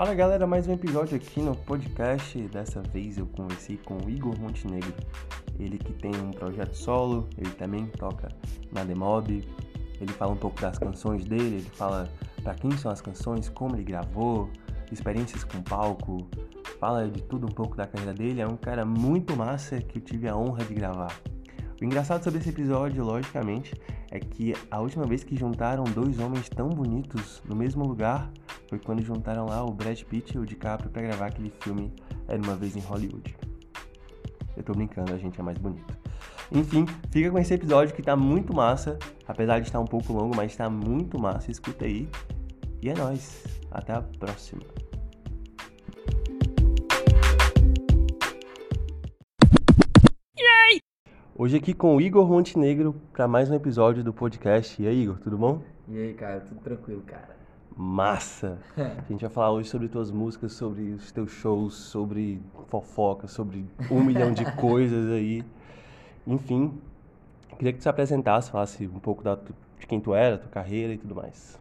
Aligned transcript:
Fala 0.00 0.14
galera, 0.14 0.46
mais 0.46 0.66
um 0.66 0.72
episódio 0.72 1.14
aqui 1.14 1.42
no 1.42 1.54
podcast. 1.54 2.40
Dessa 2.48 2.80
vez 2.80 3.18
eu 3.18 3.26
conversei 3.26 3.76
com 3.76 3.98
o 3.98 4.08
Igor 4.08 4.34
Montenegro. 4.40 4.94
Ele 5.58 5.76
que 5.76 5.92
tem 5.92 6.10
um 6.16 6.30
projeto 6.30 6.72
solo, 6.74 7.28
ele 7.36 7.50
também 7.50 7.84
toca 7.84 8.30
na 8.72 8.82
Demob. 8.82 9.46
Ele 10.00 10.12
fala 10.14 10.32
um 10.32 10.38
pouco 10.38 10.58
das 10.58 10.78
canções 10.78 11.26
dele, 11.26 11.56
ele 11.56 11.70
fala 11.74 12.10
para 12.42 12.54
quem 12.54 12.70
são 12.78 12.90
as 12.90 13.02
canções, 13.02 13.50
como 13.50 13.76
ele 13.76 13.84
gravou, 13.84 14.48
experiências 14.90 15.44
com 15.44 15.60
palco, 15.60 16.26
fala 16.80 17.06
de 17.06 17.22
tudo 17.24 17.46
um 17.46 17.52
pouco 17.52 17.76
da 17.76 17.86
carreira 17.86 18.14
dele. 18.14 18.40
É 18.40 18.46
um 18.46 18.56
cara 18.56 18.86
muito 18.86 19.36
massa 19.36 19.82
que 19.82 19.98
eu 19.98 20.02
tive 20.02 20.26
a 20.26 20.34
honra 20.34 20.64
de 20.64 20.72
gravar. 20.72 21.14
O 21.80 21.84
engraçado 21.84 22.22
sobre 22.22 22.40
esse 22.40 22.50
episódio, 22.50 23.02
logicamente, 23.02 23.74
é 24.10 24.18
que 24.20 24.54
a 24.70 24.80
última 24.80 25.06
vez 25.06 25.24
que 25.24 25.34
juntaram 25.34 25.84
dois 25.84 26.18
homens 26.18 26.48
tão 26.48 26.68
bonitos 26.68 27.42
no 27.48 27.56
mesmo 27.56 27.86
lugar 27.86 28.30
foi 28.68 28.78
quando 28.78 29.02
juntaram 29.02 29.46
lá 29.46 29.64
o 29.64 29.72
Brad 29.72 30.00
Pitt 30.02 30.36
e 30.36 30.38
o 30.38 30.44
DiCaprio 30.44 30.90
para 30.90 31.02
gravar 31.02 31.26
aquele 31.26 31.50
filme 31.60 31.92
Era 32.28 32.40
uma 32.42 32.54
vez 32.54 32.76
em 32.76 32.80
Hollywood. 32.80 33.34
Eu 34.56 34.62
tô 34.62 34.72
brincando, 34.72 35.14
a 35.14 35.18
gente 35.18 35.40
é 35.40 35.42
mais 35.42 35.56
bonito. 35.56 35.96
Enfim, 36.52 36.84
fica 37.10 37.30
com 37.30 37.38
esse 37.38 37.54
episódio 37.54 37.94
que 37.94 38.02
tá 38.02 38.14
muito 38.14 38.54
massa, 38.54 38.98
apesar 39.26 39.58
de 39.60 39.68
estar 39.68 39.80
um 39.80 39.86
pouco 39.86 40.12
longo, 40.12 40.36
mas 40.36 40.54
tá 40.54 40.68
muito 40.68 41.18
massa. 41.18 41.50
Escuta 41.50 41.86
aí. 41.86 42.08
E 42.82 42.90
é 42.90 42.94
nóis. 42.94 43.42
Até 43.70 43.94
a 43.94 44.02
próxima. 44.02 44.62
Hoje 51.42 51.56
aqui 51.56 51.72
com 51.72 51.96
o 51.96 52.00
Igor 52.02 52.28
Montenegro 52.28 52.94
para 53.14 53.26
mais 53.26 53.50
um 53.50 53.54
episódio 53.54 54.04
do 54.04 54.12
podcast. 54.12 54.82
E 54.82 54.86
aí, 54.86 55.04
Igor, 55.04 55.18
tudo 55.20 55.38
bom? 55.38 55.62
E 55.88 55.96
aí, 55.96 56.12
cara, 56.12 56.40
tudo 56.40 56.60
tranquilo, 56.60 57.00
cara. 57.00 57.34
Massa! 57.74 58.58
A 58.76 59.10
gente 59.10 59.22
vai 59.22 59.30
falar 59.30 59.50
hoje 59.52 59.70
sobre 59.70 59.88
tuas 59.88 60.10
músicas, 60.10 60.52
sobre 60.52 60.90
os 60.90 61.10
teus 61.10 61.30
shows, 61.30 61.72
sobre 61.72 62.42
fofoca, 62.68 63.26
sobre 63.26 63.64
um 63.90 64.04
milhão 64.04 64.34
de 64.34 64.44
coisas 64.52 65.10
aí. 65.12 65.42
Enfim, 66.26 66.78
queria 67.56 67.72
que 67.72 67.78
tu 67.78 67.84
se 67.84 67.88
apresentasse, 67.88 68.50
falasse 68.50 68.86
um 68.86 69.00
pouco 69.00 69.24
da, 69.24 69.34
de 69.34 69.86
quem 69.86 69.98
tu 69.98 70.14
era, 70.14 70.36
tua 70.36 70.50
carreira 70.50 70.92
e 70.92 70.98
tudo 70.98 71.14
mais. 71.14 71.58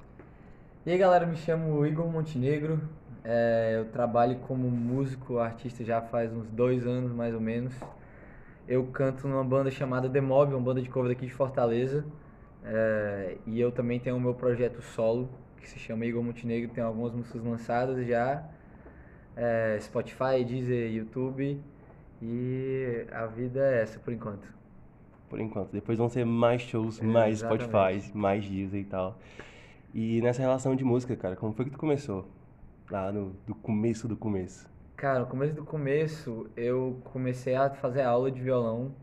E 0.85 0.91
aí, 0.91 0.97
galera, 0.97 1.25
me 1.25 1.37
chamo 1.37 1.85
Igor 1.85 2.05
Montenegro. 2.11 2.81
É, 3.23 3.77
eu 3.77 3.85
trabalho 3.85 4.39
como 4.39 4.69
músico, 4.69 5.37
artista 5.37 5.85
já 5.85 6.01
faz 6.01 6.33
uns 6.33 6.49
dois 6.49 6.85
anos, 6.85 7.13
mais 7.13 7.33
ou 7.33 7.39
menos. 7.39 7.73
Eu 8.69 8.85
canto 8.85 9.27
numa 9.27 9.43
banda 9.43 9.71
chamada 9.71 10.07
The 10.07 10.21
Mob, 10.21 10.53
uma 10.53 10.61
banda 10.61 10.79
de 10.79 10.87
cover 10.89 11.09
daqui 11.09 11.25
de 11.25 11.33
Fortaleza. 11.33 12.05
É, 12.63 13.35
e 13.47 13.59
eu 13.59 13.71
também 13.71 13.99
tenho 13.99 14.15
o 14.15 14.21
meu 14.21 14.35
projeto 14.35 14.79
solo, 14.79 15.27
que 15.59 15.67
se 15.67 15.79
chama 15.79 16.05
Igor 16.05 16.21
Montenegro, 16.21 16.69
tem 16.69 16.83
algumas 16.83 17.11
músicas 17.11 17.43
lançadas 17.43 18.05
já. 18.05 18.47
É, 19.35 19.75
Spotify, 19.81 20.45
Deezer, 20.47 20.93
YouTube. 20.93 21.59
E 22.21 23.07
a 23.11 23.25
vida 23.25 23.59
é 23.59 23.81
essa 23.81 23.97
por 23.97 24.13
enquanto. 24.13 24.47
Por 25.27 25.39
enquanto. 25.39 25.71
Depois 25.71 25.97
vão 25.97 26.07
ser 26.07 26.23
mais 26.23 26.61
shows, 26.61 27.01
mais 27.01 27.39
Spotify, 27.39 28.11
mais 28.13 28.47
Deezer 28.47 28.81
e 28.81 28.85
tal. 28.85 29.17
E 29.95 30.21
nessa 30.21 30.43
relação 30.43 30.75
de 30.75 30.83
música, 30.83 31.15
cara, 31.15 31.35
como 31.35 31.53
foi 31.53 31.65
que 31.65 31.71
tu 31.71 31.79
começou? 31.79 32.27
Lá 32.91 33.11
no 33.11 33.31
do 33.47 33.55
começo 33.55 34.07
do 34.07 34.15
começo. 34.15 34.69
Cara, 34.99 35.19
no 35.19 35.27
começo 35.27 35.53
do 35.55 35.63
começo, 35.63 36.49
eu 36.57 36.99
comecei 37.05 37.55
a 37.55 37.69
fazer 37.69 38.01
aula 38.01 38.29
de 38.29 38.41
violão, 38.41 38.93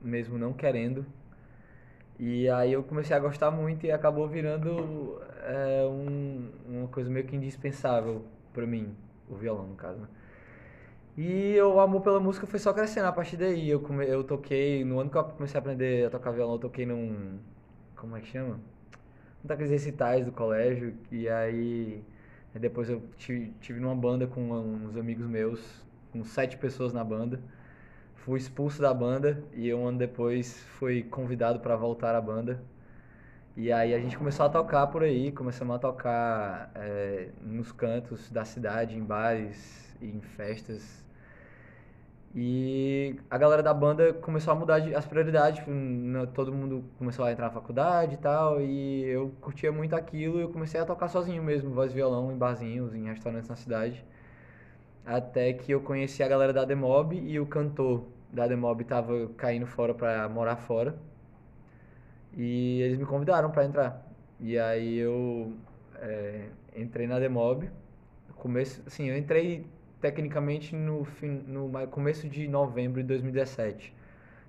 mesmo 0.00 0.38
não 0.38 0.52
querendo. 0.52 1.04
E 2.20 2.48
aí 2.48 2.72
eu 2.72 2.84
comecei 2.84 3.16
a 3.16 3.18
gostar 3.18 3.50
muito 3.50 3.84
e 3.84 3.90
acabou 3.90 4.28
virando 4.28 5.20
é, 5.42 5.84
um, 5.88 6.52
uma 6.68 6.86
coisa 6.86 7.10
meio 7.10 7.26
que 7.26 7.34
indispensável 7.34 8.24
para 8.52 8.64
mim, 8.64 8.94
o 9.28 9.34
violão 9.34 9.66
no 9.66 9.74
caso, 9.74 9.98
né? 9.98 10.08
E 11.18 11.60
o 11.60 11.80
amor 11.80 12.02
pela 12.02 12.20
música 12.20 12.46
foi 12.46 12.60
só 12.60 12.72
crescendo 12.72 13.08
a 13.08 13.12
partir 13.12 13.36
daí. 13.36 13.68
Eu, 13.68 13.80
come, 13.80 14.06
eu 14.06 14.22
toquei, 14.22 14.84
no 14.84 15.00
ano 15.00 15.10
que 15.10 15.18
eu 15.18 15.24
comecei 15.24 15.58
a 15.58 15.60
aprender 15.60 16.06
a 16.06 16.10
tocar 16.10 16.30
violão, 16.30 16.54
eu 16.54 16.60
toquei 16.60 16.86
num. 16.86 17.40
Como 17.96 18.16
é 18.16 18.20
que 18.20 18.28
chama? 18.28 18.60
Um 19.44 19.48
daqueles 19.48 19.72
recitais 19.72 20.24
do 20.24 20.30
colégio. 20.30 20.94
E 21.10 21.28
aí. 21.28 22.04
Depois 22.54 22.88
eu 22.90 23.02
tive, 23.16 23.80
numa 23.80 23.94
banda 23.94 24.26
com 24.26 24.50
uns 24.50 24.96
amigos 24.96 25.26
meus, 25.26 25.60
com 26.12 26.24
sete 26.24 26.56
pessoas 26.56 26.92
na 26.92 27.04
banda. 27.04 27.40
Fui 28.16 28.38
expulso 28.38 28.82
da 28.82 28.92
banda 28.92 29.42
e 29.52 29.72
um 29.72 29.86
ano 29.86 29.98
depois 29.98 30.62
fui 30.78 31.02
convidado 31.02 31.60
para 31.60 31.76
voltar 31.76 32.14
à 32.14 32.20
banda. 32.20 32.62
E 33.56 33.72
aí 33.72 33.94
a 33.94 34.00
gente 34.00 34.16
começou 34.16 34.46
a 34.46 34.48
tocar 34.48 34.86
por 34.88 35.02
aí, 35.02 35.32
começamos 35.32 35.76
a 35.76 35.78
tocar 35.78 36.70
é, 36.74 37.28
nos 37.42 37.72
cantos 37.72 38.30
da 38.30 38.44
cidade, 38.44 38.96
em 38.96 39.02
bares 39.02 39.96
em 40.00 40.20
festas 40.20 40.99
e 42.34 43.16
a 43.28 43.36
galera 43.36 43.62
da 43.62 43.74
banda 43.74 44.12
começou 44.14 44.52
a 44.52 44.56
mudar 44.56 44.76
as 44.96 45.04
prioridades, 45.06 45.58
tipo, 45.58 45.70
todo 46.32 46.52
mundo 46.52 46.84
começou 46.96 47.24
a 47.24 47.32
entrar 47.32 47.46
na 47.46 47.52
faculdade 47.52 48.14
e 48.14 48.18
tal, 48.18 48.60
e 48.60 49.02
eu 49.04 49.32
curtia 49.40 49.72
muito 49.72 49.96
aquilo 49.96 50.38
e 50.38 50.42
eu 50.42 50.48
comecei 50.50 50.80
a 50.80 50.84
tocar 50.84 51.08
sozinho 51.08 51.42
mesmo, 51.42 51.70
voz 51.70 51.90
e 51.90 51.94
violão 51.94 52.32
em 52.32 52.36
barzinhos, 52.38 52.94
em 52.94 53.06
restaurantes 53.06 53.48
na 53.48 53.56
cidade. 53.56 54.04
Até 55.04 55.52
que 55.52 55.72
eu 55.72 55.80
conheci 55.80 56.22
a 56.22 56.28
galera 56.28 56.52
da 56.52 56.64
Demob 56.64 57.16
e 57.16 57.40
o 57.40 57.46
cantor 57.46 58.04
da 58.32 58.46
Demob 58.46 58.84
tava 58.84 59.28
caindo 59.36 59.66
fora 59.66 59.92
pra 59.94 60.28
morar 60.28 60.56
fora. 60.56 60.94
E 62.36 62.80
eles 62.82 62.98
me 62.98 63.04
convidaram 63.04 63.50
para 63.50 63.64
entrar. 63.64 64.06
E 64.38 64.58
aí 64.58 64.98
eu 64.98 65.52
é, 65.96 66.48
entrei 66.76 67.06
na 67.06 67.18
Demob. 67.18 67.68
Começo, 68.36 68.82
assim, 68.86 69.06
eu 69.08 69.18
entrei 69.18 69.66
tecnicamente 70.00 70.74
no, 70.74 71.04
fim, 71.04 71.28
no 71.46 71.70
começo 71.88 72.28
de 72.28 72.48
novembro 72.48 73.02
de 73.02 73.08
2017. 73.08 73.94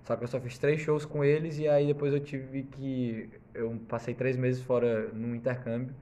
Só 0.04 0.16
que 0.16 0.24
eu 0.24 0.28
só 0.28 0.40
fiz 0.40 0.58
três 0.58 0.82
shows 0.82 1.06
com 1.06 1.24
eles 1.24 1.60
e 1.60 1.68
aí 1.68 1.88
depois 1.88 2.14
eu 2.14 2.20
tive 2.20 2.64
que. 2.64 3.30
Eu 3.54 3.80
passei 3.88 4.14
três 4.14 4.38
meses 4.38 4.64
fora 4.64 5.10
no 5.14 5.36
intercâmbio. 5.36 5.94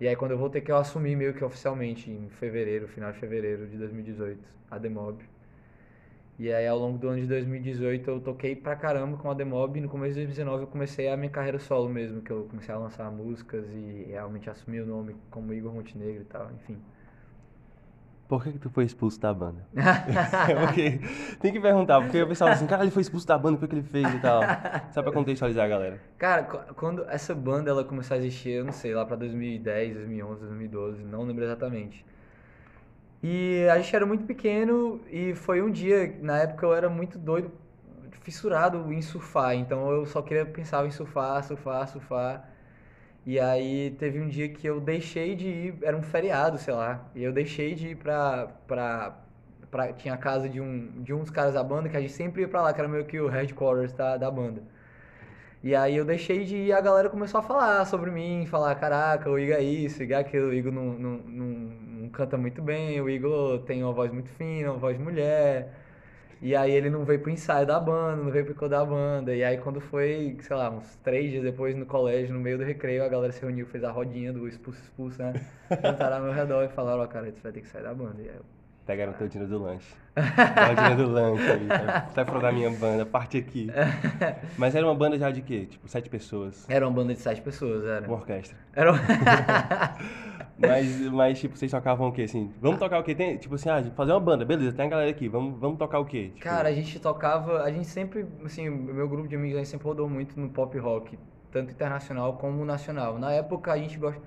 E 0.00 0.08
aí 0.08 0.16
quando 0.16 0.32
eu 0.32 0.38
voltei 0.38 0.60
que 0.62 0.72
eu 0.72 0.76
assumi 0.76 1.14
meio 1.14 1.34
que 1.34 1.44
oficialmente 1.44 2.10
em 2.10 2.28
fevereiro, 2.30 2.88
final 2.88 3.12
de 3.12 3.18
fevereiro 3.18 3.66
de 3.66 3.76
2018, 3.76 4.40
a 4.70 4.78
Demob. 4.78 5.22
E 6.38 6.50
aí 6.50 6.66
ao 6.66 6.78
longo 6.78 6.96
do 6.96 7.08
ano 7.08 7.20
de 7.20 7.26
2018 7.26 8.10
eu 8.10 8.20
toquei 8.20 8.56
pra 8.56 8.74
caramba 8.74 9.18
com 9.18 9.30
a 9.30 9.34
Demob 9.34 9.78
e 9.78 9.82
no 9.82 9.88
começo 9.90 10.14
de 10.14 10.20
2019 10.20 10.62
eu 10.64 10.68
comecei 10.68 11.08
a 11.08 11.16
minha 11.16 11.30
carreira 11.30 11.58
solo 11.58 11.88
mesmo, 11.88 12.22
que 12.22 12.30
eu 12.30 12.44
comecei 12.48 12.74
a 12.74 12.78
lançar 12.78 13.10
músicas 13.10 13.66
e 13.70 14.06
realmente 14.08 14.48
assumi 14.48 14.80
o 14.80 14.86
nome 14.86 15.14
como 15.30 15.52
Igor 15.52 15.74
Montenegro 15.74 16.22
e 16.22 16.24
tal, 16.24 16.50
enfim. 16.52 16.78
Por 18.30 18.44
que, 18.44 18.52
que 18.52 18.60
tu 18.60 18.70
foi 18.70 18.84
expulso 18.84 19.20
da 19.20 19.34
banda? 19.34 19.66
porque, 20.64 21.00
tem 21.40 21.52
que 21.52 21.58
perguntar, 21.58 22.00
porque 22.00 22.22
o 22.22 22.28
pessoal 22.28 22.50
assim, 22.50 22.64
cara, 22.64 22.82
ele 22.82 22.92
foi 22.92 23.02
expulso 23.02 23.26
da 23.26 23.36
banda, 23.36 23.56
o 23.56 23.58
que, 23.58 23.66
que 23.66 23.74
ele 23.74 23.82
fez 23.82 24.08
e 24.14 24.18
tal. 24.20 24.42
Só 24.92 25.02
pra 25.02 25.10
contextualizar 25.10 25.64
a 25.64 25.68
galera. 25.68 26.00
Cara, 26.16 26.44
quando 26.44 27.04
essa 27.08 27.34
banda 27.34 27.70
ela 27.70 27.82
começou 27.82 28.14
a 28.14 28.18
existir, 28.18 28.50
eu 28.50 28.64
não 28.64 28.72
sei, 28.72 28.94
lá 28.94 29.04
pra 29.04 29.16
2010, 29.16 29.94
2011, 29.94 30.40
2012, 30.42 31.02
não 31.02 31.24
lembro 31.24 31.42
exatamente. 31.42 32.06
E 33.20 33.66
a 33.68 33.76
gente 33.80 33.96
era 33.96 34.06
muito 34.06 34.24
pequeno 34.24 35.00
e 35.10 35.34
foi 35.34 35.60
um 35.60 35.68
dia, 35.68 36.16
na 36.22 36.38
época 36.38 36.64
eu 36.64 36.72
era 36.72 36.88
muito 36.88 37.18
doido, 37.18 37.50
fissurado 38.22 38.92
em 38.92 39.02
surfar, 39.02 39.56
então 39.56 39.90
eu 39.90 40.06
só 40.06 40.22
queria 40.22 40.46
pensar 40.46 40.86
em 40.86 40.92
surfar, 40.92 41.42
surfar, 41.42 41.88
surfar. 41.88 42.48
E 43.26 43.38
aí 43.38 43.90
teve 43.98 44.20
um 44.20 44.28
dia 44.28 44.48
que 44.48 44.66
eu 44.66 44.80
deixei 44.80 45.36
de 45.36 45.46
ir, 45.46 45.74
era 45.82 45.96
um 45.96 46.02
feriado, 46.02 46.58
sei 46.58 46.74
lá, 46.74 47.04
e 47.14 47.22
eu 47.22 47.32
deixei 47.32 47.74
de 47.74 47.88
ir 47.88 47.96
pra, 47.96 48.48
pra, 48.66 49.18
pra 49.70 49.92
tinha 49.92 50.14
a 50.14 50.16
casa 50.16 50.48
de 50.48 50.60
um, 50.60 51.02
de 51.02 51.12
um 51.12 51.20
dos 51.20 51.30
caras 51.30 51.54
da 51.54 51.62
banda, 51.62 51.88
que 51.88 51.96
a 51.96 52.00
gente 52.00 52.12
sempre 52.12 52.42
ia 52.42 52.48
pra 52.48 52.62
lá, 52.62 52.72
que 52.72 52.80
era 52.80 52.88
meio 52.88 53.04
que 53.04 53.20
o 53.20 53.28
headquarters 53.28 53.92
da, 53.92 54.16
da 54.16 54.30
banda. 54.30 54.62
E 55.62 55.74
aí 55.74 55.94
eu 55.96 56.04
deixei 56.06 56.44
de 56.44 56.56
ir 56.56 56.66
e 56.68 56.72
a 56.72 56.80
galera 56.80 57.10
começou 57.10 57.38
a 57.40 57.42
falar 57.42 57.84
sobre 57.84 58.10
mim, 58.10 58.46
falar, 58.46 58.74
caraca, 58.76 59.30
o 59.30 59.38
Igor 59.38 59.56
é 59.56 59.62
isso, 59.62 60.00
o 60.00 60.02
Igor 60.02 60.16
é 60.16 60.20
aquilo, 60.20 60.48
o 60.48 60.54
Igor 60.54 60.72
não, 60.72 60.84
não, 60.94 61.10
não, 61.18 61.46
não 62.02 62.08
canta 62.08 62.38
muito 62.38 62.62
bem, 62.62 62.98
o 63.00 63.10
Igor 63.10 63.60
tem 63.60 63.82
uma 63.82 63.92
voz 63.92 64.10
muito 64.10 64.30
fina, 64.30 64.70
uma 64.70 64.78
voz 64.78 64.96
de 64.96 65.02
mulher, 65.04 65.70
e 66.42 66.56
aí 66.56 66.72
ele 66.72 66.88
não 66.88 67.04
veio 67.04 67.20
pro 67.20 67.30
ensaio 67.30 67.66
da 67.66 67.78
banda, 67.78 68.22
não 68.22 68.30
veio 68.30 68.54
pro 68.54 68.68
da 68.68 68.84
banda. 68.84 69.34
E 69.34 69.44
aí 69.44 69.58
quando 69.58 69.80
foi, 69.80 70.36
sei 70.40 70.56
lá, 70.56 70.70
uns 70.70 70.96
três 70.96 71.30
dias 71.30 71.42
depois 71.42 71.76
no 71.76 71.84
colégio, 71.84 72.34
no 72.34 72.40
meio 72.40 72.56
do 72.56 72.64
recreio, 72.64 73.04
a 73.04 73.08
galera 73.08 73.32
se 73.32 73.42
reuniu, 73.42 73.66
fez 73.66 73.84
a 73.84 73.90
rodinha 73.90 74.32
do 74.32 74.48
expulso, 74.48 74.80
expulso, 74.82 75.18
né? 75.22 75.34
Jantaram 75.82 76.16
ao 76.16 76.22
meu 76.22 76.32
redor 76.32 76.64
e 76.64 76.68
falaram, 76.68 77.00
ó, 77.00 77.04
oh, 77.04 77.08
cara, 77.08 77.30
você 77.30 77.40
vai 77.42 77.52
ter 77.52 77.60
que 77.60 77.68
sair 77.68 77.82
da 77.82 77.92
banda. 77.92 78.22
E 78.22 78.28
aí 78.28 78.36
eu, 78.36 78.44
Pegaram 78.90 79.12
teu 79.12 79.28
dinheiro 79.28 79.48
do 79.48 79.62
lanche. 79.62 79.94
o 80.16 80.74
dinheiro 80.74 81.04
do 81.04 81.12
lanche 81.12 81.48
aí. 81.48 81.68
Sai 82.12 82.24
fora 82.24 82.40
da 82.40 82.50
minha 82.50 82.70
banda, 82.70 83.06
parte 83.06 83.38
aqui. 83.38 83.68
Mas 84.58 84.74
era 84.74 84.84
uma 84.84 84.96
banda 84.96 85.16
já 85.16 85.30
de 85.30 85.42
quê? 85.42 85.66
Tipo, 85.66 85.86
sete 85.86 86.10
pessoas? 86.10 86.68
Era 86.68 86.84
uma 86.84 86.92
banda 86.92 87.14
de 87.14 87.20
sete 87.20 87.40
pessoas, 87.40 87.84
era. 87.84 88.04
Uma 88.04 88.16
orquestra. 88.16 88.58
Era 88.74 88.90
mas, 90.58 91.00
mas, 91.12 91.38
tipo, 91.38 91.56
vocês 91.56 91.70
tocavam 91.70 92.08
o 92.08 92.12
quê, 92.12 92.22
assim? 92.22 92.52
Vamos 92.60 92.80
tocar 92.80 92.98
o 92.98 93.04
quê? 93.04 93.14
Tem, 93.14 93.36
tipo 93.36 93.54
assim, 93.54 93.68
ah, 93.68 93.80
fazer 93.94 94.10
uma 94.10 94.18
banda, 94.18 94.44
beleza, 94.44 94.72
tem 94.72 94.86
a 94.86 94.88
galera 94.88 95.10
aqui, 95.12 95.28
vamos, 95.28 95.56
vamos 95.60 95.78
tocar 95.78 96.00
o 96.00 96.04
quê? 96.04 96.30
Tipo... 96.34 96.40
Cara, 96.40 96.68
a 96.68 96.72
gente 96.72 96.98
tocava, 96.98 97.62
a 97.62 97.70
gente 97.70 97.86
sempre, 97.86 98.26
assim, 98.44 98.68
meu 98.68 99.08
grupo 99.08 99.28
de 99.28 99.36
amigos, 99.36 99.54
a 99.54 99.58
gente 99.60 99.70
sempre 99.70 99.86
rodou 99.86 100.08
muito 100.08 100.38
no 100.38 100.48
pop 100.50 100.76
rock, 100.78 101.16
tanto 101.52 101.70
internacional 101.70 102.32
como 102.32 102.64
nacional. 102.64 103.20
Na 103.20 103.30
época, 103.30 103.72
a 103.72 103.78
gente 103.78 103.96
gosta 103.96 104.20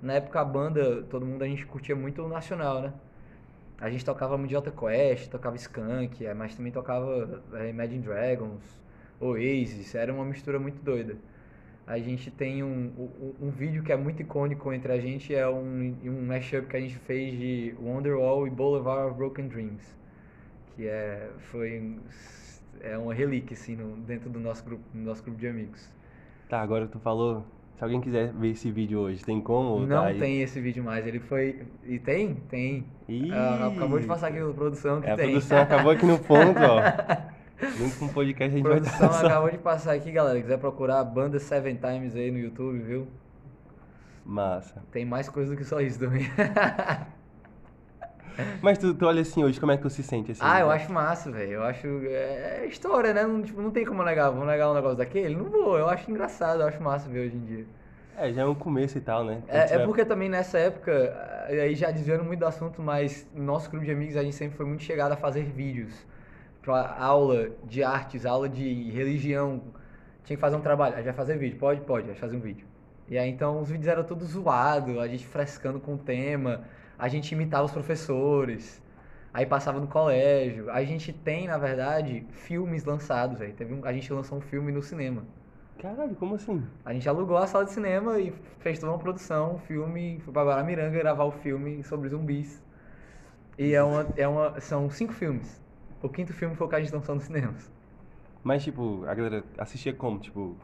Na 0.00 0.12
época 0.12 0.40
a 0.40 0.44
banda, 0.44 1.02
todo 1.02 1.26
mundo 1.26 1.42
a 1.42 1.48
gente 1.48 1.66
curtia 1.66 1.96
muito 1.96 2.22
o 2.22 2.28
nacional, 2.28 2.80
né? 2.80 2.92
A 3.84 3.90
gente 3.90 4.02
tocava 4.02 4.38
muito 4.38 4.50
Jota 4.50 4.70
Quest, 4.70 5.28
tocava 5.28 5.56
Skunk, 5.56 6.24
é, 6.24 6.32
mas 6.32 6.56
também 6.56 6.72
tocava 6.72 7.42
é, 7.52 7.68
Imagine 7.68 8.02
Dragons, 8.02 8.62
Oasis, 9.20 9.94
era 9.94 10.10
uma 10.10 10.24
mistura 10.24 10.58
muito 10.58 10.82
doida. 10.82 11.18
A 11.86 11.98
gente 11.98 12.30
tem 12.30 12.62
um, 12.62 12.90
um, 12.98 13.34
um, 13.42 13.50
vídeo 13.50 13.82
que 13.82 13.92
é 13.92 13.96
muito 13.98 14.22
icônico 14.22 14.72
entre 14.72 14.90
a 14.90 14.98
gente, 14.98 15.34
é 15.34 15.46
um, 15.46 15.94
um 16.02 16.26
mashup 16.26 16.66
que 16.66 16.78
a 16.78 16.80
gente 16.80 16.96
fez 17.00 17.38
de 17.38 17.74
Wonderwall 17.78 18.46
e 18.46 18.50
Boulevard 18.50 19.10
of 19.10 19.18
Broken 19.18 19.48
Dreams, 19.48 19.84
que 20.74 20.88
é, 20.88 21.28
foi 21.50 21.98
é 22.80 22.96
uma 22.96 23.12
relíquia 23.12 23.54
assim, 23.54 23.76
no, 23.76 23.98
dentro 23.98 24.30
do 24.30 24.40
nosso 24.40 24.64
grupo, 24.64 24.82
do 24.94 25.00
nosso 25.02 25.22
grupo 25.22 25.38
de 25.38 25.46
amigos. 25.46 25.92
Tá, 26.48 26.62
agora 26.62 26.86
tu 26.86 26.98
falou 26.98 27.44
se 27.76 27.82
alguém 27.82 28.00
quiser 28.00 28.32
ver 28.32 28.50
esse 28.50 28.70
vídeo 28.70 29.00
hoje, 29.00 29.24
tem 29.24 29.40
como? 29.40 29.80
Não 29.80 30.04
tá 30.04 30.14
tem 30.14 30.42
esse 30.42 30.60
vídeo 30.60 30.82
mais. 30.84 31.06
Ele 31.06 31.18
foi. 31.18 31.66
E 31.84 31.98
tem? 31.98 32.34
Tem. 32.48 32.86
Ih, 33.08 33.32
ah, 33.32 33.72
acabou 33.74 33.98
de 33.98 34.06
passar 34.06 34.28
aqui 34.28 34.38
a 34.38 34.46
produção 34.52 35.00
que 35.00 35.08
é, 35.08 35.16
tem. 35.16 35.26
A 35.26 35.30
produção 35.30 35.58
acabou 35.58 35.90
aqui 35.90 36.06
no 36.06 36.18
ponto, 36.22 36.60
ó. 36.60 36.80
Junto 37.76 37.98
com 37.98 38.04
o 38.06 38.12
podcast 38.12 38.54
a 38.54 38.56
gente 38.56 38.66
a 38.66 38.70
produção 38.70 39.08
vai 39.08 39.26
acabou 39.26 39.50
de 39.50 39.58
passar 39.58 39.92
aqui, 39.94 40.12
galera. 40.12 40.40
Quiser 40.40 40.58
procurar 40.58 41.00
a 41.00 41.04
banda 41.04 41.38
Seven 41.38 41.76
Times 41.76 42.14
aí 42.14 42.30
no 42.30 42.38
YouTube, 42.38 42.78
viu? 42.78 43.08
Massa. 44.24 44.82
Tem 44.92 45.04
mais 45.04 45.28
coisa 45.28 45.50
do 45.50 45.56
que 45.56 45.64
só 45.64 45.80
isso 45.80 45.98
também. 45.98 46.26
Mas 48.60 48.78
tu, 48.78 48.94
tu 48.94 49.06
olha 49.06 49.22
assim 49.22 49.44
hoje, 49.44 49.60
como 49.60 49.72
é 49.72 49.76
que 49.76 49.82
tu 49.82 49.90
se 49.90 50.02
sente 50.02 50.32
assim? 50.32 50.40
Ah, 50.42 50.60
eu 50.60 50.70
acho 50.70 50.92
massa, 50.92 51.30
velho. 51.30 51.52
Eu 51.52 51.62
acho. 51.62 51.86
É 52.06 52.66
história, 52.66 53.12
né? 53.12 53.24
Não, 53.24 53.42
tipo, 53.42 53.60
não 53.60 53.70
tem 53.70 53.84
como 53.84 54.02
negar. 54.02 54.30
Vou 54.30 54.44
negar 54.44 54.70
um 54.70 54.74
negócio 54.74 54.96
daquele? 54.96 55.34
Não 55.34 55.44
vou. 55.44 55.78
Eu 55.78 55.88
acho 55.88 56.10
engraçado, 56.10 56.60
eu 56.60 56.66
acho 56.66 56.82
massa 56.82 57.08
ver 57.08 57.26
hoje 57.26 57.36
em 57.36 57.44
dia. 57.44 57.66
É, 58.16 58.32
já 58.32 58.42
é 58.42 58.44
um 58.44 58.54
começo 58.54 58.96
e 58.96 59.00
tal, 59.00 59.24
né? 59.24 59.42
É, 59.48 59.74
é, 59.74 59.78
porque 59.84 60.04
também 60.04 60.28
nessa 60.28 60.56
época, 60.58 61.46
aí 61.48 61.74
já 61.74 61.90
desviando 61.90 62.22
muito 62.22 62.40
do 62.40 62.46
assunto, 62.46 62.80
mas 62.80 63.26
nosso 63.34 63.68
grupo 63.68 63.84
de 63.84 63.90
amigos 63.90 64.16
a 64.16 64.22
gente 64.22 64.36
sempre 64.36 64.56
foi 64.56 64.66
muito 64.66 64.84
chegado 64.84 65.12
a 65.12 65.16
fazer 65.16 65.42
vídeos. 65.44 65.94
Pra 66.62 66.96
aula 66.98 67.50
de 67.64 67.82
artes, 67.82 68.24
aula 68.24 68.48
de 68.48 68.90
religião. 68.90 69.60
Tinha 70.24 70.36
que 70.36 70.40
fazer 70.40 70.56
um 70.56 70.60
trabalho. 70.60 70.94
A 70.94 70.96
gente 70.98 71.06
vai 71.06 71.14
fazer 71.14 71.36
vídeo. 71.36 71.58
Pode? 71.58 71.80
Pode, 71.82 72.04
a 72.06 72.12
gente 72.12 72.20
fazer 72.20 72.36
um 72.36 72.40
vídeo. 72.40 72.66
E 73.08 73.18
aí 73.18 73.28
então 73.28 73.60
os 73.60 73.68
vídeos 73.68 73.88
eram 73.88 74.02
todos 74.02 74.28
zoados, 74.28 74.96
a 74.98 75.06
gente 75.06 75.26
frescando 75.26 75.78
com 75.78 75.94
o 75.94 75.98
tema 75.98 76.64
a 76.98 77.08
gente 77.08 77.32
imitava 77.32 77.64
os 77.64 77.72
professores, 77.72 78.82
aí 79.32 79.44
passava 79.46 79.80
no 79.80 79.86
colégio. 79.86 80.70
A 80.70 80.84
gente 80.84 81.12
tem, 81.12 81.46
na 81.48 81.58
verdade, 81.58 82.26
filmes 82.30 82.84
lançados, 82.84 83.38
velho. 83.38 83.52
Teve 83.54 83.74
um, 83.74 83.84
a 83.84 83.92
gente 83.92 84.12
lançou 84.12 84.38
um 84.38 84.40
filme 84.40 84.70
no 84.72 84.82
cinema. 84.82 85.24
Caralho, 85.78 86.14
como 86.14 86.36
assim? 86.36 86.64
A 86.84 86.92
gente 86.92 87.08
alugou 87.08 87.36
a 87.36 87.46
sala 87.46 87.64
de 87.64 87.72
cinema 87.72 88.18
e 88.18 88.32
fez 88.60 88.78
toda 88.78 88.92
uma 88.92 88.98
produção, 88.98 89.56
um 89.56 89.58
filme, 89.58 90.20
foi 90.20 90.32
pra 90.32 90.44
Guaramiranga 90.44 90.98
gravar 90.98 91.24
o 91.24 91.32
filme 91.32 91.82
sobre 91.82 92.08
zumbis. 92.08 92.62
E 93.58 93.74
é 93.74 93.82
uma, 93.82 94.06
é 94.16 94.26
uma, 94.26 94.60
são 94.60 94.88
cinco 94.88 95.12
filmes. 95.12 95.62
O 96.02 96.08
quinto 96.08 96.32
filme 96.32 96.54
foi 96.54 96.66
o 96.66 96.70
que 96.70 96.76
a 96.76 96.80
gente 96.80 96.94
lançou 96.94 97.14
nos 97.14 97.24
cinemas. 97.24 97.70
Mas, 98.42 98.62
tipo, 98.62 99.04
a 99.06 99.14
galera 99.14 99.44
assistia 99.58 99.92
como? 99.92 100.18
Tipo, 100.18 100.56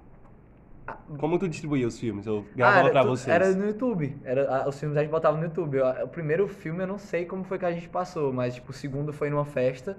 como 1.18 1.38
tu 1.38 1.48
distribuía 1.48 1.86
os 1.86 1.98
filmes? 1.98 2.26
Ou 2.26 2.44
gravava 2.54 2.88
ah, 2.88 2.90
pra 2.90 3.02
vocês? 3.02 3.28
Era 3.28 3.50
no 3.52 3.66
YouTube. 3.66 4.16
Era, 4.24 4.68
os 4.68 4.78
filmes 4.78 4.96
a 4.96 5.00
gente 5.02 5.10
botava 5.10 5.36
no 5.36 5.44
YouTube. 5.44 5.80
O 5.80 6.08
primeiro 6.08 6.46
filme 6.48 6.82
eu 6.82 6.86
não 6.86 6.98
sei 6.98 7.24
como 7.24 7.44
foi 7.44 7.58
que 7.58 7.64
a 7.64 7.72
gente 7.72 7.88
passou, 7.88 8.32
mas 8.32 8.54
tipo, 8.54 8.70
o 8.70 8.74
segundo 8.74 9.12
foi 9.12 9.30
numa 9.30 9.44
festa. 9.44 9.96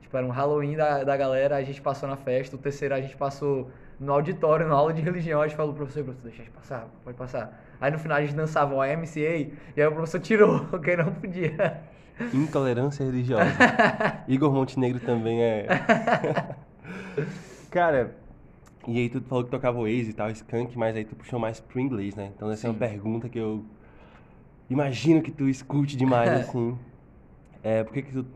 Tipo, 0.00 0.16
era 0.16 0.26
um 0.26 0.30
Halloween 0.30 0.76
da, 0.76 1.04
da 1.04 1.16
galera, 1.16 1.56
a 1.56 1.62
gente 1.62 1.80
passou 1.80 2.08
na 2.08 2.16
festa. 2.16 2.56
O 2.56 2.58
terceiro 2.58 2.94
a 2.94 3.00
gente 3.00 3.16
passou 3.16 3.70
no 3.98 4.12
auditório, 4.12 4.66
na 4.68 4.74
aula 4.74 4.92
de 4.92 5.00
religião. 5.00 5.40
A 5.40 5.46
gente 5.46 5.56
falou, 5.56 5.72
professor, 5.72 6.04
professor, 6.04 6.24
deixa 6.24 6.42
a 6.42 6.44
gente 6.44 6.54
passar, 6.54 6.88
pode 7.04 7.16
passar. 7.16 7.64
Aí 7.80 7.90
no 7.90 7.98
final 7.98 8.18
a 8.18 8.20
gente 8.20 8.34
dançava 8.34 8.74
o 8.74 8.78
MCA 8.78 9.18
e 9.18 9.52
aí 9.76 9.86
o 9.86 9.92
professor 9.92 10.20
tirou, 10.20 10.64
porque 10.70 10.96
não 10.96 11.12
podia. 11.12 11.80
Intolerância 12.32 13.04
religiosa. 13.04 13.44
Igor 14.28 14.52
Montenegro 14.52 15.00
também 15.00 15.42
é. 15.42 15.66
Cara, 17.70 18.14
e 18.86 18.98
aí 18.98 19.08
tu 19.08 19.20
falou 19.22 19.44
que 19.44 19.50
tocava 19.50 19.78
o 19.78 19.82
Waze 19.82 20.10
e 20.10 20.12
tal, 20.12 20.30
Skunk, 20.30 20.76
mas 20.76 20.96
aí 20.96 21.04
tu 21.04 21.14
puxou 21.14 21.38
mais 21.38 21.60
pro 21.60 21.80
inglês, 21.80 22.14
né? 22.14 22.32
Então 22.34 22.50
essa 22.50 22.62
Sim. 22.62 22.68
é 22.68 22.70
uma 22.70 22.78
pergunta 22.78 23.28
que 23.28 23.38
eu 23.38 23.64
imagino 24.68 25.22
que 25.22 25.30
tu 25.30 25.48
escute 25.48 25.96
demais, 25.96 26.32
assim. 26.48 26.76
É, 27.62 27.84
por 27.84 27.92
que 27.92 28.02
que 28.02 28.12
tu 28.12 28.26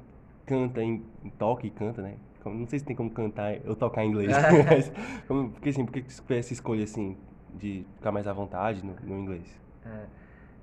canta, 0.44 0.82
em, 0.82 1.02
toca 1.38 1.66
e 1.66 1.70
canta, 1.70 2.02
né? 2.02 2.14
Não 2.44 2.66
sei 2.68 2.78
se 2.78 2.84
tem 2.84 2.94
como 2.94 3.10
cantar 3.10 3.56
ou 3.66 3.74
tocar 3.74 4.04
em 4.04 4.08
inglês, 4.08 4.30
mas 4.70 4.92
como, 5.26 5.50
porque 5.50 5.70
assim, 5.70 5.84
por 5.84 5.92
que 5.92 6.02
que 6.02 6.14
tu 6.14 6.22
fez 6.22 6.46
essa 6.46 6.52
escolha, 6.52 6.84
assim, 6.84 7.16
de 7.54 7.84
ficar 7.96 8.12
mais 8.12 8.26
à 8.28 8.32
vontade 8.32 8.84
no, 8.84 8.94
no 9.02 9.18
inglês? 9.18 9.44
É. 9.84 10.04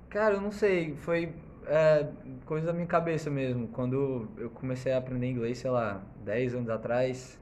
Cara, 0.08 0.36
eu 0.36 0.40
não 0.40 0.50
sei, 0.50 0.94
foi 0.94 1.34
é, 1.66 2.06
coisa 2.46 2.66
da 2.66 2.72
minha 2.72 2.86
cabeça 2.86 3.30
mesmo. 3.30 3.68
Quando 3.68 4.28
eu 4.38 4.50
comecei 4.50 4.92
a 4.92 4.98
aprender 4.98 5.28
inglês, 5.28 5.58
sei 5.58 5.70
lá, 5.70 6.02
10 6.24 6.54
anos 6.54 6.70
atrás, 6.70 7.38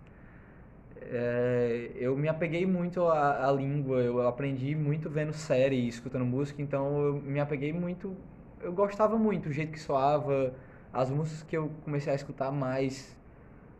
é, 1.14 1.90
eu 1.94 2.16
me 2.16 2.26
apeguei 2.26 2.64
muito 2.64 3.06
à, 3.06 3.46
à, 3.46 3.52
língua, 3.52 3.98
eu 4.00 4.26
aprendi 4.26 4.74
muito 4.74 5.10
vendo 5.10 5.34
série 5.34 5.76
e 5.76 5.86
escutando 5.86 6.24
música, 6.24 6.62
então 6.62 6.98
eu 7.02 7.14
me 7.14 7.38
apeguei 7.38 7.70
muito, 7.70 8.16
eu 8.62 8.72
gostava 8.72 9.18
muito 9.18 9.50
do 9.50 9.52
jeito 9.52 9.72
que 9.72 9.78
soava, 9.78 10.54
as 10.90 11.10
músicas 11.10 11.42
que 11.42 11.54
eu 11.54 11.70
comecei 11.84 12.10
a 12.10 12.16
escutar 12.16 12.50
mais 12.50 13.14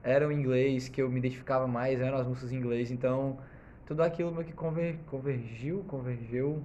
eram 0.03 0.31
em 0.31 0.37
inglês, 0.39 0.91
que 0.91 1.01
eu 1.01 1.09
me 1.09 1.19
identificava 1.21 1.67
mais 1.67 2.03
eram 2.03 2.19
as 2.19 2.27
músicas 2.27 2.53
em 2.53 2.57
inglês, 2.57 2.91
então 2.91 3.39
tudo 3.87 4.03
aquilo 4.03 4.31
meio 4.31 4.45
que 4.45 4.53
conver, 4.53 4.99
convergiu, 5.07 5.85
convergeu... 5.89 6.63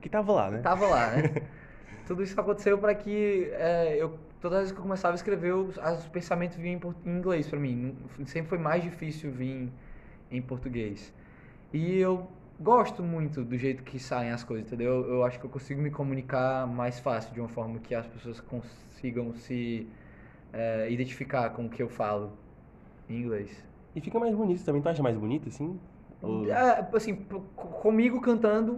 Que 0.00 0.08
tava 0.08 0.32
lá, 0.32 0.50
né? 0.50 0.58
Tava 0.58 0.86
lá, 0.86 1.10
né? 1.12 1.22
tudo 2.06 2.22
isso 2.22 2.38
aconteceu 2.38 2.78
para 2.78 2.94
que 2.94 3.48
é, 3.52 3.96
eu 3.98 4.18
todas 4.40 4.58
as 4.58 4.62
vezes 4.64 4.72
que 4.72 4.78
eu 4.78 4.82
começava 4.82 5.14
a 5.14 5.16
escrever, 5.16 5.54
os, 5.54 5.78
os 5.78 6.06
pensamentos 6.08 6.58
vinham 6.58 6.78
em, 6.78 7.10
em 7.10 7.16
inglês 7.16 7.48
para 7.48 7.58
mim. 7.58 7.96
Sempre 8.26 8.50
foi 8.50 8.58
mais 8.58 8.82
difícil 8.82 9.30
vir 9.30 9.72
em 10.30 10.42
português. 10.42 11.14
E 11.72 11.96
eu 11.96 12.28
gosto 12.60 13.02
muito 13.02 13.42
do 13.42 13.56
jeito 13.56 13.82
que 13.82 13.98
saem 13.98 14.30
as 14.30 14.44
coisas, 14.44 14.66
entendeu? 14.66 15.08
Eu, 15.08 15.24
acho 15.24 15.40
que 15.40 15.46
eu 15.46 15.50
consigo 15.50 15.80
me 15.80 15.90
comunicar 15.90 16.66
mais 16.66 16.98
fácil, 17.00 17.32
de 17.32 17.40
uma 17.40 17.48
forma 17.48 17.78
que 17.78 17.94
as 17.94 18.06
pessoas 18.06 18.38
consigam 18.38 19.34
se 19.34 19.88
é, 20.52 20.90
identificar 20.90 21.48
com 21.50 21.64
o 21.64 21.70
que 21.70 21.82
eu 21.82 21.88
falo 21.88 22.32
em 23.08 23.22
inglês. 23.22 23.50
E 23.96 24.00
fica 24.00 24.18
mais 24.18 24.34
bonito 24.34 24.62
também, 24.62 24.82
tu 24.82 24.88
acha 24.88 25.02
mais 25.02 25.16
bonito 25.16 25.48
assim? 25.48 25.80
Ou... 26.22 26.50
É, 26.50 26.88
assim, 26.92 27.16
comigo 27.56 28.20
cantando, 28.20 28.74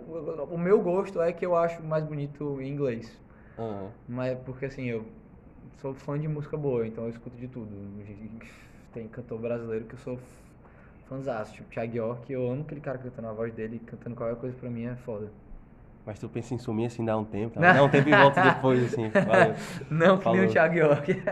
o 0.51 0.59
meu 0.59 0.81
gosto 0.81 1.21
é 1.21 1.33
que 1.33 1.45
eu 1.45 1.57
acho 1.57 1.83
mais 1.83 2.05
bonito 2.05 2.61
em 2.61 2.69
inglês. 2.69 3.19
Uhum. 3.59 3.89
Mas 4.09 4.39
porque 4.41 4.67
assim, 4.67 4.87
eu 4.87 5.05
sou 5.81 5.95
fã 5.95 6.19
de 6.19 6.29
música 6.29 6.57
boa, 6.57 6.87
então 6.87 7.05
eu 7.05 7.11
escuto 7.11 7.37
de 7.37 7.49
tudo. 7.49 7.71
Tem 8.93 9.07
cantor 9.09 9.39
brasileiro 9.39 9.85
que 9.85 9.95
eu 9.95 9.99
sou 9.99 10.19
fãzaço, 11.09 11.55
tipo 11.55 11.71
Thiago 11.71 11.97
York, 11.97 12.33
eu 12.33 12.51
amo 12.51 12.63
aquele 12.63 12.81
cara 12.81 12.99
cantando 12.99 13.29
a 13.29 13.33
voz 13.33 13.53
dele, 13.55 13.81
cantando 13.87 14.17
qualquer 14.17 14.37
coisa 14.37 14.57
pra 14.59 14.69
mim 14.69 14.87
é 14.87 14.97
foda. 14.97 15.31
Mas 16.05 16.21
tu 16.21 16.29
pensa 16.29 16.55
em 16.55 16.59
sumir 16.59 16.87
assim, 16.87 17.05
dar 17.05 17.17
um 17.17 17.25
tempo, 17.25 17.59
tá? 17.59 17.73
dá 17.73 17.83
um 17.83 17.89
tempo 17.89 18.09
e 18.09 18.13
volta 18.13 18.41
depois, 18.55 18.85
assim. 18.85 19.09
Valeu. 19.09 19.55
Não, 19.91 20.19
que 20.19 20.25
falou. 20.25 20.39
nem 20.39 20.49
o 20.49 20.53
Thiago 20.53 20.75
York. 20.77 21.23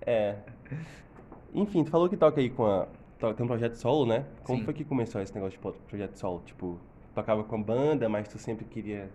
é. 0.00 0.36
Enfim, 1.54 1.84
tu 1.84 1.90
falou 1.90 2.08
que 2.08 2.16
toca 2.16 2.40
aí 2.40 2.48
com 2.48 2.64
a. 2.64 2.86
Tem 3.18 3.44
um 3.44 3.48
projeto 3.48 3.74
solo, 3.74 4.06
né? 4.06 4.24
Como 4.44 4.58
Sim. 4.58 4.64
foi 4.64 4.74
que 4.74 4.84
começou 4.84 5.20
esse 5.20 5.34
negócio 5.34 5.58
de 5.58 5.78
projeto 5.88 6.16
solo? 6.16 6.42
Tipo, 6.46 6.78
tocava 7.14 7.42
com 7.42 7.60
banda, 7.60 8.08
mas 8.08 8.28
tu 8.28 8.38
sempre 8.38 8.64
queria 8.64 9.10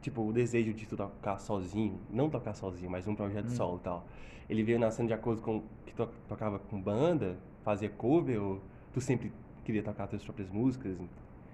tipo, 0.00 0.22
o 0.22 0.32
desejo 0.32 0.72
de 0.72 0.86
tu 0.86 0.96
tocar 0.96 1.38
sozinho, 1.38 2.00
não 2.10 2.30
tocar 2.30 2.54
sozinho, 2.54 2.90
mas 2.90 3.06
um 3.06 3.14
projeto 3.14 3.46
hum. 3.46 3.56
solo 3.56 3.78
e 3.78 3.84
tal, 3.84 4.06
ele 4.48 4.62
veio 4.62 4.78
nascendo 4.78 5.08
de 5.08 5.14
acordo 5.14 5.42
com 5.42 5.62
que 5.84 5.94
tu 5.94 6.08
tocava 6.28 6.58
com 6.58 6.80
banda, 6.80 7.36
fazia 7.64 7.88
cover, 7.88 8.42
ou 8.42 8.60
tu 8.92 9.00
sempre 9.00 9.32
queria 9.64 9.82
tocar 9.82 10.04
as 10.04 10.10
tuas 10.10 10.24
próprias 10.24 10.48
músicas? 10.50 10.96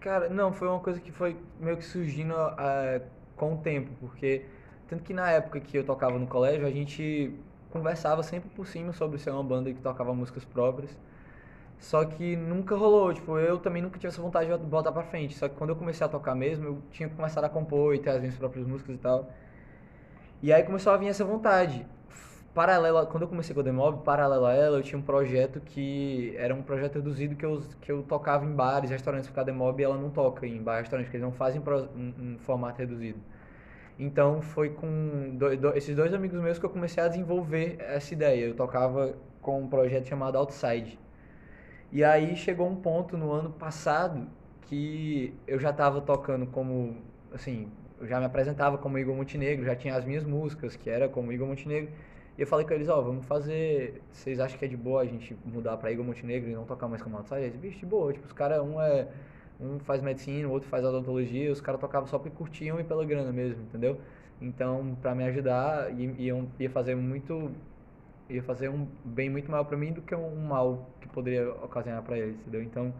Cara, 0.01 0.29
não, 0.29 0.53
foi 0.53 0.69
uma 0.69 0.81
coisa 0.81 1.01
que 1.01 1.11
foi 1.11 1.37
meio 1.59 1.77
que 1.77 1.85
surgindo 1.85 2.35
uh, 2.35 3.03
com 3.37 3.55
o 3.55 3.57
tempo, 3.59 3.91
porque 4.01 4.45
tanto 4.89 5.03
que 5.03 5.15
na 5.15 5.31
época 5.31 5.61
que 5.61 5.79
eu 5.79 5.85
tocava 5.85 6.19
no 6.19 6.27
colégio, 6.27 6.67
a 6.67 6.71
gente 6.71 7.35
conversava 7.71 8.23
sempre 8.23 8.49
por 8.51 8.67
cima 8.67 8.93
sobre 8.93 9.19
ser 9.19 9.31
uma 9.31 9.43
banda 9.43 9.73
que 9.73 9.81
tocava 9.81 10.15
músicas 10.15 10.45
próprias. 10.45 10.97
Só 11.85 12.03
que 12.03 12.35
nunca 12.35 12.75
rolou, 12.75 13.13
tipo, 13.13 13.39
eu 13.39 13.59
também 13.59 13.83
nunca 13.83 13.99
tive 13.99 14.09
essa 14.09 14.23
vontade 14.23 14.51
de 14.51 14.65
botar 14.65 14.91
pra 14.91 15.03
frente. 15.03 15.37
Só 15.37 15.49
que 15.51 15.55
quando 15.55 15.71
eu 15.71 15.77
comecei 15.77 16.05
a 16.05 16.09
tocar 16.09 16.35
mesmo, 16.35 16.65
eu 16.65 16.83
tinha 16.91 17.11
começado 17.11 17.45
a 17.45 17.49
compor 17.49 17.95
e 17.95 17.99
ter 17.99 18.09
as 18.09 18.21
minhas 18.21 18.35
próprias 18.37 18.67
músicas 18.67 18.95
e 18.95 18.99
tal. 18.99 19.31
E 20.43 20.51
aí 20.51 20.63
começou 20.63 20.95
a 20.95 20.97
vir 20.97 21.09
essa 21.09 21.27
vontade. 21.27 21.87
Paralela, 22.55 23.05
quando 23.05 23.25
eu 23.25 23.29
comecei 23.29 23.53
com 23.55 23.61
a 23.61 23.65
Demob, 23.65 24.03
paralelo 24.03 24.47
a 24.47 24.55
ela, 24.55 24.79
eu 24.79 24.83
tinha 24.83 24.99
um 24.99 25.03
projeto 25.03 25.61
que 25.61 26.35
era 26.39 26.55
um 26.55 26.63
projeto 26.63 26.95
reduzido 26.95 27.37
que 27.37 27.45
eu, 27.45 27.63
que 27.83 27.93
eu 27.93 28.03
tocava 28.03 28.47
em 28.47 28.53
bares, 28.55 28.89
restaurantes, 28.89 29.29
porque 29.29 29.41
a 29.41 29.45
Demob 29.45 29.83
ela 29.83 29.99
não 29.99 30.09
toca 30.09 30.47
em 30.47 30.63
bar, 30.63 30.79
restaurantes, 30.79 31.09
porque 31.09 31.19
eles 31.19 31.25
não 31.27 31.33
fazem 31.33 31.61
um, 31.61 32.15
um 32.19 32.39
formato 32.39 32.79
reduzido. 32.79 33.19
Então 33.99 34.41
foi 34.41 34.71
com 34.71 35.37
do, 35.37 35.55
do, 35.55 35.77
esses 35.77 35.95
dois 35.95 36.15
amigos 36.15 36.41
meus 36.41 36.59
que 36.59 36.65
eu 36.65 36.71
comecei 36.71 37.03
a 37.03 37.09
desenvolver 37.09 37.77
essa 37.79 38.15
ideia. 38.15 38.47
Eu 38.47 38.55
tocava 38.55 39.15
com 39.43 39.61
um 39.61 39.69
projeto 39.69 40.07
chamado 40.09 40.39
Outside 40.39 41.04
e 41.95 42.05
aí 42.05 42.37
chegou 42.37 42.69
um 42.69 42.77
ponto 42.77 43.17
no 43.17 43.33
ano 43.33 43.51
passado 43.51 44.27
que 44.63 45.33
eu 45.47 45.59
já 45.61 45.71
estava 45.71 46.01
tocando 46.01 46.47
como, 46.47 46.97
assim, 47.33 47.69
eu 48.01 48.07
já 48.07 48.19
me 48.19 48.27
apresentava 48.27 48.77
como 48.77 48.99
Igor 48.99 49.15
Montenegro, 49.15 49.65
já 49.65 49.77
tinha 49.77 49.95
as 49.95 50.05
minhas 50.05 50.25
músicas, 50.25 50.77
que 50.77 50.91
era 50.91 51.09
como 51.09 51.33
Igor 51.33 51.47
Montenegro. 51.47 51.91
E 52.37 52.41
eu 52.43 52.47
falei 52.47 52.67
com 52.67 52.75
eles, 52.75 52.89
ó, 52.89 53.01
vamos 53.01 53.25
fazer. 53.27 54.03
Vocês 54.11 54.41
acham 54.41 54.59
que 54.59 54.65
é 54.65 54.69
de 54.69 54.77
boa 54.77 55.03
a 55.03 55.05
gente 55.05 55.37
mudar 55.45 55.77
pra 55.77 55.93
Igor 55.93 56.05
Montenegro 56.05 56.51
e 56.51 56.55
não 56.55 56.65
tocar 56.65 56.89
mais 56.89 57.01
como 57.01 57.17
outside? 57.17 57.43
Eles, 57.43 57.57
bicho, 57.57 57.79
de 57.79 57.87
boa. 57.87 58.13
Tipo, 58.13 58.27
os 58.27 58.33
caras, 58.33 58.61
um 58.61 58.81
é. 58.81 59.09
Um 59.61 59.79
faz 59.79 60.03
medicina, 60.03 60.49
o 60.49 60.51
outro 60.51 60.69
faz 60.69 60.85
odontologia, 60.85 61.53
os 61.53 61.61
caras 61.61 61.81
tocavam 61.81 62.09
só 62.09 62.19
porque 62.19 62.37
curtiam 62.37 62.81
e 62.81 62.85
pela 62.85 63.05
grana 63.05 63.33
mesmo, 63.33 63.63
entendeu? 63.63 64.01
Então, 64.41 64.97
pra 65.01 65.15
me 65.15 65.23
ajudar, 65.25 65.93
ia, 65.97 66.45
ia 66.59 66.71
fazer 66.71 66.97
muito. 66.97 67.53
Ia 68.29 68.43
fazer 68.43 68.69
um 68.69 68.87
bem 69.05 69.29
muito 69.29 69.51
maior 69.51 69.65
pra 69.65 69.77
mim 69.77 69.93
do 69.93 70.03
que 70.03 70.15
um 70.15 70.37
mal 70.37 70.91
que 71.01 71.09
poderia 71.09 71.51
ocasionar 71.51 72.03
pra 72.03 72.19
eles, 72.19 72.37
entendeu? 72.41 72.63
Então 72.63 72.93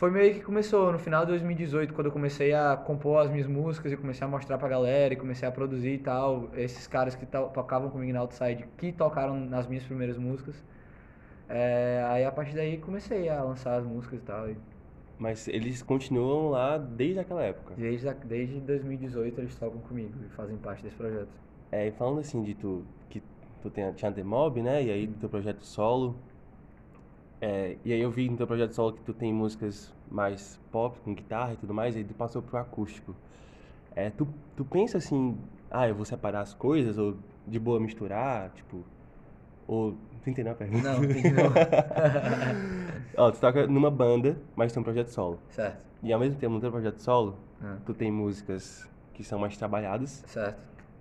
foi 0.00 0.10
meio 0.10 0.32
que 0.32 0.40
começou 0.40 0.90
no 0.92 0.98
final 0.98 1.26
de 1.26 1.32
2018, 1.32 1.92
quando 1.92 2.06
eu 2.06 2.12
comecei 2.12 2.54
a 2.54 2.74
compor 2.76 3.20
as 3.20 3.30
minhas 3.30 3.46
músicas 3.46 3.92
e 3.92 3.96
comecei 3.96 4.26
a 4.26 4.30
mostrar 4.30 4.56
pra 4.56 4.68
galera 4.68 5.12
e 5.12 5.16
comecei 5.16 5.46
a 5.46 5.52
produzir 5.52 5.94
e 5.94 5.98
tal. 5.98 6.48
Esses 6.54 6.86
caras 6.86 7.14
que 7.14 7.26
tocavam 7.26 7.90
comigo 7.90 8.12
na 8.12 8.20
Outside, 8.20 8.64
que 8.78 8.92
tocaram 8.92 9.38
nas 9.38 9.66
minhas 9.66 9.84
primeiras 9.84 10.16
músicas. 10.16 10.56
É, 11.48 12.02
aí 12.08 12.24
a 12.24 12.32
partir 12.32 12.54
daí 12.54 12.78
comecei 12.78 13.28
a 13.28 13.42
lançar 13.42 13.76
as 13.76 13.84
músicas 13.84 14.20
e 14.20 14.22
tal. 14.22 14.48
E... 14.48 14.56
Mas 15.18 15.46
eles 15.48 15.82
continuam 15.82 16.48
lá 16.48 16.78
desde 16.78 17.18
aquela 17.18 17.42
época? 17.42 17.74
Desde, 17.76 18.08
a, 18.08 18.14
desde 18.14 18.58
2018 18.60 19.40
eles 19.40 19.54
tocam 19.56 19.80
comigo 19.80 20.14
e 20.24 20.28
fazem 20.30 20.56
parte 20.56 20.82
desse 20.82 20.96
projeto. 20.96 21.28
É, 21.70 21.88
e 21.88 21.90
falando 21.90 22.20
assim 22.20 22.42
de 22.42 22.54
tu, 22.54 22.86
que 23.10 23.22
tu 23.62 23.70
tinha, 23.70 23.92
tinha 23.92 24.10
The 24.12 24.22
Mob, 24.22 24.62
né? 24.62 24.82
E 24.82 24.90
aí 24.90 25.06
do 25.06 25.18
teu 25.18 25.28
projeto 25.28 25.64
solo, 25.64 26.16
é, 27.40 27.76
e 27.84 27.92
aí 27.92 28.00
eu 28.00 28.10
vi 28.10 28.28
no 28.28 28.36
teu 28.36 28.46
projeto 28.46 28.72
solo 28.72 28.92
que 28.92 29.02
tu 29.02 29.14
tem 29.14 29.32
músicas 29.32 29.92
mais 30.10 30.60
pop, 30.70 30.98
com 31.00 31.14
guitarra 31.14 31.54
e 31.54 31.56
tudo 31.56 31.72
mais, 31.72 31.96
e 31.96 32.04
tu 32.04 32.14
passou 32.14 32.42
pro 32.42 32.58
acústico. 32.58 33.14
É, 33.94 34.10
tu, 34.10 34.28
tu 34.56 34.64
pensa 34.64 34.98
assim, 34.98 35.36
ah, 35.70 35.88
eu 35.88 35.94
vou 35.94 36.04
separar 36.04 36.40
as 36.40 36.52
coisas, 36.54 36.98
ou 36.98 37.16
de 37.46 37.58
boa 37.58 37.80
misturar, 37.80 38.50
tipo... 38.50 38.84
Ou... 39.66 39.94
Tu 40.22 40.28
entendeu 40.28 40.52
a 40.52 40.56
pergunta? 40.56 40.92
Não, 40.92 41.02
entendi 41.02 41.30
não. 41.30 41.44
Ó, 43.16 43.30
tu 43.30 43.40
toca 43.40 43.66
numa 43.66 43.90
banda, 43.90 44.36
mas 44.54 44.70
tem 44.72 44.80
um 44.80 44.84
projeto 44.84 45.08
solo. 45.08 45.38
Certo. 45.48 45.86
E 46.02 46.12
ao 46.12 46.20
mesmo 46.20 46.38
tempo, 46.38 46.54
no 46.54 46.60
teu 46.60 46.70
projeto 46.70 46.98
solo, 46.98 47.36
Ah. 47.62 47.78
tu 47.86 47.94
tem 47.94 48.10
músicas 48.12 48.86
que 49.14 49.24
são 49.24 49.38
mais 49.38 49.56
trabalhadas, 49.56 50.22
Certo. 50.26 50.58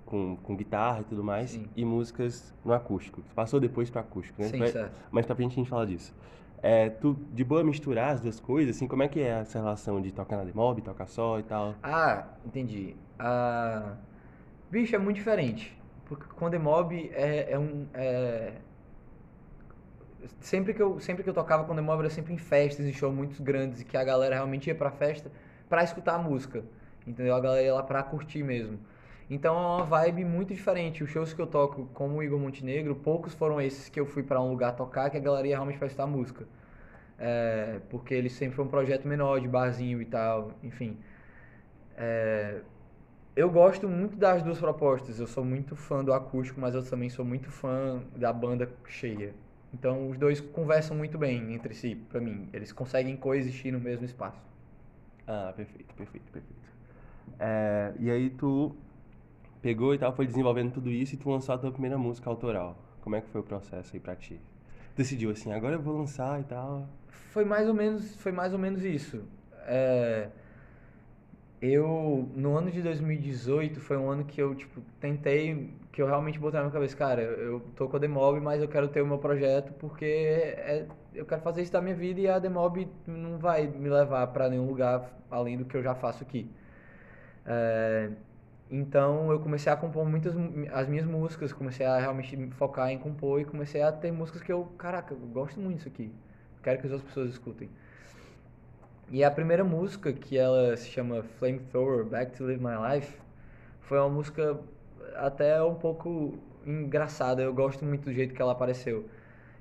Com, 0.10 0.36
com 0.38 0.56
guitarra 0.56 1.02
e 1.02 1.04
tudo 1.06 1.24
mais, 1.24 1.52
Sim. 1.52 1.70
e 1.76 1.86
músicas 1.86 2.54
no 2.66 2.74
acústico. 2.74 3.22
Passou 3.36 3.60
depois 3.60 3.90
pro 3.90 4.00
acústico, 4.02 4.42
né? 4.42 4.48
Sim, 4.50 4.60
Vai- 4.60 4.72
certo. 4.72 4.96
Mas 5.12 5.26
pra 5.26 5.36
frente 5.36 5.54
a 5.54 5.56
gente 5.56 5.70
fala 5.70 5.86
disso. 5.86 6.14
É, 6.62 6.90
tu, 6.90 7.14
de 7.32 7.44
boa 7.44 7.64
misturar 7.64 8.14
as 8.14 8.20
duas 8.20 8.40
coisas, 8.40 8.76
assim, 8.76 8.88
como 8.88 9.04
é 9.04 9.08
que 9.08 9.20
é 9.22 9.30
essa 9.42 9.60
relação 9.60 10.02
de 10.02 10.12
tocar 10.12 10.36
na 10.38 10.44
demob, 10.44 10.82
tocar 10.82 11.08
só 11.08 11.40
e 11.40 11.44
tal? 11.44 11.76
Ah, 11.82 12.26
entendi. 12.46 12.96
Ah, 13.18 13.94
bicho, 14.70 14.96
é 14.96 15.00
muito 15.00 15.18
diferente. 15.18 15.78
Porque 16.06 16.26
com 16.26 16.50
The 16.50 16.58
Mob 16.60 17.12
é, 17.14 17.52
é 17.54 17.60
um. 17.60 17.86
é- 17.94 18.54
Sempre, 20.42 20.74
que 20.74 20.82
eu, 20.82 21.00
sempre 21.00 21.24
que 21.24 21.30
eu 21.30 21.34
tocava 21.34 21.64
com 21.64 21.74
The 21.76 21.82
Mob 21.82 22.00
era 22.02 22.10
sempre 22.10 22.34
em 22.34 22.38
festas, 22.38 22.86
em 22.86 22.92
shows 22.92 23.16
muito 23.16 23.42
grandes, 23.42 23.82
e 23.82 23.86
que 23.86 23.96
a 23.96 24.04
galera 24.04 24.36
realmente 24.36 24.68
ia 24.68 24.76
pra 24.76 24.92
festa 24.92 25.32
pra 25.70 25.84
escutar 25.84 26.16
a 26.16 26.18
música. 26.18 26.64
Entendeu? 27.08 27.34
A 27.36 27.40
galera 27.40 27.64
ia 27.64 27.74
lá 27.74 27.84
pra 27.84 28.04
curtir 28.04 28.44
mesmo. 28.44 28.80
Então 29.30 29.56
é 29.56 29.60
uma 29.60 29.86
vibe 29.86 30.26
muito 30.26 30.54
diferente. 30.54 31.04
Os 31.04 31.10
shows 31.10 31.34
que 31.34 31.42
eu 31.42 31.48
toco 31.48 31.86
como 31.94 32.18
o 32.18 32.24
Igor 32.24 32.40
Montenegro, 32.40 32.96
poucos 32.96 33.34
foram 33.34 33.62
esses 33.62 33.88
que 33.88 34.00
eu 34.00 34.06
fui 34.06 34.24
pra 34.24 34.42
um 34.42 34.50
lugar 34.50 34.76
tocar 34.76 35.10
que 35.10 35.18
a 35.18 35.20
galera 35.20 35.48
ia 35.48 35.56
realmente 35.56 35.78
pra 35.78 35.88
escutar 35.88 36.08
música. 36.08 36.48
É, 37.18 37.80
porque 37.90 38.14
ele 38.14 38.30
sempre 38.30 38.56
foi 38.56 38.66
um 38.66 38.70
projeto 38.70 39.08
menor, 39.08 39.40
de 39.40 39.48
barzinho 39.48 40.02
e 40.02 40.06
tal, 40.06 40.54
enfim. 40.64 40.98
É, 41.96 42.62
eu 43.36 43.50
gosto 43.52 43.88
muito 43.88 44.18
das 44.18 44.42
duas 44.42 44.58
propostas. 44.58 45.20
Eu 45.20 45.28
sou 45.28 45.46
muito 45.46 45.76
fã 45.76 46.04
do 46.04 46.12
acústico, 46.12 46.60
mas 46.60 46.74
eu 46.74 46.84
também 46.84 47.10
sou 47.10 47.24
muito 47.24 47.52
fã 47.52 48.02
da 48.16 48.34
banda 48.34 48.72
cheia. 48.88 49.34
Então 49.72 50.10
os 50.10 50.18
dois 50.18 50.42
conversam 50.42 50.98
muito 50.98 51.18
bem 51.18 51.54
entre 51.54 51.76
si, 51.76 51.96
pra 51.96 52.20
mim. 52.20 52.50
Eles 52.52 52.72
conseguem 52.72 53.16
coexistir 53.16 53.72
no 53.72 53.80
mesmo 53.80 54.06
espaço. 54.06 54.42
Ah, 55.28 55.54
perfeito, 55.56 55.94
perfeito, 55.94 56.32
perfeito. 56.32 56.70
É, 57.40 57.94
e 58.00 58.10
aí 58.10 58.30
tu 58.32 58.76
pegou 59.62 59.94
e 59.94 59.98
tal, 59.98 60.14
foi 60.14 60.26
desenvolvendo 60.26 60.74
tudo 60.74 60.90
isso 60.90 61.16
e 61.16 61.18
tu 61.18 61.30
lançou 61.30 61.54
a 61.56 61.58
tua 61.58 61.72
primeira 61.72 61.98
música 61.98 62.30
autoral. 62.30 62.78
Como 63.02 63.16
é 63.16 63.22
que 63.22 63.30
foi 63.30 63.42
o 63.42 63.44
processo 63.44 63.92
aí 63.94 64.00
pra 64.00 64.16
ti? 64.16 64.40
Decidiu 64.96 65.32
assim, 65.32 65.52
agora 65.52 65.76
eu 65.76 65.82
vou 65.82 65.98
lançar 65.98 66.40
e 66.40 66.44
tal. 66.44 66.88
Foi 67.08 67.46
mais 67.46 67.68
ou 67.68 67.74
menos, 67.74 68.16
foi 68.16 68.32
mais 68.32 68.54
ou 68.54 68.60
menos 68.60 68.84
isso. 68.84 69.24
É, 69.66 70.30
eu, 71.62 72.30
no 72.36 72.56
ano 72.56 72.72
de 72.72 72.82
2018, 72.82 73.82
foi 73.82 73.98
um 73.98 74.10
ano 74.10 74.24
que 74.24 74.42
eu, 74.42 74.56
tipo, 74.56 74.82
tentei, 75.00 75.74
que 75.92 76.02
eu 76.02 76.08
realmente 76.08 76.40
botei 76.40 76.58
na 76.58 76.66
minha 76.66 76.74
cabeça, 76.74 76.96
cara, 76.96 77.22
eu 77.22 77.60
tô 77.76 77.88
com 77.90 77.98
a 77.98 78.00
Demob, 78.00 78.40
mas 78.40 78.62
eu 78.62 78.68
quero 78.68 78.88
ter 78.88 79.02
o 79.02 79.08
meu 79.08 79.18
projeto 79.18 79.74
porque 79.74 80.06
é, 80.06 80.88
eu 81.14 81.26
quero 81.26 81.42
fazer 81.42 81.62
isso 81.62 81.72
da 81.72 81.82
minha 81.82 81.96
vida 81.96 82.20
e 82.22 82.28
a 82.30 82.40
Demob 82.40 82.88
não 83.06 83.38
vai 83.38 83.68
me 83.68 83.90
levar 83.90 84.28
pra 84.28 84.50
nenhum 84.50 84.68
lugar 84.68 85.12
além 85.30 85.58
do 85.58 85.66
que 85.66 85.76
eu 85.76 85.84
já 85.84 85.94
faço 85.94 86.24
aqui. 86.24 86.50
É, 87.46 88.10
então 88.70 89.32
eu 89.32 89.40
comecei 89.40 89.72
a 89.72 89.76
compor 89.76 90.06
muitas 90.06 90.36
mu- 90.36 90.68
as 90.72 90.88
minhas 90.88 91.06
músicas, 91.06 91.52
comecei 91.54 91.86
a 91.86 91.98
realmente 92.00 92.36
me 92.38 92.52
focar 92.52 92.90
em 92.92 92.98
compor 93.00 93.42
e 93.42 93.46
comecei 93.46 93.82
a 93.82 93.92
ter 93.92 94.12
músicas 94.12 94.42
que 94.42 94.52
eu, 94.52 94.66
caraca, 94.78 95.14
eu 95.14 95.20
gosto 95.28 95.60
muito 95.60 95.78
disso 95.78 95.88
aqui. 95.90 96.12
Quero 96.64 96.80
que 96.80 96.88
as 96.88 96.94
outras 96.94 97.10
pessoas 97.10 97.32
escutem. 97.32 97.70
E 99.12 99.24
a 99.24 99.32
primeira 99.32 99.64
música, 99.64 100.14
que 100.14 100.38
ela 100.38 100.76
se 100.78 100.90
chama 100.90 101.24
Flamethrower 101.24 102.06
Back 102.06 102.38
to 102.38 102.44
Live 102.46 102.64
My 102.64 102.76
Life, 102.94 103.18
foi 103.82 103.98
uma 103.98 104.10
música 104.10 104.60
até 105.16 105.62
um 105.64 105.74
pouco 105.76 106.38
engraçada. 106.66 107.42
Eu 107.42 107.54
gosto 107.54 107.84
muito 107.84 108.06
do 108.06 108.14
jeito 108.14 108.34
que 108.36 108.42
ela 108.42 108.52
apareceu. 108.52 109.10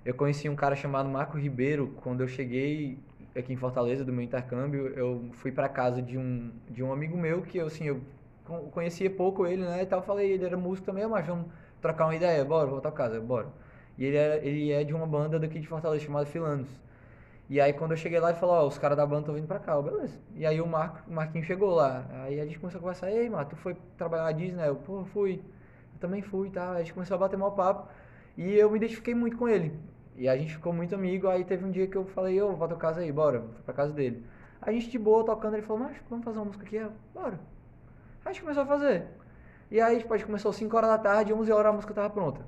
Eu 0.04 0.14
conheci 0.14 0.48
um 0.48 0.56
cara 0.56 0.76
chamado 0.76 1.08
Marco 1.08 1.38
Ribeiro 1.38 1.94
quando 2.02 2.20
eu 2.22 2.28
cheguei 2.28 2.98
aqui 3.34 3.52
em 3.52 3.56
Fortaleza 3.56 4.04
do 4.04 4.12
meu 4.12 4.22
intercâmbio. 4.22 4.88
Eu 4.88 5.30
fui 5.32 5.50
pra 5.50 5.68
casa 5.68 6.02
de 6.02 6.18
um, 6.18 6.52
de 6.68 6.82
um 6.82 6.92
amigo 6.92 7.16
meu 7.16 7.40
que 7.42 7.58
eu, 7.58 7.66
assim, 7.66 7.84
eu 7.84 8.02
conhecia 8.70 9.10
pouco 9.10 9.46
ele, 9.46 9.62
né? 9.62 9.82
E 9.82 9.86
tal. 9.86 10.02
Falei, 10.02 10.32
ele 10.32 10.44
era 10.44 10.56
músico 10.56 10.86
também, 10.86 11.06
mas 11.06 11.26
vamos 11.26 11.46
trocar 11.80 12.06
uma 12.06 12.16
ideia. 12.16 12.44
Bora, 12.44 12.66
vou 12.66 12.80
pra 12.80 12.92
casa, 12.92 13.20
bora. 13.20 13.48
E 13.96 14.04
ele 14.04 14.16
é, 14.16 14.40
ele 14.44 14.72
é 14.72 14.84
de 14.84 14.94
uma 14.94 15.06
banda 15.06 15.38
daqui 15.38 15.58
de 15.58 15.66
Fortaleza 15.66 16.04
chamada 16.04 16.26
Filanos. 16.26 16.68
E 17.50 17.60
aí 17.60 17.72
quando 17.72 17.92
eu 17.92 17.96
cheguei 17.96 18.20
lá, 18.20 18.30
ele 18.30 18.38
falou, 18.38 18.56
ó, 18.56 18.66
os 18.66 18.76
caras 18.78 18.96
da 18.96 19.06
banda 19.06 19.20
estão 19.20 19.34
vindo 19.34 19.46
pra 19.46 19.58
cá, 19.58 19.80
beleza. 19.80 20.18
E 20.34 20.44
aí 20.44 20.60
o, 20.60 20.66
Marco, 20.66 20.98
o 21.08 21.14
Marquinho 21.14 21.42
chegou 21.42 21.74
lá. 21.74 22.06
Aí 22.24 22.38
a 22.40 22.44
gente 22.44 22.58
começou 22.58 22.78
a 22.78 22.82
conversar, 22.82 23.10
ei, 23.10 23.28
Marco, 23.30 23.50
tu 23.50 23.56
foi 23.56 23.74
trabalhar 23.96 24.24
na 24.24 24.32
Disney? 24.32 24.68
Eu, 24.68 24.76
pô, 24.76 25.04
fui. 25.06 25.42
Eu 25.94 26.00
também 26.00 26.20
fui 26.22 26.50
tal. 26.50 26.72
Aí 26.72 26.76
a 26.76 26.78
gente 26.80 26.92
começou 26.92 27.14
a 27.14 27.18
bater 27.18 27.38
mal 27.38 27.52
papo. 27.52 27.88
E 28.36 28.54
eu 28.54 28.70
me 28.70 28.76
identifiquei 28.76 29.14
muito 29.14 29.36
com 29.36 29.48
ele. 29.48 29.72
E 30.16 30.28
a 30.28 30.36
gente 30.36 30.52
ficou 30.54 30.72
muito 30.72 30.94
amigo. 30.94 31.26
Aí 31.28 31.44
teve 31.44 31.64
um 31.64 31.70
dia 31.70 31.86
que 31.86 31.96
eu 31.96 32.04
falei, 32.06 32.40
ô, 32.40 32.48
vou 32.48 32.58
pra 32.58 32.68
tua 32.68 32.76
casa 32.76 33.00
aí, 33.00 33.10
bora. 33.10 33.40
Fui 33.40 33.62
pra 33.64 33.74
casa 33.74 33.92
dele. 33.92 34.24
A 34.60 34.70
gente 34.70 34.90
de 34.90 34.98
boa 34.98 35.24
tocando, 35.24 35.54
ele 35.54 35.62
falou, 35.62 35.84
mas 35.84 35.96
vamos 36.10 36.24
fazer 36.24 36.38
uma 36.38 36.44
música 36.44 36.64
aqui? 36.64 36.76
Eu, 36.76 36.92
bora. 37.14 37.40
A 38.28 38.32
gente 38.32 38.42
começou 38.42 38.62
a 38.62 38.66
fazer. 38.66 39.06
E 39.70 39.80
aí, 39.80 39.98
tipo, 39.98 40.12
a 40.12 40.18
gente 40.18 40.26
começou 40.26 40.52
5 40.52 40.76
horas 40.76 40.90
da 40.90 40.98
tarde, 40.98 41.32
11 41.32 41.50
horas 41.50 41.70
a 41.70 41.72
música 41.72 41.94
tava 41.94 42.10
pronta. 42.10 42.42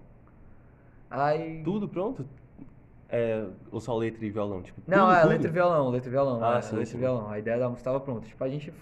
Aí... 1.10 1.62
Tudo 1.64 1.88
pronto? 1.88 2.26
É, 3.08 3.46
ou 3.72 3.80
só 3.80 3.96
letra 3.96 4.24
e 4.24 4.30
violão? 4.30 4.60
Tipo, 4.62 4.78
Não, 4.86 5.06
tudo, 5.08 5.16
é 5.16 5.22
tudo? 5.22 5.30
letra 5.30 5.48
e 5.48 5.50
violão, 5.50 5.88
letra 5.88 6.08
e 6.08 6.12
violão. 6.12 6.44
Ah, 6.44 6.58
é, 6.58 6.62
sim, 6.62 6.76
letra 6.76 6.96
e 6.96 7.00
violão. 7.00 7.30
A 7.30 7.38
ideia 7.38 7.58
da 7.58 7.64
música 7.68 7.80
estava 7.80 7.98
pronta. 7.98 8.26
Tipo, 8.28 8.44
a 8.44 8.48
gente 8.48 8.72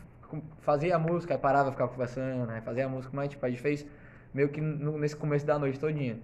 fazia 0.59 0.97
a 0.97 0.99
música, 0.99 1.35
aí 1.35 1.39
parava, 1.41 1.71
ficava 1.71 1.91
conversando, 1.91 2.47
né? 2.47 2.61
Fazia 2.63 2.87
a 2.87 2.89
música, 2.89 3.13
mas 3.15 3.31
tipo, 3.31 3.47
a 3.47 3.49
gente 3.49 3.63
fez 3.63 3.87
meio 4.35 4.49
que 4.49 4.61
no- 4.61 4.99
nesse 4.99 5.15
começo 5.17 5.47
da 5.47 5.57
noite 5.57 5.79
todinha. 5.79 6.19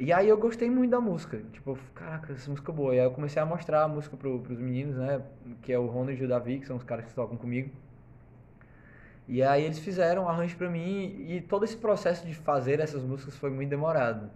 E 0.00 0.12
aí 0.12 0.28
eu 0.28 0.36
gostei 0.36 0.70
muito 0.70 0.90
da 0.90 1.00
música. 1.00 1.40
Tipo, 1.52 1.76
caraca, 1.94 2.32
essa 2.32 2.50
música 2.50 2.70
é 2.70 2.74
boa. 2.74 2.94
E 2.94 3.00
aí 3.00 3.06
eu 3.06 3.10
comecei 3.10 3.40
a 3.40 3.46
mostrar 3.46 3.82
a 3.84 3.88
música 3.88 4.16
pro, 4.16 4.40
pros 4.40 4.58
meninos, 4.58 4.96
né? 4.96 5.22
Que 5.62 5.72
é 5.72 5.78
o 5.78 5.86
Ronald 5.86 6.20
e 6.20 6.24
o 6.24 6.28
Davi, 6.28 6.60
que 6.60 6.66
são 6.66 6.76
os 6.76 6.84
caras 6.84 7.04
que 7.06 7.14
tocam 7.14 7.36
comigo. 7.36 7.70
E 9.28 9.42
aí 9.42 9.64
eles 9.64 9.78
fizeram 9.78 10.24
um 10.24 10.28
arranjo 10.28 10.56
pra 10.56 10.70
mim 10.70 11.26
e 11.28 11.42
todo 11.42 11.64
esse 11.64 11.76
processo 11.76 12.26
de 12.26 12.34
fazer 12.34 12.80
essas 12.80 13.02
músicas 13.02 13.36
foi 13.36 13.50
muito 13.50 13.68
demorado. 13.68 14.30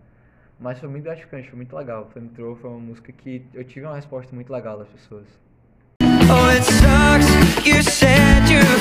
Mas 0.61 0.79
foi 0.79 0.89
muito 0.89 1.05
gratificante, 1.05 1.49
foi 1.49 1.57
muito 1.57 1.75
legal. 1.75 2.09
Flamethrower 2.13 2.57
foi 2.57 2.71
uma 2.71 2.79
música 2.79 3.11
que 3.11 3.47
eu 3.55 3.65
tive 3.65 3.87
uma 3.87 3.97
resposta 3.97 4.35
muito 4.35 4.53
legal 4.53 4.79
das 4.79 4.89
pessoas. 4.89 5.27
Oh, 6.03 6.49
it 6.51 6.63
sucks. 6.63 7.67
You 7.67 7.83
said 7.83 8.49
you're. 8.49 8.73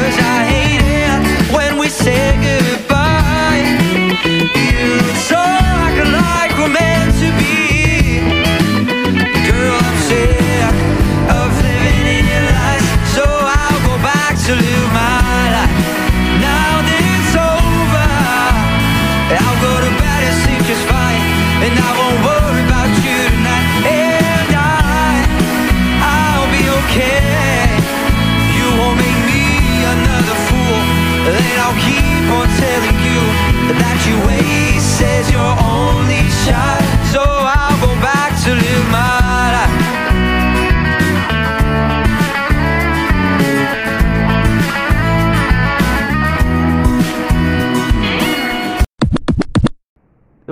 Cause 0.00 0.18
I 0.18 0.44
hate 0.44 0.82
it 0.82 1.52
when 1.54 1.78
we 1.78 1.88
goodbye. 2.44 3.62
You 4.24 4.98
talk 5.28 5.94
like 6.12 6.52
we're 6.58 6.68
meant 6.68 7.14
to 7.20 7.30
be. 7.38 7.69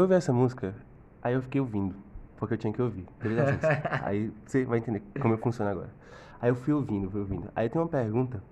Ouvi 0.02 0.14
essa 0.14 0.32
música, 0.32 0.74
aí 1.22 1.34
eu 1.34 1.42
fiquei 1.42 1.60
ouvindo, 1.60 1.94
porque 2.36 2.54
eu 2.54 2.58
tinha 2.58 2.72
que 2.72 2.80
ouvir. 2.82 3.06
aí 4.02 4.32
você 4.46 4.64
vai 4.64 4.78
entender 4.78 5.02
como 5.20 5.36
funciona 5.38 5.70
agora. 5.70 5.90
Aí 6.40 6.50
eu 6.50 6.54
fui 6.54 6.72
ouvindo, 6.72 7.10
fui 7.10 7.20
ouvindo. 7.20 7.48
Aí 7.54 7.68
tem 7.68 7.80
uma 7.80 7.88
pergunta 7.88 8.42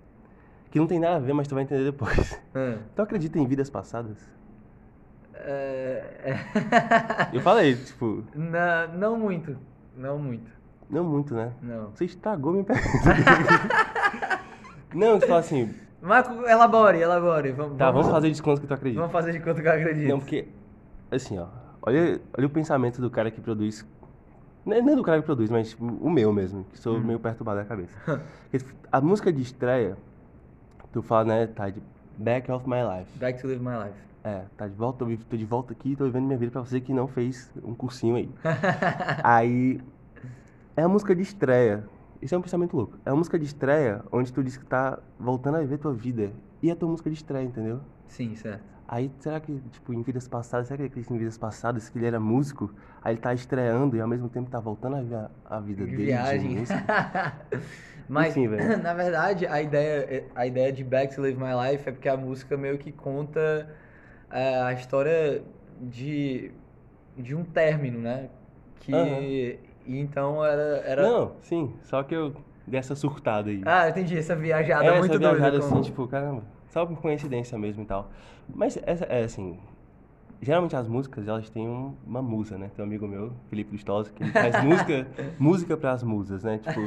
que 0.71 0.79
não 0.79 0.87
tem 0.87 0.99
nada 0.99 1.17
a 1.17 1.21
ver, 1.21 1.33
mas 1.33 1.47
tu 1.47 1.55
vai 1.55 1.65
entender 1.65 1.85
depois. 1.85 2.41
Ah, 2.55 2.79
Tu 2.95 3.03
acredita 3.03 3.39
em 3.39 3.47
vidas 3.47 3.71
passadas? 3.71 4.19
é, 5.35 6.03
é. 6.25 7.37
Eu 7.37 7.41
falei, 7.41 7.77
tipo, 7.77 8.25
Na- 8.35 8.89
não 8.89 9.17
muito. 9.17 9.57
Não 9.97 10.19
muito. 10.19 10.51
não 10.91 11.05
muito, 11.05 11.35
né? 11.35 11.53
Não. 11.63 11.91
Você 11.91 12.05
estragou 12.07 12.53
minha 12.53 12.65
pergunta. 12.65 12.89
não, 14.95 15.19
tu 15.19 15.27
fala 15.27 15.41
assim, 15.41 15.75
Marco, 16.01 16.33
elabore, 16.47 16.99
elabore. 17.01 17.53
Vamos, 17.53 17.79
tá, 17.79 17.91
vamos 17.91 18.09
fazer 18.09 18.29
desconto 18.31 18.61
que 18.61 18.67
tu 18.67 18.75
acredita. 18.75 19.01
Vamos 19.01 19.13
fazer 19.13 19.33
de 19.33 19.41
conta 19.41 19.61
que 19.61 19.69
eu 19.69 19.73
acredito. 19.73 20.09
Não, 20.09 20.19
porque, 20.19 20.49
assim, 21.11 21.39
ó, 21.39 21.47
olha, 21.83 22.21
olha 22.37 22.47
o 22.47 22.51
pensamento 22.51 23.01
do 23.01 23.11
cara 23.11 23.31
que 23.31 23.41
produz. 23.41 23.87
Não 24.65 24.77
é 24.77 24.83
nem 24.83 24.97
do 24.97 25.03
cara 25.03 25.21
que 25.21 25.25
produz, 25.27 25.49
mas 25.51 25.77
o 25.79 26.11
meu 26.11 26.33
mesmo, 26.33 26.65
que 26.65 26.79
sou 26.79 26.99
meio 27.01 27.21
perturbado 27.21 27.61
da 27.61 27.65
cabeça. 27.65 27.97
A 28.91 29.01
música 29.01 29.33
de 29.33 29.43
estreia, 29.43 29.97
tu 30.93 31.03
fala, 31.03 31.25
né, 31.25 31.47
tá 31.47 31.69
de 31.71 31.81
Back 32.17 32.51
of 32.51 32.69
My 32.69 32.77
Life. 32.83 33.17
Back 33.19 33.41
to 33.41 33.47
live 33.47 33.63
my 33.63 33.77
life. 33.85 33.99
É, 34.25 34.45
tá 34.57 34.67
de 34.67 34.75
volta, 34.75 35.01
tô, 35.01 35.05
vi- 35.07 35.19
tô 35.19 35.37
de 35.37 35.45
volta 35.45 35.73
aqui, 35.73 35.95
tô 35.95 36.05
vivendo 36.05 36.25
minha 36.27 36.39
vida 36.39 36.51
pra 36.51 36.61
você 36.61 36.81
que 36.81 36.93
não 36.93 37.07
fez 37.07 37.53
um 37.63 37.75
cursinho 37.75 38.17
aí. 38.17 38.29
aí, 39.23 39.81
é 40.77 40.83
a 40.83 40.89
música 40.89 41.15
de 41.15 41.23
estreia. 41.23 41.85
Isso 42.21 42.35
é 42.35 42.39
um 42.39 42.43
pensamento 42.43 42.77
louco. 42.77 42.99
É 43.05 43.11
uma 43.11 43.19
música 43.19 43.39
de 43.39 43.45
estreia 43.45 44.03
onde 44.11 44.33
tu 44.33 44.43
diz 44.43 44.57
que 44.57 44.65
tá 44.65 44.99
voltando 45.19 45.57
a 45.59 45.61
viver 45.61 45.79
tua 45.79 45.93
vida. 45.93 46.33
E 46.63 46.71
é 46.71 46.75
tua 46.75 46.89
música 46.89 47.09
de 47.11 47.17
estreia, 47.17 47.45
entendeu? 47.45 47.81
Sim, 48.09 48.35
certo. 48.35 48.65
Aí, 48.89 49.11
será 49.19 49.41
que, 49.41 49.61
tipo, 49.71 49.93
em 49.93 50.03
vidas 50.03 50.29
passadas, 50.29 50.69
será 50.69 50.77
que 50.77 50.83
ele 50.83 50.89
acredita 50.91 51.13
em 51.15 51.19
vidas 51.19 51.37
passadas, 51.39 51.89
que 51.89 51.99
ele 51.99 52.07
era 52.07 52.21
músico, 52.21 52.73
aí 53.03 53.15
ele 53.15 53.21
tá 53.21 53.35
estreando 53.35 53.97
e 53.97 54.01
ao 54.01 54.07
mesmo 54.09 54.29
tempo 54.29 54.49
tá 54.51 54.61
voltando 54.61 54.97
a 54.97 55.01
viver 55.03 55.29
a- 55.45 55.61
vida 55.61 55.87
dele 55.87 55.97
de 55.97 55.97
viagem. 56.05 56.51
músico? 56.51 56.79
Mas, 58.09 58.37
Enfim, 58.37 58.49
na 58.83 58.95
verdade, 58.95 59.47
a 59.47 59.61
ideia, 59.61 60.25
a 60.35 60.47
ideia 60.47 60.73
de 60.73 60.85
Back 60.85 61.15
to 61.15 61.21
Live 61.23 61.39
My 61.39 61.53
Life 61.73 61.89
é 61.89 61.93
porque 61.93 62.09
a 62.09 62.17
música 62.17 62.57
meio 62.57 62.79
que 62.79 62.93
conta 62.93 63.69
é, 64.31 64.63
a 64.63 64.73
história 64.73 65.43
de, 65.81 66.53
de 67.17 67.35
um 67.35 67.45
término, 67.45 68.01
né? 68.01 68.29
Que, 68.81 68.95
Aham. 68.95 69.21
e 69.87 69.99
então 70.01 70.45
era, 70.45 70.63
era... 70.87 71.03
Não, 71.03 71.37
sim, 71.43 71.75
só 71.85 72.03
que 72.03 72.15
eu 72.15 72.35
dei 72.67 72.79
essa 72.81 72.95
surtada 72.95 73.51
aí. 73.51 73.63
Ah, 73.65 73.89
entendi, 73.89 74.17
essa 74.17 74.35
viajada 74.37 74.85
é, 74.85 74.99
muito 74.99 75.13
essa 75.13 75.19
viajada 75.19 75.57
doida. 75.57 75.59
assim, 75.59 75.69
como- 75.75 75.83
tipo, 75.83 76.07
caramba, 76.09 76.45
só 76.71 76.85
por 76.87 77.01
coincidência 77.01 77.59
mesmo 77.59 77.83
e 77.83 77.87
tal. 77.87 78.11
Mas, 78.49 78.79
essa, 78.85 79.05
é 79.07 79.25
assim, 79.25 79.59
geralmente 80.41 80.77
as 80.77 80.87
músicas, 80.89 81.27
elas 81.29 81.49
têm 81.51 81.69
um- 81.69 81.95
uma 82.07 82.23
musa, 82.23 82.57
né? 82.59 82.71
Tem 82.75 82.85
um 82.85 82.89
amigo 82.89 83.07
meu, 83.07 83.33
Felipe 83.49 83.73
Lustosa, 83.73 84.11
que 84.11 84.23
ele 84.23 84.33
faz 84.33 84.55
música, 84.63 85.07
música 85.39 85.77
pras 85.77 86.03
musas, 86.03 86.43
né? 86.45 86.59
Tipo, 86.59 86.81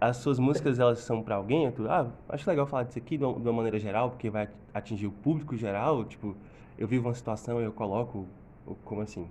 as 0.00 0.16
suas 0.16 0.38
músicas, 0.38 0.78
elas 0.78 0.98
são 1.00 1.22
pra 1.22 1.36
alguém, 1.36 1.70
tu, 1.70 1.88
ah, 1.88 2.10
acho 2.28 2.48
legal 2.48 2.66
falar 2.66 2.84
disso 2.84 2.98
aqui 2.98 3.16
de 3.16 3.24
uma, 3.24 3.34
de 3.38 3.46
uma 3.46 3.52
maneira 3.52 3.78
geral, 3.78 4.10
porque 4.10 4.28
vai 4.30 4.48
atingir 4.74 5.06
o 5.06 5.12
público 5.12 5.56
geral, 5.56 6.04
tipo, 6.04 6.36
eu 6.76 6.88
vivo 6.88 7.08
uma 7.08 7.14
situação 7.14 7.60
e 7.60 7.64
eu 7.64 7.72
coloco, 7.72 8.26
ou 8.66 8.74
como 8.84 9.00
assim? 9.02 9.28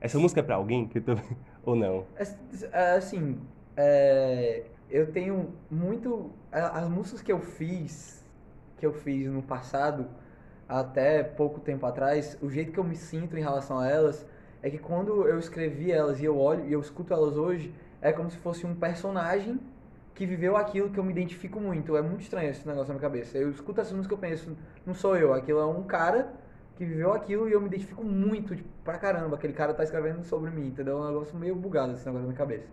Essa 0.00 0.18
música 0.18 0.40
é 0.40 0.42
pra 0.42 0.56
alguém? 0.56 0.86
Que 0.86 1.00
tô... 1.00 1.12
Ou 1.64 1.76
não? 1.76 2.04
É, 2.16 2.26
é, 2.72 2.96
Assim, 2.96 3.38
é, 3.76 4.64
eu 4.90 5.12
tenho 5.12 5.50
muito. 5.70 6.32
As 6.50 6.88
músicas 6.88 7.22
que 7.22 7.30
eu 7.30 7.38
fiz, 7.38 8.21
que 8.82 8.86
eu 8.86 8.92
fiz 8.92 9.28
no 9.28 9.40
passado, 9.40 10.08
até 10.68 11.22
pouco 11.22 11.60
tempo 11.60 11.86
atrás, 11.86 12.36
o 12.42 12.50
jeito 12.50 12.72
que 12.72 12.78
eu 12.78 12.82
me 12.82 12.96
sinto 12.96 13.36
em 13.36 13.40
relação 13.40 13.78
a 13.78 13.88
elas 13.88 14.26
é 14.60 14.68
que 14.68 14.76
quando 14.76 15.28
eu 15.28 15.38
escrevi 15.38 15.92
elas 15.92 16.20
e 16.20 16.24
eu 16.24 16.36
olho 16.36 16.66
e 16.66 16.72
eu 16.72 16.80
escuto 16.80 17.14
elas 17.14 17.36
hoje, 17.36 17.72
é 18.00 18.10
como 18.10 18.28
se 18.28 18.36
fosse 18.38 18.66
um 18.66 18.74
personagem 18.74 19.60
que 20.16 20.26
viveu 20.26 20.56
aquilo 20.56 20.90
que 20.90 20.98
eu 20.98 21.04
me 21.04 21.12
identifico 21.12 21.60
muito. 21.60 21.96
É 21.96 22.02
muito 22.02 22.22
estranho 22.22 22.50
esse 22.50 22.66
negócio 22.66 22.88
na 22.88 22.94
minha 22.94 23.08
cabeça. 23.08 23.38
Eu 23.38 23.50
escuto 23.50 23.80
essa 23.80 23.94
música 23.94 24.14
e 24.14 24.16
eu 24.16 24.18
penso, 24.18 24.56
não 24.84 24.94
sou 24.94 25.16
eu, 25.16 25.32
aquilo 25.32 25.60
é 25.60 25.66
um 25.66 25.84
cara 25.84 26.32
que 26.74 26.84
viveu 26.84 27.12
aquilo 27.12 27.48
e 27.48 27.52
eu 27.52 27.60
me 27.60 27.68
identifico 27.68 28.02
muito, 28.02 28.56
tipo, 28.56 28.68
pra 28.82 28.98
caramba. 28.98 29.36
Aquele 29.36 29.52
cara 29.52 29.72
tá 29.72 29.84
escrevendo 29.84 30.24
sobre 30.24 30.50
mim, 30.50 30.66
entendeu? 30.66 30.98
É 30.98 31.00
um 31.02 31.06
negócio 31.06 31.38
meio 31.38 31.54
bugado 31.54 31.92
esse 31.92 32.04
negócio 32.04 32.22
na 32.22 32.32
minha 32.32 32.36
cabeça. 32.36 32.66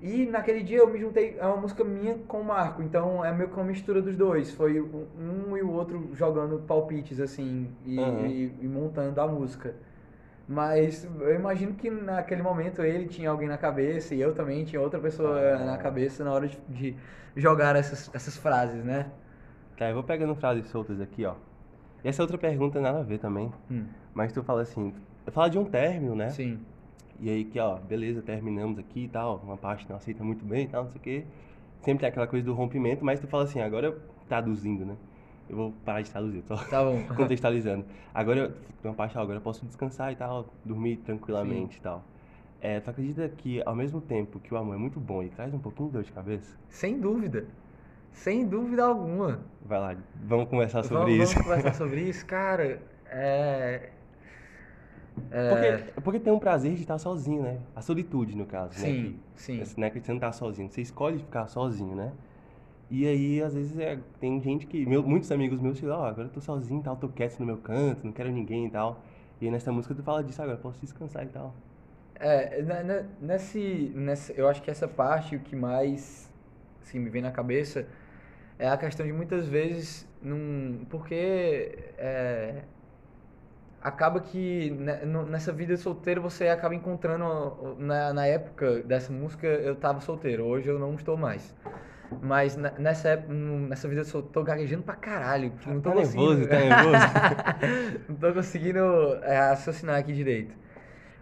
E 0.00 0.26
naquele 0.26 0.62
dia 0.62 0.78
eu 0.78 0.90
me 0.90 0.98
juntei, 0.98 1.36
é 1.38 1.46
uma 1.46 1.56
música 1.56 1.82
minha 1.82 2.16
com 2.28 2.40
o 2.40 2.44
Marco, 2.44 2.82
então 2.82 3.24
é 3.24 3.32
meio 3.32 3.48
que 3.48 3.56
uma 3.56 3.64
mistura 3.64 4.02
dos 4.02 4.14
dois. 4.16 4.50
Foi 4.52 4.78
um, 4.80 5.56
e 5.56 5.62
o 5.62 5.70
outro 5.70 6.10
jogando 6.14 6.58
palpites, 6.66 7.18
assim, 7.18 7.70
e, 7.84 7.98
Aham. 8.00 8.26
e- 8.26 8.54
e 8.62 8.68
montando 8.68 9.18
a 9.20 9.26
música. 9.26 9.74
Mas 10.48 11.04
eu 11.20 11.34
imagino 11.34 11.74
que 11.74 11.90
naquele 11.90 12.42
momento 12.42 12.82
ele 12.82 13.06
tinha 13.08 13.30
alguém 13.30 13.48
na 13.48 13.58
cabeça 13.58 14.14
e 14.14 14.20
eu 14.20 14.32
também 14.34 14.64
tinha 14.64 14.80
outra 14.80 15.00
pessoa 15.00 15.40
Ah. 15.40 15.64
na 15.64 15.76
cabeça 15.78 16.22
na 16.22 16.32
hora 16.32 16.46
de, 16.46 16.58
de 16.68 16.96
jogar 17.34 17.74
essas, 17.74 18.10
essas 18.14 18.36
frases, 18.36 18.84
né? 18.84 19.10
Tá, 19.76 19.88
eu 19.88 19.94
vou 19.94 20.04
pegando 20.04 20.34
frases 20.34 20.66
soltas 20.68 21.00
aqui, 21.00 21.24
ó. 21.24 21.34
E 22.04 22.08
essa 22.08 22.22
outra 22.22 22.38
pergunta 22.38 22.80
nada 22.80 23.00
a 23.00 23.02
ver 23.02 23.18
também. 23.18 23.52
Hum, 23.70 23.86
Mas 24.14 24.32
tu 24.32 24.42
fala 24.42 24.62
assim, 24.62 24.94
fala 25.32 25.48
de 25.50 25.58
um 25.58 25.64
término, 25.64 26.14
né? 26.14 26.28
sim. 26.30 26.60
E 27.20 27.30
aí 27.30 27.44
que, 27.44 27.58
ó, 27.58 27.76
beleza, 27.76 28.22
terminamos 28.22 28.78
aqui 28.78 29.04
e 29.04 29.08
tal, 29.08 29.40
uma 29.42 29.56
parte 29.56 29.88
não 29.88 29.96
aceita 29.96 30.22
muito 30.22 30.44
bem 30.44 30.64
e 30.64 30.68
tal, 30.68 30.84
não 30.84 30.90
sei 30.90 31.00
o 31.00 31.02
quê. 31.02 31.24
Sempre 31.80 32.00
tem 32.00 32.08
aquela 32.08 32.26
coisa 32.26 32.44
do 32.44 32.52
rompimento, 32.54 33.04
mas 33.04 33.20
tu 33.20 33.26
fala 33.26 33.44
assim, 33.44 33.60
agora 33.60 33.86
eu 33.86 34.00
traduzindo, 34.28 34.84
né? 34.84 34.96
Eu 35.48 35.56
vou 35.56 35.72
parar 35.84 36.02
de 36.02 36.10
traduzir, 36.10 36.42
só 36.42 36.56
Tá 36.56 36.82
bom. 36.82 37.00
contextualizando. 37.16 37.84
Agora 38.12 38.40
eu, 38.40 38.52
uma 38.82 38.94
parte, 38.94 39.16
ó, 39.16 39.22
agora 39.22 39.38
eu 39.38 39.42
posso 39.42 39.64
descansar 39.64 40.12
e 40.12 40.16
tal, 40.16 40.52
dormir 40.64 40.96
tranquilamente 40.98 41.78
e 41.78 41.80
tal. 41.80 42.04
É, 42.60 42.80
tu 42.80 42.90
acredita 42.90 43.28
que 43.28 43.62
ao 43.64 43.76
mesmo 43.76 44.00
tempo 44.00 44.40
que 44.40 44.52
o 44.52 44.56
amor 44.56 44.74
é 44.74 44.78
muito 44.78 44.98
bom 44.98 45.22
e 45.22 45.28
traz 45.28 45.54
um 45.54 45.58
pouquinho 45.58 45.88
de 45.88 45.92
dor 45.94 46.02
de 46.02 46.12
cabeça? 46.12 46.56
Sem 46.68 46.98
dúvida. 46.98 47.46
Sem 48.12 48.46
dúvida 48.46 48.84
alguma. 48.84 49.40
Vai 49.64 49.78
lá, 49.78 49.96
vamos 50.14 50.48
conversar 50.48 50.82
sobre 50.82 51.12
vamos, 51.12 51.30
isso. 51.30 51.34
Vamos 51.34 51.48
conversar 51.48 51.74
sobre 51.74 52.00
isso, 52.08 52.26
cara. 52.26 52.80
É. 53.06 53.90
é, 55.30 55.48
Porque, 55.48 56.00
porque 56.02 56.20
tem 56.20 56.32
um 56.32 56.38
prazer 56.38 56.74
de 56.74 56.80
estar 56.82 56.98
sozinho, 56.98 57.42
né? 57.42 57.60
A 57.74 57.80
solitude, 57.82 58.36
no 58.36 58.46
caso, 58.46 58.78
né? 58.80 58.86
Sim, 58.86 59.20
Que- 59.34 59.40
sim. 59.40 59.64
Né? 59.76 59.90
Que 59.90 60.00
você 60.00 60.12
não 60.12 60.20
tá 60.20 60.32
sozinho, 60.32 60.68
você 60.70 60.82
escolhe 60.82 61.18
ficar 61.18 61.46
sozinho, 61.48 61.94
né? 61.94 62.12
E 62.90 63.06
aí, 63.06 63.42
às 63.42 63.54
vezes, 63.54 63.78
é, 63.78 63.98
tem 64.20 64.40
gente 64.40 64.66
que. 64.66 64.86
meu- 64.86 65.02
muitos 65.02 65.30
amigos 65.32 65.60
meus 65.60 65.78
chegam, 65.78 65.98
ó, 65.98 66.06
agora 66.06 66.28
eu 66.28 66.32
tô 66.32 66.40
sozinho 66.40 66.80
e 66.80 66.84
tal, 66.84 66.96
tô 66.96 67.08
quieto 67.08 67.38
no 67.40 67.46
meu 67.46 67.58
canto, 67.58 68.04
não 68.04 68.12
quero 68.12 68.30
ninguém 68.30 68.66
e 68.66 68.70
tal. 68.70 69.02
E 69.40 69.46
aí 69.46 69.50
nessa 69.50 69.72
música 69.72 69.94
tu 69.94 70.02
fala 70.02 70.22
disso 70.24 70.40
agora, 70.42 70.56
posso 70.58 70.80
descansar 70.80 71.24
e 71.24 71.28
tal. 71.28 71.54
É, 72.18 72.62
ne- 72.62 72.82
ne- 72.82 73.04
nesse, 73.20 73.92
nessa, 73.94 74.32
eu 74.32 74.48
acho 74.48 74.62
que 74.62 74.70
essa 74.70 74.88
parte, 74.88 75.36
o 75.36 75.40
que 75.40 75.54
mais 75.54 76.32
assim, 76.82 76.98
me 76.98 77.10
vem 77.10 77.20
na 77.22 77.30
cabeça 77.30 77.86
é 78.58 78.68
a 78.68 78.76
questão 78.78 79.06
de 79.06 79.12
muitas 79.12 79.48
vezes, 79.48 80.06
num, 80.22 80.86
porque 80.90 81.14
é, 81.98 82.62
acaba 83.86 84.18
que 84.20 84.70
nessa 85.28 85.52
vida 85.52 85.76
solteira 85.76 86.20
você 86.20 86.48
acaba 86.48 86.74
encontrando, 86.74 87.76
na, 87.78 88.12
na 88.12 88.26
época 88.26 88.82
dessa 88.82 89.12
música 89.12 89.46
eu 89.46 89.76
tava 89.76 90.00
solteiro, 90.00 90.44
hoje 90.44 90.68
eu 90.68 90.76
não 90.76 90.94
estou 90.94 91.16
mais. 91.16 91.54
Mas 92.20 92.56
ne- 92.56 92.72
nessa, 92.78 93.10
época, 93.10 93.32
nessa 93.32 93.86
vida 93.88 94.02
solteira, 94.04 94.32
tô 94.34 94.42
gaguejando 94.42 94.82
pra 94.82 94.94
caralho, 94.96 95.52
não 95.66 95.80
tô 95.80 95.90
Tá 95.90 95.96
conseguindo... 95.96 96.34
nervoso, 96.34 96.48
tá 96.48 96.56
nervoso? 96.56 98.02
não 98.08 98.16
tô 98.16 98.32
conseguindo 98.34 98.80
é, 99.22 99.38
raciocinar 99.50 99.96
aqui 100.00 100.12
direito. 100.12 100.54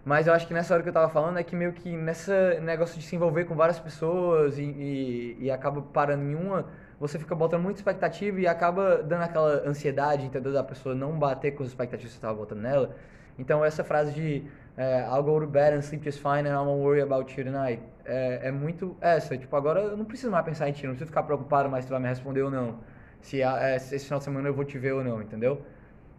Mas 0.04 0.26
eu 0.26 0.32
acho 0.34 0.46
que 0.46 0.54
nessa 0.54 0.72
hora 0.74 0.82
que 0.82 0.88
eu 0.88 0.92
tava 0.92 1.08
falando 1.10 1.38
é 1.38 1.42
que 1.42 1.54
meio 1.56 1.72
que 1.72 1.94
nessa 1.96 2.60
negócio 2.60 2.98
de 2.98 3.04
se 3.06 3.16
envolver 3.16 3.44
com 3.44 3.54
várias 3.54 3.78
pessoas 3.78 4.58
e, 4.58 4.62
e, 4.64 5.36
e 5.40 5.50
acaba 5.50 5.82
parando 5.82 6.24
em 6.24 6.34
uma, 6.34 6.66
você 6.98 7.18
fica 7.18 7.34
botando 7.34 7.62
muita 7.62 7.80
expectativa 7.80 8.40
e 8.40 8.46
acaba 8.46 9.02
dando 9.02 9.22
aquela 9.22 9.68
ansiedade, 9.68 10.26
entendeu? 10.26 10.52
Da 10.52 10.64
pessoa 10.64 10.94
não 10.94 11.18
bater 11.18 11.52
com 11.52 11.62
as 11.62 11.70
expectativas 11.70 12.12
que 12.12 12.18
você 12.18 12.22
tava 12.26 12.34
botando 12.34 12.60
nela. 12.60 12.94
Então 13.38 13.64
essa 13.64 13.82
frase 13.82 14.12
de 14.12 14.44
é, 14.76 15.00
I'll 15.02 15.22
go 15.22 15.40
to 15.40 15.46
bed 15.46 15.76
and 15.76 15.82
sleep 15.82 16.04
just 16.04 16.20
fine 16.20 16.48
and 16.48 16.52
I 16.52 16.64
won't 16.64 16.82
worry 16.82 17.00
about 17.00 17.32
you 17.38 17.44
tonight 17.44 17.82
é, 18.04 18.48
é 18.48 18.52
muito 18.52 18.96
essa. 19.00 19.36
Tipo, 19.36 19.56
agora 19.56 19.80
eu 19.80 19.96
não 19.96 20.04
preciso 20.04 20.30
mais 20.30 20.44
pensar 20.44 20.68
em 20.68 20.72
ti, 20.72 20.86
não 20.86 20.90
preciso 20.94 21.08
ficar 21.08 21.22
preocupado 21.22 21.68
mais 21.68 21.84
se 21.84 21.88
tu 21.88 21.92
vai 21.92 22.00
me 22.00 22.08
responder 22.08 22.42
ou 22.42 22.50
não. 22.50 22.80
Se, 23.20 23.40
é, 23.40 23.78
se 23.78 23.94
esse 23.96 24.04
final 24.04 24.18
de 24.18 24.24
semana 24.24 24.48
eu 24.48 24.54
vou 24.54 24.64
te 24.64 24.78
ver 24.78 24.92
ou 24.92 25.02
não, 25.02 25.22
entendeu? 25.22 25.62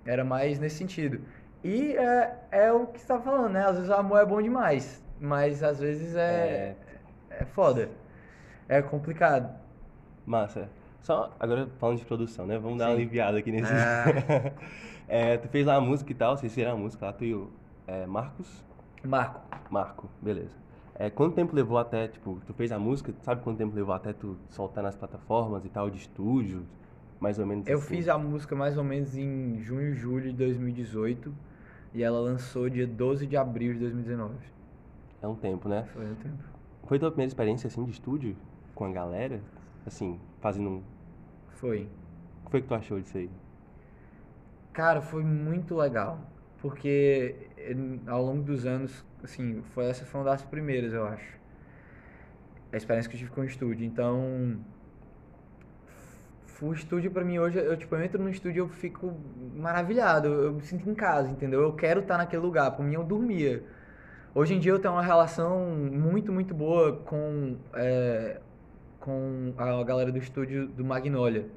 Era 0.05 0.23
mais 0.23 0.59
nesse 0.59 0.77
sentido. 0.77 1.21
E 1.63 1.95
é, 1.95 2.35
é 2.51 2.71
o 2.71 2.87
que 2.87 2.99
você 2.99 3.07
tava 3.07 3.23
falando, 3.23 3.53
né? 3.53 3.65
Às 3.65 3.75
vezes 3.75 3.89
o 3.89 3.93
amor 3.93 4.19
é 4.19 4.25
bom 4.25 4.41
demais, 4.41 5.03
mas 5.19 5.63
às 5.63 5.79
vezes 5.79 6.15
é, 6.15 6.75
é 7.29 7.45
foda. 7.45 7.89
É 8.67 8.81
complicado. 8.81 9.64
Massa. 10.25 10.69
Só 11.01 11.31
agora 11.39 11.67
falando 11.79 11.99
de 11.99 12.05
produção, 12.05 12.47
né? 12.47 12.57
Vamos 12.57 12.79
dar 12.79 12.87
uma 12.87 12.95
aliviada 12.95 13.37
aqui 13.37 13.51
nesse. 13.51 13.71
Ah. 13.71 14.51
É, 15.07 15.37
tu 15.37 15.47
fez 15.49 15.67
lá 15.67 15.75
a 15.75 15.81
música 15.81 16.11
e 16.11 16.15
tal, 16.15 16.35
vocês 16.35 16.51
fizeram 16.51 16.73
a 16.73 16.79
música 16.79 17.05
lá, 17.05 17.13
tu 17.13 17.23
e 17.23 17.35
o 17.35 17.47
é, 17.85 18.07
Marcos? 18.07 18.63
Marco, 19.03 19.39
Marco, 19.69 20.09
beleza. 20.19 20.57
É, 20.95 21.09
quanto 21.09 21.35
tempo 21.35 21.55
levou 21.55 21.77
até, 21.77 22.07
tipo, 22.07 22.41
tu 22.47 22.53
fez 22.53 22.71
a 22.71 22.79
música, 22.79 23.13
sabe 23.21 23.43
quanto 23.43 23.57
tempo 23.57 23.75
levou 23.75 23.93
até 23.93 24.13
tu 24.13 24.35
soltar 24.49 24.83
nas 24.83 24.95
plataformas 24.95 25.63
e 25.63 25.69
tal, 25.69 25.89
de 25.89 25.97
estúdio? 25.99 26.65
Mais 27.19 27.37
ou 27.37 27.45
menos 27.45 27.67
eu 27.67 27.77
assim. 27.77 27.87
fiz 27.87 28.09
a 28.09 28.17
música 28.17 28.55
mais 28.55 28.77
ou 28.77 28.83
menos 28.83 29.15
em 29.15 29.59
junho, 29.59 29.93
julho 29.93 30.31
de 30.31 30.37
2018. 30.37 31.33
E 31.93 32.03
ela 32.03 32.19
lançou 32.19 32.69
dia 32.69 32.85
12 32.85 33.25
de 33.25 33.37
abril 33.37 33.73
de 33.73 33.79
2019. 33.79 34.33
É 35.21 35.27
um 35.27 35.35
tempo, 35.35 35.69
né? 35.69 35.87
Foi 35.93 36.05
um 36.05 36.15
tempo. 36.15 36.43
Foi 36.87 36.99
tua 36.99 37.09
primeira 37.09 37.29
experiência, 37.29 37.67
assim, 37.67 37.83
de 37.85 37.91
estúdio 37.91 38.35
com 38.73 38.85
a 38.85 38.91
galera? 38.91 39.39
Assim, 39.85 40.19
fazendo 40.41 40.69
um... 40.69 40.83
Foi. 41.49 41.87
O 42.41 42.45
que 42.45 42.51
foi 42.51 42.61
que 42.61 42.67
tu 42.67 42.75
achou 42.75 42.99
disso 42.99 43.17
aí? 43.17 43.29
Cara, 44.73 45.01
foi 45.01 45.23
muito 45.23 45.75
legal. 45.75 46.19
Porque 46.61 47.35
ao 48.07 48.23
longo 48.23 48.43
dos 48.43 48.65
anos, 48.65 49.05
assim, 49.23 49.61
foi, 49.73 49.85
essa 49.85 50.05
foi 50.05 50.21
uma 50.21 50.29
das 50.29 50.43
primeiras, 50.43 50.93
eu 50.93 51.05
acho. 51.05 51.37
A 52.73 52.77
experiência 52.77 53.09
que 53.09 53.15
eu 53.15 53.19
tive 53.19 53.31
com 53.31 53.41
o 53.41 53.45
estúdio. 53.45 53.85
Então, 53.85 54.59
o 56.61 56.73
estúdio 56.73 57.11
pra 57.11 57.23
mim 57.23 57.37
hoje, 57.37 57.57
eu, 57.59 57.77
tipo, 57.77 57.95
eu 57.95 58.03
entro 58.03 58.21
no 58.21 58.29
estúdio 58.29 58.57
e 58.57 58.59
eu 58.59 58.69
fico 58.69 59.13
maravilhado. 59.55 60.27
Eu, 60.27 60.53
me 60.53 60.61
sinto 60.63 60.89
em 60.89 60.95
casa, 60.95 61.29
entendeu? 61.29 61.61
Eu 61.61 61.73
quero 61.73 62.01
estar 62.01 62.17
naquele 62.17 62.41
lugar. 62.41 62.71
Por 62.71 62.83
mim, 62.83 62.95
eu 62.95 63.03
dormia. 63.03 63.63
Hoje 64.33 64.53
em 64.55 64.59
dia 64.59 64.71
eu 64.71 64.79
tenho 64.79 64.93
uma 64.93 65.03
relação 65.03 65.65
muito, 65.67 66.31
muito 66.31 66.53
boa 66.53 66.97
com, 66.97 67.57
eh, 67.73 68.41
com 69.05 69.53
a 69.57 69.83
galera 69.83 70.11
do 70.11 70.17
estúdio 70.17 70.67
do 70.67 70.83
Magnolia 70.85 71.47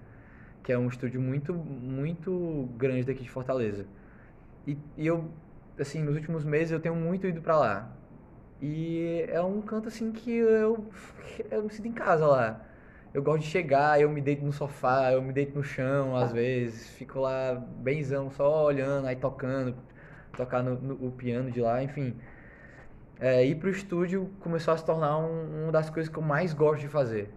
que 0.63 0.73
é 0.73 0.79
um 0.79 0.89
estúdio 0.89 1.21
muito, 1.21 1.55
muito 1.55 2.69
grande 2.77 3.05
daqui 3.05 3.23
de 3.23 3.31
Fortaleza. 3.31 3.87
E, 4.67 4.77
e 4.97 5.07
eu, 5.07 5.31
assim, 5.79 6.03
nos 6.03 6.15
últimos 6.17 6.45
meses 6.45 6.73
eu 6.73 6.81
tenho 6.81 6.95
muito 6.95 7.27
ido 7.27 7.41
pra 7.41 7.59
lá. 7.59 7.93
E 8.61 9.25
é 9.29 9.41
um 9.43 9.63
canto, 9.63 9.89
assim, 9.89 10.13
que 10.13 10.31
eu, 10.31 10.87
eu 11.51 11.63
me 11.65 11.71
sinto 11.71 11.89
em 11.89 11.93
casa 11.93 12.27
lá. 12.27 12.61
Eu 13.15 13.23
gosto 13.23 13.43
de 13.43 13.49
chegar, 13.49 14.01
eu 14.01 14.11
me 14.11 14.21
deito 14.21 14.45
no 14.45 14.53
sofá, 14.53 15.13
eu 15.13 15.23
me 15.23 15.33
deito 15.33 15.57
no 15.57 15.65
chão, 15.65 16.17
às 16.17 16.33
vezes, 16.33 16.91
fico 16.91 17.21
lá 17.21 17.55
benzão, 17.55 18.31
só 18.31 18.65
olhando, 18.67 19.07
aí 19.07 19.17
tocando, 19.17 19.75
tocar 20.37 20.63
no, 20.63 20.77
no- 20.81 21.07
o 21.09 21.13
piano 21.13 21.51
de 21.51 21.61
lá, 21.61 21.83
enfim. 21.83 22.15
É, 23.21 23.45
ir 23.45 23.57
pro 23.57 23.69
estúdio 23.71 24.31
começou 24.41 24.73
a 24.75 24.77
se 24.77 24.85
tornar 24.85 25.19
um, 25.19 25.65
uma 25.65 25.73
das 25.73 25.91
coisas 25.91 26.13
que 26.13 26.19
eu 26.19 26.23
mais 26.23 26.53
gosto 26.55 26.81
de 26.83 26.89
fazer. 26.89 27.31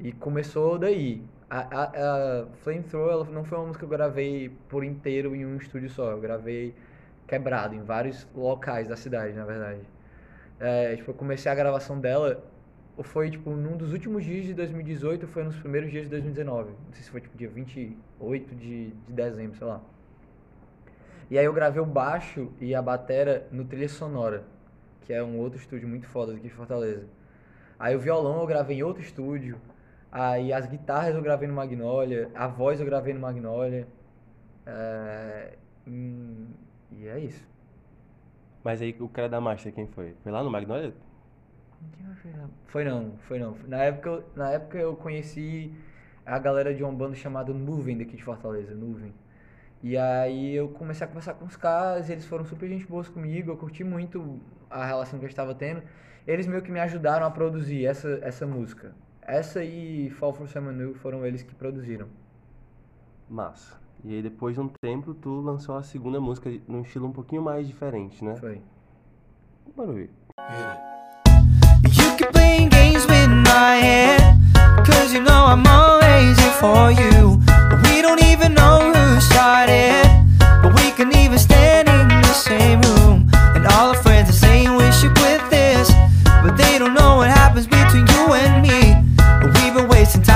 E 0.00 0.12
começou 0.12 0.78
daí. 0.78 1.22
A, 1.50 1.60
a, 1.60 2.42
a 2.42 2.46
Flamethrower 2.62 3.12
ela 3.12 3.24
não 3.26 3.44
foi 3.44 3.58
uma 3.58 3.66
música 3.66 3.86
que 3.86 3.92
eu 3.92 3.96
gravei 3.96 4.50
por 4.68 4.84
inteiro 4.84 5.34
em 5.34 5.46
um 5.46 5.56
estúdio 5.56 5.88
só. 5.90 6.10
Eu 6.10 6.20
gravei 6.20 6.74
quebrado 7.26 7.74
em 7.74 7.82
vários 7.82 8.26
locais 8.34 8.88
da 8.88 8.96
cidade, 8.96 9.34
na 9.34 9.44
verdade. 9.44 9.80
É, 10.60 10.96
tipo, 10.96 11.10
eu 11.10 11.14
comecei 11.14 11.50
a 11.50 11.54
gravação 11.54 12.00
dela, 12.00 12.44
foi 13.02 13.30
tipo 13.30 13.50
num 13.50 13.76
dos 13.76 13.92
últimos 13.92 14.24
dias 14.24 14.44
de 14.46 14.54
2018, 14.54 15.26
foi 15.28 15.44
nos 15.44 15.56
primeiros 15.56 15.90
dias 15.90 16.04
de 16.04 16.10
2019. 16.10 16.70
Não 16.70 16.92
sei 16.92 17.02
se 17.02 17.10
foi 17.10 17.20
tipo 17.20 17.36
dia 17.36 17.48
28 17.48 18.54
de, 18.54 18.90
de 18.90 19.12
dezembro, 19.12 19.56
sei 19.56 19.66
lá. 19.66 19.80
E 21.30 21.38
aí 21.38 21.44
eu 21.44 21.52
gravei 21.52 21.80
o 21.80 21.86
baixo 21.86 22.50
e 22.60 22.74
a 22.74 22.80
batera 22.80 23.46
no 23.52 23.64
Trilha 23.64 23.88
Sonora, 23.88 24.44
que 25.02 25.12
é 25.12 25.22
um 25.22 25.38
outro 25.38 25.58
estúdio 25.58 25.86
muito 25.86 26.06
foda 26.06 26.32
aqui 26.32 26.40
de 26.40 26.50
Fortaleza. 26.50 27.06
Aí 27.78 27.94
o 27.94 28.00
violão 28.00 28.40
eu 28.40 28.46
gravei 28.46 28.78
em 28.78 28.82
outro 28.82 29.02
estúdio. 29.02 29.58
Aí 30.10 30.52
as 30.52 30.66
guitarras 30.66 31.14
eu 31.14 31.22
gravei 31.22 31.48
no 31.48 31.54
Magnolia, 31.54 32.30
a 32.34 32.46
voz 32.48 32.80
eu 32.80 32.86
gravei 32.86 33.12
no 33.14 33.20
Magnolia. 33.20 33.86
É, 34.66 35.58
hum, 35.86 36.48
e 36.92 37.08
é 37.08 37.18
isso. 37.20 37.46
Mas 38.64 38.80
aí 38.82 38.94
o 39.00 39.08
cara 39.08 39.28
da 39.28 39.40
Master, 39.40 39.72
quem 39.72 39.86
foi? 39.88 40.14
Foi 40.22 40.32
lá 40.32 40.42
no 40.42 40.50
Magnolia? 40.50 40.94
Foi 42.66 42.84
não, 42.84 43.16
foi 43.26 43.38
não. 43.38 43.56
Na 43.66 43.78
época, 43.84 44.08
eu- 44.10 44.24
na 44.36 44.50
época 44.50 44.78
eu 44.78 44.96
conheci 44.96 45.72
a 46.26 46.38
galera 46.38 46.74
de 46.74 46.82
uma 46.82 46.92
banda 46.92 47.14
chamada 47.14 47.52
Nuvem 47.52 47.96
daqui 47.96 48.16
de 48.16 48.22
Fortaleza, 48.24 48.74
Nuvem. 48.74 49.12
E 49.82 49.96
aí 49.96 50.54
eu 50.54 50.68
comecei 50.70 51.04
a 51.06 51.08
conversar 51.08 51.34
com 51.34 51.46
os 51.46 51.56
caras, 51.56 52.10
eles 52.10 52.26
foram 52.26 52.44
super 52.44 52.68
gente 52.68 52.86
boas 52.86 53.08
comigo, 53.08 53.50
eu 53.52 53.56
curti 53.56 53.84
muito 53.84 54.40
a 54.70 54.84
relação 54.86 55.18
que 55.18 55.24
gente 55.26 55.32
estava 55.32 55.54
tendo. 55.54 55.82
Eles 56.26 56.46
meio 56.46 56.62
que 56.62 56.70
me 56.72 56.80
ajudaram 56.80 57.26
a 57.26 57.30
produzir 57.30 57.86
essa, 57.86 58.18
essa 58.22 58.46
música. 58.46 58.94
Essa 59.28 59.62
e 59.62 60.08
Fall 60.08 60.32
for 60.32 60.48
New 60.72 60.94
foram 60.94 61.26
eles 61.26 61.42
que 61.42 61.54
produziram. 61.54 62.06
Massa. 63.28 63.78
E 64.02 64.14
aí 64.14 64.22
depois 64.22 64.54
de 64.54 64.60
um 64.62 64.70
tempo 64.80 65.12
tu 65.12 65.42
lançou 65.42 65.76
a 65.76 65.82
segunda 65.82 66.18
música 66.18 66.50
num 66.66 66.80
estilo 66.80 67.08
um 67.08 67.12
pouquinho 67.12 67.42
mais 67.42 67.66
diferente, 67.66 68.24
né? 68.24 68.36
Foi. 68.36 68.62
Bora 69.76 69.92
ver. 69.92 70.08
You 71.84 72.16
keep 72.16 72.32
playing 72.32 72.70
games 72.70 73.04
with 73.04 73.28
my 73.28 73.76
head. 73.78 74.18
Cause 74.86 75.12
you 75.12 75.20
know 75.20 75.44
I'm 75.44 75.66
always 75.66 76.38
here 76.38 76.50
for 76.52 76.90
you. 76.90 77.38
We 77.84 78.00
don't 78.00 78.22
even 78.22 78.54
know 78.54 78.80
who 78.80 79.20
started. 79.20 80.08
But 80.62 80.72
we 80.74 80.90
can 80.92 81.14
even 81.14 81.38
stand 81.38 81.86
in 81.90 82.08
the 82.08 82.32
same 82.32 82.80
room. 82.80 83.28
And 83.54 83.66
all 83.66 83.90
our 83.90 84.02
friends 84.02 84.30
are 84.30 84.32
saying 84.32 84.74
we 84.74 84.90
should 84.90 85.14
quit 85.18 85.47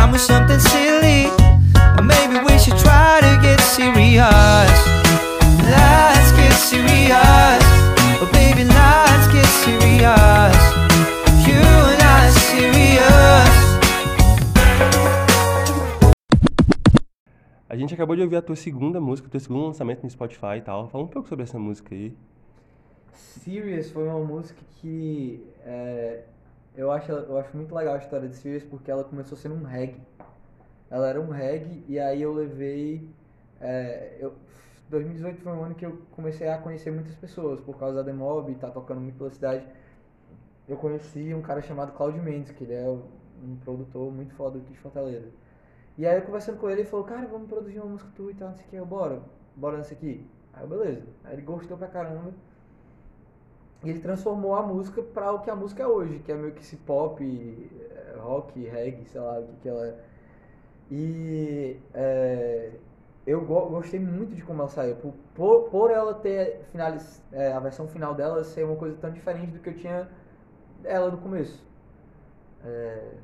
time 0.02 0.12
with 0.12 0.20
something 0.20 0.58
silly. 0.58 1.26
Or 1.96 2.02
maybe 2.02 2.38
we 2.46 2.58
should 2.58 2.78
try 2.78 3.20
to 3.20 3.32
get 3.42 3.60
serious. 3.60 4.76
Let's 5.74 6.30
get 6.38 6.54
serious. 6.70 7.62
Oh, 8.20 8.28
baby, 8.32 8.64
let's 8.64 9.26
get 9.34 9.48
serious. 9.64 10.58
You 11.46 11.62
and 11.92 12.02
I 12.02 12.26
are 12.26 12.32
serious. 12.50 13.52
A 17.68 17.76
gente 17.76 17.94
acabou 17.94 18.16
de 18.16 18.22
ouvir 18.22 18.36
a 18.36 18.42
tua 18.42 18.56
segunda 18.56 19.00
música, 19.00 19.28
teu 19.28 19.40
segundo 19.40 19.66
lançamento 19.66 20.02
no 20.02 20.10
Spotify 20.10 20.56
e 20.58 20.62
tal. 20.62 20.88
Fala 20.88 21.04
um 21.04 21.08
pouco 21.08 21.28
sobre 21.28 21.44
essa 21.44 21.58
música 21.58 21.94
aí. 21.94 22.14
Serious 23.14 23.90
foi 23.90 24.06
uma 24.08 24.20
música 24.20 24.60
que 24.80 25.42
é, 25.64 26.24
eu, 26.76 26.90
acho, 26.90 27.12
eu 27.12 27.38
acho 27.38 27.56
muito 27.56 27.74
legal 27.74 27.94
a 27.94 27.98
história 27.98 28.28
de 28.28 28.36
Serious 28.36 28.64
porque 28.64 28.90
ela 28.90 29.04
começou 29.04 29.36
sendo 29.36 29.54
um 29.54 29.64
reggae. 29.64 30.00
Ela 30.90 31.08
era 31.08 31.20
um 31.20 31.30
reggae 31.30 31.84
e 31.88 31.98
aí 31.98 32.22
eu 32.22 32.32
levei. 32.32 33.08
É, 33.60 34.16
eu, 34.20 34.34
2018 34.90 35.40
foi 35.40 35.52
um 35.52 35.64
ano 35.64 35.74
que 35.74 35.86
eu 35.86 36.02
comecei 36.10 36.48
a 36.48 36.58
conhecer 36.58 36.90
muitas 36.90 37.14
pessoas 37.14 37.60
por 37.60 37.78
causa 37.78 37.96
da 37.96 38.02
Demob, 38.02 38.54
tá 38.56 38.70
tocando 38.70 39.00
muito 39.00 39.16
pela 39.16 39.30
cidade. 39.30 39.66
Eu 40.68 40.76
conheci 40.76 41.34
um 41.34 41.42
cara 41.42 41.62
chamado 41.62 41.92
Claudio 41.92 42.22
Mendes, 42.22 42.52
que 42.52 42.64
ele 42.64 42.74
é 42.74 42.88
um 42.88 43.56
produtor 43.64 44.12
muito 44.12 44.34
foda 44.34 44.58
aqui 44.58 44.72
de 44.72 44.78
Fortaleza. 44.78 45.28
E 45.98 46.06
aí 46.06 46.16
eu 46.16 46.22
conversando 46.22 46.58
com 46.58 46.70
ele, 46.70 46.82
ele 46.82 46.88
falou, 46.88 47.04
cara, 47.04 47.26
vamos 47.26 47.48
produzir 47.48 47.78
uma 47.78 47.90
música 47.90 48.10
tua 48.14 48.30
e 48.30 48.34
tal, 48.34 48.48
não 48.48 48.56
sei 48.56 48.66
o 48.66 48.68
que, 48.68 48.76
eu, 48.76 48.86
bora, 48.86 49.20
bora 49.56 49.76
nessa 49.76 49.94
aqui. 49.94 50.26
Aí 50.52 50.62
eu, 50.62 50.68
beleza. 50.68 51.06
Aí 51.24 51.34
ele 51.34 51.42
gostou 51.42 51.76
pra 51.76 51.88
caramba. 51.88 52.32
E 53.84 53.90
ele 53.90 54.00
transformou 54.00 54.54
a 54.54 54.62
música 54.62 55.02
pra 55.02 55.32
o 55.32 55.40
que 55.40 55.50
a 55.50 55.56
música 55.56 55.82
é 55.82 55.86
hoje, 55.86 56.20
que 56.20 56.30
é 56.32 56.36
meio 56.36 56.52
que 56.54 56.60
esse 56.62 56.76
pop, 56.76 57.22
eh, 57.22 58.16
rock, 58.18 58.60
reggae, 58.66 59.04
sei 59.06 59.20
lá 59.20 59.40
o 59.40 59.44
que, 59.46 59.52
que 59.62 59.68
ela 59.68 59.86
é. 59.86 59.94
E 60.90 61.76
é, 61.94 62.72
eu 63.26 63.40
go- 63.44 63.68
gostei 63.70 64.00
muito 64.00 64.34
de 64.34 64.42
como 64.42 64.60
ela 64.62 64.70
saiu. 64.70 64.96
Por, 64.96 65.14
por, 65.70 65.90
ela 65.90 66.14
ter 66.14 66.60
é, 67.32 67.52
a 67.52 67.60
versão 67.60 67.88
final 67.88 68.14
dela 68.14 68.44
ser 68.44 68.64
uma 68.64 68.76
coisa 68.76 68.96
tão 69.00 69.10
diferente 69.10 69.52
do 69.52 69.58
que 69.60 69.70
eu 69.70 69.76
tinha 69.76 70.08
ela 70.84 71.10
no 71.10 71.18
começo. 71.18 71.64
É, 72.64 73.14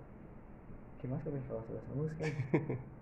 o 0.97 1.01
que 1.01 1.07
mais 1.09 1.23
que 1.23 1.29
eu 1.29 1.33
vou 1.33 1.43
falar 1.43 1.63
sobre 1.63 1.79
essa 1.79 1.95
música? 1.95 2.25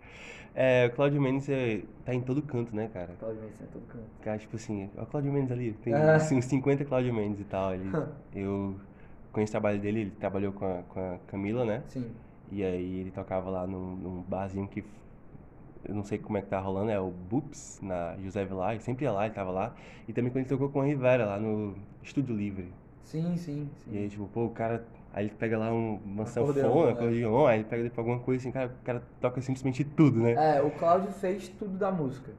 É, 0.54 0.86
o 0.86 0.90
Claudio 0.96 1.20
Mendes 1.20 1.48
é, 1.50 1.82
tá 2.04 2.14
em 2.14 2.20
todo 2.22 2.40
canto, 2.40 2.74
né, 2.74 2.88
cara? 2.92 3.14
Claudio 3.18 3.42
Mendes 3.42 3.60
em 3.60 3.66
todo 3.66 3.86
canto. 3.86 4.04
Cara, 4.22 4.38
tipo 4.38 4.56
assim, 4.56 4.88
o 4.96 5.04
Claudio 5.06 5.32
Mendes 5.32 5.52
ali, 5.52 5.72
tem 5.72 5.92
Ah. 5.92 6.14
assim, 6.14 6.36
uns 6.38 6.46
50 6.46 6.84
Claudio 6.84 7.12
Mendes 7.12 7.40
e 7.40 7.44
tal. 7.44 7.74
Ele, 7.74 7.90
eu 8.34 8.74
conheço 9.32 9.50
o 9.50 9.52
trabalho 9.52 9.78
dele, 9.78 10.00
ele 10.00 10.10
trabalhou 10.12 10.52
com 10.52 10.64
a, 10.64 10.82
com 10.88 10.98
a 10.98 11.18
Camila, 11.26 11.64
né? 11.64 11.82
Sim. 11.88 12.10
E 12.50 12.64
aí 12.64 13.00
ele 13.00 13.10
tocava 13.10 13.50
lá 13.50 13.66
num, 13.66 13.96
num 13.96 14.22
barzinho 14.22 14.66
que 14.66 14.82
eu 15.84 15.94
não 15.94 16.02
sei 16.02 16.18
como 16.18 16.36
é 16.38 16.40
que 16.42 16.48
tá 16.48 16.58
rolando, 16.58 16.90
é 16.90 16.98
o 16.98 17.10
Boops, 17.10 17.78
na 17.82 18.16
José 18.22 18.44
Vilar, 18.44 18.72
ele 18.72 18.80
sempre 18.82 19.04
ia 19.04 19.12
lá, 19.12 19.26
ele 19.26 19.34
tava 19.34 19.50
lá. 19.50 19.74
E 20.08 20.12
também 20.12 20.30
quando 20.32 20.38
ele 20.42 20.48
tocou 20.48 20.68
com 20.68 20.80
a 20.80 20.84
Rivera 20.84 21.26
lá 21.26 21.38
no 21.38 21.74
Estúdio 22.02 22.34
Livre. 22.34 22.72
Sim, 23.02 23.36
sim, 23.36 23.68
sim. 23.76 23.90
E 23.92 23.98
aí, 23.98 24.08
tipo, 24.08 24.26
pô, 24.26 24.46
o 24.46 24.50
cara. 24.50 24.84
Aí 25.16 25.24
ele 25.24 25.34
pega 25.34 25.56
lá 25.56 25.72
um, 25.72 25.98
uma 26.04 26.24
Acordeon, 26.24 26.54
sanfona, 26.62 26.86
né? 26.88 26.92
acordeon, 26.92 27.46
aí 27.46 27.60
ele 27.60 27.64
pega 27.64 27.82
depois 27.84 27.98
alguma 28.06 28.20
coisa 28.22 28.42
assim, 28.42 28.52
cara, 28.52 28.68
o 28.68 28.84
cara 28.84 29.02
toca 29.18 29.40
simplesmente 29.40 29.82
tudo, 29.82 30.20
né? 30.20 30.58
É, 30.58 30.60
o 30.60 30.70
Cláudio 30.72 31.10
fez 31.10 31.48
tudo 31.48 31.78
da 31.78 31.90
música. 31.90 32.32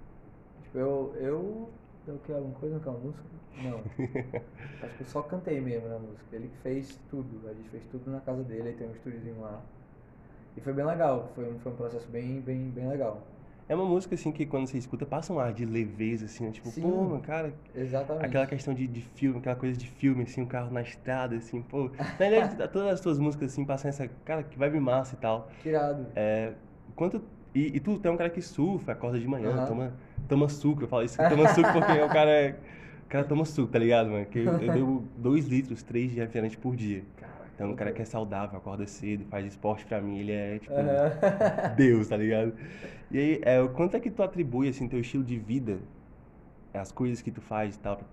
Tipo, 0.61 0.77
eu. 0.77 1.15
Eu. 1.19 1.69
Eu 2.07 2.19
quero 2.23 2.37
alguma 2.37 2.55
coisa 2.59 2.75
naquela 2.75 2.97
música? 2.99 3.23
Não. 3.63 3.79
Acho 4.81 4.95
que 4.95 5.01
eu 5.01 5.07
só 5.07 5.23
cantei 5.23 5.59
mesmo 5.59 5.89
na 5.89 5.97
música. 5.97 6.23
Ele 6.31 6.49
que 6.49 6.57
fez 6.59 6.99
tudo. 7.09 7.49
A 7.49 7.53
gente 7.53 7.67
fez 7.69 7.83
tudo 7.91 8.11
na 8.11 8.19
casa 8.21 8.43
dele, 8.43 8.69
aí 8.69 8.75
tem 8.75 8.87
um 8.87 8.91
estúdiozinho 8.91 9.41
lá. 9.41 9.59
E 10.55 10.61
foi 10.61 10.71
bem 10.71 10.85
legal. 10.85 11.31
Foi 11.33 11.51
um, 11.51 11.59
foi 11.59 11.71
um 11.71 11.75
processo 11.75 12.07
bem, 12.07 12.39
bem, 12.41 12.69
bem 12.69 12.87
legal. 12.87 13.23
É 13.69 13.75
uma 13.75 13.85
música 13.85 14.15
assim 14.15 14.31
que 14.31 14.45
quando 14.45 14.67
você 14.67 14.77
escuta 14.77 15.05
passa 15.05 15.33
um 15.33 15.39
ar 15.39 15.51
de 15.51 15.65
leveza, 15.65 16.25
assim, 16.25 16.45
né? 16.45 16.51
Tipo, 16.51 16.69
Sim. 16.71 16.81
pô, 16.81 16.87
mano, 17.05 17.21
cara, 17.21 17.53
Exatamente. 17.75 18.25
aquela 18.25 18.47
questão 18.47 18.73
de, 18.73 18.87
de 18.87 19.01
filme, 19.01 19.39
aquela 19.39 19.55
coisa 19.57 19.77
de 19.77 19.85
filme, 19.87 20.23
assim, 20.23 20.41
o 20.41 20.47
carro 20.47 20.71
na 20.71 20.81
estrada, 20.81 21.35
assim, 21.35 21.61
pô. 21.61 21.91
Na 21.97 22.29
verdade, 22.29 22.55
todas 22.71 22.93
as 22.93 23.01
tuas 23.01 23.19
músicas, 23.19 23.51
assim, 23.51 23.65
passam 23.65 23.89
essa, 23.89 24.07
cara, 24.23 24.41
que 24.43 24.57
vibe 24.57 24.79
massa 24.79 25.15
e 25.15 25.17
tal. 25.17 25.49
Que 25.61 25.69
irado. 25.69 26.05
É, 26.15 26.53
quanto. 26.95 27.21
E, 27.53 27.75
e 27.75 27.79
tu, 27.79 27.99
tu 27.99 28.07
é 28.07 28.11
um 28.11 28.17
cara 28.17 28.29
que 28.29 28.41
surfa, 28.41 28.93
acorda 28.93 29.19
de 29.19 29.27
manhã, 29.27 29.49
Aham. 29.49 29.65
toma, 29.65 29.93
toma 30.29 30.47
suco, 30.47 30.83
eu 30.83 30.87
falo 30.87 31.03
isso, 31.03 31.17
toma 31.27 31.47
suco 31.49 31.71
porque 31.73 31.99
o 32.01 32.09
cara 32.09 32.31
é. 32.31 32.55
O 33.03 33.09
cara 33.09 33.23
toma 33.23 33.45
suco, 33.45 33.71
tá 33.71 33.79
ligado, 33.79 34.09
mano? 34.09 34.25
Que 34.25 34.39
eu, 34.39 34.59
eu 34.59 34.71
bebo 34.71 35.07
2 35.17 35.45
litros, 35.47 35.81
3 35.81 36.11
de 36.11 36.19
refrigerante 36.19 36.57
por 36.57 36.75
dia. 36.75 37.03
Então, 37.57 37.71
o 37.71 37.75
cara 37.75 37.91
que 37.91 38.03
é 38.03 38.05
saudável, 38.05 38.55
acorda 38.55 38.85
cedo, 38.85 39.25
faz 39.25 39.43
esporte 39.43 39.83
pra 39.83 39.99
mim, 39.99 40.19
ele 40.19 40.31
é, 40.31 40.59
tipo, 40.59 40.75
Deus, 41.75 42.07
tá 42.07 42.15
ligado? 42.15 42.53
E 43.09 43.17
aí, 43.17 43.41
é, 43.43 43.59
o 43.59 43.69
quanto 43.69 43.97
é 43.97 43.99
que 43.99 44.11
tu 44.11 44.21
atribui, 44.21 44.69
assim, 44.69 44.87
teu 44.87 44.99
estilo 44.99 45.23
de 45.23 45.39
vida, 45.39 45.79
as 46.71 46.91
coisas 46.91 47.19
que 47.19 47.31
tu 47.31 47.41
faz 47.41 47.75
e 47.75 47.79
tal, 47.79 47.97
pra 47.97 48.05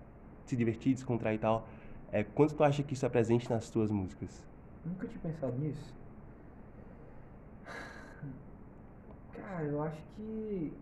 se 0.47 0.55
divertir, 0.55 0.95
descontrair 0.95 1.35
e 1.35 1.39
tal, 1.39 1.67
é, 2.11 2.23
quanto 2.23 2.55
tu 2.55 2.63
acha 2.63 2.81
que 2.81 2.95
isso 2.95 3.05
é 3.05 3.09
presente 3.09 3.47
nas 3.47 3.69
tuas 3.69 3.91
músicas? 3.91 4.43
Nunca 4.83 5.05
tinha 5.05 5.19
pensado 5.19 5.55
nisso. 5.59 5.93
Cara, 9.31 9.63
eu 9.63 9.83
acho 9.83 10.01
que. 10.15 10.73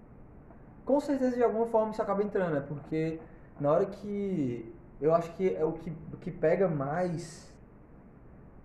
Com 0.86 1.02
certeza 1.02 1.36
de 1.36 1.44
alguma 1.44 1.66
forma 1.66 1.92
isso 1.92 2.02
acaba 2.02 2.24
entrando, 2.24 2.54
né? 2.54 2.64
Porque 2.66 3.20
na 3.60 3.74
hora 3.74 3.86
que. 3.88 4.74
Eu 5.02 5.14
acho 5.14 5.34
que 5.34 5.54
é 5.54 5.66
o 5.66 5.74
que, 5.74 5.92
o 6.14 6.18
que 6.18 6.32
pega 6.32 6.70
mais 6.70 7.53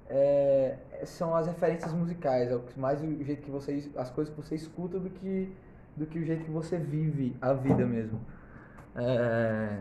é, 0.08 0.76
são 1.04 1.34
as 1.34 1.46
referências 1.46 1.92
musicais, 1.92 2.50
é 2.50 2.58
mais 2.76 3.02
o 3.02 3.22
jeito 3.24 3.42
que 3.42 3.50
você. 3.50 3.90
as 3.96 4.10
coisas 4.10 4.34
que 4.34 4.40
você 4.40 4.54
escuta 4.54 4.98
do 4.98 5.10
que, 5.10 5.52
do 5.96 6.06
que 6.06 6.18
o 6.18 6.24
jeito 6.24 6.44
que 6.44 6.50
você 6.50 6.78
vive 6.78 7.36
a 7.40 7.52
vida 7.52 7.84
mesmo. 7.86 8.20
É, 8.96 9.78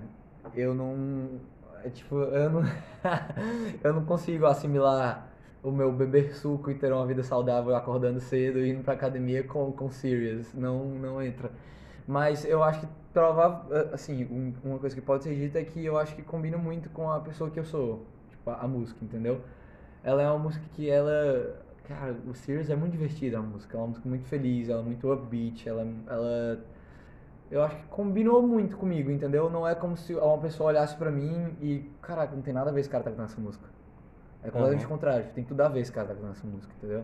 eu 0.55 0.73
não. 0.73 1.39
É, 1.83 1.89
tipo, 1.89 2.15
eu 2.17 2.49
não. 2.49 2.61
eu 3.83 3.93
não 3.93 4.05
consigo 4.05 4.45
assimilar 4.45 5.27
o 5.63 5.71
meu 5.71 5.91
beber 5.91 6.35
suco 6.35 6.69
e 6.71 6.75
ter 6.75 6.91
uma 6.93 7.05
vida 7.05 7.23
saudável 7.23 7.75
acordando 7.75 8.19
cedo 8.19 8.59
e 8.59 8.69
indo 8.71 8.83
pra 8.83 8.93
academia 8.93 9.43
com, 9.43 9.71
com 9.71 9.89
Sirius. 9.89 10.53
Não, 10.53 10.85
não 10.85 11.21
entra. 11.21 11.51
Mas 12.07 12.45
eu 12.45 12.63
acho 12.63 12.81
que 12.81 12.87
provável. 13.13 13.89
Assim, 13.93 14.25
um- 14.25 14.53
uma 14.63 14.79
coisa 14.79 14.95
que 14.95 15.01
pode 15.01 15.23
ser 15.23 15.35
dita 15.35 15.59
é 15.59 15.63
que 15.63 15.83
eu 15.83 15.97
acho 15.97 16.15
que 16.15 16.21
combina 16.21 16.57
muito 16.57 16.89
com 16.89 17.09
a 17.11 17.19
pessoa 17.19 17.49
que 17.49 17.59
eu 17.59 17.65
sou. 17.65 18.05
Tipo, 18.29 18.49
a, 18.51 18.61
a 18.61 18.67
música, 18.67 19.03
entendeu? 19.03 19.41
Ela 20.07 20.23
é 20.23 20.29
uma 20.29 20.39
música 20.39 20.63
que 20.73 20.89
ela. 20.89 21.59
Cara, 21.83 22.15
o 22.25 22.33
Sirius 22.33 22.69
é 22.69 22.77
muito 22.77 22.93
divertida 22.93 23.39
a 23.39 23.41
música. 23.41 23.75
É 23.75 23.77
uma 23.77 23.87
música 23.87 24.07
muito 24.07 24.23
feliz, 24.23 24.69
ela 24.69 24.79
é 24.79 24.85
muito 24.85 25.11
upbeat, 25.11 25.67
ela. 25.67 25.85
ela 26.07 26.63
eu 27.51 27.61
acho 27.61 27.75
que 27.75 27.83
combinou 27.87 28.41
muito 28.41 28.77
comigo, 28.77 29.11
entendeu? 29.11 29.49
Não 29.49 29.67
é 29.67 29.75
como 29.75 29.97
se 29.97 30.13
uma 30.15 30.37
pessoa 30.37 30.69
olhasse 30.69 30.95
pra 30.95 31.11
mim 31.11 31.53
e, 31.61 31.89
caraca, 32.01 32.33
não 32.33 32.41
tem 32.41 32.53
nada 32.53 32.69
a 32.69 32.73
ver 32.73 32.81
esse 32.81 32.89
cara 32.89 33.03
tá 33.03 33.09
cantando 33.09 33.31
essa 33.31 33.41
música. 33.41 33.65
É 34.41 34.49
completamente 34.49 34.85
o 34.85 34.87
Aham. 34.87 34.95
contrário, 34.95 35.25
tem 35.33 35.43
tudo 35.43 35.59
a 35.59 35.67
ver 35.67 35.81
esse 35.81 35.91
cara 35.91 36.07
tá 36.07 36.13
cantando 36.13 36.31
essa 36.31 36.47
música, 36.47 36.73
entendeu? 36.77 37.03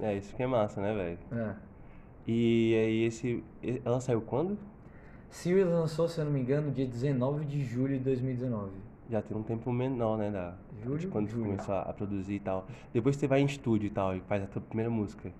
É, 0.00 0.14
isso 0.14 0.34
que 0.36 0.42
é 0.42 0.46
massa, 0.46 0.80
né, 0.80 0.94
velho? 0.94 1.18
É. 1.32 1.54
E 2.28 2.74
aí, 2.76 3.04
esse. 3.06 3.42
Ela 3.84 4.00
saiu 4.00 4.20
quando? 4.20 4.56
Sirius 5.30 5.68
lançou, 5.68 6.08
se 6.08 6.20
eu 6.20 6.24
não 6.24 6.32
me 6.32 6.40
engano, 6.40 6.70
dia 6.70 6.86
19 6.86 7.44
de 7.44 7.64
julho 7.64 7.98
de 7.98 8.04
2019. 8.04 8.70
Já 9.10 9.20
tem 9.20 9.36
um 9.36 9.42
tempo 9.42 9.72
menor, 9.72 10.16
né, 10.16 10.30
da, 10.30 10.54
de 10.72 10.84
Julho? 10.84 11.10
quando 11.10 11.26
tu 11.26 11.32
Julho. 11.32 11.44
começou 11.46 11.74
a, 11.74 11.82
a 11.82 11.92
produzir 11.92 12.34
e 12.34 12.40
tal. 12.40 12.66
Depois 12.94 13.16
você 13.16 13.26
vai 13.26 13.40
em 13.40 13.44
estúdio 13.44 13.88
e 13.88 13.90
tal, 13.90 14.14
e 14.14 14.20
faz 14.20 14.44
a 14.44 14.46
tua 14.46 14.62
primeira 14.62 14.88
música, 14.88 15.32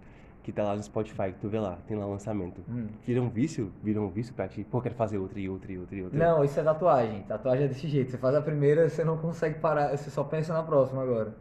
que 0.42 0.50
tá 0.50 0.64
lá 0.64 0.74
no 0.74 0.82
Spotify, 0.82 1.32
que 1.32 1.38
tu 1.38 1.48
vê 1.48 1.60
lá, 1.60 1.78
tem 1.86 1.96
lá 1.96 2.04
o 2.04 2.10
lançamento. 2.10 2.60
Hum. 2.68 2.88
Vira 3.06 3.22
um 3.22 3.28
vício? 3.28 3.70
Vira 3.82 4.00
um 4.00 4.08
vício 4.08 4.34
pra 4.34 4.48
ti? 4.48 4.64
Pô, 4.64 4.80
quero 4.80 4.96
fazer 4.96 5.18
outra 5.18 5.38
e 5.38 5.48
outra 5.48 5.70
e 5.70 5.78
outra 5.78 5.96
e 5.96 6.02
outra. 6.02 6.18
Não, 6.18 6.42
isso 6.42 6.58
é 6.58 6.64
tatuagem. 6.64 7.22
Tatuagem 7.22 7.66
é 7.66 7.68
desse 7.68 7.86
jeito. 7.86 8.10
Você 8.10 8.18
faz 8.18 8.34
a 8.34 8.42
primeira, 8.42 8.88
você 8.88 9.04
não 9.04 9.16
consegue 9.16 9.60
parar, 9.60 9.96
você 9.96 10.10
só 10.10 10.24
pensa 10.24 10.52
na 10.52 10.64
próxima 10.64 11.02
agora. 11.02 11.36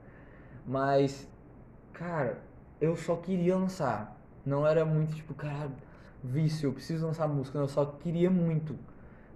Mas, 0.68 1.28
cara, 1.94 2.38
eu 2.80 2.96
só 2.96 3.16
queria 3.16 3.58
lançar. 3.58 4.16
Não 4.46 4.68
era 4.68 4.86
muito 4.86 5.16
tipo, 5.16 5.34
cara, 5.34 5.72
vício, 6.24 6.68
eu 6.68 6.74
preciso 6.74 7.08
lançar 7.08 7.28
música. 7.28 7.58
Não, 7.58 7.66
eu 7.66 7.70
só 7.70 7.86
queria 7.86 8.30
muito. 8.30 8.76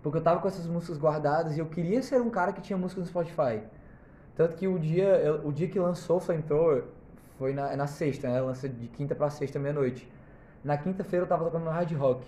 Porque 0.03 0.17
eu 0.17 0.21
tava 0.21 0.39
com 0.41 0.47
essas 0.47 0.67
músicas 0.67 0.97
guardadas 0.97 1.55
e 1.55 1.59
eu 1.59 1.65
queria 1.65 2.03
ser 2.03 2.21
um 2.21 2.29
cara 2.29 2.51
que 2.51 2.61
tinha 2.61 2.77
música 2.77 2.99
no 3.01 3.07
Spotify. 3.07 3.61
Tanto 4.35 4.55
que 4.57 4.67
o 4.67 4.77
dia, 4.77 5.05
eu- 5.19 5.47
o 5.47 5.51
dia 5.53 5.67
que 5.69 5.79
lançou 5.79 6.17
o 6.17 6.19
Flamethrower 6.19 6.83
foi 7.39 7.53
na, 7.53 7.71
é 7.71 7.75
na 7.75 7.87
sexta, 7.87 8.27
né? 8.27 8.41
Lança 8.41 8.67
de 8.67 8.87
quinta 8.87 9.15
pra 9.15 9.29
sexta, 9.29 9.57
meia-noite. 9.57 10.07
Na 10.63 10.77
quinta-feira 10.77 11.23
eu 11.25 11.29
tava 11.29 11.45
tocando 11.45 11.63
no 11.63 11.71
Hard 11.71 11.91
Rock. 11.93 12.25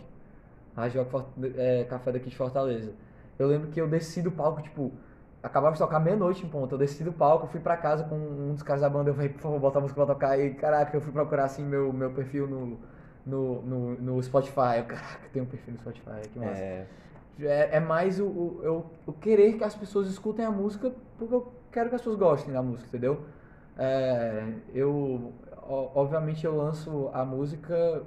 Hard 0.75 0.95
Rock 0.95 1.29
é, 1.57 1.83
Café 1.83 2.11
daqui 2.13 2.29
de 2.29 2.35
Fortaleza. 2.35 2.91
Eu 3.37 3.47
lembro 3.47 3.67
que 3.69 3.79
eu 3.81 3.87
desci 3.87 4.21
do 4.21 4.31
palco, 4.31 4.61
tipo, 4.61 4.91
acabava 5.43 5.73
de 5.73 5.79
tocar 5.79 5.99
meia-noite 5.99 6.45
em 6.45 6.49
ponto. 6.49 6.73
Eu 6.75 6.79
desci 6.79 7.03
do 7.03 7.11
palco, 7.11 7.47
fui 7.47 7.59
pra 7.59 7.75
casa 7.75 8.03
com 8.05 8.15
um 8.15 8.53
dos 8.53 8.63
caras 8.63 8.81
da 8.81 8.89
banda. 8.89 9.09
Eu 9.09 9.13
falei, 9.15 9.29
por 9.29 9.41
favor, 9.41 9.59
bota 9.59 9.79
a 9.79 9.81
música 9.81 10.05
pra 10.05 10.13
tocar. 10.13 10.39
E 10.39 10.53
caraca, 10.53 10.95
eu 10.95 11.01
fui 11.01 11.11
procurar 11.11 11.45
assim 11.45 11.63
meu, 11.63 11.91
meu 11.91 12.11
perfil 12.11 12.47
no, 12.47 12.77
no, 13.25 13.61
no, 13.61 13.95
no 13.95 14.23
Spotify. 14.23 14.77
Eu, 14.77 14.85
caraca, 14.85 15.27
tem 15.33 15.41
um 15.41 15.45
perfil 15.45 15.73
no 15.73 15.79
Spotify, 15.79 16.29
que 16.31 16.39
massa. 16.39 16.61
É, 16.61 16.85
É, 17.39 17.77
é 17.77 17.79
mais 17.79 18.19
o, 18.19 18.25
o, 18.27 18.85
o 19.07 19.13
querer 19.13 19.57
que 19.57 19.63
as 19.63 19.75
pessoas 19.75 20.07
escutem 20.07 20.45
a 20.45 20.51
música 20.51 20.93
porque 21.17 21.33
eu 21.33 21.51
quero 21.71 21.89
que 21.89 21.95
as 21.95 22.01
pessoas 22.01 22.17
gostem 22.17 22.53
da 22.53 22.61
música, 22.63 22.87
entendeu? 22.87 23.21
É, 23.77 24.53
eu, 24.73 25.33
obviamente, 25.67 26.45
eu 26.45 26.55
lanço 26.55 27.09
a 27.13 27.25
música 27.25 28.03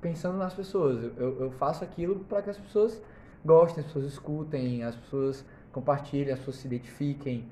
pensando 0.00 0.38
nas 0.38 0.54
pessoas. 0.54 1.02
Eu- 1.16 1.40
Eu, 1.40 1.50
faço 1.52 1.84
aquilo 1.84 2.16
para 2.28 2.42
que 2.42 2.50
as 2.50 2.58
pessoas 2.58 3.00
gostem, 3.44 3.80
as 3.80 3.86
pessoas 3.86 4.06
escutem, 4.06 4.82
as 4.84 4.96
pessoas 4.96 5.44
compartilhem, 5.72 6.32
as 6.32 6.38
pessoas 6.38 6.56
se 6.56 6.66
identifiquem. 6.66 7.44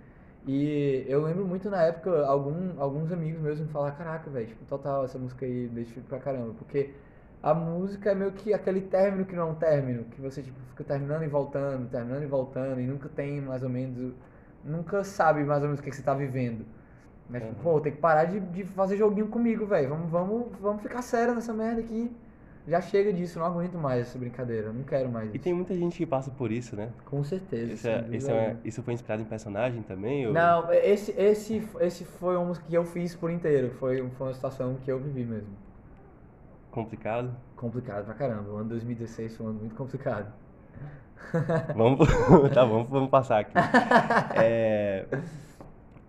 E 0.46 1.04
eu 1.08 1.22
lembro 1.22 1.44
muito 1.46 1.70
na 1.70 1.82
época, 1.82 2.26
algum, 2.26 2.80
alguns 2.80 3.12
amigos 3.12 3.40
meus 3.40 3.60
me 3.60 3.68
falaram, 3.68 3.94
caraca, 3.96 4.28
velho, 4.30 4.48
tipo, 4.48 4.64
total, 4.64 5.04
essa 5.04 5.18
música 5.18 5.46
aí 5.46 5.52
me 5.52 5.80
identifica 5.82 6.06
pra 6.08 6.18
caramba. 6.18 6.52
Porque 6.58 6.90
a 7.42 7.54
música 7.54 8.10
é 8.12 8.14
meio 8.14 8.32
que 8.32 8.52
aquele 8.54 8.80
término 8.82 9.24
que 9.24 9.34
não 9.34 9.48
é 9.48 9.52
um 9.52 9.54
término, 9.54 10.04
que 10.04 10.20
você 10.20 10.42
tipo, 10.42 10.58
fica 10.70 10.84
terminando 10.84 11.22
e 11.24 11.28
voltando, 11.28 11.88
terminando 11.90 12.22
e 12.22 12.26
voltando, 12.26 12.80
e 12.80 12.86
nunca 12.86 13.08
tem 13.08 13.40
mais 13.40 13.62
ou 13.62 13.68
menos, 13.68 14.14
nunca 14.64 15.02
sabe 15.04 15.42
mais 15.44 15.62
ou 15.62 15.68
menos 15.68 15.80
o 15.80 15.82
que, 15.82 15.90
que 15.90 15.96
você 15.96 16.02
tá 16.02 16.14
vivendo. 16.14 16.64
Né? 17.28 17.40
Tipo, 17.40 17.54
Uhum. 17.56 17.62
pô, 17.62 17.80
tem 17.80 17.92
que 17.92 17.98
parar 17.98 18.24
de, 18.26 18.40
de 18.40 18.64
fazer 18.64 18.96
joguinho 18.96 19.28
comigo, 19.28 19.66
velho. 19.66 19.88
Vamos, 19.90 20.10
vamos, 20.10 20.46
vamos 20.60 20.82
ficar 20.82 21.02
sério 21.02 21.34
nessa 21.34 21.52
merda 21.52 21.80
aqui. 21.80 22.10
Já 22.66 22.80
chega 22.80 23.12
disso, 23.12 23.38
não 23.38 23.46
aguento 23.46 23.76
mais 23.78 24.02
essa 24.08 24.18
brincadeira, 24.18 24.72
não 24.72 24.84
quero 24.84 25.08
mais 25.10 25.34
E 25.34 25.38
isso. 25.38 25.44
tem 25.44 25.52
muita 25.54 25.74
gente 25.76 25.96
que 25.96 26.06
passa 26.06 26.30
por 26.30 26.52
isso, 26.52 26.76
né? 26.76 26.90
Com 27.04 27.22
certeza. 27.24 27.72
Isso, 27.72 27.88
é, 27.88 28.04
isso, 28.12 28.30
é- 28.30 28.56
isso 28.64 28.82
foi 28.82 28.94
inspirado 28.94 29.22
em 29.22 29.26
personagem 29.26 29.82
também? 29.82 30.26
Ou... 30.26 30.32
Não, 30.32 30.72
esse, 30.72 31.12
esse, 31.12 31.62
esse 31.80 32.04
foi 32.04 32.36
uma 32.36 32.46
música 32.46 32.66
que 32.66 32.74
eu 32.74 32.84
fiz 32.84 33.14
por 33.14 33.30
inteiro. 33.30 33.70
Foi, 33.78 34.08
foi 34.10 34.26
uma 34.28 34.34
situação 34.34 34.76
que 34.76 34.90
eu 34.90 34.98
vivi 34.98 35.24
mesmo. 35.24 35.54
Complicado? 36.72 37.36
Complicado 37.54 38.06
pra 38.06 38.14
caramba. 38.14 38.50
O 38.50 38.56
ano 38.56 38.70
2016 38.70 39.36
foi 39.36 39.46
um 39.46 39.50
ano 39.50 39.58
muito 39.60 39.74
complicado. 39.74 40.32
Vamos, 41.76 42.08
tá 42.52 42.64
bom, 42.64 42.82
vamos 42.84 43.10
passar 43.10 43.40
aqui. 43.40 43.52
É, 44.34 45.06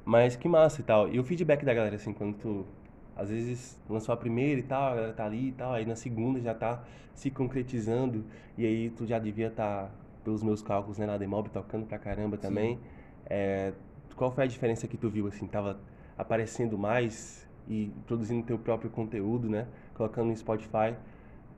mas 0.05 0.37
que 0.37 0.47
massa 0.47 0.79
e 0.79 0.83
tal. 0.85 1.09
E 1.09 1.19
o 1.19 1.23
feedback 1.23 1.65
da 1.65 1.73
galera, 1.73 1.97
assim, 1.97 2.13
quando 2.13 2.37
tu, 2.37 2.65
às 3.13 3.29
vezes, 3.29 3.77
lançou 3.89 4.13
a 4.13 4.17
primeira 4.17 4.57
e 4.57 4.63
tal, 4.63 4.93
a 4.93 4.95
galera 4.95 5.13
tá 5.13 5.25
ali 5.25 5.49
e 5.49 5.51
tal, 5.51 5.73
aí 5.73 5.85
na 5.85 5.97
segunda 5.97 6.39
já 6.39 6.55
tá 6.55 6.81
se 7.13 7.29
concretizando, 7.29 8.23
e 8.57 8.65
aí 8.65 8.89
tu 8.89 9.05
já 9.05 9.19
devia 9.19 9.47
estar, 9.47 9.91
pelos 10.23 10.41
meus 10.41 10.61
cálculos, 10.61 10.97
né, 10.97 11.05
na 11.05 11.17
Demob, 11.17 11.49
tocando 11.49 11.85
pra 11.85 11.99
caramba 11.99 12.37
também. 12.37 12.79
É, 13.25 13.73
qual 14.15 14.31
foi 14.31 14.45
a 14.45 14.47
diferença 14.47 14.87
que 14.87 14.95
tu 14.95 15.09
viu, 15.09 15.27
assim, 15.27 15.45
tava 15.45 15.77
aparecendo 16.17 16.77
mais 16.77 17.45
e 17.67 17.91
produzindo 18.07 18.45
teu 18.45 18.57
próprio 18.57 18.89
conteúdo, 18.89 19.49
né, 19.49 19.67
colocando 19.93 20.27
no 20.27 20.35
Spotify, 20.37 20.95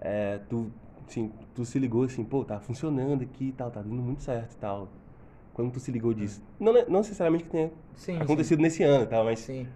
é, 0.01 0.39
tu, 0.49 0.71
assim, 1.07 1.31
tu 1.53 1.65
se 1.65 1.79
ligou 1.79 2.03
assim, 2.03 2.23
pô, 2.23 2.43
tá 2.43 2.59
funcionando 2.59 3.23
aqui 3.23 3.45
e 3.49 3.51
tal, 3.51 3.71
tá 3.71 3.81
dando 3.81 4.01
muito 4.01 4.21
certo 4.23 4.53
e 4.53 4.57
tal. 4.57 4.89
Quando 5.53 5.71
tu 5.71 5.79
se 5.79 5.91
ligou 5.91 6.13
disso? 6.13 6.41
Não, 6.59 6.73
não 6.73 6.99
necessariamente 6.99 7.45
que 7.45 7.49
tenha 7.49 7.71
Sim, 7.95 8.19
acontecido 8.19 8.61
nesse 8.61 8.83
ano, 8.83 9.05
tá, 9.05 9.23
mas 9.23 9.39
Sim. 9.39 9.67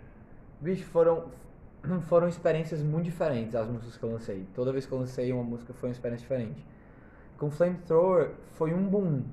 Bicho, 0.60 0.86
foram, 0.86 1.26
foram 2.10 2.28
experiências 2.28 2.82
muito 2.84 3.06
diferentes 3.06 3.56
as 3.56 3.67
músicas 3.67 3.98
que 3.98 4.04
eu 4.04 4.12
lancei. 4.12 4.45
Toda 4.54 4.72
vez 4.72 4.86
que 4.86 4.91
eu 4.91 5.00
lancei 5.00 5.32
uma 5.32 5.43
música 5.43 5.74
foi 5.74 5.89
uma 5.89 5.93
experiência 5.93 6.28
diferente. 6.28 6.65
Com 7.38 7.50
Flamethrower 7.50 8.32
foi 8.58 8.74
um 8.74 8.88
boom. 8.88 9.24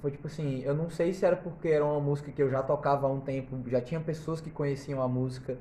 Foi 0.00 0.12
tipo 0.12 0.28
assim, 0.28 0.62
eu 0.62 0.74
não 0.74 0.88
sei 0.90 1.12
se 1.12 1.26
era 1.26 1.36
porque 1.36 1.68
era 1.68 1.84
uma 1.84 1.98
música 2.00 2.30
que 2.30 2.40
eu 2.40 2.48
já 2.48 2.62
tocava 2.62 3.08
há 3.08 3.10
um 3.10 3.20
tempo, 3.20 3.58
já 3.68 3.80
tinha 3.80 4.00
pessoas 4.00 4.40
que 4.40 4.48
conheciam 4.48 5.02
a 5.02 5.08
música, 5.08 5.58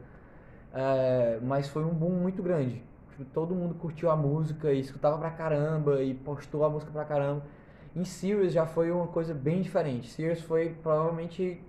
é, 0.74 1.40
mas 1.42 1.68
foi 1.68 1.84
um 1.84 1.94
boom 1.94 2.12
muito 2.12 2.44
grande. 2.44 2.84
Tipo, 3.18 3.26
todo 3.34 3.56
mundo 3.56 3.74
curtiu 3.76 4.12
a 4.12 4.16
música 4.16 4.72
e 4.72 4.80
escutava 4.80 5.18
pra 5.18 5.32
caramba 5.32 6.04
e 6.04 6.14
postou 6.14 6.64
a 6.64 6.70
música 6.70 6.92
pra 6.92 7.04
caramba. 7.04 7.44
Em 7.96 8.04
Sirius 8.06 8.54
já 8.54 8.68
foi 8.68 8.92
uma 8.92 9.08
coisa 9.08 9.34
bem 9.34 9.60
diferente. 9.62 10.08
Sirius 10.08 10.42
foi 10.42 10.70
provavelmente 10.84 11.60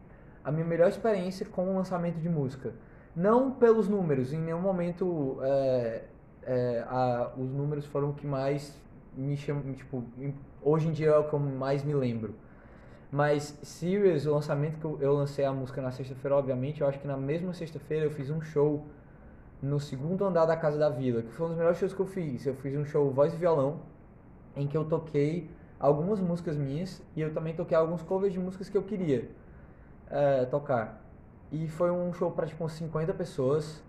a 0.45 0.53
minha 0.53 0.67
melhor 0.67 0.89
experiência 0.89 1.47
com 1.47 1.71
o 1.71 1.75
lançamento 1.75 2.17
de 2.21 2.29
música. 2.29 2.75
Não 3.17 3.51
pelos 3.51 3.89
números, 3.89 4.33
em 4.33 4.39
nenhum 4.39 4.61
momento 4.61 5.39
é, 5.41 6.05
é, 6.43 6.85
a- 6.87 7.33
os 7.37 7.51
números 7.51 7.87
foram 7.87 8.11
o 8.11 8.13
que 8.15 8.27
mais 8.27 8.79
me 9.17 9.37
chamam, 9.37 9.73
tipo, 9.73 10.05
hoje 10.63 10.87
em 10.89 10.93
dia 10.93 11.09
é 11.09 11.19
o 11.19 11.25
que 11.25 11.33
eu 11.35 11.39
mais 11.39 11.83
me 11.83 11.95
lembro. 11.95 12.35
Mas 13.11 13.59
Sirius, 13.63 14.27
o 14.27 14.33
lançamento 14.35 14.79
que 14.79 14.85
eu, 14.85 14.99
eu 15.01 15.13
lancei 15.15 15.45
a 15.47 15.53
música 15.53 15.81
na 15.81 15.91
sexta-feira, 15.91 16.37
obviamente, 16.37 16.83
eu 16.83 16.87
acho 16.87 16.99
que 16.99 17.07
na 17.07 17.17
mesma 17.17 17.55
sexta-feira 17.55 18.05
eu 18.05 18.11
fiz 18.11 18.29
um 18.29 18.41
show 18.43 18.85
no 19.61 19.81
segundo 19.81 20.25
andar 20.25 20.47
da 20.47 20.57
Casa 20.57 20.79
da 20.79 20.89
Vila, 20.89 21.23
que 21.23 21.33
foi 21.33 21.47
um 21.47 21.49
dos 21.51 21.59
melhores 21.59 21.79
shows 21.79 21.93
que 21.93 22.01
eu 22.01 22.07
fiz. 22.07 22.47
Eu 22.47 22.55
fiz 22.55 22.77
um 22.77 22.85
show 22.85 23.11
voz 23.11 23.33
e 23.33 23.37
violão, 23.37 23.81
em 24.57 24.67
que 24.67 24.77
eu 24.77 24.85
toquei 24.85 25.51
algumas 25.79 26.21
músicas 26.21 26.57
minhas 26.57 27.03
e 27.15 27.21
eu 27.21 27.33
também 27.33 27.55
toquei 27.55 27.77
alguns 27.77 28.03
covers 28.03 28.33
de 28.33 28.39
músicas 28.39 28.69
que 28.69 28.77
eu 28.77 28.83
queria 28.83 29.29
é, 30.11 30.45
tocar. 30.47 31.03
E 31.51 31.69
foi 31.69 31.91
um 31.91 32.13
show 32.13 32.31
pra 32.31 32.47
tipo 32.47 32.63
umas 32.63 32.73
50 32.73 33.15
pessoas, 33.15 33.83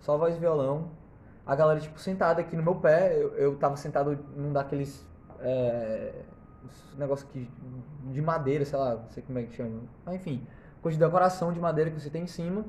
só 0.00 0.16
voz 0.16 0.36
e 0.36 0.38
violão. 0.38 0.90
A 1.46 1.54
galera, 1.54 1.78
tipo, 1.78 1.98
sentada 2.00 2.40
aqui 2.40 2.56
no 2.56 2.62
meu 2.62 2.74
pé, 2.74 3.14
eu, 3.14 3.34
eu 3.34 3.56
tava 3.56 3.76
sentado 3.76 4.18
num 4.34 4.52
daqueles. 4.52 5.06
É, 5.40 6.12
negócio 6.98 7.26
que, 7.28 7.48
de 8.10 8.20
madeira, 8.20 8.64
sei 8.64 8.78
lá, 8.78 8.96
não 8.96 9.08
sei 9.10 9.22
como 9.22 9.38
é 9.38 9.44
que 9.44 9.54
chama. 9.54 9.82
Mas 10.04 10.16
enfim, 10.16 10.44
coisa 10.82 10.98
de 10.98 11.04
decoração 11.04 11.52
de 11.52 11.60
madeira 11.60 11.90
que 11.90 12.00
você 12.00 12.10
tem 12.10 12.24
em 12.24 12.26
cima. 12.26 12.64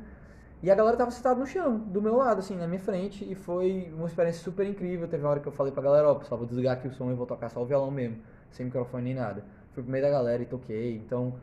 E 0.61 0.71
a 0.71 0.75
galera 0.75 0.97
tava 0.97 1.11
sentada 1.11 1.39
no 1.39 1.45
chão, 1.45 1.77
do 1.77 2.01
meu 2.01 2.15
lado, 2.15 2.39
assim, 2.39 2.55
na 2.55 2.67
minha 2.67 2.79
frente, 2.79 3.23
e 3.29 3.35
foi 3.35 3.91
uma 3.95 4.07
experiência 4.07 4.43
super 4.43 4.65
incrível. 4.65 5.07
Teve 5.07 5.23
uma 5.23 5.29
hora 5.29 5.39
que 5.39 5.47
eu 5.47 5.51
falei 5.51 5.71
pra 5.71 5.83
galera, 5.83 6.09
ó, 6.09 6.15
pessoal, 6.15 6.37
vou 6.39 6.47
desligar 6.47 6.77
aqui 6.77 6.87
o 6.87 6.91
som 6.91 7.11
e 7.11 7.13
vou 7.13 7.27
tocar 7.27 7.49
só 7.49 7.61
o 7.61 7.65
violão 7.65 7.91
mesmo, 7.91 8.17
sem 8.49 8.65
microfone 8.65 9.03
nem 9.03 9.13
nada. 9.15 9.43
Fui 9.73 9.83
pro 9.83 9.91
meio 9.91 10.03
da 10.03 10.09
galera 10.09 10.41
e 10.41 10.45
toquei, 10.47 10.95
então 10.97 11.35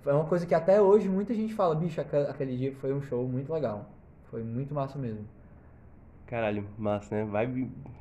foi 0.00 0.12
uma 0.14 0.24
coisa 0.24 0.46
que 0.46 0.54
até 0.54 0.80
hoje 0.80 1.06
muita 1.08 1.34
gente 1.34 1.52
fala, 1.54 1.74
bicho, 1.74 2.00
aque- 2.00 2.16
aquele 2.16 2.56
dia 2.56 2.74
foi 2.76 2.94
um 2.94 3.02
show 3.02 3.28
muito 3.28 3.52
legal. 3.52 3.90
Foi 4.30 4.42
muito 4.42 4.74
massa 4.74 4.98
mesmo. 4.98 5.26
Caralho, 6.26 6.66
massa, 6.78 7.14
né? 7.14 7.24
Vai. 7.24 7.44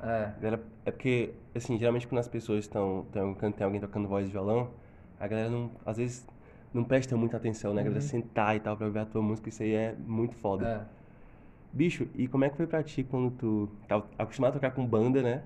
É, 0.02 0.32
Galera, 0.40 0.64
é 0.86 0.92
porque, 0.92 1.34
assim, 1.54 1.78
geralmente 1.78 2.08
quando 2.08 2.20
as 2.20 2.28
pessoas 2.30 2.60
estão. 2.60 3.06
Tem, 3.12 3.22
alguém- 3.22 3.52
tem 3.52 3.66
alguém 3.66 3.82
tocando 3.82 4.08
voz 4.08 4.26
e 4.26 4.32
violão, 4.32 4.70
a 5.20 5.28
galera 5.28 5.50
não. 5.50 5.70
Às 5.86 5.98
vezes 5.98 6.26
não 6.74 6.84
presta 6.84 7.16
muita 7.18 7.38
atenção, 7.38 7.74
né? 7.74 7.84
Galera 7.84 8.02
sentar 8.02 8.56
e 8.56 8.60
tal 8.60 8.76
pra 8.78 8.88
ouvir 8.88 9.00
a 9.00 9.06
tua 9.06 9.22
música, 9.22 9.50
isso 9.50 9.64
aí 9.64 9.74
é 9.74 9.96
muito 10.06 10.36
foda. 10.36 10.66
é. 10.66 11.02
Bicho, 11.74 12.08
e 12.16 12.28
como 12.28 12.44
é 12.44 12.50
que 12.50 12.58
foi 12.58 12.68
pra 12.68 12.84
ti 12.84 13.04
quando 13.04 13.32
tu 13.32 13.70
tava 13.88 14.06
acostumado 14.18 14.52
a 14.52 14.54
tocar 14.56 14.72
com 14.72 14.86
banda, 14.86 15.22
né? 15.22 15.44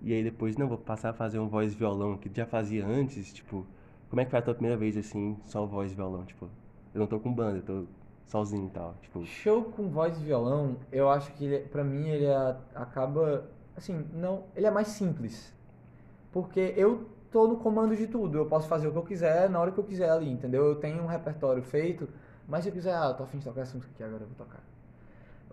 E 0.00 0.12
aí 0.12 0.22
depois, 0.22 0.56
não, 0.56 0.68
vou 0.68 0.78
passar 0.78 1.10
a 1.10 1.12
fazer 1.12 1.38
um 1.38 1.48
voz 1.48 1.74
violão, 1.74 2.16
que 2.16 2.28
tu 2.28 2.36
já 2.36 2.46
fazia 2.46 2.86
antes, 2.86 3.32
tipo, 3.32 3.66
como 4.08 4.20
é 4.20 4.24
que 4.24 4.30
foi 4.30 4.38
a 4.38 4.42
tua 4.42 4.54
primeira 4.54 4.76
vez, 4.76 4.96
assim, 4.96 5.36
só 5.44 5.66
voz 5.66 5.90
e 5.92 5.94
violão? 5.94 6.24
Tipo, 6.24 6.48
eu 6.94 7.00
não 7.00 7.06
tô 7.06 7.18
com 7.18 7.32
banda, 7.32 7.58
eu 7.58 7.62
tô 7.62 7.84
sozinho 8.26 8.66
e 8.66 8.70
tal, 8.70 8.94
tipo, 9.02 9.24
Show 9.24 9.64
com 9.64 9.88
voz 9.88 10.16
e 10.20 10.24
violão, 10.24 10.76
eu 10.92 11.10
acho 11.10 11.32
que 11.32 11.44
ele, 11.44 11.58
pra 11.68 11.82
mim 11.82 12.08
ele 12.08 12.26
a- 12.26 12.56
acaba 12.74 13.44
assim, 13.76 14.04
não, 14.12 14.44
ele 14.54 14.66
é 14.66 14.70
mais 14.70 14.88
simples. 14.88 15.52
Porque 16.32 16.74
eu 16.76 17.08
tô 17.34 17.48
no 17.48 17.56
comando 17.56 17.96
de 17.96 18.06
tudo, 18.06 18.38
eu 18.38 18.46
posso 18.46 18.68
fazer 18.68 18.86
o 18.86 18.92
que 18.92 18.98
eu 18.98 19.02
quiser 19.02 19.50
na 19.50 19.58
hora 19.58 19.72
que 19.72 19.78
eu 19.78 19.82
quiser 19.82 20.08
ali, 20.08 20.30
entendeu? 20.30 20.66
Eu 20.66 20.76
tenho 20.76 21.02
um 21.02 21.06
repertório 21.06 21.64
feito, 21.64 22.08
mas 22.46 22.62
se 22.62 22.70
eu 22.70 22.72
quiser, 22.72 22.94
ah, 22.94 23.08
eu 23.08 23.14
tô 23.14 23.24
afim 23.24 23.38
de 23.38 23.44
tocar 23.44 23.62
essa 23.62 23.74
música 23.74 23.92
aqui 23.92 24.04
agora, 24.04 24.22
eu 24.22 24.28
vou 24.28 24.36
tocar. 24.36 24.62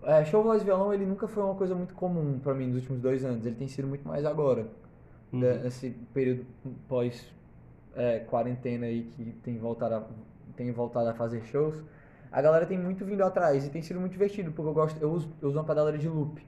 É, 0.04 0.24
show 0.24 0.44
voz 0.44 0.62
e 0.62 0.64
violão, 0.64 0.94
ele 0.94 1.04
nunca 1.04 1.26
foi 1.26 1.42
uma 1.42 1.56
coisa 1.56 1.74
muito 1.74 1.92
comum 1.94 2.38
pra 2.38 2.54
mim 2.54 2.68
nos 2.68 2.76
últimos 2.76 3.00
dois 3.02 3.24
anos, 3.24 3.44
ele 3.44 3.56
tem 3.56 3.66
sido 3.66 3.88
muito 3.88 4.06
mais 4.06 4.24
agora. 4.24 4.68
Uhum. 5.32 5.40
né, 5.40 5.54
nesse 5.64 5.90
período 6.14 6.46
pós 6.88 7.26
é, 7.96 8.20
quarentena 8.20 8.86
aí 8.86 9.02
que 9.02 9.32
tem 9.42 9.58
voltado 9.58 9.96
a, 9.96 10.02
tem 10.54 10.70
voltado 10.70 11.08
a 11.08 11.14
fazer 11.14 11.42
shows, 11.46 11.74
a 12.30 12.40
galera 12.40 12.64
tem 12.64 12.78
muito 12.78 13.04
vindo 13.04 13.24
atrás 13.24 13.66
e 13.66 13.70
tem 13.70 13.82
sido 13.82 13.98
muito 13.98 14.12
divertido, 14.12 14.52
porque 14.52 14.68
eu 14.68 14.74
gosto, 14.74 15.02
eu 15.02 15.10
uso, 15.10 15.28
eu 15.42 15.48
uso 15.48 15.58
uma 15.58 15.64
pedaleira 15.64 15.98
de 15.98 16.08
loop. 16.08 16.46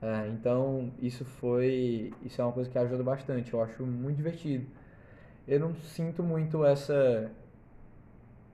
É, 0.00 0.28
então 0.28 0.92
isso 1.00 1.24
foi, 1.24 2.12
isso 2.22 2.40
é 2.40 2.44
uma 2.44 2.52
coisa 2.52 2.70
que 2.70 2.78
ajuda 2.78 3.02
bastante, 3.02 3.52
eu 3.52 3.62
acho 3.62 3.84
muito 3.84 4.16
divertido. 4.16 4.66
Eu 5.46 5.60
não 5.60 5.74
sinto 5.74 6.22
muito 6.22 6.64
essa 6.64 7.30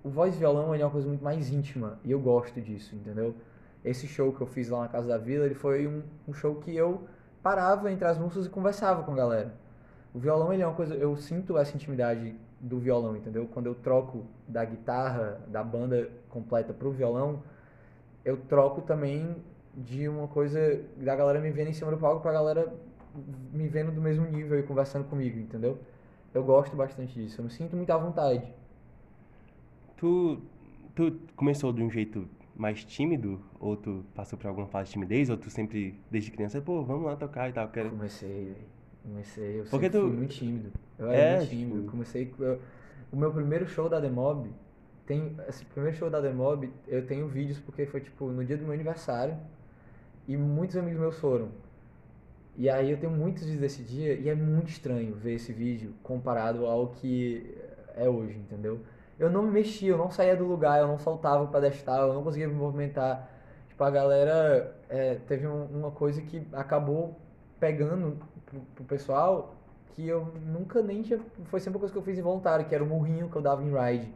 o 0.05 0.11
voz 0.11 0.35
e 0.35 0.39
violão 0.39 0.75
é 0.75 0.85
uma 0.85 0.91
coisa 0.91 1.09
muito 1.09 1.25
mais 1.25 1.51
íntima 1.51 1.99
e 2.05 2.11
eu 2.11 2.21
gosto 2.21 2.61
disso, 2.61 2.95
entendeu? 2.95 3.35
Esse 3.83 4.07
show 4.07 4.33
que 4.35 4.41
eu 4.43 4.47
fiz 4.47 4.69
lá 4.69 4.83
na 4.83 4.89
Casa 4.89 5.09
da 5.09 5.17
Vila, 5.17 5.47
ele 5.47 5.55
foi 5.55 5.87
um, 5.87 6.03
um 6.29 6.35
show 6.35 6.57
que 6.57 6.77
eu 6.77 7.07
parava 7.43 7.91
entre 7.91 8.07
as 8.07 8.19
músicas 8.19 8.47
e 8.47 8.51
conversava 8.51 9.03
com 9.03 9.13
a 9.13 9.17
galera. 9.17 9.55
O 10.13 10.19
violão, 10.19 10.53
ele 10.53 10.63
é 10.63 10.67
uma 10.67 10.77
coisa, 10.77 10.95
eu 10.95 11.17
sinto 11.17 11.57
essa 11.57 11.75
intimidade 11.75 12.37
do 12.61 12.79
violão, 12.79 13.17
entendeu? 13.17 13.49
Quando 13.53 13.67
eu 13.67 13.75
troco 13.75 14.27
da 14.47 14.65
guitarra, 14.65 15.41
da 15.49 15.65
banda 15.65 16.11
completa 16.29 16.73
pro 16.75 16.91
violão, 16.91 17.43
eu 18.25 18.37
troco 18.37 18.83
também 18.83 19.37
de 19.77 20.09
uma 20.09 20.29
coisa 20.29 20.81
da 20.97 21.15
galera 21.17 21.41
me 21.41 21.51
vendo 21.51 21.69
em 21.69 21.73
cima 21.73 21.91
do 21.91 21.97
palco 21.97 22.21
pra 22.23 22.33
galera 22.33 22.73
me 23.53 23.69
vendo 23.69 23.93
do 23.93 24.01
mesmo 24.01 24.25
nível 24.27 24.59
e 24.59 24.63
conversando 24.63 25.05
comigo, 25.09 25.39
entendeu? 25.39 25.79
Eu 26.33 26.43
gosto 26.45 26.77
bastante 26.77 27.15
disso, 27.15 27.41
eu 27.41 27.45
me 27.45 27.51
sinto 27.51 27.77
muito 27.77 27.91
à 27.91 27.97
vontade. 27.97 28.43
Tu, 29.97 30.39
tu 30.95 31.19
começou 31.37 31.73
de 31.73 31.83
um 31.83 31.91
jeito 31.91 32.29
mais 32.57 32.85
tímido? 32.85 33.41
Ou 33.61 33.77
tu 33.77 34.05
passou 34.15 34.39
por 34.39 34.49
alguma 34.49 34.67
fase 34.67 34.87
de 34.87 34.93
timidez? 34.95 35.31
Ou 35.31 35.37
tu 35.37 35.51
sempre, 35.51 35.99
desde 36.11 36.31
criança, 36.31 36.61
pô, 36.61 36.83
vamos 36.83 37.05
lá 37.07 37.17
tocar 37.17 37.49
e 37.49 37.53
tal, 37.53 37.69
quero... 37.69 37.91
Comecei, 37.91 38.45
velho. 38.47 38.75
Comecei, 39.03 39.61
eu 39.61 39.65
Porque 39.65 39.87
sempre 39.87 40.01
tu- 40.01 40.09
fui 40.09 40.17
muito 40.17 40.35
tímido. 40.35 40.73
Eu 40.99 41.11
era 41.11 41.17
É, 41.23 41.37
muito 41.39 41.51
tímido. 41.51 41.79
tipo- 41.81 41.91
Comecei. 41.91 42.27
com- 42.27 42.43
eu- 42.43 42.61
o 43.13 43.17
meu 43.17 43.33
primeiro 43.33 43.67
show 43.69 43.89
da 43.89 44.01
Demob, 44.01 44.51
tem. 45.07 45.37
Esse 45.49 45.65
primeiro 45.67 45.97
show 45.97 46.09
da 46.09 46.21
Demob, 46.21 46.69
eu 46.89 47.07
tenho 47.07 47.29
vídeos 47.29 47.59
porque 47.61 47.85
foi 47.87 48.01
tipo 48.01 48.27
no 48.29 48.45
dia 48.45 48.57
do 48.57 48.65
meu 48.65 48.73
aniversário 48.73 49.37
e 50.27 50.37
muitos 50.37 50.77
amigos 50.77 51.01
meus 51.01 51.19
foram. 51.19 51.49
E 52.57 52.71
aí 52.71 52.91
eu 52.91 52.97
tenho 52.99 53.13
muitos 53.13 53.43
vídeos 53.43 53.61
desse 53.61 53.83
dia 53.83 54.15
e 54.15 54.29
é 54.29 54.35
muito 54.35 54.69
estranho 54.69 55.15
ver 55.15 55.35
esse 55.35 55.53
vídeo 55.53 55.93
comparado 56.03 56.67
ao 56.67 56.89
que 56.89 57.57
é 57.97 58.09
hoje, 58.09 58.37
entendeu? 58.39 58.81
Eu 59.19 59.29
não 59.31 59.43
me 59.43 59.51
mexia, 59.51 59.91
eu 59.91 59.99
não 59.99 60.11
saía 60.11 60.37
do 60.37 60.45
lugar, 60.45 60.81
eu 60.81 60.87
não 60.87 60.99
saltava 60.99 61.43
o 61.45 61.49
pedestal, 61.49 62.09
eu 62.09 62.15
não 62.15 62.23
conseguia 62.23 62.49
me 62.49 62.55
movimentar. 62.55 63.29
Tipo, 63.69 63.83
a 63.85 63.91
galera 63.91 64.75
é, 64.89 65.17
teve 65.27 65.47
um- 65.47 65.65
uma 65.67 65.91
coisa 65.91 66.21
que 66.23 66.47
acabou 66.53 67.17
pegando 67.59 68.19
pro, 68.47 68.61
pro 68.75 68.85
pessoal 68.85 69.55
que 69.89 70.07
eu 70.07 70.33
nunca 70.47 70.81
nem 70.83 71.03
tinha. 71.03 71.21
Foi 71.45 71.59
sempre 71.61 71.77
uma 71.77 71.81
coisa 71.81 71.93
que 71.93 71.99
eu 71.99 72.03
fiz 72.03 72.19
involuntário, 72.19 72.67
que 72.67 72.75
era 72.75 72.83
o 72.83 72.87
murrinho 72.87 73.29
que 73.29 73.37
eu 73.37 73.43
dava 73.43 73.63
em 73.63 73.71
ride. 73.73 74.13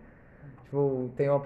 Tipo, 0.65 1.11
tem 1.17 1.29
uma 1.29 1.41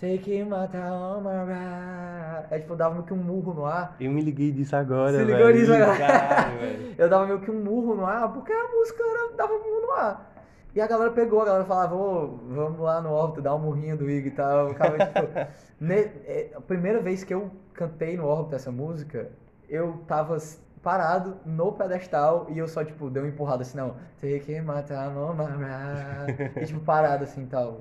Take 0.00 0.44
my 0.44 0.66
time, 0.70 1.26
alright. 1.26 2.46
É 2.50 2.58
tipo, 2.58 2.72
eu 2.72 2.76
dava 2.76 2.94
meio 2.94 3.06
que 3.06 3.14
um 3.14 3.16
murro 3.16 3.54
no 3.54 3.64
ar. 3.64 3.96
Eu 4.00 4.10
me 4.10 4.20
liguei 4.20 4.50
disso 4.50 4.74
agora, 4.76 5.12
Se 5.12 5.24
velho. 5.24 5.36
ligou 5.36 5.52
nisso 5.52 5.72
agora? 5.72 5.96
Caralho, 5.96 6.58
velho. 6.58 6.94
Eu 6.98 7.08
dava 7.08 7.26
meio 7.26 7.40
que 7.40 7.50
um 7.50 7.62
murro 7.62 7.94
no 7.94 8.04
ar, 8.06 8.32
porque 8.32 8.52
a 8.52 8.68
música 8.72 9.02
era, 9.02 9.32
dava 9.36 9.52
um 9.52 9.58
murro 9.58 9.86
no 9.86 9.92
ar. 9.92 10.32
E 10.74 10.80
a 10.80 10.86
galera 10.88 11.10
pegou, 11.12 11.40
a 11.42 11.44
galera 11.44 11.64
falava, 11.64 11.94
ô, 11.94 12.38
vamos 12.48 12.80
lá 12.80 13.00
no 13.00 13.10
órbita, 13.10 13.40
dar 13.42 13.54
um 13.54 13.60
murrinho 13.60 13.96
do 13.96 14.10
Igor 14.10 14.26
e 14.26 14.30
tal. 14.32 14.70
O 14.70 14.74
cara, 14.74 15.06
tipo, 15.06 15.28
ne- 15.80 16.10
é, 16.26 16.50
a 16.56 16.60
primeira 16.60 17.00
vez 17.00 17.22
que 17.22 17.32
eu 17.32 17.50
cantei 17.72 18.16
no 18.16 18.26
órbita 18.26 18.56
essa 18.56 18.72
música, 18.72 19.30
eu 19.68 20.00
tava 20.08 20.36
parado 20.84 21.36
no 21.44 21.72
pedestal 21.72 22.46
e 22.50 22.58
eu 22.58 22.68
só, 22.68 22.84
tipo, 22.84 23.10
dei 23.10 23.22
uma 23.22 23.28
empurrada 23.28 23.62
assim, 23.62 23.76
não. 23.76 23.96
My 24.22 24.38
time, 24.38 25.16
oh, 25.16 25.32
my 25.32 25.46
right. 25.46 26.60
E, 26.60 26.66
tipo, 26.66 26.80
parado 26.80 27.24
assim, 27.24 27.46
tal. 27.46 27.80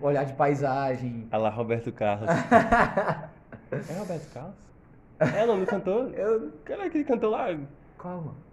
Olhar 0.00 0.24
de 0.24 0.32
paisagem. 0.32 1.28
Olha 1.30 1.42
lá, 1.42 1.50
Roberto 1.50 1.92
Carlos. 1.92 2.28
é 3.70 3.98
Roberto 3.98 4.32
Carlos? 4.32 4.54
É 5.20 5.44
o 5.44 5.46
nome 5.46 5.64
do 5.64 5.66
cantor? 5.66 6.12
Eu... 6.14 6.52
Caralho, 6.64 6.90
que 6.90 6.98
ele 6.98 7.04
cantou 7.04 7.30
lá 7.30 7.56
Qual, 7.96 8.16
mano? 8.18 8.48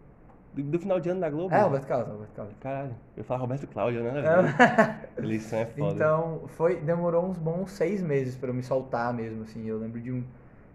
do, 0.56 0.64
do 0.64 0.80
final 0.80 1.00
de 1.00 1.10
ano 1.10 1.20
da 1.20 1.30
Globo. 1.30 1.54
É, 1.54 1.62
Roberto 1.62 1.86
Carlos, 1.86 2.08
Roberto 2.08 2.34
Carlos. 2.34 2.54
Caralho, 2.60 2.96
eu 3.18 3.24
falar 3.24 3.40
Roberto 3.42 3.68
Cláudio, 3.68 4.04
né? 4.04 4.22
Eleição 5.18 5.60
é 5.60 5.66
foda. 5.66 5.94
Então, 5.94 6.44
foi, 6.48 6.78
demorou 6.78 7.26
uns 7.26 7.38
bons 7.38 7.72
seis 7.72 8.02
meses 8.02 8.36
pra 8.36 8.50
eu 8.50 8.54
me 8.54 8.64
soltar 8.64 9.14
mesmo, 9.14 9.44
assim. 9.44 9.68
Eu 9.68 9.78
lembro 9.78 10.00
de 10.00 10.12
um. 10.12 10.24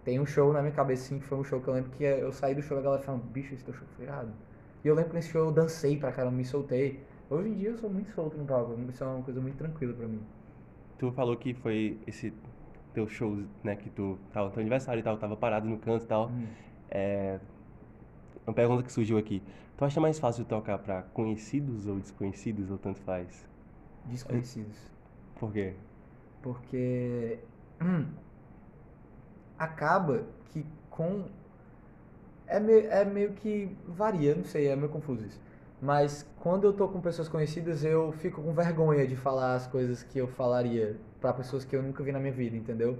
Tem 0.04 0.18
um 0.18 0.26
show 0.26 0.52
na 0.52 0.60
minha 0.62 0.72
cabeça, 0.72 1.04
assim, 1.04 1.18
que 1.18 1.26
foi 1.26 1.38
um 1.38 1.44
show 1.44 1.60
que 1.60 1.68
eu 1.68 1.74
lembro 1.74 1.90
que 1.90 2.04
eu 2.04 2.32
saí 2.32 2.54
do 2.54 2.62
show 2.62 2.76
e 2.76 2.80
a 2.80 2.82
galera 2.82 3.02
falando, 3.02 3.22
bicho, 3.24 3.54
esse 3.54 3.64
teu 3.64 3.74
show 3.74 3.86
foi 3.96 4.06
irado. 4.06 4.32
E 4.82 4.88
eu 4.88 4.94
lembro 4.94 5.10
que 5.10 5.16
nesse 5.16 5.28
show 5.28 5.46
eu 5.46 5.52
dancei 5.52 5.96
pra 5.96 6.10
caramba, 6.10 6.36
me 6.36 6.44
soltei. 6.44 7.00
Hoje 7.28 7.48
em 7.48 7.54
dia 7.54 7.68
eu 7.68 7.78
sou 7.78 7.90
muito 7.90 8.10
solto 8.12 8.36
no 8.36 8.44
palco, 8.44 8.74
isso 8.88 9.04
é 9.04 9.06
uma 9.06 9.22
coisa 9.22 9.40
muito 9.40 9.56
tranquila 9.56 9.92
pra 9.92 10.08
mim. 10.08 10.20
Tu 10.98 11.12
falou 11.12 11.36
que 11.36 11.54
foi 11.54 11.98
esse 12.06 12.32
teu 12.92 13.06
show, 13.08 13.38
né, 13.62 13.76
que 13.76 13.90
tu 13.90 14.18
tava 14.32 14.48
no 14.48 14.52
teu 14.52 14.60
aniversário 14.60 15.00
e 15.00 15.02
tal, 15.02 15.16
tava 15.16 15.36
parado 15.36 15.68
no 15.68 15.78
canto 15.78 16.04
e 16.04 16.08
tal. 16.08 16.28
Hum. 16.28 16.46
É, 16.90 17.38
uma 18.46 18.54
pergunta 18.54 18.82
que 18.82 18.90
surgiu 18.90 19.16
aqui. 19.18 19.42
Tu 19.76 19.84
acha 19.84 20.00
mais 20.00 20.18
fácil 20.18 20.44
tocar 20.44 20.78
pra 20.78 21.02
conhecidos 21.02 21.86
ou 21.86 21.98
desconhecidos, 21.98 22.70
ou 22.70 22.78
tanto 22.78 23.00
faz? 23.00 23.46
Desconhecidos. 24.06 24.76
Por 25.38 25.52
quê? 25.52 25.74
Porque 26.42 27.38
hum, 27.80 28.06
acaba 29.60 30.24
que 30.46 30.66
com. 30.88 31.26
É 32.46 32.58
meio, 32.58 32.90
é 32.90 33.04
meio 33.04 33.32
que 33.34 33.76
varia, 33.86 34.34
não 34.34 34.44
sei, 34.44 34.68
é 34.68 34.74
meio 34.74 34.88
confuso 34.88 35.24
isso. 35.24 35.40
Mas 35.80 36.26
quando 36.40 36.64
eu 36.64 36.72
tô 36.72 36.88
com 36.88 37.00
pessoas 37.00 37.28
conhecidas, 37.28 37.84
eu 37.84 38.10
fico 38.12 38.42
com 38.42 38.52
vergonha 38.52 39.06
de 39.06 39.16
falar 39.16 39.54
as 39.54 39.66
coisas 39.66 40.02
que 40.02 40.18
eu 40.18 40.26
falaria 40.26 40.96
pra 41.20 41.32
pessoas 41.32 41.64
que 41.64 41.76
eu 41.76 41.82
nunca 41.82 42.02
vi 42.02 42.12
na 42.12 42.18
minha 42.18 42.32
vida, 42.32 42.56
entendeu? 42.56 42.98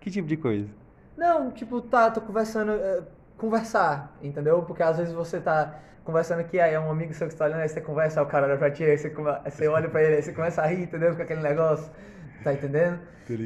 Que 0.00 0.10
tipo 0.10 0.28
de 0.28 0.36
coisa? 0.36 0.68
Não, 1.16 1.50
tipo, 1.50 1.80
tá, 1.80 2.10
tô 2.10 2.20
conversando. 2.20 2.72
é, 2.72 3.02
conversar, 3.36 4.16
entendeu? 4.22 4.62
Porque 4.62 4.82
às 4.82 4.96
vezes 4.98 5.12
você 5.12 5.40
tá 5.40 5.80
conversando 6.04 6.40
aqui, 6.40 6.60
aí 6.60 6.74
é 6.74 6.80
um 6.80 6.90
amigo 6.90 7.12
seu 7.14 7.26
que 7.26 7.32
está 7.34 7.46
olhando, 7.46 7.60
aí 7.60 7.68
você 7.68 7.80
conversa, 7.80 8.20
aí 8.20 8.26
o 8.26 8.28
cara 8.28 8.46
olha 8.46 8.56
pra 8.58 8.70
ti, 8.70 8.84
aí 8.84 8.96
você, 8.96 9.08
aí 9.44 9.50
você 9.50 9.68
olha 9.68 9.88
pra 9.88 10.02
ele, 10.02 10.16
aí 10.16 10.22
você 10.22 10.32
começa 10.32 10.62
a 10.62 10.66
rir, 10.66 10.82
entendeu? 10.82 11.16
Com 11.16 11.22
aquele 11.22 11.40
negócio, 11.42 11.90
tá 12.42 12.52
entendendo? 12.52 13.00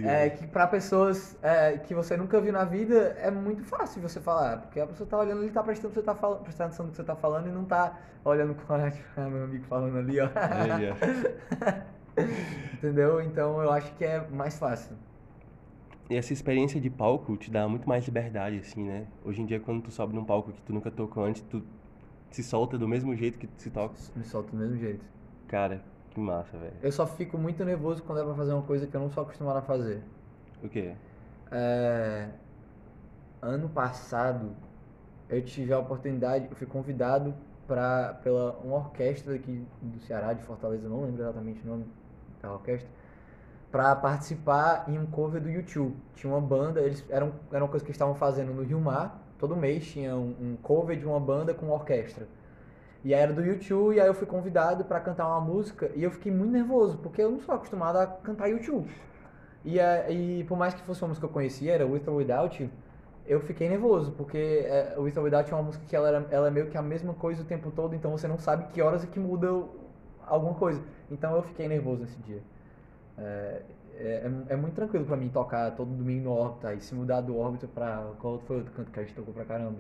É 0.05 0.30
que 0.30 0.47
pra 0.47 0.66
pessoas 0.66 1.36
é, 1.41 1.78
que 1.78 1.95
você 1.95 2.16
nunca 2.16 2.41
viu 2.41 2.53
na 2.53 2.64
vida, 2.64 3.16
é 3.20 3.30
muito 3.30 3.62
fácil 3.62 4.03
você 4.03 4.20
falar, 4.20 4.62
porque 4.62 4.80
a 4.80 4.86
pessoa 4.86 5.09
tá 5.09 5.18
olhando, 5.18 5.43
ele 5.43 5.53
tá 5.53 5.62
prestando, 5.62 5.95
você 5.95 6.03
tá 6.03 6.14
falando, 6.14 6.43
prestando 6.43 6.68
atenção 6.68 6.86
no 6.86 6.91
que 6.91 6.97
você 6.97 7.05
tá 7.05 7.14
falando 7.14 7.47
e 7.47 7.53
não 7.53 7.64
tá 7.64 7.97
olhando 8.24 8.55
com 8.55 8.74
a 8.74 8.91
tipo, 8.91 9.07
ah, 9.16 9.28
meu 9.28 9.45
amigo 9.45 9.64
falando 9.66 9.99
ali, 9.99 10.18
ó. 10.20 10.28
Entendeu? 12.74 13.20
Então 13.20 13.62
eu 13.62 13.70
acho 13.70 13.95
que 13.95 14.05
é 14.05 14.26
mais 14.28 14.59
fácil. 14.59 14.97
E 16.11 16.16
essa 16.16 16.32
experiência 16.32 16.80
de 16.80 16.91
palco 16.91 17.36
te 17.36 17.51
dá 17.51 17.68
muito 17.68 17.89
mais 17.89 18.05
liberdade, 18.05 18.59
assim, 18.59 18.82
né? 18.82 19.07
Hoje 19.24 19.43
em 19.43 19.47
dia, 19.47 19.61
quando 19.61 19.82
tu 19.82 19.91
sobe 19.91 20.14
num 20.14 20.24
palco 20.24 20.53
que 20.53 20.62
tu 20.62 20.72
nunca 20.72 20.91
tocou 20.91 21.24
antes, 21.24 21.43
tu 21.43 21.62
se 22.30 22.43
solta 22.43 22.78
do 22.78 22.89
mesmo 22.89 23.14
jeito 23.14 23.39
que 23.39 23.47
tu 23.47 23.61
se 23.61 23.70
toca. 23.70 23.95
Me 24.16 24.24
solto 24.24 24.51
do 24.51 24.57
mesmo 24.57 24.76
jeito. 24.76 25.05
Cara, 25.47 25.82
que 26.18 26.24
massa, 26.24 26.58
velho. 26.58 26.74
Eu 26.82 26.92
só 26.92 27.06
fico 27.06 27.38
muito 27.38 27.64
nervoso 27.64 28.02
quando 28.02 28.20
é 28.20 28.24
pra 28.24 28.34
fazer 28.34 28.52
uma 28.52 28.62
coisa 28.62 28.86
que 28.86 28.94
eu 28.96 29.00
não 29.00 29.10
sou 29.10 29.22
acostumado 29.22 29.58
a 29.58 29.62
fazer. 29.62 30.02
O 30.62 30.68
quê? 30.68 30.94
É, 31.50 32.28
Ano 33.40 33.68
passado, 33.68 34.50
eu 35.28 35.40
tive 35.44 35.72
a 35.72 35.78
oportunidade, 35.78 36.48
eu 36.50 36.56
fui 36.56 36.66
convidado 36.66 37.32
pra, 37.68 38.14
pela 38.22 38.58
uma 38.64 38.76
orquestra 38.78 39.36
aqui 39.36 39.64
do 39.80 40.00
Ceará, 40.00 40.32
de 40.32 40.42
Fortaleza, 40.42 40.88
não 40.88 41.04
lembro 41.04 41.22
exatamente 41.22 41.62
o 41.64 41.68
nome 41.68 41.86
da 42.42 42.52
orquestra, 42.52 42.88
pra 43.70 43.94
participar 43.94 44.86
em 44.88 44.98
um 44.98 45.06
cover 45.06 45.40
do 45.40 45.48
YouTube. 45.48 45.94
Tinha 46.16 46.32
uma 46.32 46.40
banda, 46.40 46.80
eles 46.80 47.04
eram, 47.08 47.32
era 47.52 47.62
uma 47.62 47.70
coisa 47.70 47.84
que 47.84 47.90
eles 47.90 47.96
estavam 47.96 48.16
fazendo 48.16 48.52
no 48.52 48.64
Rio 48.64 48.80
Mar, 48.80 49.22
todo 49.38 49.54
mês 49.54 49.86
tinha 49.86 50.16
um, 50.16 50.34
um 50.40 50.56
cover 50.60 50.98
de 50.98 51.06
uma 51.06 51.20
banda 51.20 51.54
com 51.54 51.68
orquestra. 51.70 52.26
E 53.05 53.14
aí 53.14 53.20
era 53.20 53.32
do 53.32 53.42
YouTube, 53.44 53.94
e 53.94 54.01
aí 54.01 54.07
eu 54.07 54.14
fui 54.14 54.26
convidado 54.26 54.84
pra 54.84 55.01
cantar 55.01 55.26
uma 55.28 55.40
música, 55.40 55.90
e 55.94 56.03
eu 56.03 56.11
fiquei 56.11 56.32
muito 56.32 56.53
nervoso, 56.53 56.99
porque 56.99 57.22
eu 57.22 57.30
não 57.30 57.40
sou 57.40 57.55
acostumado 57.55 57.96
a 57.96 58.07
cantar 58.07 58.49
YouTube. 58.49 58.90
E, 59.64 59.78
é, 59.78 60.11
e 60.12 60.44
por 60.44 60.57
mais 60.59 60.74
que 60.74 60.82
fosse 60.82 61.03
uma 61.03 61.09
música 61.09 61.26
que 61.26 61.30
eu 61.30 61.34
conhecia, 61.34 61.72
era 61.74 61.86
With 61.86 62.03
or 62.07 62.16
Without 62.16 62.70
eu 63.28 63.40
fiquei 63.40 63.68
nervoso, 63.68 64.12
porque 64.12 64.38
é, 64.38 64.94
With 64.99 65.12
or 65.18 65.24
Without 65.24 65.53
é 65.53 65.55
uma 65.55 65.62
música 65.62 65.84
que 65.86 65.94
ela, 65.94 66.09
era, 66.09 66.26
ela 66.30 66.49
é 66.49 66.51
meio 66.51 66.68
que 66.68 66.78
a 66.78 66.82
mesma 66.82 67.12
coisa 67.12 67.42
o 67.42 67.44
tempo 67.44 67.70
todo, 67.70 67.94
então 67.94 68.11
você 68.11 68.26
não 68.26 68.38
sabe 68.38 68.64
que 68.72 68.80
horas 68.80 69.05
é 69.05 69.07
que 69.07 69.20
muda 69.20 69.49
alguma 70.26 70.55
coisa. 70.55 70.82
Então 71.11 71.36
eu 71.36 71.42
fiquei 71.42 71.68
nervoso 71.68 72.01
nesse 72.03 72.18
dia. 72.22 72.42
É, 73.18 73.62
é, 73.99 74.30
é 74.49 74.57
muito 74.57 74.74
tranquilo 74.74 75.05
pra 75.05 75.16
mim 75.16 75.28
tocar 75.28 75.72
todo 75.72 75.90
domingo 75.90 76.24
no 76.24 76.32
Órbita, 76.32 76.72
e 76.72 76.80
se 76.80 76.94
mudar 76.94 77.20
do 77.20 77.36
Órbita 77.36 77.68
pra... 77.68 78.12
Qual 78.18 78.38
foi 78.40 78.57
outro 78.59 78.72
canto 78.72 78.90
que 78.90 78.99
a 78.99 79.03
gente 79.03 79.14
tocou 79.14 79.34
pra 79.34 79.44
caramba? 79.44 79.78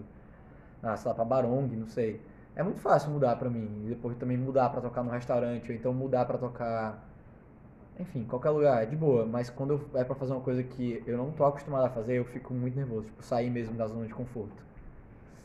Ah, 0.82 0.96
sei 0.96 1.08
lá, 1.08 1.14
pra 1.14 1.24
Barong, 1.24 1.74
não 1.74 1.86
sei. 1.86 2.20
É 2.58 2.62
muito 2.62 2.80
fácil 2.80 3.10
mudar 3.12 3.36
pra 3.36 3.48
mim, 3.48 3.84
e 3.86 3.88
depois 3.88 4.14
também 4.18 4.36
mudar 4.36 4.68
pra 4.68 4.80
tocar 4.82 5.02
no 5.02 5.10
restaurante, 5.10 5.70
ou 5.70 5.76
então 5.76 5.94
mudar 5.94 6.24
pra 6.26 6.36
tocar 6.36 7.08
enfim, 8.00 8.24
qualquer 8.24 8.50
lugar, 8.50 8.82
é 8.82 8.86
de 8.86 8.94
boa, 8.94 9.24
mas 9.26 9.48
quando 9.50 9.72
eu, 9.74 9.98
é 9.98 10.04
pra 10.04 10.14
fazer 10.14 10.32
uma 10.32 10.40
coisa 10.40 10.62
que 10.62 11.02
eu 11.06 11.16
não 11.16 11.32
tô 11.32 11.44
acostumado 11.44 11.84
a 11.86 11.88
fazer, 11.90 12.14
eu 12.14 12.24
fico 12.24 12.52
muito 12.54 12.76
nervoso, 12.76 13.06
tipo, 13.06 13.22
sair 13.24 13.50
mesmo 13.50 13.74
da 13.76 13.86
zona 13.88 14.06
de 14.06 14.14
conforto. 14.14 14.62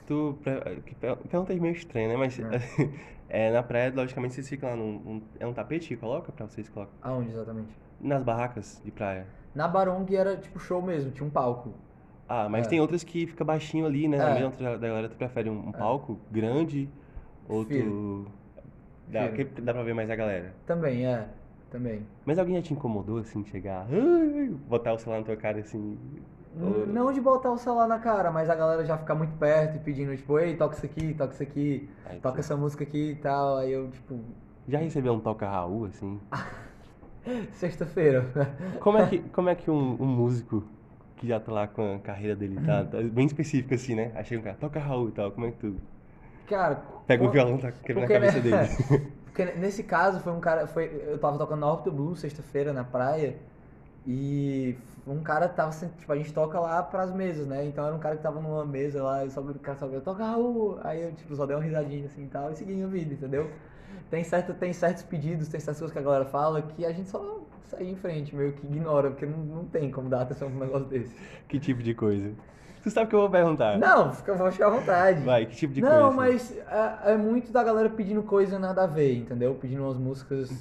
Tu. 0.05 0.37
pre- 0.43 0.81
Que 0.85 0.93
per- 0.95 1.15
pergunta 1.17 1.53
meio 1.55 1.73
estranha, 1.73 2.09
né? 2.09 2.17
Mas. 2.17 2.37
É, 3.29 3.51
na 3.51 3.63
praia, 3.63 3.91
logicamente, 3.95 4.35
vocês 4.35 4.47
ficam 4.47 4.69
lá 4.69 4.75
num. 4.75 4.99
num- 4.99 5.21
é 5.39 5.47
um 5.47 5.53
tapete 5.53 5.87
que 5.87 5.97
coloca 5.97 6.31
pra 6.31 6.45
vocês 6.45 6.69
colocar? 6.69 6.91
Aonde 7.01 7.31
exatamente? 7.31 7.69
Nas 7.99 8.21
barracas 8.21 8.79
de 8.85 8.91
praia. 8.91 9.25
Na 9.55 9.67
Barong 9.67 10.05
era 10.13 10.37
tipo 10.37 10.59
show 10.59 10.79
mesmo, 10.81 11.09
tinha 11.09 11.25
um 11.25 11.31
palco. 11.31 11.73
Ah, 12.29 12.47
mas 12.47 12.67
É. 12.67 12.69
tem 12.69 12.79
outras 12.79 13.03
que 13.03 13.25
fica 13.25 13.43
baixinho 13.43 13.87
ali, 13.87 14.07
né? 14.07 14.17
É. 14.17 14.19
Na 14.19 14.29
mesma 14.33 14.45
outra 14.49 14.77
da 14.77 14.87
galera, 14.87 15.09
tu 15.09 15.15
prefere 15.15 15.49
um, 15.49 15.69
um 15.69 15.71
palco 15.71 16.19
grande 16.29 16.87
ou 17.47 17.63
tu. 17.63 17.69
Prefiro. 17.69 18.25
Dá, 19.07 19.29
que 19.29 19.43
dá 19.61 19.73
pra 19.73 19.83
ver 19.83 19.93
mais 19.93 20.09
a 20.09 20.15
galera. 20.15 20.53
Também, 20.65 21.05
é, 21.05 21.27
também. 21.71 22.01
Mas 22.25 22.39
alguém 22.39 22.55
já 22.55 22.61
te 22.61 22.73
incomodou, 22.73 23.17
assim, 23.19 23.43
chegar, 23.45 23.85
botar 24.67 24.93
o 24.93 24.97
celular 24.97 25.19
na 25.19 25.25
tua 25.25 25.35
cara, 25.35 25.59
assim? 25.59 25.97
ou- 26.61 26.87
Não 26.87 27.11
de 27.11 27.19
botar 27.19 27.51
o 27.51 27.57
celular 27.57 27.87
na 27.87 27.99
cara, 27.99 28.31
mas 28.31 28.49
a 28.49 28.55
galera 28.55 28.85
já 28.85 28.97
ficar 28.97 29.15
muito 29.15 29.33
perto 29.37 29.75
e 29.75 29.79
pedindo, 29.79 30.15
tipo, 30.15 30.39
ei, 30.39 30.55
toca 30.55 30.75
isso 30.75 30.85
aqui, 30.85 31.13
toca 31.13 31.33
isso 31.33 31.43
aqui, 31.43 31.89
Aí 32.05 32.19
toca 32.19 32.35
tu- 32.35 32.39
essa 32.39 32.55
música 32.55 32.83
aqui 32.83 33.11
e 33.11 33.15
tal. 33.15 33.57
Aí 33.57 33.71
eu, 33.71 33.89
tipo, 33.91 34.19
Já 34.67 34.79
recebeu 34.79 35.13
um 35.13 35.19
toca 35.19 35.47
Raul, 35.47 35.85
assim? 35.85 36.19
sexta-feira. 37.53 38.25
Como 38.79 38.97
é 38.97 39.07
que, 39.07 39.19
como 39.29 39.49
é 39.49 39.55
que 39.55 39.69
um, 39.69 40.01
um 40.01 40.05
músico 40.07 40.63
que 41.17 41.27
já 41.27 41.39
tá 41.39 41.51
lá 41.51 41.67
com 41.67 41.95
a 41.95 41.99
carreira 41.99 42.35
dele, 42.35 42.59
tá, 42.65 42.83
tá 42.85 43.01
bem 43.01 43.25
específico 43.25 43.73
assim, 43.73 43.95
né? 43.95 44.11
Aí 44.15 44.23
chega 44.25 44.41
um 44.41 44.43
cara, 44.43 44.57
toca 44.57 44.79
Raul 44.79 45.09
e 45.09 45.11
tal, 45.11 45.31
como 45.31 45.47
é 45.47 45.51
que 45.51 45.57
tu 45.57 45.75
Cara, 46.47 46.83
pega 47.07 47.23
o 47.23 47.29
violão, 47.29 47.57
tá 47.57 47.71
quebrando 47.71 48.05
a 48.05 48.07
Porque, 48.07 48.19
né, 48.19 48.27
cabeça 48.27 48.39
dele? 48.39 49.11
Porque 49.25 49.45
nesse 49.45 49.83
caso 49.83 50.19
foi 50.19 50.31
um 50.31 50.39
cara, 50.39 50.67
foi, 50.67 51.05
eu 51.07 51.17
tava 51.17 51.37
tocando 51.37 51.61
na 51.61 51.71
Orbit 51.71 51.89
Blue 51.89 52.15
sexta-feira 52.15 52.71
na 52.71 52.83
praia 52.83 53.35
e 54.05 54.77
um 55.07 55.21
cara 55.21 55.47
tava, 55.47 55.71
tipo, 55.71 56.11
a 56.11 56.15
gente 56.15 56.31
toca 56.33 56.59
lá 56.59 56.83
pras 56.83 57.11
mesas, 57.11 57.47
né? 57.47 57.65
Então 57.65 57.85
era 57.85 57.95
um 57.95 57.99
cara 57.99 58.15
que 58.15 58.21
tava 58.21 58.39
numa 58.39 58.65
mesa 58.65 59.01
lá, 59.01 59.25
e 59.25 59.31
só 59.31 59.41
o 59.41 59.59
cara 59.59 59.77
só 59.77 59.87
gritando, 59.87 60.05
toca 60.05 60.23
Raul! 60.23 60.79
Aí 60.83 61.01
eu, 61.01 61.11
tipo, 61.13 61.35
só 61.35 61.45
dei 61.45 61.55
uma 61.55 61.63
risadinha 61.63 62.05
assim 62.05 62.25
e 62.25 62.27
tal 62.27 62.51
e 62.51 62.55
segui 62.55 62.73
minha 62.73 62.87
vida, 62.87 63.13
entendeu? 63.13 63.49
Tem, 64.09 64.23
certo, 64.23 64.53
tem 64.53 64.71
certos 64.71 65.03
pedidos, 65.03 65.47
tem 65.47 65.59
certas 65.59 65.79
coisas 65.79 65.93
que 65.93 65.99
a 65.99 66.03
galera 66.03 66.25
fala 66.25 66.61
que 66.61 66.85
a 66.85 66.91
gente 66.91 67.09
só 67.09 67.41
segue 67.65 67.89
em 67.89 67.95
frente, 67.95 68.35
meio 68.35 68.53
que 68.53 68.65
ignora, 68.65 69.09
porque 69.09 69.25
não, 69.25 69.37
não 69.39 69.65
tem 69.65 69.89
como 69.89 70.09
dar 70.09 70.21
atenção 70.21 70.49
pra 70.49 70.57
um 70.57 70.61
negócio 70.61 70.87
desse. 70.87 71.15
que 71.47 71.59
tipo 71.59 71.81
de 71.81 71.93
coisa? 71.93 72.31
Tu 72.83 72.89
sabe 72.91 73.09
que 73.09 73.15
eu 73.15 73.21
vou 73.21 73.29
perguntar. 73.29 73.77
Não, 73.79 74.11
fica, 74.11 74.33
vou 74.35 74.51
ficar 74.51 74.67
à 74.67 74.69
vontade. 74.69 75.21
Vai, 75.23 75.45
que 75.45 75.55
tipo 75.55 75.73
de 75.73 75.81
não, 75.81 75.89
coisa? 75.89 76.11
mas 76.11 76.57
é, 76.57 77.13
é 77.13 77.17
muito 77.17 77.51
da 77.51 77.63
galera 77.63 77.89
pedindo 77.89 78.21
coisa 78.23 78.59
nada 78.59 78.83
a 78.83 78.87
ver, 78.87 79.15
entendeu? 79.19 79.55
Pedindo 79.55 79.83
umas 79.83 79.97
músicas 79.97 80.51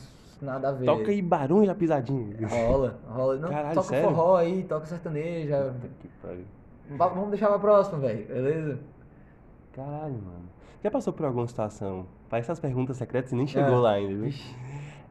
nada 0.40 0.68
a 0.68 0.72
ver. 0.72 0.86
Toca 0.86 1.10
aí 1.10 1.20
Barões 1.20 1.66
da 1.66 1.74
Pisadinha. 1.74 2.36
Rola, 2.46 2.98
rola. 3.08 3.36
Não, 3.36 3.48
Caralho, 3.48 3.74
toca 3.74 3.88
sério? 3.88 4.08
forró 4.08 4.36
aí, 4.36 4.62
toca 4.64 4.86
sertaneja. 4.86 5.74
Que 6.00 6.08
pariu. 6.22 6.44
Va- 6.96 7.08
Vamos 7.08 7.30
deixar 7.30 7.48
pra 7.48 7.58
próxima, 7.58 7.98
velho, 7.98 8.26
beleza? 8.26 8.78
Caralho, 9.72 10.14
mano. 10.14 10.48
Já 10.82 10.90
passou 10.90 11.12
por 11.12 11.26
alguma 11.26 11.46
situação? 11.46 12.06
Parece 12.28 12.46
essas 12.50 12.60
perguntas 12.60 12.96
secretas 12.96 13.32
e 13.32 13.34
nem 13.34 13.46
chegou 13.46 13.74
É. 13.74 13.78
lá 13.78 13.90
ainda, 13.92 14.14
viu? 14.28 14.32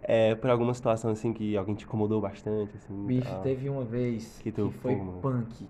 É, 0.04 0.36
por 0.36 0.50
alguma 0.50 0.74
situação 0.74 1.12
assim 1.12 1.32
que 1.34 1.56
alguém 1.56 1.76
te 1.76 1.86
incomodou 1.86 2.20
bastante, 2.22 2.76
assim. 2.76 3.06
bicho, 3.06 3.34
teve 3.44 3.70
uma 3.70 3.84
vez 3.84 4.38
Que 4.40 4.52
que, 4.52 4.52
tu, 4.52 4.72
foi 4.82 4.96
pô, 4.96 5.04
punk, 5.22 5.68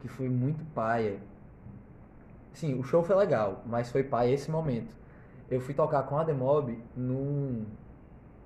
que 0.00 0.08
foi 0.08 0.28
muito 0.28 0.64
paia. 0.74 1.18
Sim, 2.52 2.78
o 2.78 2.82
show 2.82 3.02
foi 3.02 3.14
legal, 3.16 3.62
mas 3.66 3.90
foi 3.90 4.02
paia 4.02 4.32
esse 4.32 4.50
momento. 4.50 4.92
Eu 5.50 5.60
fui 5.60 5.74
tocar 5.74 6.02
com 6.04 6.18
a 6.18 6.24
Demob 6.24 6.76
num, 6.96 7.64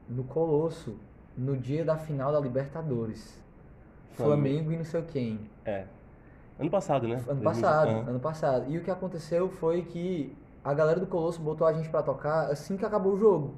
no 0.09 0.25
Colosso, 0.25 0.97
no 1.37 1.57
dia 1.57 1.85
da 1.85 1.97
final 1.97 2.31
da 2.33 2.39
Libertadores. 2.39 3.41
Flamengo. 4.13 4.43
Flamengo 4.43 4.73
e 4.73 4.77
não 4.77 4.85
sei 4.85 5.03
quem. 5.03 5.41
É. 5.65 5.85
Ano 6.59 6.71
passado, 6.71 7.09
né? 7.09 7.15
Ano 7.15 7.41
2000 7.41 7.43
passado, 7.45 7.89
Ah. 7.91 8.11
ano 8.11 8.21
passado. 8.21 8.71
E 8.71 8.79
o 8.79 8.83
que 8.85 8.91
aconteceu 8.91 9.49
foi 9.49 9.83
que 9.83 10.37
a 10.63 10.73
galera 10.75 11.01
do 11.01 11.07
Colosso 11.07 11.41
botou 11.41 11.67
a 11.67 11.73
gente 11.73 11.89
pra 11.89 12.03
tocar 12.03 12.51
assim 12.51 12.77
que 12.77 12.85
acabou 12.85 13.15
o 13.15 13.19
jogo. 13.19 13.55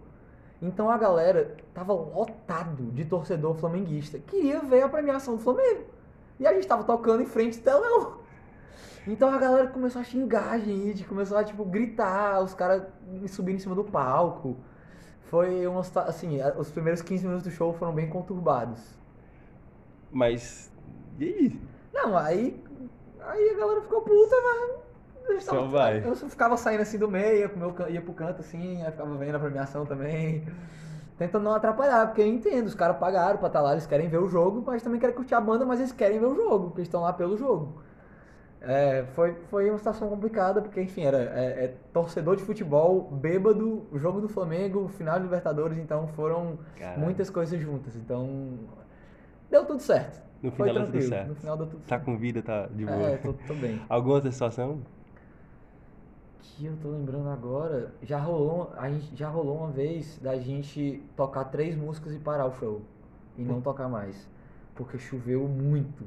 Então 0.63 0.89
a 0.89 0.97
galera 0.97 1.57
tava 1.75 1.93
lotado 1.93 2.91
de 2.93 3.05
torcedor 3.05 3.55
flamenguista. 3.57 4.19
Queria 4.19 4.61
ver 4.61 4.83
a 4.83 4.89
premiação 4.89 5.37
do 5.37 5.43
Flamengo. 5.43 5.85
E 6.39 6.47
a 6.47 6.53
gente 6.53 6.67
tava 6.67 6.85
tocando 6.85 7.23
em 7.23 7.27
frente 7.27 7.59
do 7.59 7.65
telão. 7.65 8.19
Então 9.07 9.29
a 9.29 9.39
galera 9.39 9.69
começou 9.69 10.01
a 10.01 10.05
xingar 10.05 10.51
a 10.51 10.59
gente, 10.59 11.05
começou 11.05 11.37
a 11.37 11.45
tipo 11.45 11.65
gritar, 11.65 12.41
os 12.43 12.55
caras 12.55 12.83
subindo 13.29 13.57
em 13.57 13.59
cima 13.61 13.75
do 13.75 13.85
palco. 13.85 14.57
Foi 15.25 15.67
uma 15.67 15.83
situa- 15.83 16.05
assim, 16.05 16.39
os 16.57 16.71
primeiros 16.71 17.03
15 17.03 17.25
minutos 17.27 17.45
do 17.45 17.51
show 17.51 17.73
foram 17.75 17.93
bem 17.93 18.09
conturbados. 18.09 18.81
Mas. 20.11 20.73
E 21.19 21.25
aí? 21.25 21.61
Não, 21.93 22.17
aí. 22.17 22.63
Aí 23.21 23.51
a 23.51 23.59
galera 23.59 23.81
ficou 23.83 24.03
puta, 24.03 24.37
mas. 24.43 25.29
eu 25.31 25.41
Só 25.41 25.53
tava- 25.55 25.69
vai. 25.69 26.07
Eu 26.07 26.15
ficava 26.15 26.57
saindo 26.57 26.83
assim 26.83 26.99
do 26.99 27.09
meio, 27.09 27.39
ia, 27.41 27.49
pro 27.49 27.59
meu 27.59 27.91
ia 27.91 28.01
pro 28.01 28.13
canto 28.13 28.41
assim, 28.41 28.83
aí 28.83 28.91
ficava 28.91 29.15
vendo 29.17 29.35
a 29.35 29.39
premiação 29.41 29.85
também. 29.87 30.47
Tentando 31.17 31.45
não 31.45 31.55
atrapalhar, 31.55 32.07
porque 32.09 32.23
eu 32.23 32.27
entendo, 32.27 32.67
os 32.67 32.75
caras 32.75 32.97
pagaram 32.97 33.39
pra 33.39 33.47
estar 33.47 33.61
lá, 33.61 33.73
eles 33.73 33.87
querem 33.87 34.09
ver 34.09 34.19
o 34.19 34.29
jogo, 34.29 34.65
mas 34.67 34.83
também 34.83 34.99
querem 34.99 35.15
curtir 35.15 35.35
a 35.35 35.41
banda, 35.41 35.65
mas 35.65 35.79
eles 35.79 35.93
querem 35.93 36.19
ver 36.19 36.27
o 36.27 36.35
jogo, 36.35 36.67
porque 36.67 36.81
eles 36.81 36.89
estão 36.89 37.03
lá 37.03 37.13
pelo 37.13 37.37
jogo. 37.37 37.83
É, 38.61 39.05
foi, 39.15 39.35
foi 39.51 39.69
uma 39.69 39.79
situação 39.79 40.09
complicada, 40.09 40.61
porque, 40.63 40.81
enfim, 40.81 41.03
era 41.05 41.19
é, 41.19 41.65
é 41.67 41.75
torcedor 41.93 42.35
de 42.35 42.43
futebol, 42.43 43.03
bêbado, 43.13 43.87
jogo 43.93 44.21
do 44.21 44.29
Flamengo, 44.29 44.89
final 44.89 45.17
de 45.19 45.25
Libertadores, 45.25 45.79
então 45.79 46.09
foram 46.09 46.59
Caralho. 46.77 47.01
muitas 47.01 47.31
coisas 47.31 47.61
juntas. 47.61 47.95
Então, 47.95 48.59
deu 49.51 49.65
tudo 49.67 49.81
certo. 49.81 50.21
No 50.43 50.51
Foi 50.51 50.69
final 50.69 50.83
deu 50.83 50.93
tudo 50.93 51.03
certo. 51.03 51.29
No 51.29 51.35
final 51.37 51.57
deu 51.57 51.67
tudo 51.67 51.81
Tá 51.81 51.89
certo. 51.97 52.05
com 52.05 52.17
vida, 52.17 52.43
tá 52.43 52.67
de 52.67 52.85
boa. 52.85 53.09
É, 53.11 53.17
tô, 53.19 53.33
tô 53.35 53.55
bem. 53.55 53.81
Alguma 53.89 54.15
outra 54.17 54.33
situação? 54.33 54.81
Que 56.45 56.67
eu 56.67 56.77
tô 56.77 56.89
lembrando 56.91 57.29
agora, 57.31 57.93
já 58.03 58.19
rolou, 58.19 58.73
a 58.77 58.89
gente, 58.91 59.17
já 59.17 59.29
rolou 59.29 59.57
uma 59.59 59.71
vez 59.71 60.19
da 60.19 60.37
gente 60.39 61.03
tocar 61.17 61.45
três 61.47 61.75
músicas 61.75 62.13
e 62.15 62.19
parar 62.19 62.47
o 62.47 62.53
show. 62.53 62.83
E 63.37 63.43
não 63.43 63.61
tocar 63.61 63.89
mais. 63.89 64.29
Porque 64.75 64.99
choveu 64.99 65.49
muito. 65.49 66.05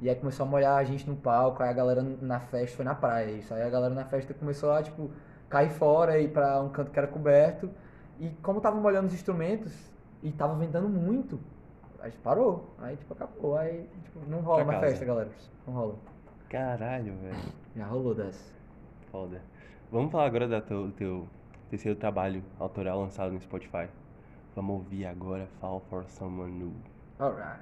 E 0.00 0.08
aí 0.10 0.16
começou 0.16 0.44
a 0.44 0.48
molhar 0.48 0.76
a 0.76 0.84
gente 0.84 1.08
no 1.08 1.14
palco, 1.16 1.62
aí 1.62 1.70
a 1.70 1.72
galera 1.72 2.02
na 2.02 2.40
festa 2.40 2.76
foi 2.76 2.84
na 2.84 2.94
praia, 2.94 3.30
isso. 3.30 3.54
Aí 3.54 3.62
a 3.62 3.70
galera 3.70 3.94
na 3.94 4.04
festa 4.04 4.34
começou 4.34 4.72
a, 4.72 4.82
tipo, 4.82 5.10
cair 5.48 5.70
fora 5.70 6.18
e 6.18 6.24
ir 6.24 6.28
pra 6.32 6.60
um 6.60 6.68
canto 6.68 6.90
que 6.90 6.98
era 6.98 7.06
coberto. 7.08 7.70
E 8.18 8.28
como 8.42 8.60
tava 8.60 8.78
molhando 8.78 9.06
os 9.06 9.14
instrumentos 9.14 9.72
e 10.22 10.30
tava 10.32 10.54
ventando 10.56 10.88
muito, 10.88 11.38
a 12.00 12.06
gente 12.08 12.18
parou. 12.18 12.74
Aí, 12.78 12.96
tipo, 12.96 13.12
acabou. 13.14 13.56
Aí, 13.56 13.88
tipo, 14.04 14.18
não 14.28 14.40
rola 14.40 14.64
Pra 14.64 14.72
na 14.74 14.80
casa. 14.80 14.86
festa, 14.90 15.04
galera. 15.06 15.30
Não 15.66 15.72
rola. 15.74 15.94
Caralho, 16.50 17.14
velho. 17.16 17.36
Já 17.76 17.86
rolou 17.86 18.14
dessa. 18.14 18.52
Foda. 19.10 19.40
Vamos 19.92 20.12
falar 20.12 20.26
agora 20.26 20.46
do 20.46 20.60
teu, 20.60 20.92
teu 20.92 21.28
terceiro 21.68 21.98
trabalho 21.98 22.44
autoral 22.60 23.00
lançado 23.00 23.32
no 23.32 23.40
Spotify. 23.40 23.88
Vamos 24.54 24.76
ouvir 24.76 25.04
agora 25.04 25.48
Fall 25.60 25.82
for 25.90 26.04
Someone 26.06 26.52
New. 26.52 26.72
Alright. 27.18 27.58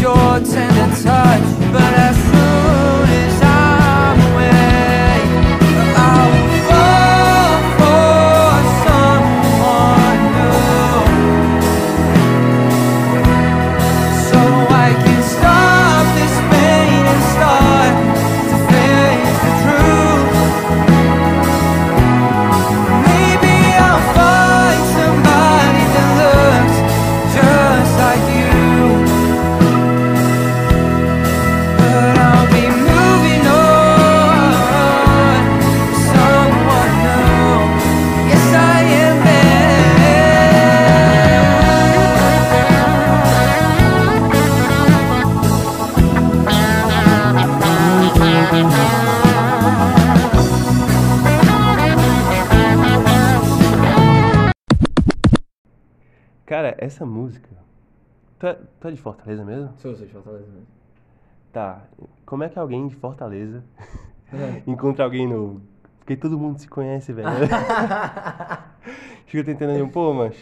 Your 0.00 0.40
tender 0.40 0.96
touch, 1.02 1.72
but 1.72 2.49
essa 56.80 57.04
música. 57.04 57.50
Tu 58.38 58.46
é, 58.46 58.58
tu 58.80 58.88
é 58.88 58.90
de 58.90 58.96
Fortaleza 58.96 59.44
mesmo? 59.44 59.70
Sou, 59.76 59.94
sou 59.94 60.06
de 60.06 60.12
Fortaleza 60.12 60.46
mesmo. 60.46 60.66
Tá. 61.52 61.84
Como 62.24 62.42
é 62.42 62.48
que 62.48 62.58
alguém 62.58 62.88
de 62.88 62.96
Fortaleza 62.96 63.62
É. 64.32 64.62
encontra 64.70 65.04
alguém 65.04 65.28
novo? 65.28 65.60
Porque 65.98 66.16
todo 66.16 66.38
mundo 66.38 66.58
se 66.58 66.66
conhece, 66.66 67.12
velho. 67.12 67.28
Fica 69.26 69.44
tentando 69.44 69.72
aí, 69.72 69.86
pô, 69.90 70.14
mas 70.14 70.34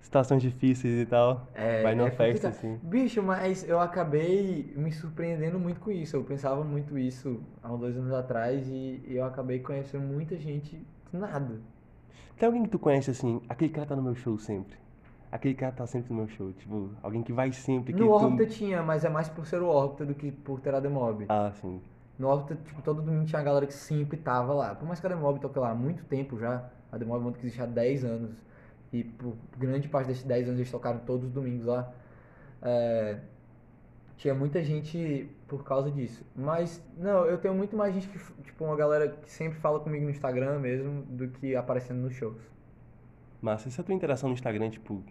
situações 0.00 0.42
difíceis 0.42 1.00
e 1.00 1.06
tal. 1.06 1.48
É, 1.54 1.82
Vai 1.82 1.94
numa 1.94 2.08
é 2.08 2.10
festa, 2.10 2.48
assim. 2.48 2.78
Bicho, 2.82 3.22
mas 3.22 3.66
eu 3.66 3.80
acabei 3.80 4.72
me 4.76 4.92
surpreendendo 4.92 5.58
muito 5.58 5.80
com 5.80 5.90
isso. 5.90 6.16
Eu 6.16 6.24
pensava 6.24 6.62
muito 6.62 6.98
isso 6.98 7.40
há 7.62 7.72
uns 7.72 7.80
dois 7.80 7.96
anos 7.96 8.12
atrás 8.12 8.68
e 8.68 9.02
eu 9.06 9.24
acabei 9.24 9.60
conhecendo 9.60 10.04
muita 10.04 10.36
gente 10.36 10.84
do 11.10 11.18
nada. 11.18 11.58
Tem 12.36 12.46
alguém 12.46 12.62
que 12.64 12.68
tu 12.68 12.78
conhece 12.78 13.10
assim, 13.10 13.40
aquele 13.48 13.72
cara 13.72 13.86
tá 13.86 13.96
no 13.96 14.02
meu 14.02 14.14
show 14.14 14.38
sempre. 14.38 14.81
Aquele 15.32 15.54
cara 15.54 15.72
tá 15.72 15.86
sempre 15.86 16.12
no 16.12 16.18
meu 16.18 16.28
show. 16.28 16.52
Tipo, 16.52 16.90
alguém 17.02 17.22
que 17.22 17.32
vai 17.32 17.50
sempre. 17.52 17.94
Que 17.94 17.98
No 17.98 18.08
tu... 18.08 18.12
Órbita 18.12 18.46
tinha, 18.46 18.82
mas 18.82 19.02
é 19.02 19.08
mais 19.08 19.30
por 19.30 19.46
ser 19.46 19.62
o 19.62 19.66
Órbita 19.66 20.04
do 20.04 20.14
que 20.14 20.30
por 20.30 20.60
ter 20.60 20.74
a 20.74 20.78
Demob. 20.78 21.24
Ah, 21.26 21.50
sim. 21.54 21.80
No 22.18 22.28
Órbita, 22.28 22.54
tipo, 22.62 22.82
todo 22.82 23.00
domingo 23.00 23.24
tinha 23.24 23.40
a 23.40 23.42
galera 23.42 23.66
que 23.66 23.72
sempre 23.72 24.18
tava 24.18 24.52
lá. 24.52 24.74
Por 24.74 24.86
mais 24.86 25.00
que 25.00 25.06
a 25.06 25.08
Demob 25.08 25.40
toque 25.40 25.58
lá 25.58 25.70
há 25.70 25.74
muito 25.74 26.04
tempo 26.04 26.38
já, 26.38 26.68
a 26.92 26.98
Demob 26.98 27.24
é 27.24 27.26
uma 27.28 27.32
que 27.32 27.38
existe 27.38 27.62
há 27.62 27.66
10 27.66 28.04
anos. 28.04 28.44
E 28.92 29.04
por 29.04 29.34
grande 29.56 29.88
parte 29.88 30.08
desses 30.08 30.22
10 30.22 30.48
anos 30.48 30.60
eles 30.60 30.70
tocaram 30.70 30.98
todos 30.98 31.24
os 31.24 31.32
domingos 31.32 31.64
lá. 31.64 31.90
É, 32.60 33.16
tinha 34.18 34.34
muita 34.34 34.62
gente 34.62 35.30
por 35.48 35.64
causa 35.64 35.90
disso. 35.90 36.22
Mas, 36.36 36.84
não, 36.98 37.24
eu 37.24 37.38
tenho 37.38 37.54
muito 37.54 37.74
mais 37.74 37.94
gente 37.94 38.06
que, 38.06 38.18
tipo, 38.42 38.64
uma 38.66 38.76
galera 38.76 39.08
que 39.08 39.32
sempre 39.32 39.58
fala 39.58 39.80
comigo 39.80 40.04
no 40.04 40.10
Instagram 40.10 40.58
mesmo 40.58 41.02
do 41.04 41.28
que 41.28 41.56
aparecendo 41.56 42.00
nos 42.02 42.14
shows. 42.14 42.36
Massa, 43.40 43.68
essa 43.68 43.82
tua 43.82 43.94
interação 43.94 44.28
no 44.28 44.34
Instagram, 44.34 44.68
tipo, 44.68 45.02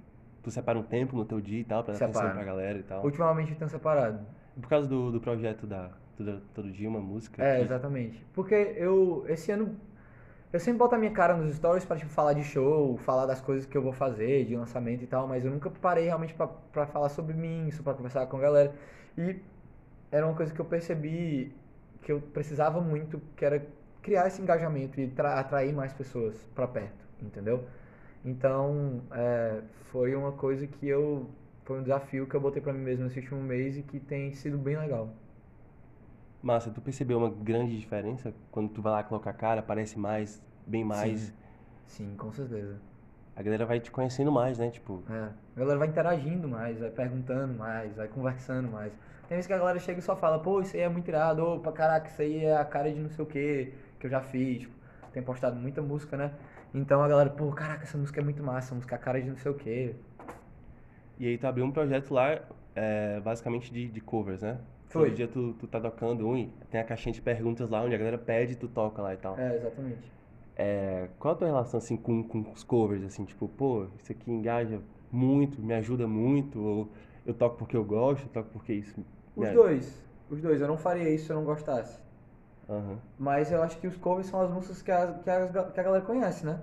tu 0.43 0.51
separa 0.51 0.77
um 0.77 0.83
tempo 0.83 1.15
no 1.15 1.25
teu 1.25 1.39
dia 1.41 1.59
e 1.59 1.63
tal, 1.63 1.83
pra 1.83 1.93
dar 1.93 2.05
atenção 2.05 2.21
pra 2.33 2.43
galera 2.43 2.77
e 2.79 2.83
tal. 2.83 3.03
Ultimamente 3.03 3.51
eu 3.51 3.57
tenho 3.57 3.69
separado. 3.69 4.19
Por 4.59 4.67
causa 4.69 4.87
do, 4.87 5.11
do 5.11 5.21
projeto 5.21 5.65
da 5.65 5.91
todo, 6.17 6.41
todo 6.53 6.71
dia 6.71 6.87
uma 6.89 6.99
música. 6.99 7.43
É, 7.43 7.57
que- 7.57 7.63
exatamente. 7.63 8.25
Porque 8.33 8.53
eu, 8.75 9.23
esse 9.27 9.51
ano, 9.51 9.75
eu 10.51 10.59
sempre 10.59 10.79
boto 10.79 10.95
a 10.95 10.97
minha 10.97 11.11
cara 11.11 11.35
nos 11.35 11.55
stories 11.55 11.85
pra, 11.85 11.95
tipo, 11.95 12.11
falar 12.11 12.33
de 12.33 12.43
show, 12.43 12.97
falar 12.97 13.25
das 13.25 13.39
coisas 13.39 13.65
que 13.65 13.77
eu 13.77 13.81
vou 13.81 13.93
fazer, 13.93 14.45
de 14.45 14.55
lançamento 14.55 15.03
e 15.03 15.07
tal, 15.07 15.27
mas 15.27 15.45
eu 15.45 15.51
nunca 15.51 15.69
parei 15.69 16.05
realmente 16.05 16.33
pra, 16.33 16.47
pra 16.47 16.85
falar 16.85 17.09
sobre 17.09 17.33
mim, 17.33 17.67
isso, 17.67 17.81
pra 17.83 17.93
conversar 17.93 18.25
com 18.27 18.37
a 18.37 18.41
galera. 18.41 18.73
E 19.17 19.37
era 20.11 20.25
uma 20.25 20.35
coisa 20.35 20.53
que 20.53 20.59
eu 20.59 20.65
percebi 20.65 21.53
que 22.01 22.11
eu 22.11 22.19
precisava 22.19 22.81
muito, 22.81 23.21
que 23.37 23.45
era 23.45 23.65
criar 24.01 24.27
esse 24.27 24.41
engajamento 24.41 24.99
e 24.99 25.07
tra- 25.07 25.39
atrair 25.39 25.71
mais 25.73 25.93
pessoas 25.93 26.35
pra 26.55 26.67
perto, 26.67 27.05
entendeu? 27.21 27.63
Então, 28.24 29.01
é, 29.11 29.61
foi 29.91 30.15
uma 30.15 30.32
coisa 30.32 30.67
que 30.67 30.88
eu, 30.88 31.30
foi 31.65 31.80
um 31.80 31.84
desafio 31.84 32.28
que 32.28 32.36
eu 32.36 32.41
botei 32.41 32.61
pra 32.61 32.72
mim 32.74 32.80
mesmo 32.80 33.05
nesse 33.05 33.19
último 33.19 33.41
mês 33.41 33.78
e 33.78 33.82
que 33.84 33.99
tem 33.99 34.34
sido 34.34 34.57
bem 34.57 34.78
legal. 34.78 35.09
Massa, 36.41 36.72
tu 36.72 36.82
percebeu 36.82 37.17
uma 37.17 37.30
grande 37.30 37.78
diferença 37.80 38.34
quando 38.51 38.69
tu 38.69 38.82
vai 38.82 38.91
lá 38.93 39.03
colocar 39.03 39.30
a 39.30 39.34
cara, 39.34 39.59
aparece 39.59 39.97
mais, 39.97 40.41
bem 40.65 40.84
mais. 40.84 41.19
Sim. 41.19 41.34
Sim, 41.88 42.15
com 42.17 42.32
certeza. 42.32 42.80
A 43.36 43.41
galera 43.43 43.65
vai 43.65 43.80
te 43.80 43.91
conhecendo 43.91 44.32
mais, 44.32 44.57
né? 44.57 44.69
Tipo, 44.69 45.03
É, 45.09 45.30
a 45.55 45.59
galera 45.59 45.80
vai 45.80 45.88
interagindo 45.88 46.47
mais, 46.47 46.80
vai 46.80 46.89
perguntando 46.89 47.53
mais, 47.53 47.95
vai 47.95 48.07
conversando 48.07 48.69
mais. 48.72 48.93
Tem 49.28 49.36
vezes 49.38 49.47
que 49.47 49.53
a 49.53 49.57
galera 49.57 49.80
chega 49.80 49.99
e 49.99 50.01
só 50.01 50.15
fala, 50.15 50.39
pô, 50.39 50.61
isso 50.61 50.76
aí 50.76 50.84
é 50.84 50.89
muito 50.89 51.07
irado, 51.07 51.43
opa, 51.45 51.72
caraca, 51.72 52.07
isso 52.07 52.22
aí 52.22 52.45
é 52.45 52.55
a 52.57 52.65
cara 52.65 52.91
de 52.91 52.99
não 52.99 53.09
sei 53.09 53.24
o 53.24 53.28
que, 53.28 53.74
que 53.99 54.07
eu 54.07 54.09
já 54.11 54.22
fiz. 54.22 54.61
Tipo, 54.61 54.74
tem 55.13 55.22
postado 55.24 55.55
muita 55.57 55.82
música, 55.82 56.17
né? 56.17 56.32
Então 56.74 57.01
a 57.03 57.07
galera, 57.07 57.30
pô, 57.30 57.51
caraca, 57.51 57.84
essa 57.84 57.97
música 57.97 58.22
é 58.22 58.24
muito 58.24 58.41
massa, 58.41 58.74
música 58.74 58.95
é 58.95 58.97
a 58.97 58.99
cara 58.99 59.22
de 59.22 59.30
não 59.30 59.38
sei 59.38 59.51
o 59.51 59.55
que. 59.55 59.95
e 61.19 61.28
aí 61.28 61.38
tu 61.38 61.45
abriu 61.45 61.65
um 61.65 61.72
projeto 61.72 62.13
lá, 62.13 62.41
é, 62.76 63.19
basicamente 63.19 63.72
de, 63.74 63.89
de 63.89 64.01
covers, 64.01 64.41
né? 64.41 64.57
Foi. 64.88 65.09
Todo 65.09 65.15
dia 65.15 65.28
tu, 65.28 65.53
tu 65.53 65.67
tá 65.67 65.80
tocando 65.80 66.28
um 66.28 66.38
e 66.38 66.51
tem 66.69 66.80
a 66.80 66.84
caixinha 66.84 67.13
de 67.13 67.22
perguntas 67.22 67.69
lá 67.69 67.82
onde 67.82 67.95
a 67.95 67.97
galera 67.97 68.17
pede 68.17 68.53
e 68.53 68.55
tu 68.55 68.67
toca 68.67 69.01
lá 69.01 69.13
e 69.13 69.17
tal. 69.17 69.38
É, 69.39 69.55
exatamente. 69.55 70.11
É, 70.55 71.09
qual 71.17 71.34
a 71.34 71.38
tua 71.38 71.47
relação 71.47 71.78
assim 71.78 71.97
com, 71.97 72.24
com 72.24 72.41
os 72.51 72.63
covers, 72.63 73.03
assim, 73.03 73.26
tipo, 73.26 73.47
pô, 73.47 73.88
isso 74.01 74.11
aqui 74.11 74.32
engaja 74.32 74.82
muito, 75.11 75.61
me 75.61 75.74
ajuda 75.74 76.07
muito, 76.07 76.61
ou 76.61 76.89
eu 77.26 77.34
toco 77.34 77.57
porque 77.57 77.76
eu 77.76 77.84
gosto, 77.84 78.26
eu 78.26 78.30
toco 78.30 78.49
porque 78.51 78.74
isso. 78.74 79.03
Os 79.36 79.49
dois, 79.51 80.03
os 80.30 80.41
dois, 80.41 80.61
eu 80.61 80.67
não 80.67 80.78
faria 80.78 81.09
isso 81.09 81.26
se 81.26 81.32
eu 81.32 81.38
não 81.38 81.45
gostasse. 81.45 81.99
Aham. 82.72 82.97
Mas 83.19 83.51
eu 83.51 83.61
acho 83.61 83.78
que 83.80 83.88
os 83.88 83.97
covers 83.97 84.28
são 84.28 84.41
as 84.41 84.49
músicas 84.49 84.82
que 84.82 84.91
a, 84.91 85.13
que 85.13 85.30
a, 85.30 85.47
que 85.47 85.80
a 85.80 85.84
galera 85.84 86.05
conhece, 86.05 86.45
né? 86.45 86.59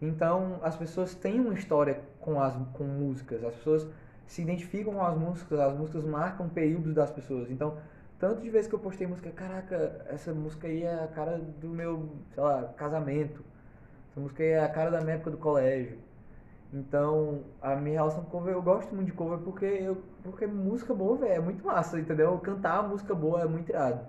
Então 0.00 0.60
as 0.62 0.76
pessoas 0.76 1.14
têm 1.14 1.40
uma 1.40 1.54
história 1.54 2.00
com 2.20 2.40
as 2.40 2.54
com 2.72 2.84
músicas, 2.84 3.42
as 3.44 3.54
pessoas 3.56 3.86
se 4.26 4.42
identificam 4.42 4.94
com 4.94 5.04
as 5.04 5.16
músicas, 5.16 5.58
as 5.58 5.76
músicas 5.76 6.04
marcam 6.04 6.48
períodos 6.48 6.94
das 6.94 7.10
pessoas. 7.10 7.50
Então, 7.50 7.76
tanto 8.18 8.40
de 8.40 8.50
vezes 8.50 8.68
que 8.68 8.74
eu 8.74 8.78
postei 8.78 9.06
música, 9.06 9.30
caraca, 9.30 10.06
essa 10.08 10.32
música 10.32 10.68
aí 10.68 10.84
é 10.84 11.04
a 11.04 11.08
cara 11.08 11.38
do 11.38 11.68
meu, 11.68 12.08
sei 12.32 12.42
lá, 12.42 12.64
casamento. 12.76 13.44
Essa 14.10 14.20
música 14.20 14.42
aí 14.42 14.50
é 14.50 14.64
a 14.64 14.68
cara 14.68 14.90
da 14.90 15.00
minha 15.00 15.16
época 15.16 15.32
do 15.32 15.36
colégio. 15.38 15.98
Então, 16.72 17.42
a 17.60 17.76
minha 17.76 17.96
relação 17.98 18.22
com 18.24 18.30
cover, 18.30 18.54
eu 18.54 18.62
gosto 18.62 18.94
muito 18.94 19.08
de 19.08 19.12
cover 19.12 19.38
porque 19.40 19.66
eu, 19.66 20.02
porque 20.22 20.46
música 20.46 20.94
boa, 20.94 21.16
velho, 21.18 21.32
é 21.32 21.40
muito 21.40 21.64
massa, 21.66 21.98
entendeu? 22.00 22.38
Cantar 22.38 22.88
música 22.88 23.14
boa 23.14 23.42
é 23.42 23.46
muito 23.46 23.68
irado. 23.70 24.00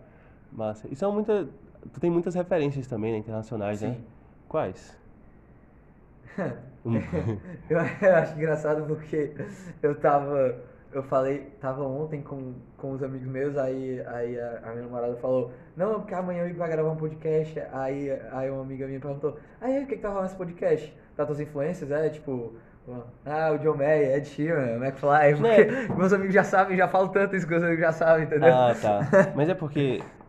Massa. 0.55 0.87
E 0.89 0.95
são 0.95 1.11
muita. 1.11 1.47
Tu 1.91 1.99
tem 1.99 2.09
muitas 2.09 2.35
referências 2.35 2.87
também, 2.87 3.11
né, 3.11 3.17
internacionais, 3.17 3.81
né? 3.81 3.93
Sim. 3.93 4.03
Quais? 4.47 4.97
Hum. 6.85 6.99
Eu, 7.69 7.77
eu 7.77 8.15
acho 8.15 8.35
engraçado 8.35 8.85
porque 8.85 9.33
eu 9.81 9.95
tava. 9.95 10.55
Eu 10.91 11.01
falei, 11.01 11.51
tava 11.59 11.81
ontem 11.83 12.21
com, 12.21 12.53
com 12.77 12.91
os 12.91 13.01
amigos 13.01 13.27
meus, 13.27 13.57
aí, 13.57 13.99
aí 14.05 14.39
a, 14.39 14.59
a 14.63 14.71
minha 14.73 14.83
namorada 14.83 15.15
falou, 15.15 15.51
não, 15.75 16.01
porque 16.01 16.13
amanhã 16.13 16.43
o 16.43 16.47
Igor 16.47 16.59
vai 16.59 16.69
gravar 16.69 16.91
um 16.91 16.95
podcast. 16.95 17.59
Aí, 17.71 18.11
aí 18.31 18.51
uma 18.51 18.61
amiga 18.61 18.85
minha 18.85 18.99
perguntou, 18.99 19.39
aí 19.59 19.83
o 19.83 19.87
que, 19.87 19.95
que 19.95 20.01
tá 20.01 20.09
rolando 20.09 20.25
nesse 20.25 20.35
podcast? 20.35 20.95
Tá 21.15 21.25
tuas 21.25 21.39
influências? 21.39 21.89
É 21.89 22.09
tipo. 22.09 22.53
Ah, 23.25 23.51
o 23.53 23.57
John 23.59 23.77
Mayer, 23.77 24.17
Ed 24.17 24.27
Sheeran, 24.27 24.75
McFly, 24.75 25.37
porque 25.37 25.95
meus 25.95 26.11
amigos 26.11 26.33
já 26.33 26.43
sabem, 26.43 26.75
já 26.75 26.85
falo 26.85 27.07
tanto 27.07 27.33
isso 27.33 27.47
que 27.47 27.55
os 27.55 27.63
amigos 27.63 27.79
já 27.79 27.93
sabem, 27.93 28.25
entendeu? 28.25 28.53
Ah, 28.53 28.75
tá. 28.79 28.99
Mas 29.33 29.47
é 29.47 29.55
porque 29.55 30.03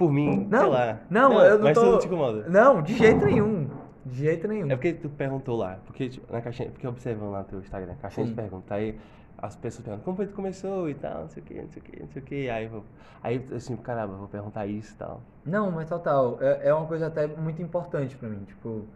por 0.00 0.10
mim, 0.10 0.46
Não, 0.50 0.60
sei 0.60 0.68
lá. 0.70 0.98
não, 1.10 1.44
eu 1.44 1.58
não 1.58 1.64
mas 1.64 1.74
tô- 1.76 1.82
isso 1.82 1.92
não 1.92 1.98
te 1.98 2.06
incomoda. 2.06 2.48
Não, 2.48 2.80
de 2.82 2.94
jeito 2.96 3.22
nenhum. 3.26 3.68
De 4.06 4.16
jeito 4.16 4.48
nenhum. 4.48 4.66
É 4.70 4.74
porque 4.74 4.94
tu 4.94 5.10
perguntou 5.10 5.58
lá, 5.58 5.76
porque 5.84 6.08
tipo, 6.08 6.32
na 6.32 6.40
caixinha, 6.40 6.70
porque 6.70 6.86
observando 6.86 7.30
lá 7.32 7.40
no 7.40 7.44
teu 7.44 7.58
Instagram, 7.60 7.94
caixinha 8.00 8.24
de 8.24 8.30
Sim. 8.30 8.36
perguntas, 8.36 8.72
aí 8.72 8.98
as 9.36 9.56
pessoas 9.56 9.84
perguntam, 9.84 10.04
como 10.06 10.16
foi 10.16 10.24
que 10.24 10.32
tu 10.32 10.36
começou 10.36 10.88
e 10.88 10.94
tal, 10.94 11.20
não 11.20 11.28
sei 11.28 11.42
o 11.42 11.46
que, 11.46 11.54
não 11.60 11.68
sei 11.68 11.82
o 11.82 11.84
que, 11.84 12.00
não 12.00 12.08
sei 12.08 12.22
o 12.22 12.24
que, 12.24 12.48
aí 12.48 12.64
eu 12.64 12.82
aí 13.22 13.44
assim, 13.54 13.76
caramba, 13.76 14.14
vou 14.14 14.26
perguntar 14.26 14.64
isso 14.66 14.94
e 14.94 14.96
tal. 14.96 15.20
Não, 15.44 15.70
mas 15.70 15.86
total. 15.86 16.38
É, 16.40 16.68
é 16.68 16.74
uma 16.74 16.86
coisa 16.86 17.08
até 17.08 17.26
muito 17.26 17.60
importante 17.60 18.16
pra 18.16 18.26
mim. 18.26 18.42
Tipo, 18.46 18.86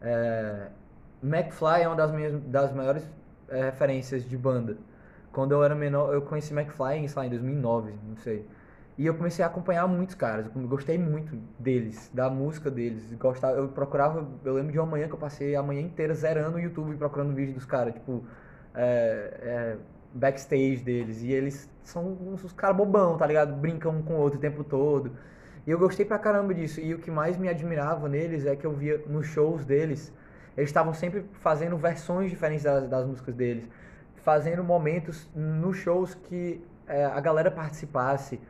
é, 0.00 0.68
McFly 1.20 1.82
é 1.82 1.88
uma 1.88 1.96
das 1.96 2.12
minhas 2.12 2.40
das 2.44 2.72
maiores 2.72 3.04
é, 3.48 3.64
referências 3.64 4.22
de 4.24 4.36
banda. 4.36 4.76
Quando 5.32 5.50
eu 5.50 5.64
era 5.64 5.74
menor, 5.74 6.14
eu 6.14 6.22
conheci 6.22 6.52
McFly 6.54 6.98
em, 6.98 7.08
sei 7.08 7.20
lá, 7.22 7.26
em 7.26 7.30
2009, 7.30 7.92
não 8.08 8.16
sei. 8.16 8.46
E 8.98 9.06
eu 9.06 9.14
comecei 9.14 9.44
a 9.44 9.48
acompanhar 9.48 9.86
muitos 9.86 10.16
caras. 10.16 10.46
Eu 10.52 10.62
gostei 10.62 10.98
muito 10.98 11.36
deles, 11.56 12.10
da 12.12 12.28
música 12.28 12.68
deles. 12.68 13.14
Gostava, 13.14 13.56
eu 13.56 13.68
procurava, 13.68 14.28
eu 14.44 14.54
lembro 14.54 14.72
de 14.72 14.78
uma 14.78 14.86
manhã 14.86 15.06
que 15.06 15.14
eu 15.14 15.18
passei 15.18 15.54
a 15.54 15.62
manhã 15.62 15.82
inteira 15.82 16.12
zerando 16.14 16.56
o 16.56 16.60
YouTube 16.60 16.96
procurando 16.96 17.32
vídeo 17.32 17.54
dos 17.54 17.64
caras, 17.64 17.94
tipo, 17.94 18.24
é, 18.74 19.38
é, 19.40 19.76
backstage 20.12 20.78
deles. 20.78 21.22
E 21.22 21.30
eles 21.30 21.70
são 21.84 22.04
uns, 22.12 22.52
caras 22.52 22.76
bobão, 22.76 23.16
tá 23.16 23.24
ligado? 23.24 23.54
Brincam 23.54 23.92
um 23.92 24.02
com 24.02 24.14
o 24.14 24.16
outro 24.16 24.36
o 24.36 24.42
tempo 24.42 24.64
todo. 24.64 25.12
E 25.64 25.70
eu 25.70 25.78
gostei 25.78 26.04
pra 26.04 26.18
caramba 26.18 26.52
disso. 26.52 26.80
E 26.80 26.92
o 26.92 26.98
que 26.98 27.10
mais 27.10 27.36
me 27.36 27.48
admirava 27.48 28.08
neles 28.08 28.46
é 28.46 28.56
que 28.56 28.66
eu 28.66 28.72
via 28.72 29.00
nos 29.06 29.28
shows 29.28 29.64
deles, 29.64 30.12
eles 30.56 30.70
estavam 30.70 30.92
sempre 30.92 31.24
fazendo 31.34 31.76
versões 31.76 32.30
diferentes 32.30 32.64
das, 32.64 32.88
das 32.88 33.06
músicas 33.06 33.32
deles. 33.32 33.68
Fazendo 34.24 34.64
momentos 34.64 35.30
nos 35.36 35.76
shows 35.76 36.16
que 36.16 36.60
é, 36.88 37.04
a 37.04 37.20
galera 37.20 37.48
participasse. 37.48 38.40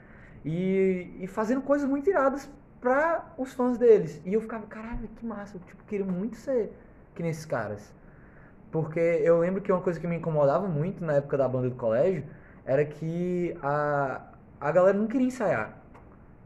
E, 0.45 1.17
e 1.21 1.27
fazendo 1.27 1.63
coisas 1.63 1.89
muito 1.89 2.09
iradas 2.09 2.51
pra 2.81 3.35
os 3.37 3.53
fãs 3.53 3.79
deles. 3.79 4.21
E 4.25 4.35
eu 4.35 4.41
ficava, 4.41 4.67
caralho, 4.67 5.09
que 5.17 5.27
massa. 5.27 5.57
Eu 5.57 5.61
tipo, 5.61 5.85
queria 5.85 6.07
muito 6.07 6.37
ser 6.37 6.73
que 7.15 7.23
nesses 7.23 7.45
caras. 7.45 7.93
Porque 8.71 9.01
eu 9.01 9.39
lembro 9.39 9.63
que 9.63 9.73
uma 9.73 9.81
coisa 9.81 9.99
que 9.99 10.07
me 10.07 10.17
incomodava 10.17 10.69
muito 10.69 11.05
na 11.05 11.15
época 11.15 11.37
da 11.37 11.49
banda 11.49 11.71
do 11.71 11.77
colégio 11.77 12.25
era 12.65 12.85
que 12.85 13.57
a, 13.63 14.21
a 14.61 14.71
galera 14.71 14.97
não 14.97 15.07
queria 15.07 15.27
ensaiar. 15.27 15.79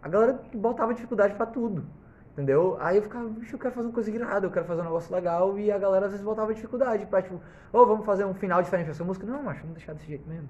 A 0.03 0.09
galera 0.09 0.41
botava 0.55 0.95
dificuldade 0.95 1.35
pra 1.35 1.47
tudo. 1.47 1.85
Entendeu? 2.33 2.79
Aí 2.81 2.97
eu 2.97 3.03
ficava, 3.03 3.29
bicho, 3.29 3.55
eu 3.55 3.59
quero 3.59 3.75
fazer 3.75 3.89
uma 3.89 3.93
coisa 3.93 4.11
irada, 4.11 4.47
eu 4.47 4.51
quero 4.51 4.65
fazer 4.65 4.81
um 4.81 4.85
negócio 4.85 5.15
legal. 5.15 5.59
E 5.59 5.71
a 5.71 5.79
galera 5.79 6.07
às 6.07 6.13
vezes 6.13 6.25
botava 6.25 6.55
dificuldade 6.55 7.05
pra, 7.07 7.21
tipo, 7.21 7.41
ô, 7.73 7.87
vamos 7.87 8.07
fazer 8.07 8.25
um 8.25 8.33
final 8.33 8.63
diferente 8.63 8.87
pra 8.87 8.93
essa 8.93 9.05
música. 9.05 9.27
Não, 9.27 9.43
macho, 9.43 9.61
vamos 9.61 9.77
deixar 9.77 9.93
desse 9.95 10.07
jeito 10.07 10.27
mesmo. 10.29 10.49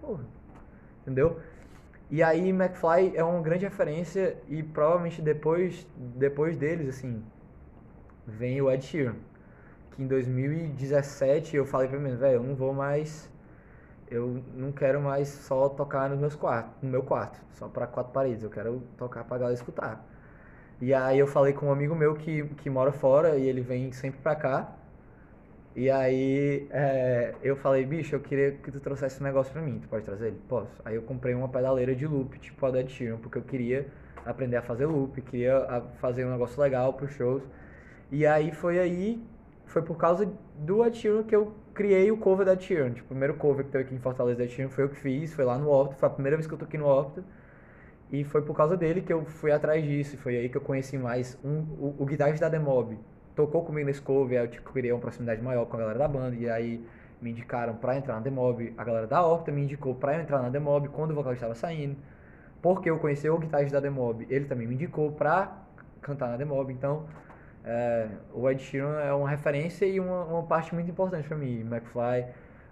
Porra. 0.00 0.24
Entendeu? 1.02 1.40
E 2.12 2.22
aí 2.22 2.50
McFly 2.50 3.16
é 3.16 3.24
uma 3.24 3.40
grande 3.40 3.64
referência 3.64 4.36
e 4.46 4.62
provavelmente 4.62 5.22
depois, 5.22 5.86
depois 5.96 6.58
deles, 6.58 6.86
assim, 6.90 7.24
vem 8.26 8.60
o 8.60 8.70
Ed 8.70 8.84
Sheeran. 8.84 9.14
Que 9.92 10.02
em 10.02 10.06
2017 10.06 11.56
eu 11.56 11.64
falei 11.64 11.88
pra 11.88 11.98
mim, 11.98 12.14
velho, 12.14 12.34
eu 12.34 12.42
não 12.42 12.54
vou 12.54 12.74
mais. 12.74 13.30
Eu 14.10 14.42
não 14.54 14.72
quero 14.72 15.00
mais 15.00 15.26
só 15.26 15.70
tocar 15.70 16.10
nos 16.10 16.18
meus 16.18 16.34
quartos, 16.34 16.74
no 16.82 16.90
meu 16.90 17.02
quarto, 17.02 17.40
só 17.54 17.66
pra 17.66 17.86
quatro 17.86 18.12
paredes. 18.12 18.42
Eu 18.42 18.50
quero 18.50 18.82
tocar 18.98 19.24
pra 19.24 19.38
galera 19.38 19.54
escutar. 19.54 20.04
E 20.82 20.92
aí 20.92 21.18
eu 21.18 21.26
falei 21.26 21.54
com 21.54 21.68
um 21.68 21.72
amigo 21.72 21.94
meu 21.94 22.14
que, 22.14 22.44
que 22.58 22.68
mora 22.68 22.92
fora 22.92 23.36
e 23.36 23.48
ele 23.48 23.62
vem 23.62 23.90
sempre 23.90 24.20
pra 24.20 24.36
cá. 24.36 24.70
E 25.74 25.90
aí 25.90 26.66
é, 26.70 27.34
eu 27.42 27.56
falei, 27.56 27.84
bicho, 27.86 28.14
eu 28.14 28.20
queria 28.20 28.52
que 28.52 28.70
tu 28.70 28.78
trouxesse 28.78 29.20
um 29.20 29.24
negócio 29.24 29.52
pra 29.52 29.62
mim, 29.62 29.78
tu 29.80 29.88
pode 29.88 30.04
trazer 30.04 30.28
ele? 30.28 30.40
Posso. 30.48 30.70
Aí 30.84 30.96
eu 30.96 31.02
comprei 31.02 31.34
uma 31.34 31.48
pedaleira 31.48 31.94
de 31.94 32.06
loop, 32.06 32.38
tipo 32.38 32.66
a 32.66 32.70
da 32.70 32.80
Ed 32.80 32.92
Sheeran, 32.92 33.16
porque 33.16 33.38
eu 33.38 33.42
queria 33.42 33.86
aprender 34.24 34.56
a 34.56 34.62
fazer 34.62 34.84
loop, 34.86 35.20
queria 35.22 35.82
fazer 36.00 36.26
um 36.26 36.30
negócio 36.30 36.60
legal 36.60 36.92
pros 36.92 37.12
shows. 37.12 37.42
E 38.10 38.26
aí 38.26 38.52
foi 38.52 38.78
aí, 38.78 39.22
foi 39.64 39.80
por 39.82 39.96
causa 39.96 40.30
do 40.58 40.84
Ed 40.84 41.00
que 41.26 41.34
eu 41.34 41.54
criei 41.72 42.10
o 42.10 42.18
cover 42.18 42.44
da 42.44 42.58
Sheeran. 42.58 42.90
Tipo, 42.90 43.06
o 43.06 43.08
primeiro 43.08 43.34
cover 43.34 43.64
que 43.64 43.70
teve 43.72 43.84
aqui 43.84 43.94
em 43.94 43.98
Fortaleza 43.98 44.38
da 44.42 44.48
Sheeran 44.48 44.68
foi 44.68 44.84
eu 44.84 44.88
que 44.90 44.96
fiz, 44.96 45.32
foi 45.32 45.44
lá 45.44 45.56
no 45.58 45.70
Opto, 45.70 45.96
foi 45.96 46.06
a 46.06 46.12
primeira 46.12 46.36
vez 46.36 46.46
que 46.46 46.52
eu 46.52 46.58
toquei 46.58 46.78
no 46.78 46.86
Opto. 46.86 47.24
E 48.10 48.24
foi 48.24 48.42
por 48.42 48.54
causa 48.54 48.76
dele 48.76 49.00
que 49.00 49.12
eu 49.12 49.24
fui 49.24 49.50
atrás 49.52 49.82
disso. 49.82 50.18
Foi 50.18 50.36
aí 50.36 50.48
que 50.50 50.56
eu 50.56 50.60
conheci 50.60 50.98
mais 50.98 51.38
um, 51.42 51.60
o, 51.80 51.96
o 52.00 52.04
guitarrista 52.06 52.48
da 52.48 52.58
Demob. 52.58 52.98
Tocou 53.34 53.64
comigo 53.64 53.86
nesse 53.86 54.02
cover, 54.02 54.38
aí 54.38 54.44
eu 54.44 54.50
tipo, 54.50 54.72
queria 54.72 54.94
uma 54.94 55.00
proximidade 55.00 55.40
maior 55.40 55.64
com 55.66 55.76
a 55.76 55.80
galera 55.80 55.98
da 55.98 56.08
banda. 56.08 56.36
E 56.36 56.48
aí 56.48 56.84
me 57.20 57.30
indicaram 57.30 57.74
pra 57.76 57.96
entrar 57.96 58.14
na 58.14 58.20
Demob. 58.20 58.74
A 58.76 58.84
galera 58.84 59.06
da 59.06 59.24
Opta 59.24 59.50
me 59.50 59.62
indicou 59.62 59.96
eu 60.02 60.10
entrar 60.20 60.42
na 60.42 60.48
Demob 60.48 60.88
quando 60.88 61.12
o 61.12 61.14
vocalista 61.14 61.46
estava 61.46 61.54
saindo. 61.54 61.96
Porque 62.60 62.90
eu 62.90 62.98
conheci 62.98 63.28
o 63.28 63.38
guitarrista 63.38 63.80
da 63.80 63.88
Demob. 63.88 64.26
Ele 64.28 64.44
também 64.44 64.66
me 64.66 64.74
indicou 64.74 65.12
pra 65.12 65.62
cantar 66.00 66.28
na 66.28 66.36
Demob. 66.36 66.72
Então, 66.72 67.06
é, 67.64 68.08
o 68.34 68.48
Ed 68.50 68.62
Sheeran 68.62 69.00
é 69.00 69.12
uma 69.12 69.28
referência 69.28 69.86
e 69.86 69.98
uma, 70.00 70.24
uma 70.24 70.42
parte 70.42 70.74
muito 70.74 70.90
importante 70.90 71.26
pra 71.26 71.36
mim. 71.36 71.60
McFly. 71.60 72.26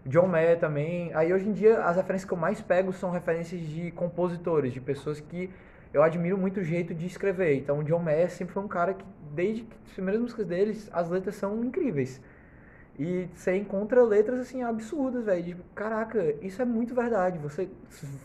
John 0.04 0.26
Mayer 0.26 0.58
também. 0.58 1.12
Aí 1.14 1.32
hoje 1.32 1.48
em 1.48 1.52
dia 1.52 1.82
as 1.84 1.96
referências 1.96 2.28
que 2.28 2.34
eu 2.34 2.38
mais 2.38 2.60
pego 2.60 2.92
são 2.92 3.10
referências 3.10 3.60
de 3.60 3.90
compositores, 3.92 4.72
de 4.72 4.80
pessoas 4.80 5.20
que 5.20 5.50
eu 5.92 6.02
admiro 6.02 6.38
muito 6.38 6.60
o 6.60 6.64
jeito 6.64 6.94
de 6.94 7.06
escrever. 7.06 7.56
Então 7.56 7.78
o 7.80 7.84
John 7.84 7.98
Mayer 7.98 8.30
sempre 8.30 8.54
foi 8.54 8.62
um 8.62 8.68
cara 8.68 8.94
que, 8.94 9.04
desde 9.32 9.66
as 9.86 9.92
primeiras 9.92 10.20
músicas 10.22 10.46
deles, 10.46 10.88
as 10.92 11.08
letras 11.08 11.34
são 11.34 11.64
incríveis. 11.64 12.20
E 12.98 13.28
você 13.34 13.56
encontra 13.56 14.02
letras 14.04 14.40
assim 14.40 14.62
absurdas, 14.62 15.24
velho. 15.24 15.42
Tipo, 15.42 15.62
caraca, 15.74 16.34
isso 16.42 16.60
é 16.60 16.64
muito 16.64 16.94
verdade. 16.94 17.38
Você 17.38 17.68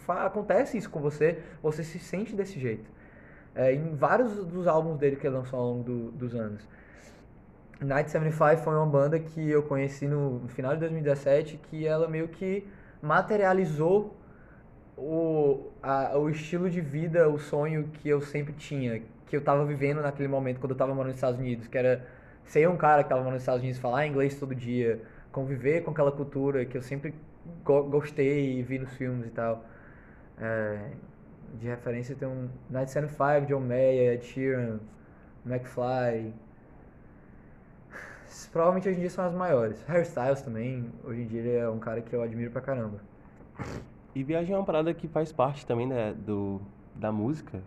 acontece 0.07 0.77
isso 0.77 0.89
com 0.89 0.99
você, 0.99 1.39
você 1.63 1.83
se 1.83 1.97
sente 1.97 2.35
desse 2.35 2.59
jeito. 2.59 2.89
É, 3.55 3.73
em 3.73 3.95
vários 3.95 4.45
dos 4.45 4.67
álbuns 4.67 4.97
dele 4.97 5.15
que 5.15 5.25
ele 5.25 5.35
lançou 5.37 5.57
ao 5.59 5.65
longo 5.67 5.83
do- 5.83 6.11
dos 6.11 6.35
anos. 6.35 6.67
Night 7.79 8.09
75 8.11 8.63
foi 8.63 8.73
uma 8.73 8.85
banda 8.85 9.19
que 9.19 9.49
eu 9.49 9.63
conheci 9.63 10.07
no 10.07 10.41
final 10.49 10.73
de 10.73 10.81
2017 10.81 11.57
que 11.69 11.85
ela 11.85 12.07
meio 12.07 12.27
que 12.27 12.67
materializou 13.01 14.15
o, 14.97 15.71
a- 15.81 16.17
o 16.17 16.29
estilo 16.29 16.69
de 16.69 16.81
vida, 16.81 17.29
o 17.29 17.37
sonho 17.39 17.89
que 17.93 18.09
eu 18.09 18.21
sempre 18.21 18.53
tinha, 18.53 19.01
que 19.27 19.35
eu 19.35 19.41
tava 19.41 19.65
vivendo 19.65 20.01
naquele 20.01 20.27
momento 20.27 20.59
quando 20.59 20.71
eu 20.71 20.77
tava 20.77 20.93
morando 20.93 21.09
nos 21.11 21.17
Estados 21.17 21.39
Unidos, 21.39 21.67
que 21.67 21.77
era 21.77 22.05
ser 22.45 22.69
um 22.69 22.77
cara 22.77 23.03
que 23.03 23.09
tava 23.09 23.21
morando 23.21 23.35
nos 23.35 23.43
Estados 23.43 23.61
Unidos, 23.61 23.79
falar 23.79 24.05
inglês 24.07 24.39
todo 24.39 24.55
dia, 24.55 25.01
conviver 25.31 25.81
com 25.83 25.91
aquela 25.91 26.11
cultura 26.11 26.65
que 26.65 26.77
eu 26.77 26.81
sempre 26.81 27.13
go- 27.63 27.83
gostei 27.83 28.59
e 28.59 28.63
vi 28.63 28.79
nos 28.79 28.93
filmes 28.93 29.27
e 29.27 29.31
tal. 29.31 29.65
É, 30.39 30.91
de 31.59 31.67
referência 31.67 32.15
tem 32.15 32.27
um 32.27 32.49
Night 32.69 32.91
75, 32.91 33.47
John 33.47 33.61
Mayer, 33.61 34.13
Ed 34.15 34.25
Sheeran, 34.25 34.79
McFly. 35.45 36.33
Provavelmente 38.51 38.87
hoje 38.89 38.97
em 38.97 39.01
dia 39.01 39.09
são 39.09 39.25
as 39.25 39.33
maiores. 39.33 39.81
Harry 39.87 40.03
Styles 40.03 40.41
também, 40.41 40.91
hoje 41.03 41.21
em 41.21 41.27
dia 41.27 41.39
ele 41.41 41.55
é 41.55 41.69
um 41.69 41.79
cara 41.79 42.01
que 42.01 42.13
eu 42.13 42.21
admiro 42.21 42.51
pra 42.51 42.61
caramba. 42.61 42.99
E 44.15 44.23
viagem 44.23 44.55
é 44.55 44.57
uma 44.57 44.63
parada 44.63 44.93
que 44.93 45.09
faz 45.09 45.33
parte 45.33 45.65
também 45.65 45.85
né, 45.85 46.13
do, 46.13 46.61
da 46.95 47.11
música. 47.11 47.61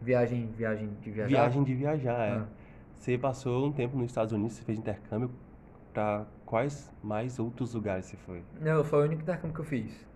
Viagem, 0.00 0.46
viagem 0.56 0.88
de 1.02 1.10
viajar. 1.10 1.28
Viagem 1.28 1.62
de 1.62 1.74
viajar, 1.74 2.26
é. 2.26 2.32
Ah. 2.38 2.46
Você 2.96 3.18
passou 3.18 3.66
um 3.66 3.72
tempo 3.72 3.94
nos 3.96 4.06
Estados 4.06 4.32
Unidos, 4.32 4.54
você 4.54 4.62
fez 4.62 4.78
intercâmbio 4.78 5.30
pra 5.92 6.24
quais 6.46 6.90
mais 7.02 7.38
outros 7.38 7.74
lugares 7.74 8.06
você 8.06 8.16
foi? 8.16 8.42
Não, 8.58 8.82
foi 8.82 9.00
o 9.00 9.02
único 9.04 9.20
intercâmbio 9.20 9.54
que 9.54 9.60
eu 9.60 9.64
fiz. 9.64 10.06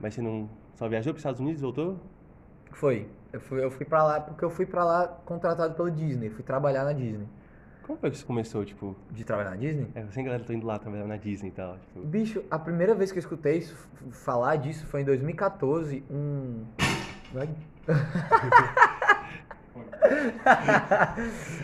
Mas 0.00 0.14
você 0.14 0.22
não 0.22 0.48
só 0.74 0.88
viajou 0.88 1.12
para 1.12 1.18
os 1.18 1.20
Estados 1.20 1.40
Unidos 1.40 1.60
e 1.60 1.62
voltou? 1.62 1.98
Foi. 2.70 3.08
Eu 3.32 3.40
fui, 3.40 3.64
eu 3.64 3.70
fui 3.70 3.84
pra 3.84 4.04
lá 4.04 4.20
porque 4.20 4.44
eu 4.44 4.50
fui 4.50 4.64
pra 4.64 4.84
lá 4.84 5.08
contratado 5.24 5.74
pela 5.74 5.90
Disney. 5.90 6.30
Fui 6.30 6.44
trabalhar 6.44 6.84
na 6.84 6.92
Disney. 6.92 7.26
Como 7.82 7.98
foi 7.98 8.10
que 8.10 8.16
isso 8.16 8.26
começou, 8.26 8.64
tipo, 8.64 8.94
De 9.10 9.24
trabalhar 9.24 9.50
na 9.50 9.56
Disney? 9.56 9.88
é, 9.94 10.04
sem 10.10 10.24
galera 10.24 10.42
tô 10.44 10.52
indo 10.52 10.66
lá 10.66 10.78
trabalhar 10.78 11.06
na 11.06 11.16
Disney 11.16 11.48
e 11.48 11.52
tal, 11.52 11.76
tipo, 11.78 12.00
Bicho, 12.06 12.42
a 12.50 12.58
primeira 12.58 12.94
vez 12.94 13.10
que 13.10 13.18
eu 13.18 13.20
escutei 13.20 13.58
isso, 13.58 13.76
falar 14.12 14.56
disso 14.56 14.86
foi 14.86 15.00
em 15.02 15.04
2014, 15.04 16.04
um... 16.10 16.64
Vai. 17.32 17.48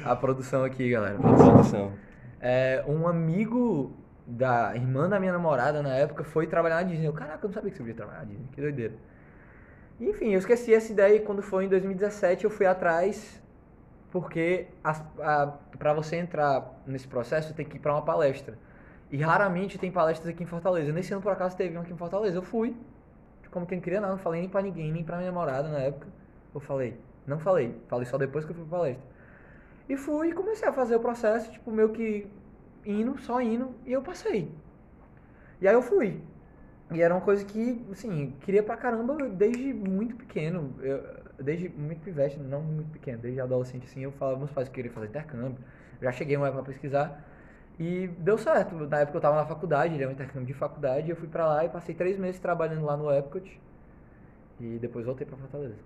a 0.05 0.17
produção 0.17 0.65
aqui, 0.65 0.91
galera. 0.91 1.19
produção. 1.19 1.93
É, 2.41 2.85
um 2.87 3.07
amigo 3.09 3.93
da 4.27 4.75
irmã 4.75 5.09
da 5.09 5.19
minha 5.21 5.33
namorada 5.33 5.83
na 5.83 5.95
época 5.95 6.25
foi 6.25 6.47
trabalhar 6.47 6.77
na 6.77 6.83
Disney. 6.83 7.07
Eu, 7.07 7.13
caraca, 7.13 7.45
eu 7.45 7.49
não 7.49 7.55
sabia 7.55 7.71
que 7.71 7.77
você 7.77 7.83
podia 7.83 7.95
trabalhar 7.95 8.21
na 8.21 8.25
Disney. 8.25 8.49
Que 8.53 8.61
doideira. 8.61 8.95
Enfim, 10.01 10.33
eu 10.33 10.39
esqueci 10.39 10.75
essa 10.75 10.93
ideia 10.93 11.17
e 11.17 11.21
quando 11.21 11.43
foi 11.43 11.65
em 11.65 11.69
2017 11.69 12.45
eu 12.45 12.51
fui 12.51 12.67
atrás 12.67 13.41
porque 14.19 14.69
as, 14.83 15.05
a, 15.21 15.59
pra 15.79 15.93
você 15.93 16.17
entrar 16.17 16.75
nesse 16.87 17.07
processo 17.07 17.53
tem 17.53 17.67
que 17.67 17.77
ir 17.77 17.81
pra 17.81 17.93
uma 17.93 18.01
palestra. 18.01 18.57
E 19.11 19.19
raramente 19.19 19.77
tem 19.77 19.93
palestras 19.93 20.31
aqui 20.31 20.43
em 20.43 20.47
Fortaleza. 20.47 20.91
Nesse 20.91 21.13
ano, 21.13 21.21
por 21.21 21.33
acaso, 21.33 21.55
teve 21.55 21.77
uma 21.77 21.83
aqui 21.83 21.93
em 21.93 21.97
Fortaleza. 21.99 22.39
Eu 22.39 22.43
fui. 22.43 22.75
Como 23.51 23.67
quem 23.67 23.79
queria, 23.79 24.01
não. 24.01 24.09
Não 24.09 24.17
falei 24.17 24.41
nem 24.41 24.49
pra 24.49 24.63
ninguém, 24.63 24.91
nem 24.91 25.05
pra 25.05 25.19
minha 25.19 25.31
namorada 25.31 25.69
na 25.69 25.81
época. 25.81 26.07
Eu 26.55 26.61
falei. 26.61 26.99
Não 27.27 27.39
falei. 27.39 27.79
Falei 27.89 28.07
só 28.07 28.17
depois 28.17 28.47
que 28.47 28.53
eu 28.53 28.57
fui 28.57 28.65
pra 28.65 28.79
palestra. 28.79 29.05
E 29.87 29.99
fui 29.99 30.31
e 30.31 30.33
comecei 30.33 30.67
a 30.67 30.73
fazer 30.73 30.97
o 30.97 31.01
processo, 31.01 31.53
tipo, 31.53 31.71
meio 31.71 31.91
que 31.91 32.27
indo, 32.87 33.19
só 33.19 33.39
indo, 33.43 33.75
e 33.85 33.93
eu 33.93 34.01
passei. 34.01 34.51
E 35.61 35.69
aí 35.69 35.75
eu 35.75 35.83
fui. 35.83 36.23
E 36.91 37.03
era 37.03 37.13
uma 37.13 37.21
coisa 37.21 37.45
que, 37.45 37.85
assim, 37.93 38.33
queria 38.41 38.63
pra 38.63 38.79
caramba 38.79 39.15
desde 39.29 39.75
muito 39.75 40.17
pequeno. 40.17 40.75
Eu, 40.81 41.05
desde 41.41 41.69
muito 41.69 42.01
pivete, 42.03 42.39
não 42.39 42.63
muito 42.63 42.91
pequeno, 42.91 43.19
desde 43.19 43.41
adolescente, 43.41 43.85
assim, 43.87 44.01
eu 44.03 44.13
falava 44.13 44.39
meus 44.39 44.51
pais 44.51 44.69
que 44.69 44.75
queriam 44.75 44.93
fazer 44.95 45.09
intercâmbio. 45.09 45.59
Já 46.01 46.13
cheguei 46.13 46.37
uma 46.37 46.49
época 46.49 46.63
pra 46.63 46.73
pesquisar. 46.73 47.25
E 47.79 48.09
deu 48.19 48.39
certo. 48.39 48.75
Na 48.89 49.01
época 49.01 49.19
eu 49.19 49.21
tava 49.23 49.37
na 49.37 49.47
faculdade, 49.47 49.95
ele 49.95 50.05
é 50.05 50.09
um 50.09 50.13
intercâmbio 50.13 50.47
de 50.47 50.55
faculdade, 50.55 51.11
eu 51.11 51.17
fui 51.17 51.29
pra 51.29 51.47
lá 51.47 51.65
e 51.65 51.69
passei 51.69 51.95
três 51.95 52.19
meses 52.19 52.41
trabalhando 52.41 52.85
lá 52.85 52.97
no 52.97 53.11
Epcot. 53.13 53.61
E 54.61 54.79
depois 54.79 55.05
voltei 55.07 55.27
pra 55.27 55.37
Fortaleza. 55.37 55.77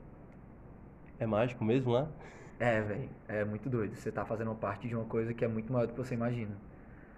É 1.18 1.26
mágico 1.26 1.64
mesmo 1.64 1.92
lá? 1.92 2.08
É, 2.58 2.80
velho, 2.80 3.08
é 3.26 3.44
muito 3.44 3.68
doido. 3.68 3.96
Você 3.96 4.12
tá 4.12 4.24
fazendo 4.24 4.54
parte 4.54 4.86
de 4.88 4.94
uma 4.94 5.04
coisa 5.06 5.32
que 5.34 5.44
é 5.44 5.48
muito 5.48 5.72
maior 5.72 5.86
do 5.86 5.92
que 5.94 5.98
você 5.98 6.14
imagina. 6.14 6.54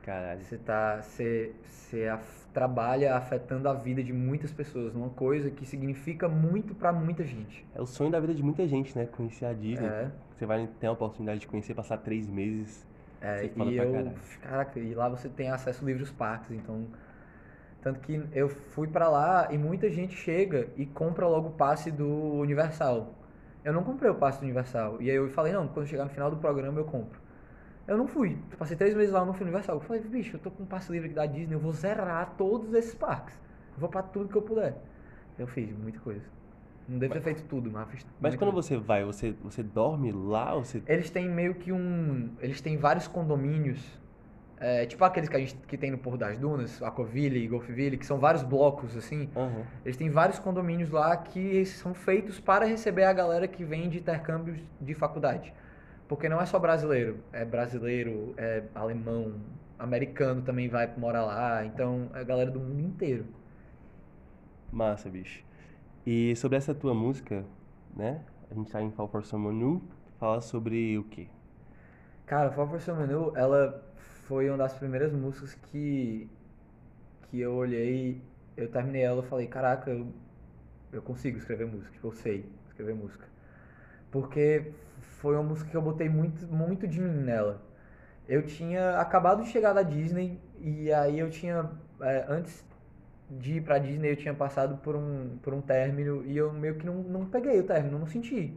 Caralho. 0.03 0.43
Você 0.45 0.59
tá. 0.59 1.01
Você, 1.03 1.55
você 1.64 2.09
af- 2.09 2.41
trabalha 2.53 3.17
afetando 3.17 3.69
a 3.69 3.75
vida 3.75 4.03
de 4.03 4.13
muitas 4.13 4.53
pessoas, 4.53 4.93
numa 4.95 5.11
coisa 5.11 5.51
que 5.51 5.65
significa 5.65 6.29
muito 6.29 6.75
pra 6.75 6.93
muita 6.93 7.25
gente. 7.25 7.67
É 7.75 7.81
o 7.81 7.87
sonho 7.87 8.11
da 8.11 8.21
vida 8.21 8.35
de 8.35 8.43
muita 8.43 8.67
gente, 8.67 8.97
né? 8.97 9.07
Conhecer 9.07 9.47
a 9.47 9.53
Disney. 9.53 9.87
É. 9.87 10.11
Você 10.37 10.47
vai 10.47 10.69
ter 10.79 10.87
a 10.87 10.93
oportunidade 10.93 11.41
de 11.41 11.47
conhecer, 11.47 11.75
passar 11.75 11.99
três 11.99 12.29
meses. 12.29 12.87
É, 13.21 13.45
e 13.45 13.77
eu, 13.77 13.93
caralho. 13.93 14.13
caraca, 14.41 14.81
e 14.81 14.95
lá 14.95 15.09
você 15.09 15.29
tem 15.29 15.49
acesso 15.49 15.85
livre 15.85 16.03
aos 16.03 16.11
parques, 16.11 16.51
então 16.51 16.89
tanto 17.81 18.01
que 18.01 18.23
eu 18.33 18.49
fui 18.49 18.87
pra 18.87 19.09
lá 19.09 19.49
e 19.51 19.59
muita 19.59 19.91
gente 19.91 20.15
chega 20.15 20.69
e 20.77 20.87
compra 20.87 21.27
logo 21.27 21.49
o 21.49 21.53
passe 21.53 21.91
do 21.91 22.07
Universal. 22.07 23.15
Eu 23.65 23.73
não 23.73 23.83
comprei 23.83 24.11
o 24.11 24.15
passe 24.15 24.39
do 24.39 24.45
Universal. 24.45 25.01
E 25.01 25.11
aí 25.11 25.17
eu 25.17 25.29
falei, 25.31 25.53
não, 25.53 25.69
quando 25.69 25.87
chegar 25.87 26.05
no 26.05 26.11
final 26.11 26.31
do 26.31 26.37
programa 26.37 26.79
eu 26.79 26.85
compro. 26.85 27.21
Eu 27.93 27.99
não 27.99 28.07
fui. 28.09 28.38
Passei 28.59 28.74
três 28.76 28.95
meses 28.95 29.12
lá, 29.12 29.22
não 29.24 29.34
fui 29.34 29.45
no 29.45 29.51
Universal. 29.51 29.76
Eu 29.76 29.80
falei, 29.82 30.03
bicho, 30.03 30.36
eu 30.36 30.40
tô 30.40 30.51
com 30.51 30.62
um 30.62 30.66
passe 30.66 30.90
livre 30.90 31.07
aqui 31.09 31.14
da 31.14 31.26
Disney, 31.26 31.55
eu 31.55 31.61
vou 31.61 31.72
zerar 31.72 32.34
todos 32.38 32.72
esses 32.72 32.95
parques. 32.95 33.34
Eu 33.74 33.80
vou 33.80 33.88
pra 33.88 34.03
tudo 34.03 34.30
que 34.30 34.36
eu 34.36 34.43
puder. 34.43 34.76
Eu 35.38 35.47
fiz 35.47 35.70
muita 35.76 36.01
coisa. 36.01 36.22
Não 36.88 36.99
devo 36.99 37.12
ter 37.12 37.20
feito 37.20 37.45
tudo, 37.45 37.70
mas 37.70 37.88
fiz 37.90 38.07
Mas 38.18 38.34
quando 38.34 38.53
coisa. 38.53 38.68
você 38.68 38.76
vai, 38.78 39.05
você, 39.05 39.34
você 39.43 39.62
dorme 39.62 40.11
lá 40.11 40.55
você. 40.55 40.82
Eles 40.86 41.11
têm 41.11 41.28
meio 41.28 41.55
que 41.55 41.70
um. 41.70 42.30
Eles 42.40 42.61
têm 42.62 42.76
vários 42.78 43.07
condomínios. 43.07 44.01
é, 44.59 44.86
tipo 44.86 45.05
aqueles 45.05 45.28
que 45.28 45.36
a 45.36 45.38
gente 45.38 45.55
que 45.66 45.76
tem 45.76 45.90
no 45.90 45.99
Porto 45.99 46.18
das 46.20 46.38
Dunas, 46.38 46.82
Aquaville 46.82 47.45
e 47.45 47.47
Golfville, 47.49 47.97
que 47.99 48.07
são 48.07 48.18
vários 48.18 48.43
blocos, 48.43 48.97
assim. 48.97 49.28
Aham. 49.36 49.64
Eles 49.84 49.97
têm 49.97 50.09
vários 50.09 50.38
condomínios 50.38 50.88
lá 50.90 51.16
que 51.16 51.64
são 51.66 51.93
feitos 51.93 52.40
para 52.40 52.64
receber 52.64 53.05
a 53.05 53.12
galera 53.12 53.47
que 53.47 53.64
vem 53.64 53.88
de 53.88 53.99
intercâmbios 53.99 54.59
de 54.80 54.95
faculdade. 54.95 55.53
Porque 56.09 56.29
não 56.29 56.41
é 56.41 56.47
só 56.47 56.59
brasileiro, 56.59 57.19
é 57.33 57.45
brasileiro, 57.45 58.35
é 58.37 58.65
alemão, 58.75 59.35
americano 59.79 60.43
também 60.43 60.69
vai 60.69 60.93
morar 60.97 61.25
lá, 61.25 61.65
então 61.65 62.11
é 62.15 62.21
a 62.21 62.25
galera 62.25 62.51
do 62.51 62.61
mundo 62.61 62.81
inteiro. 62.81 63.27
Massa, 64.71 65.09
bicho. 65.11 65.45
E 66.07 66.35
sobre 66.37 66.57
essa 66.59 66.75
tua 66.75 66.95
música, 66.95 67.45
né? 67.95 68.25
A 68.51 68.55
gente 68.55 68.71
tá 68.71 68.83
em 68.83 68.91
Fall 68.91 69.09
for 69.09 69.25
Someone 69.25 69.59
New. 69.59 69.83
Fala 70.19 70.41
sobre 70.41 70.99
o 70.99 71.05
quê? 71.05 71.29
Cara, 72.27 72.51
Fall 72.53 72.69
for 72.69 72.81
Some 72.81 73.07
New, 73.07 73.37
ela 73.37 73.83
foi 74.27 74.49
uma 74.49 74.57
das 74.59 74.73
primeiras 74.75 75.13
músicas 75.13 75.55
que, 75.55 76.31
que 77.23 77.41
eu 77.41 77.55
olhei, 77.55 78.23
eu 78.57 78.71
terminei 78.71 79.03
ela 79.03 79.23
e 79.23 79.27
falei, 79.27 79.47
caraca, 79.47 79.91
eu, 79.91 80.07
eu 80.93 81.03
consigo 81.03 81.39
escrever 81.39 81.67
música, 81.67 81.93
tipo, 81.93 82.07
eu 82.09 82.13
sei 82.13 82.47
escrever 82.69 82.95
música. 82.95 83.27
Porque 84.11 84.73
foi 85.23 85.37
uma 85.37 85.45
música 85.45 85.70
que 85.70 85.77
eu 85.77 85.83
botei 85.83 86.09
muito, 86.09 86.47
muito 86.49 86.87
de 86.89 87.01
mim 87.01 87.23
nela. 87.23 87.62
Eu 88.29 88.43
tinha 88.45 88.99
acabado 88.99 89.45
de 89.45 89.51
chegar 89.51 89.73
da 89.73 89.83
Disney 89.83 90.39
e 90.61 90.93
aí 90.93 91.18
eu 91.20 91.31
tinha, 91.31 91.70
é, 92.01 92.27
antes 92.29 92.64
de 93.31 93.55
ir 93.55 93.62
pra 93.62 93.79
Disney, 93.79 94.11
eu 94.11 94.16
tinha 94.16 94.35
passado 94.35 94.79
por 94.79 94.97
um, 94.97 95.39
por 95.43 95.55
um 95.55 95.61
término 95.61 96.25
e 96.27 96.37
eu 96.37 96.53
meio 96.53 96.75
que 96.75 96.85
não, 96.85 96.97
não 96.97 97.27
peguei 97.27 97.61
o 97.61 97.62
término, 97.64 98.01
não 98.01 98.07
senti. 98.07 98.53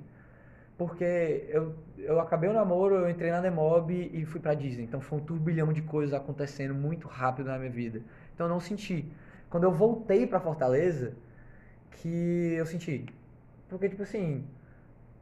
Porque 0.78 1.47
eu, 1.49 1.76
eu 1.99 2.20
acabei 2.20 2.49
o 2.49 2.53
namoro, 2.53 2.95
eu 2.95 3.09
entrei 3.09 3.32
na 3.32 3.41
Demob 3.41 3.93
e 3.93 4.26
fui 4.26 4.41
pra 4.41 4.55
Disney. 4.55 4.86
Então 4.86 4.99
foi 4.99 5.20
um 5.20 5.24
turbilhão 5.24 5.72
de 5.72 5.84
coisas 5.84 6.13
acontecendo 6.16 6.74
muito 6.74 7.07
rápido 7.07 7.47
na 7.47 7.59
minha 7.59 7.72
vida. 7.72 8.01
Então 8.34 8.47
eu 8.47 8.49
não 8.49 8.59
senti. 8.59 9.05
Quando 9.51 9.66
eu 9.66 9.72
voltei 9.72 10.26
pra 10.28 10.39
Fortaleza, 10.39 11.13
que 11.91 12.55
eu 12.57 12.66
senti. 12.66 13.05
Porque, 13.70 13.89
tipo 13.89 14.03
assim, 14.03 14.45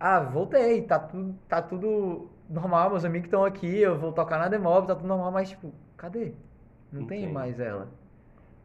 ah, 0.04 0.20
voltei, 0.22 0.82
tá 0.84 1.00
tudo, 1.00 1.36
tá 1.48 1.62
tudo 1.62 2.30
normal, 2.50 2.90
meus 2.92 3.06
amigos 3.06 3.28
estão 3.28 3.46
aqui, 3.46 3.80
eu 3.80 3.98
vou 3.98 4.12
tocar 4.12 4.38
na 4.40 4.48
Demob, 4.48 4.88
tá 4.88 4.96
tudo 4.96 5.08
normal, 5.08 5.32
mas, 5.32 5.50
tipo, 5.50 5.74
cadê? 5.98 6.34
Não 6.92 7.06
tem 7.08 7.28
mais 7.34 7.60
ela. 7.60 7.88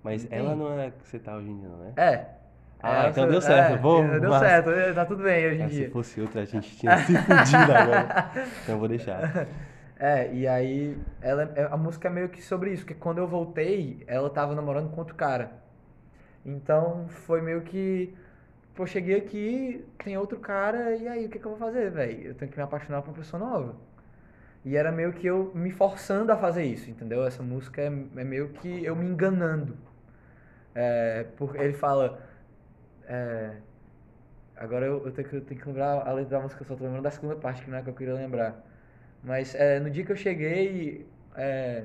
Mas 0.03 0.24
Não 0.24 0.30
ela 0.30 0.49
tem. 0.51 0.59
não 0.59 0.80
é 0.80 0.91
que 0.91 1.07
você 1.09 1.18
tá 1.18 1.36
hoje 1.36 1.51
em 1.51 1.59
dia, 1.59 1.68
não 1.68 1.84
é? 1.86 1.93
É. 1.97 2.39
Ah, 2.80 3.07
É, 3.07 3.09
então 3.11 3.24
eu 3.24 3.30
deu 3.30 3.41
certo. 3.43 3.74
é, 3.74 3.78
Bom, 3.78 4.20
deu 4.20 4.30
massa. 4.30 4.47
certo, 4.47 4.70
tá 4.95 5.05
tudo 5.05 5.22
bem 5.22 5.47
hoje 5.49 5.61
em 5.61 5.64
Ah, 5.64 5.68
dia. 5.68 5.86
se 5.86 5.93
fosse 5.93 6.20
outra, 6.20 6.43
a 6.43 6.45
gente 6.45 6.76
tinha 6.76 6.97
se 6.97 7.16
fudido 7.16 7.72
agora. 7.72 8.09
Então 8.62 8.74
eu 8.74 8.78
vou 8.78 8.89
deixar. 8.89 9.49
É, 10.01 10.32
e 10.32 10.47
aí 10.47 10.97
ela, 11.20 11.53
é- 11.57 11.64
a 11.64 11.76
música 11.76 12.07
é 12.07 12.11
meio 12.11 12.28
que 12.28 12.41
sobre 12.41 12.72
isso, 12.72 12.86
que 12.86 12.95
quando 12.95 13.18
eu 13.18 13.26
voltei, 13.26 14.05
ela 14.07 14.30
tava 14.30 14.55
namorando 14.55 14.91
com 14.93 14.99
outro 15.01 15.16
cara. 15.16 15.51
Então 16.45 17.07
foi 17.09 17.41
meio 17.43 17.62
que, 17.62 18.14
pô, 18.79 18.87
cheguei 18.87 19.16
aqui, 19.16 19.85
tem 20.05 20.16
outro 20.16 20.39
cara, 20.39 20.95
e 20.95 21.09
aí 21.09 21.26
o 21.26 21.29
que 21.29 21.41
que 21.41 21.45
eu 21.45 21.51
vou 21.51 21.59
fazer, 21.59 21.91
velho? 21.91 22.29
Eu 22.29 22.35
tenho 22.37 22.49
que 22.49 22.57
me 22.57 22.62
apaixonar 22.62 23.03
por 23.03 23.09
uma 23.09 23.16
pessoa 23.16 23.41
nova. 23.41 23.74
E 24.64 24.76
era 24.76 24.93
meio 24.93 25.12
que 25.12 25.26
eu 25.26 25.51
me 25.53 25.72
forçando 25.72 26.31
a 26.31 26.37
fazer 26.37 26.62
isso, 26.62 26.89
entendeu? 26.89 27.26
Essa 27.26 27.43
música 27.43 27.83
é, 27.83 27.87
é 27.87 28.24
meio 28.24 28.51
que 28.51 28.85
eu 28.85 28.95
me 28.95 29.05
enganando. 29.05 29.76
É, 30.76 31.24
por, 31.37 31.57
ele 31.57 31.72
fala. 31.72 32.22
é, 33.09 33.57
agora 34.57 34.87
eu, 34.87 35.05
eu 35.07 35.11
tenho 35.11 35.29
que, 35.29 35.35
eu 35.35 35.41
tenho 35.41 35.61
que 35.61 35.66
lembrar 35.66 36.07
a 36.07 36.12
letra 36.12 36.39
da 36.39 36.41
música, 36.41 36.62
eu 36.62 36.66
só 36.68 36.76
tô 36.76 36.85
lembrando 36.85 37.03
da 37.03 37.11
segunda 37.11 37.35
parte, 37.35 37.64
que 37.64 37.70
não 37.70 37.79
é 37.79 37.83
que 37.83 37.91
eu 37.91 37.95
queria 37.95 38.14
lembrar. 38.14 38.64
Mas 39.24 39.57
é, 39.57 39.81
no 39.81 39.91
dia 39.91 40.05
que 40.05 40.12
eu 40.12 40.16
cheguei, 40.16 41.05
é, 41.35 41.85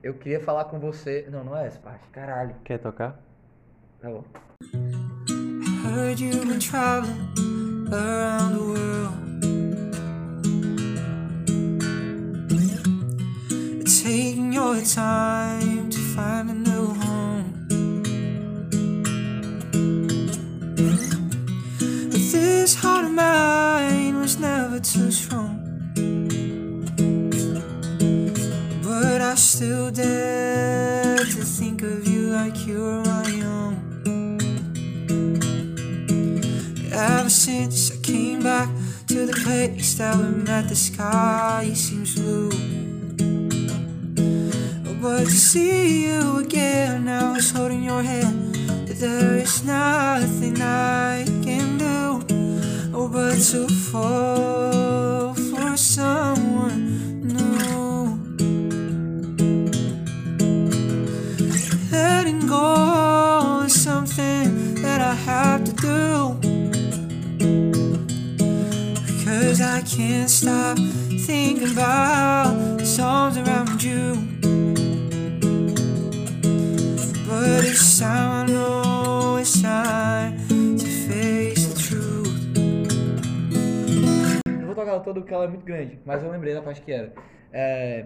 eu 0.00 0.14
queria 0.14 0.38
falar 0.38 0.66
com 0.66 0.78
você. 0.78 1.26
Não, 1.28 1.42
não 1.42 1.56
é 1.56 1.66
essa 1.66 1.80
parte, 1.80 2.08
caralho. 2.10 2.54
Quer 2.62 2.78
tocar? 2.78 3.20
Tá 4.00 4.08
bom. 4.08 4.24
Heard 5.82 6.20
you've 6.20 6.46
been 6.46 6.60
traveling 6.60 7.88
around 7.90 8.52
the 8.52 8.62
world. 8.72 9.16
Taking 14.02 14.52
your 14.52 14.82
time 14.82 15.88
to 15.88 15.98
find 15.98 16.50
a 16.50 16.54
new 16.54 16.86
home. 17.00 17.66
But 22.10 22.22
this 22.30 22.74
heart 22.74 23.06
of 23.06 23.12
mine 23.12 24.20
was 24.20 24.38
never 24.38 24.80
too 24.80 25.10
strong. 25.10 25.56
But 28.82 29.22
I 29.22 29.34
still 29.34 29.90
dare 29.90 31.16
to 31.16 31.24
think 31.24 31.82
of 31.82 32.06
you 32.06 32.32
like 32.32 32.66
you 32.66 32.80
were 32.80 33.19
Ever 37.00 37.30
since 37.30 37.92
I 37.92 37.96
came 38.02 38.42
back 38.42 38.68
to 39.06 39.24
the 39.24 39.32
place 39.32 39.94
that 39.94 40.18
we 40.18 40.44
met, 40.44 40.68
the 40.68 40.76
sky 40.76 41.70
seems 41.72 42.14
blue. 42.14 42.50
But 45.00 45.24
to 45.24 45.30
see 45.30 46.04
you 46.08 46.40
again, 46.40 47.08
I 47.08 47.32
was 47.32 47.52
holding 47.52 47.84
your 47.84 48.02
hand. 48.02 48.52
But 48.86 48.98
there 49.00 49.36
is 49.36 49.64
nothing 49.64 50.60
I 50.60 51.24
can 51.42 51.78
do. 51.78 52.20
Oh, 52.92 53.08
but 53.08 53.38
to 53.50 53.66
fall 53.66 55.32
for 55.32 55.76
someone 55.78 56.39
about 71.80 72.84
songs 72.84 73.38
around 73.38 73.82
you. 73.82 74.14
But 77.26 77.64
it's 77.64 77.98
time 77.98 78.48
I 78.48 78.52
know 78.52 79.36
it's 79.38 79.62
time 79.62 80.36
to 80.76 80.86
face 80.86 81.66
the 81.68 81.80
truth. 81.80 82.28
Não 84.46 84.66
vou 84.66 84.74
tocar 84.74 84.90
ela 84.90 85.00
toda 85.00 85.20
porque 85.20 85.32
ela 85.32 85.44
é 85.44 85.48
muito 85.48 85.64
grande, 85.64 85.98
mas 86.04 86.22
eu 86.22 86.30
lembrei 86.30 86.52
da 86.52 86.60
parte 86.60 86.82
que 86.82 86.92
era. 86.92 87.14
É, 87.50 88.04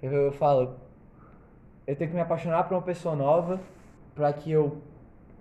eu, 0.00 0.12
eu 0.12 0.32
falo, 0.32 0.76
eu 1.86 1.96
tenho 1.96 2.10
que 2.10 2.16
me 2.16 2.22
apaixonar 2.22 2.62
por 2.62 2.74
uma 2.74 2.82
pessoa 2.82 3.16
nova 3.16 3.60
pra 4.14 4.32
que 4.32 4.52
eu 4.52 4.80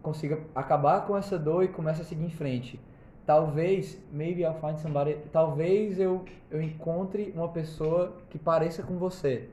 consiga 0.02 0.40
acabar 0.56 1.06
com 1.06 1.16
essa 1.16 1.38
dor 1.38 1.64
e 1.64 1.68
comece 1.68 2.02
a 2.02 2.06
seguir 2.06 2.26
em 2.26 2.32
frente. 2.32 2.80
Talvez, 3.26 3.98
maybe 4.12 4.44
I'll 4.44 4.60
find 4.60 4.78
somebody, 4.78 5.18
talvez 5.32 5.98
eu, 5.98 6.26
eu 6.52 6.62
encontre 6.62 7.32
uma 7.36 7.48
pessoa 7.48 8.18
que 8.30 8.38
pareça 8.38 8.84
com 8.84 8.98
você. 8.98 9.50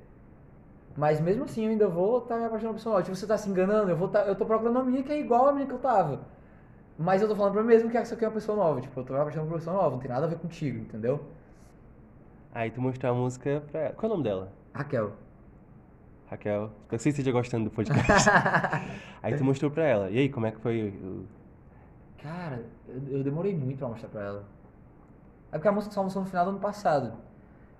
Mas 0.97 1.21
mesmo 1.21 1.45
assim 1.45 1.65
eu 1.65 1.71
ainda 1.71 1.87
vou 1.87 2.19
estar 2.19 2.37
me 2.37 2.45
apaixonando 2.45 2.75
por 2.75 2.79
pessoa 2.79 2.95
nova. 2.95 3.05
Tipo, 3.05 3.17
você 3.17 3.27
tá 3.27 3.39
se 3.39 3.49
enganando, 3.49 3.91
eu, 3.91 3.97
vou 3.97 4.09
tá, 4.09 4.23
eu 4.23 4.35
tô 4.35 4.45
procurando 4.45 4.77
uma 4.77 4.85
menina 4.85 5.05
que 5.05 5.13
é 5.13 5.21
igual 5.21 5.49
a 5.49 5.53
menina 5.53 5.69
que 5.69 5.75
eu 5.75 5.79
tava. 5.79 6.21
Mas 6.99 7.23
eu 7.23 7.29
tô 7.29 7.37
falando 7.37 7.53
pra 7.53 7.63
mim 7.63 7.69
mesmo 7.69 7.89
que 7.89 7.97
essa 7.97 8.15
aqui 8.15 8.25
é 8.25 8.29
uma 8.29 8.35
pessoa 8.35 8.57
nova. 8.57 8.81
Tipo, 8.81 9.01
eu 9.01 9.05
tô 9.05 9.15
me 9.15 9.21
apaixonando 9.21 9.49
por 9.49 9.55
uma 9.55 9.59
pessoa 9.59 9.77
nova, 9.77 9.91
não 9.91 9.99
tem 9.99 10.11
nada 10.11 10.27
a 10.27 10.29
ver 10.29 10.39
contigo, 10.39 10.79
entendeu? 10.79 11.21
Aí 12.53 12.71
tu 12.71 12.81
mostrou 12.81 13.13
a 13.13 13.15
música 13.15 13.63
pra 13.71 13.81
ela. 13.81 13.95
Qual 13.95 14.11
é 14.11 14.13
o 14.13 14.17
nome 14.17 14.29
dela? 14.29 14.53
Raquel. 14.75 15.13
Raquel. 16.29 16.71
Eu 16.91 16.99
sei 16.99 17.13
que 17.13 17.21
esteja 17.21 17.33
gostando 17.33 17.65
do 17.65 17.71
podcast. 17.71 18.29
aí 19.23 19.37
tu 19.37 19.45
mostrou 19.45 19.71
pra 19.71 19.85
ela. 19.87 20.11
E 20.11 20.19
aí, 20.19 20.29
como 20.29 20.47
é 20.47 20.51
que 20.51 20.61
foi 20.61 20.89
o... 20.89 21.25
Cara, 22.23 22.65
eu, 22.89 23.19
eu 23.19 23.25
demorei 23.25 23.55
muito 23.57 23.79
pra 23.79 23.89
mostrar 23.89 24.09
pra 24.09 24.23
ela. 24.23 24.45
É 25.53 25.57
porque 25.57 25.69
a 25.69 25.73
música 25.73 25.93
só 25.95 26.03
lançou 26.03 26.23
no 26.23 26.29
final 26.29 26.45
do 26.45 26.51
ano 26.51 26.61
passado. 26.61 27.13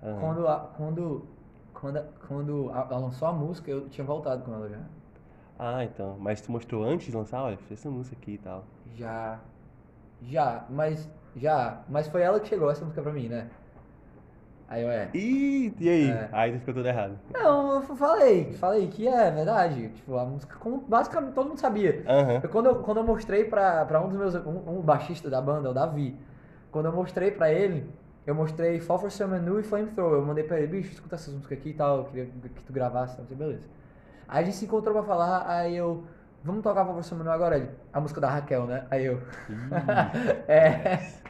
Aham. 0.03 0.19
Quando, 0.19 0.47
a- 0.47 0.59
quando, 0.75 1.25
quando, 1.73 2.03
quando 2.27 2.69
ela 2.69 2.97
lançou 2.97 3.27
a 3.27 3.33
música, 3.33 3.69
eu 3.71 3.87
tinha 3.89 4.05
voltado 4.05 4.43
com 4.43 4.53
ela 4.53 4.67
já. 4.69 4.79
Ah, 5.59 5.83
então. 5.83 6.17
Mas 6.19 6.41
tu 6.41 6.51
mostrou 6.51 6.83
antes 6.83 7.07
de 7.07 7.15
lançar? 7.15 7.43
Olha, 7.43 7.57
fiz 7.57 7.79
essa 7.79 7.89
música 7.89 8.15
aqui 8.19 8.31
e 8.33 8.37
tal. 8.39 8.63
Já. 8.95 9.39
Já, 10.21 10.65
mas. 10.69 11.09
Já. 11.35 11.81
Mas 11.87 12.07
foi 12.07 12.21
ela 12.23 12.39
que 12.39 12.47
chegou 12.47 12.69
essa 12.69 12.83
música 12.83 13.01
pra 13.01 13.11
mim, 13.13 13.27
né? 13.27 13.49
Aí 14.71 14.83
eu 14.83 14.89
é. 14.89 15.09
Ih, 15.13 15.73
e 15.81 15.89
aí? 15.89 16.09
É. 16.09 16.29
Aí 16.31 16.53
tu 16.53 16.59
ficou 16.59 16.75
tudo 16.75 16.87
errado. 16.87 17.19
Não, 17.33 17.75
eu 17.75 17.81
falei, 17.81 18.53
falei 18.53 18.87
que 18.87 19.05
é 19.05 19.29
verdade. 19.29 19.89
Tipo, 19.89 20.17
a 20.17 20.23
música, 20.23 20.55
como 20.57 20.77
basicamente 20.87 21.33
todo 21.33 21.49
mundo 21.49 21.59
sabia. 21.59 22.01
Aham. 22.07 22.39
Eu, 22.41 22.49
quando, 22.49 22.65
eu, 22.67 22.75
quando 22.75 22.97
eu 22.97 23.03
mostrei 23.03 23.43
pra, 23.43 23.83
pra 23.83 23.99
um 23.99 24.07
dos 24.07 24.17
meus. 24.17 24.33
Um, 24.33 24.77
um 24.77 24.81
baixista 24.81 25.29
da 25.29 25.41
banda, 25.41 25.69
o 25.69 25.73
Davi. 25.73 26.17
Quando 26.71 26.85
eu 26.85 26.93
mostrei 26.93 27.31
pra 27.31 27.51
ele, 27.51 27.85
eu 28.25 28.33
mostrei 28.33 28.79
Fall 28.79 28.97
for 28.97 29.11
Summer 29.11 29.41
Nu 29.41 29.59
e 29.59 29.63
Flamethrower. 29.63 30.19
Eu 30.19 30.25
mandei 30.25 30.45
pra 30.45 30.57
ele, 30.57 30.67
bicho, 30.67 30.93
escuta 30.93 31.15
essas 31.15 31.33
músicas 31.33 31.57
aqui 31.57 31.71
e 31.71 31.73
tal. 31.73 31.97
Eu 31.97 32.03
queria 32.05 32.25
que 32.25 32.63
tu 32.63 32.71
gravasse, 32.71 33.19
não 33.19 33.27
sei, 33.27 33.35
beleza. 33.35 33.67
Aí 34.25 34.41
a 34.41 34.45
gente 34.45 34.55
se 34.55 34.63
encontrou 34.63 34.93
pra 34.93 35.03
falar, 35.03 35.49
aí 35.49 35.75
eu. 35.75 36.05
Vamos 36.45 36.63
tocar 36.63 36.85
Fall 36.85 36.93
for 36.93 37.03
Summer 37.03 37.25
Nu 37.25 37.31
agora? 37.31 37.57
Ele, 37.57 37.69
a 37.91 37.99
música 37.99 38.21
da 38.21 38.29
Raquel, 38.29 38.65
né? 38.65 38.85
Aí 38.89 39.03
eu. 39.03 39.21
é. 40.47 41.20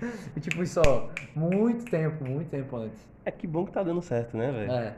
E 0.36 0.40
tipo, 0.40 0.62
isso, 0.62 0.80
ó, 0.86 1.08
muito 1.34 1.84
tempo, 1.90 2.24
muito 2.24 2.48
tempo 2.48 2.76
antes. 2.76 2.98
É 3.24 3.30
que 3.30 3.46
bom 3.46 3.66
que 3.66 3.72
tá 3.72 3.82
dando 3.82 4.00
certo, 4.02 4.36
né, 4.36 4.50
velho? 4.50 4.72
É. 4.72 4.96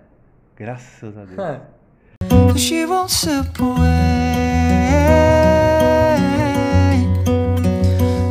Graças 0.56 1.16
a 1.16 1.24
Deus. 1.26 2.60
She 2.60 2.84
away. 3.60 4.02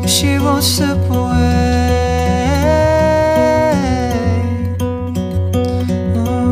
She 0.08 0.40
won't 0.40 0.64
slip 0.64 1.00
away. 1.10 1.42
Mm. 6.16 6.52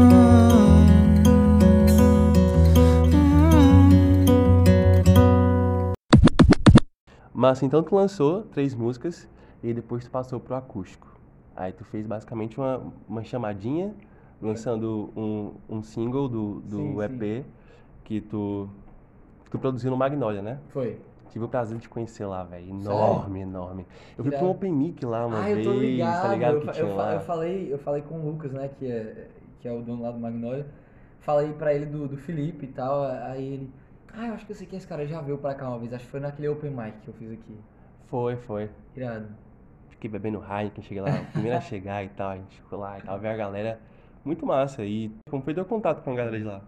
Mas 7.34 7.64
então 7.64 7.82
tu 7.84 7.96
lançou 7.96 8.44
três 8.44 8.74
músicas 8.76 9.28
e 9.64 9.74
depois 9.74 10.04
tu 10.04 10.10
passou 10.10 10.40
pro 10.40 10.56
acústico. 10.56 11.08
Aí 11.56 11.74
tu 11.74 11.84
fez 11.84 12.08
basicamente 12.08 12.58
uma, 12.58 12.82
uma 13.08 13.24
chamadinha, 13.24 13.94
lançando 14.42 15.12
um, 15.16 15.54
um 15.70 15.84
single 15.84 16.30
do, 16.30 16.62
do 16.62 16.78
Sim, 16.78 17.02
EP 17.02 17.46
que 18.06 18.22
tu, 18.22 18.70
que 19.44 19.52
tu 19.52 19.60
produziu 19.60 19.92
no 19.92 19.98
Magnolia, 19.98 20.42
né? 20.42 20.60
Foi. 20.70 20.98
Tive 21.30 21.46
o 21.46 21.48
prazer 21.48 21.78
de 21.78 21.84
te 21.84 21.90
conhecer 21.90 22.26
lá, 22.26 22.44
velho. 22.44 22.70
Enorme, 22.70 23.42
enorme. 23.42 23.86
Eu 24.18 24.24
fui 24.24 24.32
pra 24.32 24.44
um. 24.44 24.50
Open 24.50 24.72
Mic 24.72 25.06
lá 25.06 25.28
uma 25.28 25.40
ah, 25.40 25.42
vez, 25.44 25.66
eu 25.66 25.74
tô 25.74 25.80
ligado. 25.80 26.22
tá 26.22 26.28
ligado? 26.30 26.56
Eu, 26.56 26.62
que 26.62 26.72
tinha 26.72 26.88
eu, 26.88 26.96
lá. 26.96 27.14
eu 27.14 27.20
falei, 27.20 27.74
eu 27.74 27.78
falei 27.78 28.02
com 28.02 28.16
o 28.16 28.32
Lucas, 28.32 28.52
né, 28.52 28.70
que 28.80 28.90
é, 28.90 29.28
que 29.60 29.68
é 29.68 29.72
o 29.72 29.82
dono 29.82 30.02
lá 30.02 30.12
do 30.12 30.20
Magnolia. 30.20 30.66
Falei 31.20 31.54
pra 31.54 31.74
ele 31.74 31.86
do, 31.86 32.08
do 32.08 32.18
Felipe 32.18 32.66
e 32.66 32.70
tal. 32.70 33.04
Aí 33.04 33.54
ele. 33.54 33.72
Ah, 34.12 34.28
eu 34.28 34.34
acho 34.34 34.46
que 34.46 34.52
eu 34.54 34.56
sei 34.56 34.66
quem 34.66 34.78
é 34.78 34.80
esse 34.80 34.88
cara 34.88 35.06
já 35.06 35.22
veio 35.22 35.38
pra 35.38 35.54
cá 35.54 35.70
uma 35.70 35.78
vez. 35.78 35.94
Acho 35.94 36.06
que 36.06 36.12
foi 36.12 36.20
naquele 36.20 36.48
Open 36.48 36.72
Mic 36.72 36.98
que 37.04 37.10
eu 37.10 37.14
fiz 37.14 37.32
aqui. 37.32 37.56
Foi, 38.08 38.36
foi. 38.38 38.70
Irado. 38.96 39.28
Fiquei 40.00 40.10
bebendo 40.10 40.42
Heineken, 40.42 40.82
cheguei 40.82 41.04
lá, 41.04 41.10
o 41.10 41.26
primeiro 41.34 41.58
a 41.58 41.60
chegar 41.60 42.02
e 42.06 42.08
tal, 42.08 42.30
a 42.30 42.38
gente 42.38 42.56
ficou 42.56 42.80
lá 42.80 42.98
e 42.98 43.02
tal, 43.02 43.20
ver 43.20 43.28
a 43.28 43.36
galera. 43.36 43.82
Muito 44.24 44.46
massa. 44.46 44.86
E 44.86 45.12
como 45.30 45.44
foi 45.44 45.54
teu 45.54 45.66
contato 45.66 46.02
com 46.02 46.14
a 46.14 46.16
galera 46.16 46.38
de 46.38 46.46
lá? 46.46 46.62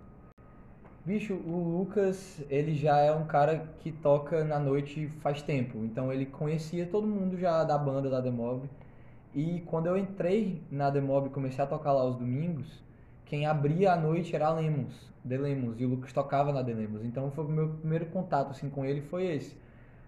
Bicho, 1.05 1.35
o 1.35 1.77
Lucas, 1.77 2.43
ele 2.49 2.75
já 2.75 2.97
é 2.97 3.09
um 3.09 3.23
cara 3.23 3.69
que 3.79 3.89
toca 3.89 4.43
na 4.43 4.59
noite 4.59 5.07
faz 5.21 5.41
tempo. 5.41 5.77
Então 5.77 6.11
ele 6.11 6.25
conhecia 6.25 6.85
todo 6.85 7.07
mundo 7.07 7.37
já 7.37 7.63
da 7.63 7.77
banda 7.77 8.09
da 8.09 8.19
Demob. 8.19 8.69
E 9.33 9.61
quando 9.65 9.87
eu 9.87 9.97
entrei 9.97 10.61
na 10.69 10.89
Demob 10.89 11.27
e 11.27 11.29
comecei 11.29 11.63
a 11.63 11.67
tocar 11.67 11.93
lá 11.93 12.03
os 12.03 12.17
domingos, 12.17 12.83
quem 13.23 13.45
abria 13.45 13.93
a 13.93 13.95
noite 13.95 14.35
era 14.35 14.47
a 14.47 14.53
Lemos, 14.53 15.09
The 15.25 15.37
Lemos, 15.37 15.79
e 15.79 15.85
o 15.85 15.89
Lucas 15.89 16.11
tocava 16.11 16.51
na 16.51 16.61
The 16.61 16.73
Lemos. 16.73 17.05
Então 17.05 17.31
foi 17.31 17.45
o 17.45 17.47
meu 17.47 17.69
primeiro 17.69 18.07
contato 18.07 18.51
assim 18.51 18.69
com 18.69 18.83
ele 18.83 18.99
foi 18.99 19.25
esse. 19.27 19.55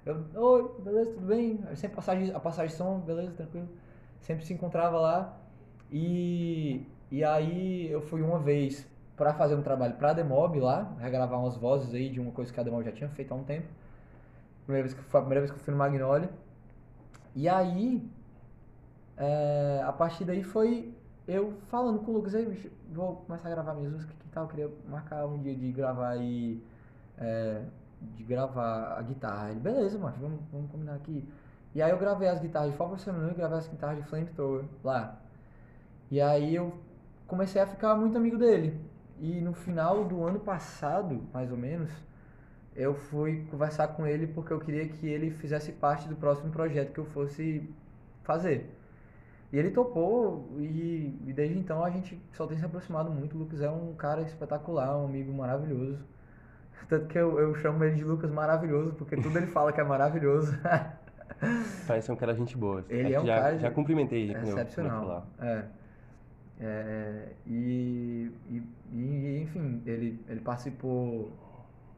Eu, 0.05 0.25
oi, 0.35 0.81
beleza, 0.81 1.13
tudo 1.13 1.27
bem? 1.27 1.63
Sempre 1.75 1.95
passagem, 1.95 2.35
a 2.35 2.39
passagem 2.39 2.71
de 2.71 2.75
som, 2.75 2.99
beleza, 2.99 3.31
tranquilo. 3.31 3.69
Sempre 4.19 4.45
se 4.45 4.53
encontrava 4.53 4.99
lá. 4.99 5.37
E, 5.89 6.85
e 7.09 7.23
aí 7.23 7.89
eu 7.89 8.01
fui 8.01 8.21
uma 8.21 8.37
vez 8.37 8.85
pra 9.15 9.33
fazer 9.33 9.55
um 9.55 9.61
trabalho 9.61 9.93
pra 9.93 10.11
Demob 10.11 10.59
lá, 10.59 10.93
regravar 10.99 11.39
umas 11.39 11.55
vozes 11.55 11.93
aí 11.93 12.09
de 12.09 12.19
uma 12.19 12.31
coisa 12.31 12.51
que 12.51 12.59
a 12.59 12.63
Demob 12.63 12.83
já 12.83 12.91
tinha 12.91 13.09
feito 13.09 13.31
há 13.31 13.35
um 13.35 13.45
tempo. 13.45 13.67
Primeira 14.65 14.87
vez 14.87 14.93
que, 14.93 15.03
foi 15.03 15.19
a 15.19 15.23
primeira 15.23 15.41
vez 15.41 15.51
que 15.51 15.57
eu 15.57 15.63
fui 15.63 15.71
no 15.71 15.77
Magnolia. 15.77 16.29
E 17.33 17.47
aí, 17.47 18.05
é, 19.15 19.81
a 19.85 19.93
partir 19.93 20.25
daí 20.25 20.43
foi 20.43 20.93
eu 21.25 21.53
falando 21.67 21.99
com 21.99 22.11
o 22.11 22.15
Lucas, 22.15 22.35
aí, 22.35 22.71
vou 22.91 23.15
começar 23.25 23.47
a 23.47 23.51
gravar 23.51 23.73
minhas 23.73 23.93
músicas 23.93 24.15
aqui 24.17 24.27
e 24.27 24.31
tal, 24.31 24.47
queria 24.49 24.69
marcar 24.89 25.25
um 25.25 25.41
dia 25.41 25.55
de 25.55 25.71
gravar 25.71 26.09
aí, 26.09 26.61
é, 27.17 27.61
de 28.15 28.23
gravar 28.23 28.97
a 28.97 29.01
guitarra. 29.01 29.51
Ele, 29.51 29.59
beleza, 29.59 29.97
macho, 29.97 30.19
vamos, 30.19 30.39
vamos 30.51 30.71
combinar 30.71 30.95
aqui. 30.95 31.27
E 31.75 31.81
aí 31.81 31.91
eu 31.91 31.97
gravei 31.97 32.27
as 32.27 32.39
guitarras 32.39 32.71
de 32.71 32.77
for 32.77 32.99
Summer 32.99 33.31
e 33.31 33.33
gravei 33.33 33.57
as 33.57 33.67
guitarras 33.67 33.97
de 33.97 34.03
Flamethrower 34.03 34.65
lá. 34.83 35.19
E 36.11 36.21
aí 36.21 36.55
eu 36.55 36.73
comecei 37.27 37.61
a 37.61 37.67
ficar 37.67 37.95
muito 37.95 38.17
amigo 38.17 38.37
dele. 38.37 38.79
E 39.19 39.41
no 39.41 39.53
final 39.53 40.05
do 40.05 40.23
ano 40.23 40.39
passado, 40.39 41.23
mais 41.33 41.51
ou 41.51 41.57
menos, 41.57 41.89
eu 42.75 42.93
fui 42.93 43.45
conversar 43.49 43.89
com 43.89 44.05
ele 44.05 44.27
porque 44.27 44.53
eu 44.53 44.59
queria 44.59 44.87
que 44.87 45.07
ele 45.07 45.31
fizesse 45.31 45.71
parte 45.71 46.07
do 46.07 46.15
próximo 46.15 46.51
projeto 46.51 46.91
que 46.93 46.99
eu 46.99 47.05
fosse 47.05 47.67
fazer. 48.23 48.69
E 49.51 49.57
ele 49.57 49.69
topou 49.71 50.49
e, 50.57 51.15
e 51.27 51.33
desde 51.33 51.57
então 51.57 51.83
a 51.83 51.89
gente 51.89 52.19
só 52.33 52.47
tem 52.47 52.57
se 52.57 52.65
aproximado 52.65 53.11
muito. 53.11 53.35
O 53.35 53.39
Lucas 53.39 53.61
é 53.61 53.69
um 53.69 53.93
cara 53.93 54.21
espetacular, 54.23 54.97
um 54.97 55.05
amigo 55.05 55.31
maravilhoso. 55.31 55.99
Tanto 56.87 57.07
que 57.07 57.17
eu, 57.17 57.39
eu 57.39 57.55
chamo 57.55 57.83
ele 57.83 57.95
de 57.95 58.03
Lucas 58.03 58.31
Maravilhoso, 58.31 58.93
porque 58.93 59.15
tudo 59.15 59.37
ele 59.37 59.47
fala 59.47 59.71
que 59.71 59.79
é 59.81 59.83
maravilhoso. 59.83 60.53
Parece 61.87 62.11
um 62.11 62.15
cara 62.15 62.33
gente 62.35 62.55
boa. 62.57 62.85
Ele 62.89 63.07
Acho 63.07 63.15
é 63.15 63.19
um 63.21 63.25
já, 63.25 63.35
cara 63.41 63.59
já 63.59 63.71
cumprimentei 63.71 64.23
ele 64.23 64.35
eu- 64.35 64.41
Excepcional. 64.43 65.27
É. 65.39 65.65
É, 66.59 67.29
e, 67.47 68.31
e, 68.49 68.63
e, 68.91 69.41
enfim, 69.41 69.81
ele, 69.85 70.23
ele 70.29 70.39
participou 70.39 71.31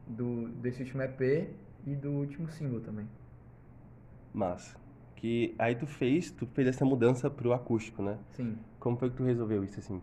do, 0.06 0.48
desse 0.48 0.82
último 0.82 1.02
EP 1.02 1.50
e 1.86 1.94
do 1.94 2.10
último 2.10 2.48
single 2.48 2.80
também. 2.80 3.06
Massa. 4.32 4.76
Que 5.14 5.54
aí 5.58 5.74
tu 5.74 5.86
fez, 5.86 6.30
tu 6.30 6.46
fez 6.46 6.68
essa 6.68 6.84
mudança 6.84 7.30
pro 7.30 7.52
acústico, 7.52 8.02
né? 8.02 8.18
Sim. 8.32 8.58
Como 8.80 8.96
foi 8.96 9.10
que 9.10 9.16
tu 9.16 9.24
resolveu 9.24 9.62
isso 9.62 9.78
assim? 9.78 10.00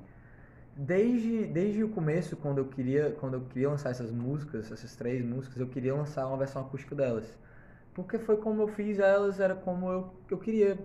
Desde, 0.75 1.45
desde 1.47 1.83
o 1.83 1.89
começo, 1.89 2.35
quando 2.35 2.57
eu 2.57 2.65
queria, 2.65 3.11
quando 3.19 3.35
eu 3.35 3.41
queria 3.41 3.69
lançar 3.69 3.91
essas 3.91 4.11
músicas, 4.11 4.71
essas 4.71 4.95
três 4.95 5.23
músicas, 5.23 5.59
eu 5.59 5.67
queria 5.67 5.93
lançar 5.93 6.25
uma 6.27 6.37
versão 6.37 6.61
acústica 6.63 6.95
delas. 6.95 7.37
Porque 7.93 8.17
foi 8.17 8.37
como 8.37 8.61
eu 8.63 8.67
fiz 8.67 8.99
elas, 8.99 9.39
era 9.39 9.55
como 9.55 9.89
eu, 9.91 10.13
eu 10.31 10.37
queria. 10.39 10.77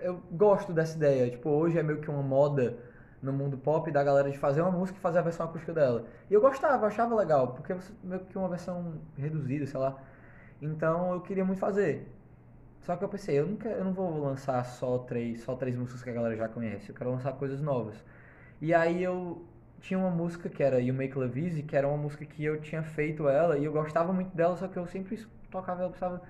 Eu 0.00 0.20
gosto 0.32 0.72
dessa 0.72 0.96
ideia. 0.96 1.30
Tipo, 1.30 1.50
hoje 1.50 1.78
é 1.78 1.82
meio 1.82 2.00
que 2.00 2.10
uma 2.10 2.22
moda 2.22 2.76
no 3.22 3.32
mundo 3.32 3.56
pop 3.58 3.90
da 3.90 4.02
galera 4.04 4.30
de 4.30 4.38
fazer 4.38 4.62
uma 4.62 4.70
música 4.70 4.98
e 4.98 5.00
fazer 5.00 5.18
a 5.18 5.22
versão 5.22 5.46
acústica 5.46 5.72
dela. 5.72 6.06
E 6.30 6.34
eu 6.34 6.40
gostava, 6.40 6.86
achava 6.86 7.14
legal, 7.14 7.48
porque 7.54 7.74
meio 8.02 8.20
que 8.24 8.36
uma 8.38 8.48
versão 8.48 9.00
reduzida, 9.16 9.66
sei 9.66 9.80
lá. 9.80 10.02
Então 10.60 11.12
eu 11.14 11.20
queria 11.20 11.44
muito 11.44 11.58
fazer. 11.58 12.06
Só 12.82 12.96
que 12.96 13.04
eu 13.04 13.08
pensei, 13.08 13.38
eu 13.38 13.56
quero, 13.58 13.78
eu 13.80 13.84
não 13.84 13.92
vou 13.92 14.22
lançar 14.22 14.64
só 14.64 14.98
três, 14.98 15.42
só 15.42 15.54
três 15.54 15.76
músicas 15.76 16.02
que 16.02 16.10
a 16.10 16.12
galera 16.12 16.36
já 16.36 16.48
conhece, 16.48 16.90
eu 16.90 16.94
quero 16.94 17.10
lançar 17.10 17.32
coisas 17.34 17.60
novas. 17.60 17.96
E 18.60 18.74
aí 18.74 19.02
eu 19.02 19.44
tinha 19.80 19.98
uma 19.98 20.10
música 20.10 20.48
que 20.48 20.62
era 20.62 20.80
You 20.80 20.94
Make 20.94 21.18
Love 21.18 21.44
Easy, 21.44 21.62
que 21.62 21.76
era 21.76 21.88
uma 21.88 21.96
música 21.96 22.24
que 22.26 22.44
eu 22.44 22.60
tinha 22.60 22.82
feito 22.82 23.28
ela 23.28 23.56
e 23.56 23.64
eu 23.64 23.72
gostava 23.72 24.12
muito 24.12 24.36
dela, 24.36 24.56
só 24.56 24.68
que 24.68 24.76
eu 24.76 24.86
sempre 24.86 25.18
tocava 25.50 25.82
ela, 25.82 25.90
pensava, 25.90 26.22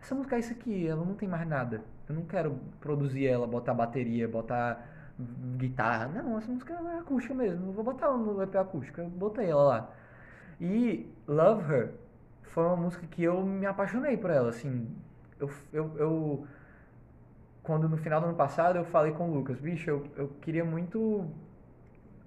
essa 0.00 0.14
música 0.14 0.36
é 0.36 0.38
isso 0.40 0.52
aqui, 0.52 0.86
ela 0.86 1.04
não 1.04 1.14
tem 1.14 1.28
mais 1.28 1.46
nada. 1.46 1.82
Eu 2.08 2.14
não 2.14 2.22
quero 2.22 2.58
produzir 2.80 3.26
ela, 3.26 3.46
botar 3.46 3.74
bateria, 3.74 4.28
botar 4.28 4.84
guitarra. 5.56 6.08
Não, 6.08 6.38
essa 6.38 6.50
música 6.50 6.74
é 6.74 6.98
acústica 6.98 7.34
mesmo. 7.34 7.68
Eu 7.68 7.72
vou 7.72 7.84
botar 7.84 8.06
ela 8.06 8.16
no 8.16 8.42
EP 8.42 8.54
acústico. 8.56 9.00
Eu 9.00 9.08
botei 9.08 9.50
ela 9.50 9.62
lá. 9.62 9.90
E 10.60 11.10
Love 11.26 11.72
Her 11.72 11.94
foi 12.42 12.64
uma 12.64 12.76
música 12.76 13.06
que 13.06 13.22
eu 13.22 13.44
me 13.44 13.66
apaixonei 13.66 14.16
por 14.16 14.30
ela, 14.30 14.50
assim. 14.50 14.88
Eu, 15.38 15.50
eu, 15.72 15.96
eu 15.98 16.46
quando 17.62 17.88
no 17.88 17.96
final 17.96 18.20
do 18.20 18.28
ano 18.28 18.36
passado 18.36 18.76
eu 18.76 18.84
falei 18.84 19.12
com 19.12 19.28
o 19.28 19.34
Lucas, 19.34 19.58
bicho, 19.58 19.90
eu, 19.90 20.06
eu 20.16 20.28
queria 20.40 20.64
muito 20.64 21.28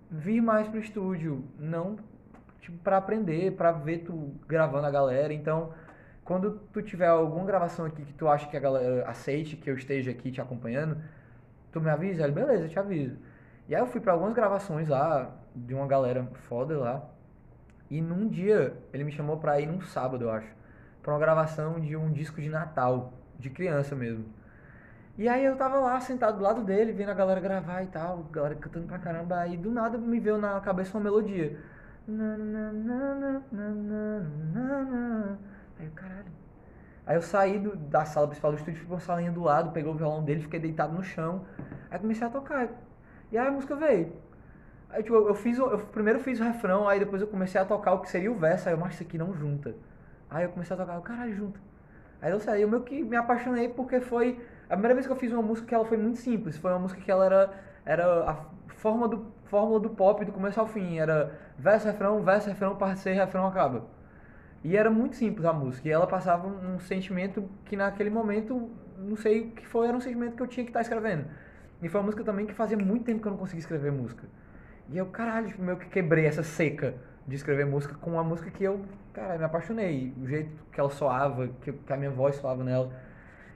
vir 0.10 0.42
mais 0.42 0.68
pro 0.68 0.80
estúdio, 0.80 1.44
não 1.58 1.98
tipo, 2.70 2.78
pra 2.80 2.98
aprender, 2.98 3.52
pra 3.56 3.72
ver 3.72 4.00
tu 4.00 4.34
gravando 4.48 4.86
a 4.86 4.92
galera. 4.92 5.34
Então, 5.34 5.74
quando 6.24 6.60
tu 6.72 6.82
tiver 6.82 7.08
alguma 7.08 7.46
gravação 7.46 7.86
aqui 7.86 8.04
que 8.04 8.14
tu 8.14 8.28
acha 8.28 8.48
que 8.48 8.56
a 8.56 8.60
galera 8.60 9.08
aceite 9.08 9.56
que 9.56 9.70
eu 9.70 9.76
esteja 9.76 10.12
aqui 10.12 10.32
te 10.32 10.40
acompanhando, 10.40 10.98
tu 11.72 11.82
me 11.82 11.90
avisa? 11.90 12.24
Ele, 12.24 12.32
beleza, 12.32 12.66
eu 12.66 12.70
te 12.70 12.80
aviso. 12.80 13.18
E 13.68 13.76
aí 13.76 13.82
eu 13.82 13.88
fui 13.88 14.00
pra 14.02 14.14
algumas 14.14 14.34
gravações 14.34 14.88
lá, 14.88 15.36
de 15.56 15.74
uma 15.74 15.88
galera 15.88 16.28
foda 16.48 16.78
lá. 16.78 17.10
E 17.90 18.02
num 18.02 18.28
dia, 18.28 18.74
ele 18.94 19.04
me 19.04 19.12
chamou 19.12 19.38
pra 19.38 19.60
ir 19.60 19.66
num 19.66 19.82
sábado, 19.82 20.26
eu 20.26 20.32
acho, 20.32 20.48
pra 21.02 21.12
uma 21.12 21.20
gravação 21.20 21.80
de 21.80 21.96
um 21.96 22.12
disco 22.12 22.40
de 22.40 22.50
Natal, 22.50 23.14
de 23.38 23.50
criança 23.50 23.96
mesmo. 23.96 24.26
E 25.20 25.28
aí 25.28 25.44
eu 25.44 25.58
tava 25.58 25.78
lá, 25.80 26.00
sentado 26.00 26.38
do 26.38 26.44
lado 26.44 26.64
dele, 26.64 26.94
vendo 26.94 27.10
a 27.10 27.14
galera 27.14 27.42
gravar 27.42 27.84
e 27.84 27.88
tal, 27.88 28.26
a 28.30 28.34
galera 28.34 28.56
cantando 28.56 28.88
pra 28.88 28.98
caramba, 28.98 29.38
aí 29.38 29.58
do 29.58 29.70
nada 29.70 29.98
me 29.98 30.18
veio 30.18 30.38
na 30.38 30.58
cabeça 30.62 30.98
uma 30.98 31.04
melodia. 31.04 31.60
Aí 35.78 35.86
eu, 35.86 35.92
caralho. 35.94 36.32
Aí 37.06 37.18
eu 37.18 37.22
saí 37.22 37.60
do- 37.60 37.76
da 37.76 38.06
sala 38.06 38.28
principal 38.28 38.52
do 38.54 38.58
estúdio, 38.60 38.80
fui 38.80 38.88
pra 38.88 38.96
uma 38.96 39.02
salinha 39.02 39.30
do 39.30 39.44
lado, 39.44 39.74
peguei 39.74 39.92
o 39.92 39.94
violão 39.94 40.24
dele, 40.24 40.42
fiquei 40.42 40.58
deitado 40.58 40.94
no 40.94 41.04
chão. 41.04 41.44
Aí 41.92 42.00
comecei 42.00 42.26
a 42.26 42.30
tocar. 42.30 42.70
E 43.30 43.38
aí 43.38 43.46
a 43.46 43.52
música 43.52 43.76
veio. 43.76 44.14
Aí 44.90 45.04
tipo, 45.04 45.16
eu 45.18 45.36
fiz 45.36 45.58
eu 45.60 45.80
primeiro 45.80 46.20
fiz 46.22 46.40
o 46.40 46.44
refrão, 46.46 46.88
aí 46.88 46.98
depois 46.98 47.22
eu 47.22 47.28
comecei 47.28 47.60
a 47.60 47.66
tocar 47.66 47.92
o 47.92 48.00
que 48.00 48.10
seria 48.10 48.32
o 48.32 48.36
verso, 48.36 48.70
aí 48.70 48.74
eu, 48.74 48.80
mas 48.80 48.94
isso 48.94 49.04
aqui 49.04 49.18
não 49.18 49.34
junta. 49.34 49.76
Aí 50.30 50.46
eu 50.46 50.50
comecei 50.50 50.74
a 50.74 50.80
tocar, 50.80 51.02
caralho, 51.02 51.36
junta. 51.36 51.60
Aí 52.22 52.32
eu 52.32 52.40
saí, 52.40 52.62
eu 52.62 52.70
meio 52.70 52.84
que 52.84 53.04
me 53.04 53.18
apaixonei 53.18 53.68
porque 53.68 54.00
foi 54.00 54.40
a 54.70 54.74
primeira 54.74 54.94
vez 54.94 55.08
que 55.08 55.12
eu 55.12 55.18
fiz 55.18 55.32
uma 55.32 55.42
música 55.42 55.68
que 55.68 55.76
ela 55.76 55.86
foi 55.86 55.98
muito 55.98 56.20
simples, 56.20 56.58
foi 56.58 56.72
uma 56.72 56.80
música 56.80 57.02
que 57.02 57.12
ela 57.12 57.26
era 57.26 57.54
era 57.86 58.30
a 58.30 58.36
forma 58.76 59.08
do 59.08 59.26
fórmula 59.46 59.80
do 59.80 59.90
pop 59.90 60.24
do 60.24 60.32
começo 60.32 60.60
ao 60.60 60.68
fim, 60.68 61.00
era 61.00 61.38
verso, 61.58 61.88
refrão, 61.88 62.22
verso, 62.24 62.50
refrão, 62.50 62.76
parte 62.76 63.10
refrão 63.10 63.48
acaba. 63.48 63.88
E 64.64 64.78
era 64.78 64.90
muito 64.92 65.16
simples 65.16 65.46
a 65.46 65.54
música, 65.54 65.88
e 65.88 65.92
ela 65.92 66.06
passava 66.06 66.48
um 66.48 66.80
sentimento 66.80 67.50
que 67.66 67.76
naquele 67.76 68.10
momento, 68.10 68.70
não 68.98 69.16
sei 69.16 69.42
o 69.42 69.52
que 69.52 69.66
foi, 69.66 69.88
era 69.88 69.98
um 69.98 70.02
sentimento 70.02 70.36
que 70.36 70.44
eu 70.44 70.48
tinha 70.48 70.64
que 70.64 70.70
estar 70.70 70.82
escrevendo. 70.82 71.26
E 71.82 71.88
foi 71.88 72.00
uma 72.00 72.06
música 72.06 72.24
também 72.24 72.46
que 72.46 72.54
fazia 72.54 72.78
muito 72.78 73.06
tempo 73.06 73.22
que 73.22 73.28
eu 73.28 73.32
não 73.32 73.40
conseguia 73.40 73.62
escrever 73.62 73.92
música. 73.92 74.28
E 74.90 74.98
eu, 74.98 75.06
caralho, 75.08 75.48
tipo, 75.48 75.62
meio 75.62 75.78
que 75.78 75.88
quebrei 75.88 76.26
essa 76.26 76.44
seca 76.44 76.96
de 77.26 77.36
escrever 77.36 77.66
música 77.66 77.96
com 77.96 78.12
uma 78.12 78.24
música 78.24 78.52
que 78.52 78.64
eu, 78.64 78.82
caralho, 79.14 79.40
me 79.40 79.46
apaixonei. 79.46 80.14
O 80.22 80.28
jeito 80.28 80.52
que 80.72 80.80
ela 80.80 80.90
soava, 80.90 81.48
que, 81.62 81.72
que 81.72 81.94
a 81.94 81.98
minha 81.98 82.12
voz 82.12 82.36
soava 82.36 82.64
nela. 82.64 82.92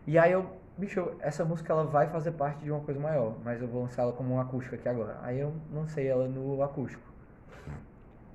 E 0.07 0.18
aí 0.18 0.32
eu, 0.32 0.49
bicho, 0.78 1.11
essa 1.19 1.45
música 1.45 1.71
ela 1.71 1.86
vai 1.86 2.07
fazer 2.09 2.32
parte 2.32 2.63
de 2.63 2.71
uma 2.71 2.82
coisa 2.82 2.99
maior, 2.99 3.36
mas 3.43 3.61
eu 3.61 3.67
vou 3.67 3.84
lançar 3.84 4.03
ela 4.03 4.13
como 4.13 4.34
um 4.36 4.39
acústico 4.39 4.76
aqui 4.76 4.88
agora. 4.88 5.17
Aí 5.21 5.39
eu 5.39 5.53
lancei 5.74 6.07
ela 6.07 6.28
no 6.28 6.61
acústico. 6.61 7.03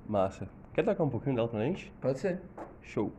Massa. 0.07 0.47
Quer 0.73 0.83
tocar 0.83 1.03
um 1.03 1.09
pouquinho 1.09 1.35
dela 1.35 1.47
pra 1.47 1.59
gente? 1.59 1.91
Pode 2.01 2.19
ser. 2.19 2.39
Show. 2.81 3.11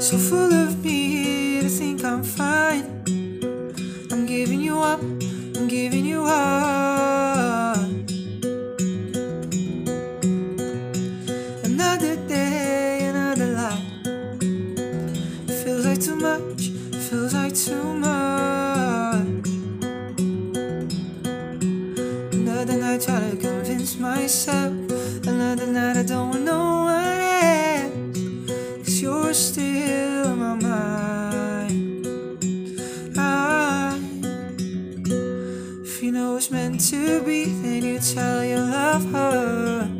So 0.00 0.18
full 0.18 0.52
of 0.52 0.76
me 0.82 1.60
to 1.62 1.68
think 1.68 2.02
I'm 2.04 2.22
fine. 2.22 3.04
I'm 4.12 4.26
giving 4.26 4.60
you 4.62 4.78
up, 4.78 5.00
I'm 5.56 5.68
giving 5.68 6.06
you 6.06 6.24
up. 6.24 7.29
Myself. 24.30 24.72
Another 25.26 25.66
night, 25.66 25.96
I 25.96 26.04
don't 26.04 26.44
know 26.44 26.84
what 26.84 27.04
else. 27.42 28.84
Cause 28.84 29.02
you're 29.02 29.34
still 29.34 30.32
in 30.32 30.38
my 30.38 30.54
mind. 30.54 32.06
I, 33.18 33.98
if 35.82 36.00
you 36.00 36.12
know 36.12 36.36
it's 36.36 36.48
meant 36.52 36.80
to 36.90 37.20
be, 37.24 37.46
then 37.46 37.82
you 37.82 37.98
tell 37.98 38.44
you 38.44 38.58
love 38.58 39.04
her. 39.10 39.90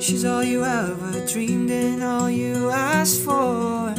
She's 0.00 0.24
all 0.24 0.42
you 0.42 0.64
ever 0.64 1.26
dreamed 1.28 1.70
and 1.70 2.02
all 2.02 2.28
you 2.28 2.70
asked 2.70 3.20
for. 3.20 3.94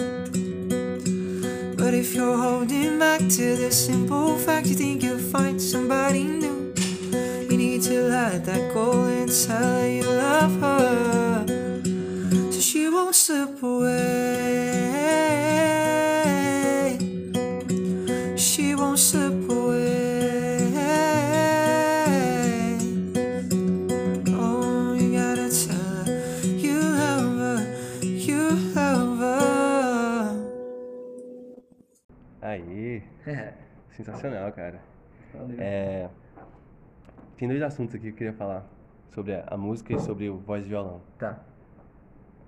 But 1.78 1.94
if 1.94 2.14
you're 2.14 2.38
holding 2.38 3.00
back 3.00 3.20
to 3.20 3.56
the 3.56 3.72
simple 3.72 4.38
fact 4.38 4.68
you 4.68 4.76
think 4.76 5.02
you'll 5.02 5.18
find 5.18 5.62
somebody 5.62 6.26
new, 6.26 6.59
need 7.80 7.88
to 7.88 8.02
let 8.10 8.44
that 8.46 8.74
go 8.74 9.04
and 9.06 9.30
tell 9.32 9.64
her 9.64 9.88
you 9.88 10.04
love 10.04 10.60
her 10.62 11.46
so 12.52 12.60
she 12.60 12.90
won't 12.90 13.16
slip 13.16 13.62
away. 13.64 13.98
She 18.38 18.76
won't 18.76 19.00
slip 19.00 19.50
away. 19.50 19.78
Oh, 24.28 24.94
you 24.94 25.14
gotta 25.18 25.50
tell 25.50 26.06
her 26.06 26.46
you 26.58 26.80
love 26.80 27.38
her, 27.38 27.60
you 28.04 28.50
love 28.76 29.18
her. 29.20 30.36
Aí, 32.42 33.04
É. 33.28 33.54
sensacional, 33.96 34.52
cara. 34.52 34.80
Valeu. 35.34 35.56
É, 35.60 36.10
tem 37.40 37.48
dois 37.48 37.62
assuntos 37.62 37.96
aqui 37.96 38.04
que 38.04 38.10
eu 38.10 38.18
queria 38.18 38.34
falar. 38.34 38.66
Sobre 39.08 39.34
a, 39.34 39.46
a 39.48 39.58
música 39.58 39.94
e 39.94 40.00
sobre 40.00 40.30
o 40.30 40.38
voz 40.38 40.66
e 40.66 40.68
violão. 40.68 41.02
Tá. 41.18 41.40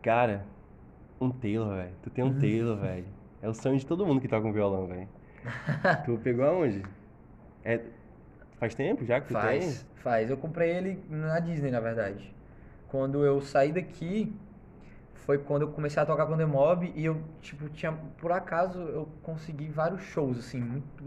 Cara, 0.02 0.46
um 1.20 1.32
Taylor, 1.32 1.76
velho. 1.76 1.92
Tu 2.04 2.10
tem 2.10 2.26
um 2.26 2.38
Taylor, 2.38 2.78
velho. 2.78 3.06
É 3.42 3.48
o 3.48 3.54
sonho 3.54 3.78
de 3.80 3.86
todo 3.86 4.06
mundo 4.06 4.20
que 4.20 4.28
toca 4.28 4.46
um 4.46 4.52
violão, 4.52 4.86
velho. 4.88 5.08
tu 6.06 6.20
pegou 6.22 6.46
aonde? 6.46 6.84
É, 7.64 7.80
faz 8.60 8.76
tempo 8.76 9.06
já 9.06 9.22
que 9.22 9.28
tu 9.28 9.34
Faz, 9.34 9.88
faz. 9.96 10.30
Eu 10.30 10.36
comprei 10.36 10.70
ele 10.70 11.02
na 11.10 11.40
Disney, 11.40 11.72
na 11.72 11.80
verdade. 11.80 12.36
Quando 12.90 13.26
eu 13.26 13.40
saí 13.40 13.72
daqui, 13.72 14.36
foi 15.14 15.38
quando 15.38 15.62
eu 15.62 15.70
comecei 15.70 16.04
a 16.04 16.06
tocar 16.06 16.26
com 16.26 16.34
o 16.34 16.38
The 16.38 16.46
Mob 16.46 16.92
e 16.94 17.06
eu, 17.06 17.22
tipo, 17.42 17.70
tinha, 17.70 17.94
por 18.18 18.34
acaso, 18.34 18.78
eu 18.78 19.08
consegui 19.24 19.70
vários 19.70 20.02
shows, 20.02 20.38
assim, 20.38 20.60
muito, 20.60 21.04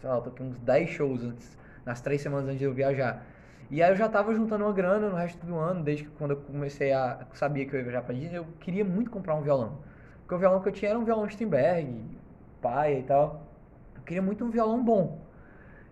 sei 0.00 0.10
lá, 0.10 0.16
eu 0.16 0.22
toquei 0.22 0.44
uns 0.44 0.58
10 0.58 0.90
shows 0.90 1.24
antes, 1.24 1.56
nas 1.84 2.00
três 2.00 2.20
semanas 2.20 2.46
antes 2.48 2.58
de 2.58 2.64
eu 2.64 2.72
viajar. 2.72 3.24
E 3.70 3.82
aí 3.82 3.90
eu 3.90 3.96
já 3.96 4.08
tava 4.08 4.34
juntando 4.34 4.64
uma 4.64 4.72
grana 4.72 5.08
no 5.08 5.16
resto 5.16 5.44
do 5.46 5.56
ano, 5.56 5.82
desde 5.82 6.04
que 6.04 6.10
quando 6.10 6.32
eu 6.32 6.36
comecei 6.36 6.92
a, 6.92 7.26
sabia 7.32 7.64
que 7.64 7.74
eu 7.74 7.78
ia 7.78 7.84
viajar 7.84 8.02
pra 8.02 8.14
Disney, 8.14 8.36
eu 8.36 8.46
queria 8.60 8.84
muito 8.84 9.10
comprar 9.10 9.34
um 9.34 9.42
violão. 9.42 9.78
Porque 10.20 10.34
o 10.34 10.38
violão 10.38 10.60
que 10.60 10.68
eu 10.68 10.72
tinha 10.72 10.90
era 10.90 10.98
um 10.98 11.04
violão 11.04 11.28
Steinberg, 11.28 12.04
paia 12.60 12.98
e 12.98 13.02
tal. 13.02 13.46
Eu 13.96 14.02
queria 14.02 14.22
muito 14.22 14.44
um 14.44 14.50
violão 14.50 14.82
bom. 14.84 15.20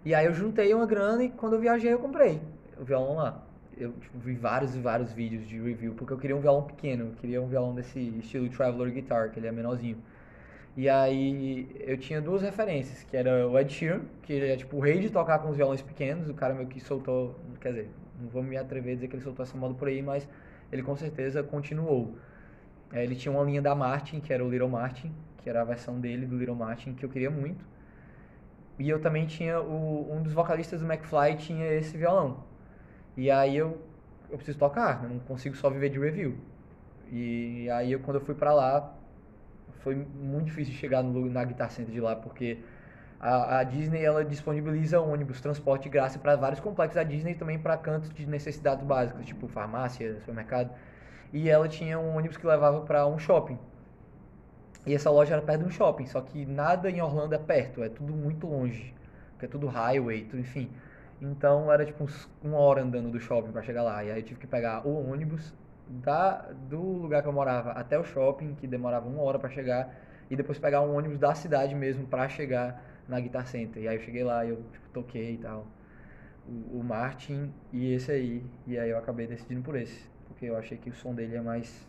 E 0.05 0.14
aí 0.14 0.26
eu 0.26 0.34
juntei 0.34 0.72
uma 0.74 0.86
grana 0.86 1.24
e 1.24 1.30
quando 1.30 1.55
eu 1.55 1.61
viajei 1.61 1.93
eu 1.93 1.99
comprei 1.99 2.41
o 2.78 2.84
violão 2.84 3.16
lá. 3.16 3.43
Eu 3.76 3.93
tipo, 3.93 4.18
vi 4.18 4.34
vários 4.34 4.74
e 4.74 4.78
vários 4.78 5.12
vídeos 5.12 5.47
de 5.47 5.59
review, 5.59 5.95
porque 5.95 6.12
eu 6.12 6.18
queria 6.18 6.36
um 6.36 6.41
violão 6.41 6.64
pequeno, 6.64 7.07
eu 7.07 7.12
queria 7.12 7.41
um 7.41 7.47
violão 7.47 7.74
desse 7.74 7.99
estilo 8.18 8.49
Traveler 8.51 8.93
Guitar, 8.93 9.30
que 9.30 9.38
ele 9.38 9.47
é 9.47 9.53
menorzinho. 9.53 9.97
E 10.80 10.88
aí 10.88 11.68
eu 11.78 11.98
tinha 11.98 12.22
duas 12.22 12.40
referências, 12.40 13.02
que 13.04 13.14
era 13.14 13.46
o 13.46 13.58
Ed 13.58 13.70
Sheeran, 13.70 14.00
que 14.22 14.32
é 14.32 14.56
tipo 14.56 14.78
o 14.78 14.80
rei 14.80 14.98
de 14.98 15.10
tocar 15.10 15.38
com 15.40 15.50
os 15.50 15.56
violões 15.58 15.82
pequenos, 15.82 16.26
o 16.30 16.32
cara 16.32 16.54
meio 16.54 16.68
que 16.68 16.80
soltou, 16.80 17.38
quer 17.60 17.68
dizer, 17.68 17.90
não 18.18 18.30
vou 18.30 18.42
me 18.42 18.56
atrever 18.56 18.92
a 18.92 18.94
dizer 18.94 19.08
que 19.08 19.14
ele 19.14 19.22
soltou 19.22 19.42
essa 19.42 19.58
moda 19.58 19.74
por 19.74 19.88
aí, 19.88 20.00
mas 20.00 20.26
ele 20.72 20.82
com 20.82 20.96
certeza 20.96 21.42
continuou. 21.42 22.14
É, 22.94 23.04
ele 23.04 23.14
tinha 23.14 23.30
uma 23.30 23.44
linha 23.44 23.60
da 23.60 23.74
Martin, 23.74 24.20
que 24.20 24.32
era 24.32 24.42
o 24.42 24.48
Little 24.48 24.70
Martin, 24.70 25.12
que 25.36 25.50
era 25.50 25.60
a 25.60 25.64
versão 25.64 26.00
dele 26.00 26.24
do 26.24 26.38
Little 26.38 26.56
Martin, 26.56 26.94
que 26.94 27.04
eu 27.04 27.10
queria 27.10 27.30
muito. 27.30 27.62
E 28.78 28.88
eu 28.88 28.98
também 29.02 29.26
tinha 29.26 29.60
o, 29.60 30.10
um 30.10 30.22
dos 30.22 30.32
vocalistas 30.32 30.80
do 30.80 30.90
McFly 30.90 31.36
tinha 31.36 31.66
esse 31.74 31.94
violão. 31.94 32.42
E 33.18 33.30
aí 33.30 33.54
eu, 33.54 33.78
eu 34.30 34.38
preciso 34.38 34.58
tocar, 34.58 35.06
não 35.06 35.18
consigo 35.18 35.54
só 35.56 35.68
viver 35.68 35.90
de 35.90 35.98
review. 35.98 36.38
E 37.12 37.68
aí 37.68 37.92
eu, 37.92 38.00
quando 38.00 38.16
eu 38.16 38.24
fui 38.24 38.34
pra 38.34 38.54
lá, 38.54 38.96
foi 39.82 39.94
muito 39.94 40.46
difícil 40.46 40.74
chegar 40.74 41.02
no, 41.02 41.28
na 41.28 41.44
Guitar 41.44 41.70
Center 41.70 41.92
de 41.92 42.00
lá, 42.00 42.16
porque 42.16 42.58
a, 43.18 43.58
a 43.58 43.64
Disney 43.64 44.02
ela 44.02 44.24
disponibiliza 44.24 45.00
ônibus, 45.00 45.40
transporte 45.40 45.84
de 45.84 45.88
graça 45.90 46.18
para 46.18 46.36
vários 46.36 46.60
complexos 46.60 46.96
da 46.96 47.02
Disney 47.02 47.34
também 47.34 47.58
para 47.58 47.76
cantos 47.76 48.10
de 48.10 48.26
necessidades 48.26 48.84
básicas, 48.84 49.26
tipo 49.26 49.46
farmácia, 49.48 50.14
supermercado. 50.20 50.70
E 51.32 51.48
ela 51.48 51.68
tinha 51.68 51.98
um 51.98 52.16
ônibus 52.16 52.36
que 52.36 52.46
levava 52.46 52.80
para 52.80 53.06
um 53.06 53.18
shopping. 53.18 53.58
E 54.86 54.94
essa 54.94 55.10
loja 55.10 55.34
era 55.34 55.42
perto 55.42 55.60
de 55.60 55.66
um 55.66 55.70
shopping, 55.70 56.06
só 56.06 56.20
que 56.22 56.46
nada 56.46 56.90
em 56.90 57.00
Orlando 57.02 57.34
é 57.34 57.38
perto, 57.38 57.82
é 57.82 57.88
tudo 57.88 58.12
muito 58.14 58.46
longe. 58.46 58.94
Porque 59.32 59.44
é 59.44 59.48
tudo 59.48 59.66
highway, 59.66 60.24
tudo, 60.24 60.40
enfim. 60.40 60.70
Então 61.20 61.70
era 61.70 61.84
tipo 61.84 62.02
uns, 62.02 62.28
uma 62.42 62.56
hora 62.56 62.82
andando 62.82 63.10
do 63.10 63.20
shopping 63.20 63.52
para 63.52 63.62
chegar 63.62 63.82
lá. 63.82 64.02
E 64.02 64.10
aí 64.10 64.20
eu 64.20 64.24
tive 64.24 64.40
que 64.40 64.46
pegar 64.46 64.86
o 64.86 65.10
ônibus 65.10 65.54
da, 65.91 66.53
do 66.68 66.80
lugar 66.80 67.22
que 67.22 67.28
eu 67.28 67.32
morava 67.32 67.72
até 67.72 67.99
o 67.99 68.05
shopping, 68.05 68.55
que 68.55 68.66
demorava 68.66 69.09
uma 69.09 69.22
hora 69.22 69.38
para 69.38 69.51
chegar, 69.51 69.95
e 70.30 70.36
depois 70.36 70.59
pegar 70.59 70.80
um 70.82 70.95
ônibus 70.97 71.18
da 71.18 71.34
cidade 71.34 71.74
mesmo 71.74 72.07
para 72.07 72.28
chegar 72.28 72.82
na 73.09 73.18
Guitar 73.20 73.47
Center. 73.47 73.82
E 73.82 73.88
aí 73.88 73.97
eu 73.97 74.03
cheguei 74.03 74.22
lá 74.24 74.45
e 74.45 74.51
eu 74.51 74.57
tipo, 74.72 74.88
toquei 74.93 75.34
e 75.34 75.38
tal. 75.38 75.66
o, 76.49 76.78
o 76.80 76.84
Martin 76.84 77.53
e 77.72 77.93
esse 77.95 78.11
aí. 78.12 78.45
E 78.66 78.78
aí 78.78 78.91
eu 78.91 78.99
acabei 78.99 79.26
decidindo 79.26 79.62
por 79.62 79.76
esse. 79.76 80.09
Porque 80.28 80.47
eu 80.47 80.57
achei 80.57 80.78
que 80.78 80.91
o 80.91 80.95
som 80.95 81.14
dele 81.14 81.36
é 81.36 81.41
mais. 81.41 81.86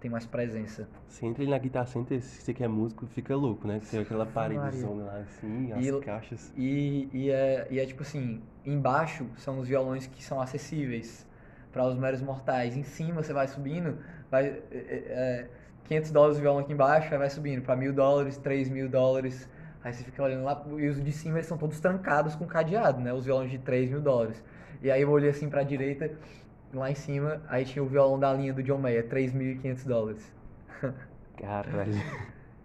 tem 0.00 0.10
mais 0.10 0.26
presença. 0.26 0.88
Você 1.08 1.26
entra 1.26 1.44
na 1.44 1.58
Guitar 1.58 1.86
Center, 1.86 2.20
se 2.22 2.42
você 2.42 2.54
quer 2.54 2.68
músico, 2.68 3.06
fica 3.06 3.34
louco, 3.34 3.66
né? 3.66 3.80
Tem 3.90 4.00
aquela 4.00 4.24
Maria. 4.24 4.58
paredezona 4.60 5.04
lá 5.04 5.18
assim, 5.18 5.72
as 5.72 5.86
E- 5.86 6.00
caixas. 6.00 6.52
E, 6.56 7.08
e, 7.12 7.30
é, 7.30 7.66
e 7.70 7.80
é 7.80 7.86
tipo 7.86 8.02
assim, 8.02 8.40
embaixo 8.64 9.26
são 9.38 9.58
os 9.58 9.68
violões 9.68 10.06
que 10.06 10.22
são 10.22 10.40
acessíveis 10.40 11.26
para 11.78 11.88
os 11.88 11.96
meros 11.96 12.20
mortais. 12.20 12.76
Em 12.76 12.82
cima 12.82 13.22
você 13.22 13.32
vai 13.32 13.46
subindo, 13.46 13.98
vai 14.28 14.46
é, 14.46 14.58
é, 14.72 15.46
500 15.84 16.10
dólares 16.10 16.38
o 16.38 16.40
violão 16.40 16.60
aqui 16.60 16.72
embaixo, 16.72 17.12
aí 17.12 17.18
vai 17.18 17.30
subindo 17.30 17.62
para 17.62 17.76
mil 17.76 17.92
dólares, 17.92 18.36
3 18.36 18.68
mil 18.68 18.88
dólares. 18.88 19.48
Aí 19.84 19.92
você 19.92 20.02
fica 20.02 20.20
olhando 20.22 20.42
lá, 20.42 20.60
e 20.76 20.88
os 20.88 21.02
de 21.02 21.12
cima 21.12 21.38
eles 21.38 21.46
são 21.46 21.56
todos 21.56 21.78
trancados 21.78 22.34
com 22.34 22.46
cadeado, 22.46 23.00
né? 23.00 23.12
Os 23.12 23.24
violões 23.24 23.50
de 23.50 23.58
3 23.58 23.90
mil 23.90 24.00
dólares. 24.00 24.42
E 24.82 24.90
aí 24.90 25.02
eu 25.02 25.10
olhei 25.10 25.30
assim 25.30 25.48
pra 25.48 25.62
direita, 25.62 26.10
lá 26.74 26.90
em 26.90 26.96
cima, 26.96 27.40
aí 27.48 27.64
tinha 27.64 27.82
o 27.82 27.86
violão 27.86 28.18
da 28.18 28.32
linha 28.32 28.52
do 28.52 28.62
John 28.62 28.78
Mayer, 28.78 29.08
3.500 29.08 29.86
dólares. 29.86 30.32
Caralho. 31.38 31.92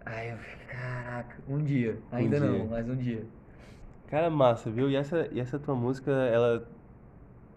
Aí 0.04 0.30
eu 0.30 0.38
fiquei, 0.38 0.66
caraca, 0.66 1.36
um 1.48 1.62
dia. 1.62 1.96
Ainda 2.10 2.40
dia. 2.40 2.48
não, 2.48 2.66
mas 2.66 2.88
um 2.88 2.96
dia. 2.96 3.24
Cara, 4.08 4.28
massa, 4.28 4.70
viu? 4.70 4.90
E 4.90 4.96
essa, 4.96 5.28
e 5.30 5.38
essa 5.38 5.58
tua 5.58 5.74
música, 5.74 6.10
ela 6.10 6.66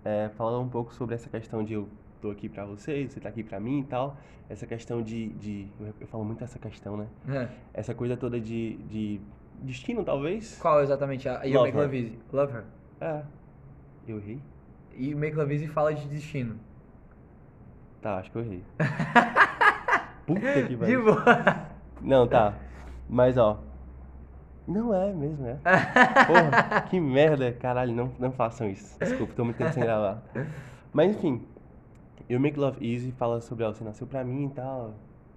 é, 0.07 0.29
fala 0.29 0.57
um 0.57 0.69
pouco 0.69 0.93
sobre 0.93 1.15
essa 1.15 1.29
questão 1.29 1.61
de 1.61 1.73
eu 1.73 1.89
tô 2.21 2.31
aqui 2.31 2.47
pra 2.47 2.65
você, 2.65 3.05
você 3.05 3.19
tá 3.19 3.27
aqui 3.27 3.43
pra 3.43 3.59
mim 3.59 3.81
e 3.81 3.83
tal. 3.83 4.15
Essa 4.49 4.65
questão 4.65 5.01
de. 5.01 5.29
de 5.33 5.67
eu, 5.99 6.07
falo 6.07 6.23
muito 6.23 6.41
essa 6.41 6.57
questão, 6.57 6.95
né? 6.95 7.07
É. 7.27 7.49
Essa 7.73 7.93
coisa 7.93 8.15
toda 8.15 8.39
de, 8.39 8.77
de 8.89 9.19
destino, 9.61 10.05
talvez. 10.05 10.57
Qual 10.61 10.81
exatamente? 10.81 11.27
A 11.27 11.43
You 11.43 11.55
Love 11.55 11.71
Make 11.73 11.77
Her. 11.77 11.83
Love 11.83 11.97
Easy. 11.97 12.19
Love 12.31 12.53
Her. 12.53 12.63
É. 13.01 13.23
Eu 14.07 14.17
errei? 14.19 14.41
E 14.95 15.13
Make 15.13 15.35
Love 15.35 15.53
Easy 15.53 15.67
fala 15.67 15.93
de 15.93 16.07
destino. 16.07 16.57
Tá, 18.01 18.19
acho 18.19 18.31
que 18.31 18.37
eu 18.37 18.43
errei. 18.43 18.63
Puta 20.25 20.39
que 20.39 20.63
De 20.69 20.77
pariu. 20.77 21.03
boa. 21.03 21.67
Não, 22.01 22.25
tá. 22.25 22.53
Mas 23.09 23.37
ó. 23.37 23.59
Não 24.67 24.93
é 24.93 25.13
mesmo, 25.13 25.47
é. 25.47 25.59
Porra, 26.27 26.81
que 26.89 26.99
merda. 26.99 27.53
Caralho, 27.53 27.93
não, 27.95 28.11
não 28.19 28.31
façam 28.31 28.69
isso. 28.69 28.99
Desculpa, 28.99 29.33
tô 29.33 29.45
muito 29.45 29.55
tempo 29.55 29.71
sem 29.71 29.81
gravar. 29.81 30.21
Mas 30.91 31.15
enfim. 31.15 31.41
Eu 32.29 32.41
Make 32.41 32.59
Love 32.59 32.85
Easy 32.85 33.13
fala 33.13 33.39
sobre, 33.39 33.63
ó, 33.63 33.71
você 33.71 33.85
nasceu 33.85 34.05
pra 34.05 34.21
mim 34.25 34.47
e 34.47 34.49
tal. 34.49 34.95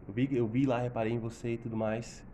Eu 0.08 0.12
vi, 0.12 0.28
eu 0.36 0.46
vi 0.48 0.66
lá, 0.66 0.80
reparei 0.80 1.12
em 1.12 1.20
você 1.20 1.54
e 1.54 1.58
tudo 1.58 1.76
mais. 1.76 2.24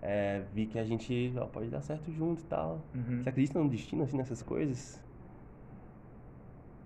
É, 0.00 0.44
vi 0.54 0.66
que 0.66 0.78
a 0.78 0.84
gente 0.84 1.34
ó, 1.36 1.46
pode 1.46 1.68
dar 1.68 1.80
certo 1.80 2.12
junto 2.12 2.40
e 2.40 2.44
tal. 2.44 2.80
Uhum. 2.94 3.20
Você 3.22 3.28
acredita 3.28 3.58
no 3.58 3.68
destino, 3.68 4.04
assim, 4.04 4.16
nessas 4.16 4.42
coisas? 4.42 5.02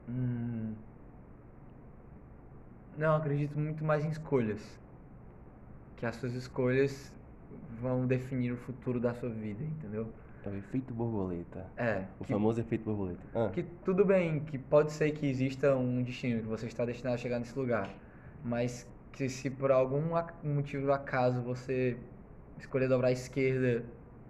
Hum. 0.09 0.73
Não, 2.97 3.17
acredito 3.17 3.59
muito 3.59 3.85
mais 3.85 4.03
em 4.03 4.09
escolhas. 4.09 4.81
Que 5.97 6.07
as 6.07 6.17
suas 6.17 6.33
escolhas 6.33 7.13
vão 7.81 8.07
definir 8.07 8.53
o 8.53 8.57
futuro 8.57 9.01
da 9.01 9.15
sua 9.15 9.29
vida, 9.31 9.63
entendeu? 9.65 10.09
É 10.45 10.49
o 10.49 10.55
efeito 10.57 10.95
borboleta. 10.95 11.67
É. 11.77 12.05
O 12.19 12.25
que- 12.25 12.33
famoso 12.33 12.61
efeito 12.61 12.85
borboleta. 12.85 13.21
Ah, 13.35 13.51
Que 13.53 13.63
tudo 13.63 14.05
bem, 14.05 14.41
que 14.41 14.59
pode 14.59 14.93
ser 14.93 15.11
que 15.13 15.27
exista 15.27 15.75
um 15.77 16.03
destino, 16.03 16.41
que 16.41 16.47
você 16.47 16.67
está 16.67 16.85
destinado 16.85 17.15
a 17.15 17.19
chegar 17.19 17.39
nesse 17.39 17.59
lugar. 17.59 17.91
Mas 18.45 18.87
que 19.13 19.29
se 19.29 19.51
por 19.51 19.71
algum 19.71 20.01
motivo 20.43 20.87
do 20.87 20.93
acaso 20.93 21.43
você 21.43 21.97
escolher 22.59 22.89
dobrar 22.89 23.09
à 23.09 23.13
esquerda 23.13 23.85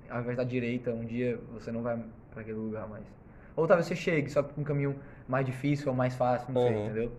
ao 0.09 0.21
invés 0.21 0.37
da 0.37 0.45
direita, 0.45 0.93
um 0.93 1.05
dia 1.05 1.39
você 1.53 1.71
não 1.71 1.83
vai 1.83 1.97
para 2.31 2.41
aquele 2.41 2.59
lugar 2.59 2.89
mais. 2.89 3.05
Ou 3.55 3.67
talvez 3.67 3.87
você 3.87 3.95
chegue, 3.95 4.29
só 4.31 4.43
por 4.43 4.59
um 4.61 4.65
caminho 4.65 4.97
mais 5.29 5.47
difícil 5.47 5.89
ou 5.89 5.95
mais 5.95 6.15
fácil, 6.17 6.53
não 6.53 6.61
sei, 6.61 6.73
Aham. 6.73 6.85
entendeu? 6.87 7.13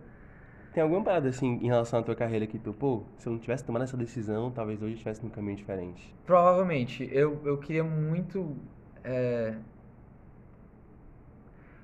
Tem 0.74 0.82
alguma 0.84 1.04
parada 1.04 1.30
assim 1.30 1.48
em 1.62 1.68
relação 1.68 2.00
à 2.00 2.04
tua 2.04 2.16
carreira 2.16 2.48
que 2.48 2.58
tu, 2.60 2.74
pô, 2.74 3.04
se 3.18 3.28
eu 3.28 3.34
não 3.34 3.40
tivesse 3.40 3.64
tomado 3.64 3.84
essa 3.84 3.98
decisão, 3.98 4.52
talvez 4.52 4.82
hoje 4.82 4.94
estivesse 4.94 5.24
num 5.24 5.30
caminho 5.30 5.58
diferente. 5.58 6.14
Provavelmente. 6.26 7.08
Eu, 7.12 7.42
eu 7.46 7.58
queria 7.58 7.84
muito. 7.84 8.56
é, 9.04 9.54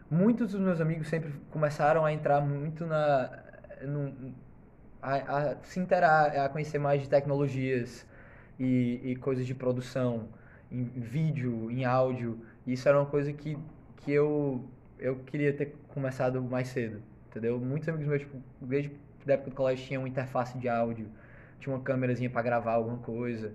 Muitos 0.10 0.52
dos 0.54 0.62
meus 0.62 0.80
amigos 0.80 1.08
sempre 1.10 1.34
começaram 1.52 2.06
a 2.06 2.14
entrar 2.14 2.40
muito 2.42 2.86
na. 2.86 3.30
num- 3.86 4.34
a, 5.02 5.16
a 5.52 5.56
se 5.64 5.80
interar, 5.80 6.36
a 6.38 6.50
conhecer 6.50 6.80
mais 6.80 7.02
de 7.04 7.10
tecnologias 7.10 8.06
e, 8.60 9.02
e 9.04 9.16
coisas 9.18 9.46
de 9.46 9.54
produção, 9.56 10.28
em 10.72 10.86
vídeo, 10.86 11.70
em 11.72 11.86
áudio. 11.86 12.40
Isso 12.66 12.88
era 12.90 12.98
uma 13.00 13.06
coisa 13.06 13.32
que, 13.34 13.58
que 13.98 14.12
eu, 14.12 14.64
eu 15.00 15.18
queria 15.26 15.54
ter 15.54 15.76
começado 15.90 16.42
mais 16.42 16.70
cedo, 16.70 17.02
entendeu? 17.38 17.60
Muitos 17.60 17.88
amigos 17.90 18.08
meus, 18.08 18.22
tipo, 18.22 18.38
desde 18.62 18.92
a 19.28 19.34
época 19.34 19.50
do 19.52 19.56
colégio, 19.56 19.86
tinham 19.86 20.02
uma 20.04 20.10
interface 20.10 20.58
de 20.58 20.70
áudio, 20.70 21.08
tinha 21.60 21.74
uma 21.76 21.82
câmerazinha 21.84 22.30
para 22.30 22.42
gravar 22.42 22.74
alguma 22.74 22.98
coisa. 23.00 23.54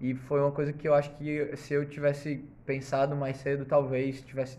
E 0.00 0.14
foi 0.14 0.40
uma 0.40 0.52
coisa 0.52 0.72
que 0.72 0.86
eu 0.88 0.94
acho 0.94 1.10
que 1.16 1.56
se 1.56 1.74
eu 1.74 1.88
tivesse 1.88 2.44
pensado 2.66 3.16
mais 3.16 3.36
cedo, 3.38 3.64
talvez 3.64 4.22
tivesse. 4.22 4.58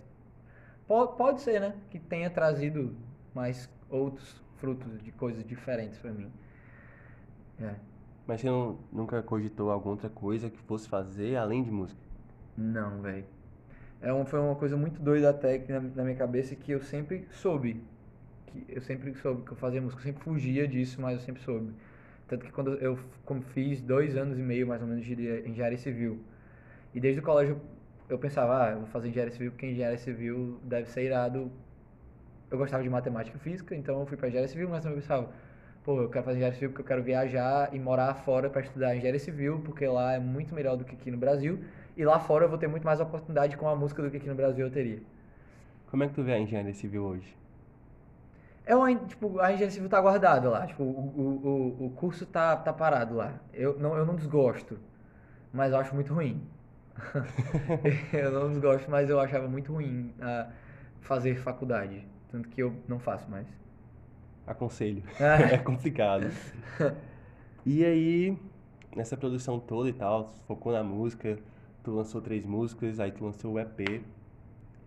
Po- 0.87 1.07
Pode 1.09 1.41
ser, 1.41 1.59
né? 1.61 1.75
Que 1.89 1.99
tenha 1.99 2.29
trazido 2.29 2.95
mais 3.33 3.69
outros 3.89 4.41
frutos 4.57 5.01
de 5.03 5.11
coisas 5.11 5.45
diferentes 5.45 5.99
pra 5.99 6.11
mim. 6.11 6.31
É. 7.59 7.75
Mas 8.27 8.41
você 8.41 8.47
não- 8.47 8.79
nunca 8.91 9.21
cogitou 9.23 9.71
alguma 9.71 9.93
outra 9.93 10.09
coisa 10.09 10.49
que 10.49 10.59
fosse 10.59 10.87
fazer 10.87 11.35
além 11.37 11.63
de 11.63 11.71
música? 11.71 11.99
Não, 12.57 13.01
velho. 13.01 13.25
É 14.01 14.13
um, 14.13 14.25
foi 14.25 14.39
uma 14.39 14.55
coisa 14.55 14.77
muito 14.77 15.01
doida 15.01 15.29
até 15.29 15.59
na, 15.69 15.79
na 15.81 16.03
minha 16.03 16.15
cabeça 16.17 16.55
que 16.55 16.71
eu 16.71 16.81
sempre 16.81 17.27
soube. 17.31 17.83
Que 18.55 18.77
eu 18.77 18.81
sempre 18.81 19.13
soube 19.15 19.43
que 19.43 19.51
eu 19.51 19.57
fazia 19.57 19.81
música, 19.81 20.01
eu 20.01 20.05
sempre 20.05 20.23
fugia 20.23 20.67
disso, 20.67 21.01
mas 21.01 21.13
eu 21.13 21.19
sempre 21.19 21.41
soube. 21.41 21.73
Tanto 22.27 22.45
que 22.45 22.51
quando 22.51 22.73
eu 22.75 22.97
como 23.23 23.41
fiz 23.41 23.81
dois 23.81 24.15
anos 24.15 24.39
e 24.39 24.41
meio 24.41 24.67
mais 24.67 24.81
ou 24.81 24.87
menos 24.87 25.05
de 25.05 25.13
engenharia 25.47 25.77
civil. 25.77 26.19
E 26.93 26.99
desde 26.99 27.19
o 27.19 27.23
colégio 27.23 27.59
eu 28.09 28.17
pensava, 28.17 28.65
ah, 28.65 28.71
eu 28.71 28.77
vou 28.79 28.87
fazer 28.87 29.09
engenharia 29.09 29.33
civil 29.33 29.51
porque 29.51 29.67
engenharia 29.67 29.97
civil 29.97 30.59
deve 30.63 30.89
ser 30.89 31.03
irado. 31.03 31.51
Eu 32.49 32.57
gostava 32.57 32.81
de 32.83 32.89
matemática 32.89 33.37
e 33.37 33.39
física, 33.39 33.75
então 33.75 33.99
eu 33.99 34.05
fui 34.05 34.17
pra 34.17 34.27
engenharia 34.27 34.47
civil, 34.47 34.69
mas 34.69 34.83
também 34.83 34.99
pensava, 34.99 35.29
pô, 35.83 36.01
eu 36.01 36.09
quero 36.09 36.23
fazer 36.23 36.37
engenharia 36.37 36.55
civil 36.55 36.69
porque 36.69 36.81
eu 36.81 36.85
quero 36.85 37.03
viajar 37.03 37.73
e 37.73 37.79
morar 37.79 38.13
fora 38.15 38.49
para 38.49 38.61
estudar 38.61 38.95
engenharia 38.95 39.19
civil, 39.19 39.59
porque 39.65 39.85
lá 39.87 40.13
é 40.13 40.19
muito 40.19 40.53
melhor 40.55 40.77
do 40.77 40.85
que 40.85 40.95
aqui 40.95 41.11
no 41.11 41.17
Brasil. 41.17 41.59
E 41.97 42.03
lá 42.05 42.19
fora 42.19 42.45
eu 42.45 42.49
vou 42.49 42.57
ter 42.57 42.67
muito 42.67 42.83
mais 42.83 42.99
oportunidade 42.99 43.57
com 43.57 43.67
a 43.67 43.75
música 43.75 44.01
do 44.01 44.09
que 44.09 44.17
aqui 44.17 44.27
no 44.27 44.35
Brasil 44.35 44.65
eu 44.65 44.71
teria. 44.71 45.01
Como 45.89 46.03
é 46.03 46.07
que 46.07 46.13
tu 46.13 46.23
vê 46.23 46.33
a 46.33 46.39
engenharia 46.39 46.73
civil 46.73 47.03
hoje? 47.03 47.35
É 48.65 48.75
uma, 48.75 48.93
tipo, 48.95 49.39
a 49.39 49.53
engenharia 49.53 49.71
civil 49.71 49.89
tá 49.89 50.01
guardada 50.01 50.49
lá, 50.49 50.65
tipo, 50.65 50.83
o, 50.83 50.87
o, 50.87 51.85
o, 51.85 51.89
curso 51.91 52.25
tá, 52.25 52.55
tá 52.55 52.73
parado 52.73 53.15
lá. 53.15 53.33
Eu 53.53 53.77
não, 53.77 53.95
eu 53.95 54.05
não 54.05 54.15
desgosto, 54.15 54.79
mas 55.53 55.71
eu 55.71 55.77
acho 55.77 55.93
muito 55.93 56.13
ruim. 56.13 56.41
eu 58.11 58.31
não 58.31 58.49
desgosto, 58.49 58.89
mas 58.89 59.09
eu 59.09 59.19
achava 59.19 59.47
muito 59.47 59.71
ruim 59.71 60.13
ah, 60.19 60.49
fazer 61.01 61.35
faculdade, 61.35 62.07
tanto 62.31 62.49
que 62.49 62.61
eu 62.61 62.75
não 62.87 62.97
faço 62.97 63.29
mais. 63.29 63.47
Aconselho. 64.47 65.03
Ah. 65.19 65.41
é 65.53 65.57
complicado. 65.59 66.27
E 67.63 67.85
aí, 67.85 68.37
nessa 68.95 69.15
produção 69.15 69.59
toda 69.59 69.89
e 69.89 69.93
tal, 69.93 70.25
tu 70.25 70.43
focou 70.47 70.71
na 70.71 70.83
música, 70.83 71.37
tu 71.83 71.91
lançou 71.91 72.21
três 72.21 72.45
músicas, 72.45 72.99
aí 72.99 73.11
tu 73.11 73.23
lançou 73.23 73.53
o 73.53 73.59
EP. 73.59 74.03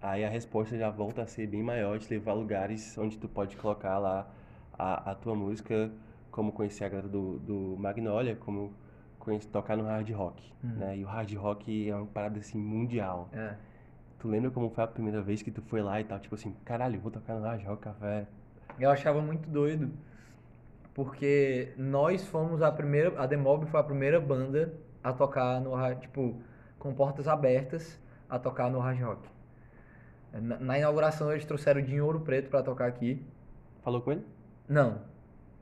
Aí 0.01 0.25
a 0.25 0.29
resposta 0.29 0.77
já 0.79 0.91
volta 0.91 1.23
a 1.23 1.27
ser 1.27 1.47
bem 1.47 1.63
maior, 1.63 1.99
te 1.99 2.09
levar 2.09 2.33
a 2.33 2.35
lugares 2.35 2.97
onde 2.97 3.19
tu 3.19 3.29
pode 3.29 3.57
colocar 3.57 3.99
lá 3.99 4.29
a, 4.79 5.11
a 5.11 5.15
tua 5.15 5.35
música, 5.35 5.91
como 6.31 6.53
conhecer 6.53 6.85
a 6.85 6.89
galera 6.89 7.09
do, 7.09 7.39
do 7.41 7.77
Magnolia, 7.79 8.37
como 8.37 8.73
conhecer, 9.19 9.49
tocar 9.49 9.77
no 9.77 9.85
hard 9.85 10.09
rock, 10.11 10.53
né? 10.63 10.97
E 10.99 11.05
o 11.05 11.09
hard 11.09 11.33
rock 11.35 11.89
é 11.89 11.95
uma 11.95 12.07
parada 12.07 12.39
assim 12.39 12.59
mundial. 12.59 13.29
É. 13.33 13.55
Tu 14.21 14.29
lembra 14.29 14.51
como 14.51 14.71
foi 14.71 14.85
a 14.85 14.87
primeira 14.87 15.21
vez 15.21 15.43
que 15.43 15.51
tu 15.51 15.63
foi 15.63 15.83
lá 15.83 16.01
e 16.01 16.05
tal, 16.05 16.19
tipo 16.21 16.35
assim, 16.35 16.55
caralho, 16.65 17.01
vou 17.01 17.11
tocar 17.11 17.35
no 17.35 17.43
hard 17.43 17.65
rock 17.65 17.83
café. 17.83 18.27
Eu 18.79 18.91
achava 18.91 19.21
muito 19.21 19.49
doido, 19.49 19.91
porque 20.95 21.73
nós 21.77 22.25
fomos 22.25 22.63
a 22.63 22.71
primeira, 22.71 23.21
a 23.21 23.27
Demob 23.27 23.67
foi 23.67 23.81
a 23.81 23.83
primeira 23.83 24.21
banda 24.21 24.73
a 25.03 25.13
tocar 25.13 25.61
no 25.61 25.75
hard, 25.75 26.01
tipo, 26.01 26.41
com 26.79 26.95
portas 26.95 27.27
abertas 27.27 28.01
a 28.29 28.39
tocar 28.39 28.71
no 28.71 28.79
hard 28.79 29.01
rock. 29.01 29.38
Na, 30.33 30.59
na 30.59 30.79
inauguração 30.79 31.31
eles 31.33 31.45
trouxeram 31.45 31.81
o 31.81 31.85
Dinho 31.85 32.05
Ouro 32.05 32.21
Preto 32.21 32.51
pra 32.51 32.63
tocar 32.63 32.87
aqui. 32.87 33.23
Falou 33.83 34.01
com 34.01 34.13
ele? 34.13 34.25
Não, 34.69 35.01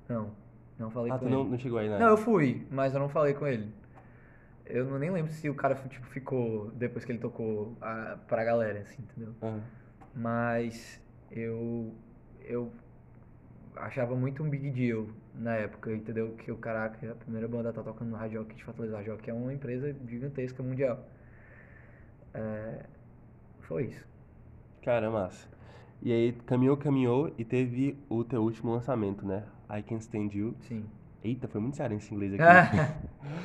não, 0.09 0.31
não 0.79 0.91
falei 0.91 1.13
ah, 1.13 1.15
com 1.15 1.21
tu 1.21 1.27
ele. 1.27 1.35
não, 1.35 1.45
não 1.45 1.59
chegou 1.59 1.79
aí, 1.79 1.89
né? 1.89 1.99
Não, 1.99 2.09
eu 2.09 2.17
fui, 2.17 2.67
mas 2.71 2.93
eu 2.93 3.01
não 3.01 3.09
falei 3.09 3.35
com 3.35 3.47
ele. 3.47 3.73
Eu 4.65 4.85
não, 4.85 4.99
nem 4.99 5.11
lembro 5.11 5.33
se 5.33 5.49
o 5.49 5.55
cara 5.55 5.77
tipo, 5.77 6.07
ficou 6.07 6.71
depois 6.73 7.05
que 7.05 7.13
ele 7.13 7.21
tocou 7.21 7.77
a, 7.81 8.19
pra 8.27 8.45
galera, 8.45 8.81
assim, 8.81 9.03
entendeu? 9.03 9.33
Aham. 9.41 9.63
Mas 10.15 11.01
eu 11.31 11.93
eu 12.45 12.73
achava 13.77 14.17
muito 14.17 14.43
um 14.43 14.49
big 14.49 14.71
deal 14.71 15.07
na 15.35 15.55
época, 15.55 15.93
entendeu? 15.93 16.35
Que 16.39 16.51
o 16.51 16.57
caraca, 16.57 17.13
a 17.13 17.15
primeira 17.15 17.47
banda 17.47 17.73
tá 17.73 17.83
tocando 17.83 18.11
no 18.11 18.17
Rádio 18.17 18.41
Rock 18.41 18.55
de 18.55 18.65
Fortaleza. 18.65 18.97
Rádio 18.97 19.13
Rock 19.13 19.31
é 19.31 19.35
uma 19.35 19.53
empresa 19.53 19.95
gigantesca 20.09 20.63
mundial. 20.63 21.05
É, 22.35 22.85
foi 23.61 23.85
isso. 23.85 24.07
Cara, 24.87 25.11
massa. 25.11 25.49
E 26.01 26.13
aí 26.13 26.33
caminhou, 26.47 26.77
caminhou 26.77 27.35
e 27.37 27.45
teve 27.45 27.99
o 28.09 28.23
teu 28.23 28.41
último 28.41 28.71
lançamento, 28.71 29.27
né? 29.27 29.43
I 29.69 29.83
Can 29.83 29.97
Stand 29.97 30.29
You. 30.33 30.55
Sim. 30.61 30.85
Eita, 31.25 31.49
foi 31.49 31.61
muito 31.61 31.77
sério 31.77 31.97
esse 31.97 32.15
inglês 32.15 32.35
aqui. 32.35 32.45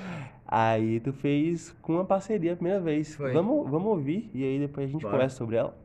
aí 0.47 0.99
tu 0.99 1.11
fez 1.11 1.75
com 1.81 1.93
uma 1.93 2.05
parceria 2.05 2.53
a 2.53 2.55
primeira 2.55 2.79
vez. 2.79 3.15
Foi. 3.15 3.33
Vamos, 3.33 3.67
vamos 3.67 3.87
ouvir 3.87 4.29
e 4.35 4.43
aí 4.43 4.59
depois 4.59 4.87
a 4.87 4.91
gente 4.91 5.01
Bora. 5.01 5.13
conversa 5.13 5.37
sobre 5.37 5.55
ela. 5.55 5.75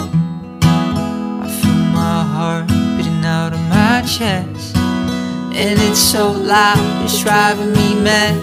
I 0.00 1.48
feel 1.60 1.74
my 1.90 2.22
heart 2.22 2.68
beating 2.96 3.26
out 3.26 3.52
of 3.52 3.60
my 3.68 4.06
chest. 4.06 4.76
And 5.56 5.74
it's 5.90 5.98
so 5.98 6.30
loud, 6.30 6.78
it's 7.02 7.20
driving 7.20 7.72
me 7.72 8.00
mad. 8.00 8.36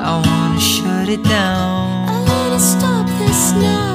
I 0.00 0.22
wanna 0.26 0.58
shut 0.58 1.10
it 1.10 1.22
down. 1.28 2.08
I 2.08 2.24
wanna 2.26 2.58
stop 2.58 3.06
this 3.18 3.52
now. 3.52 3.87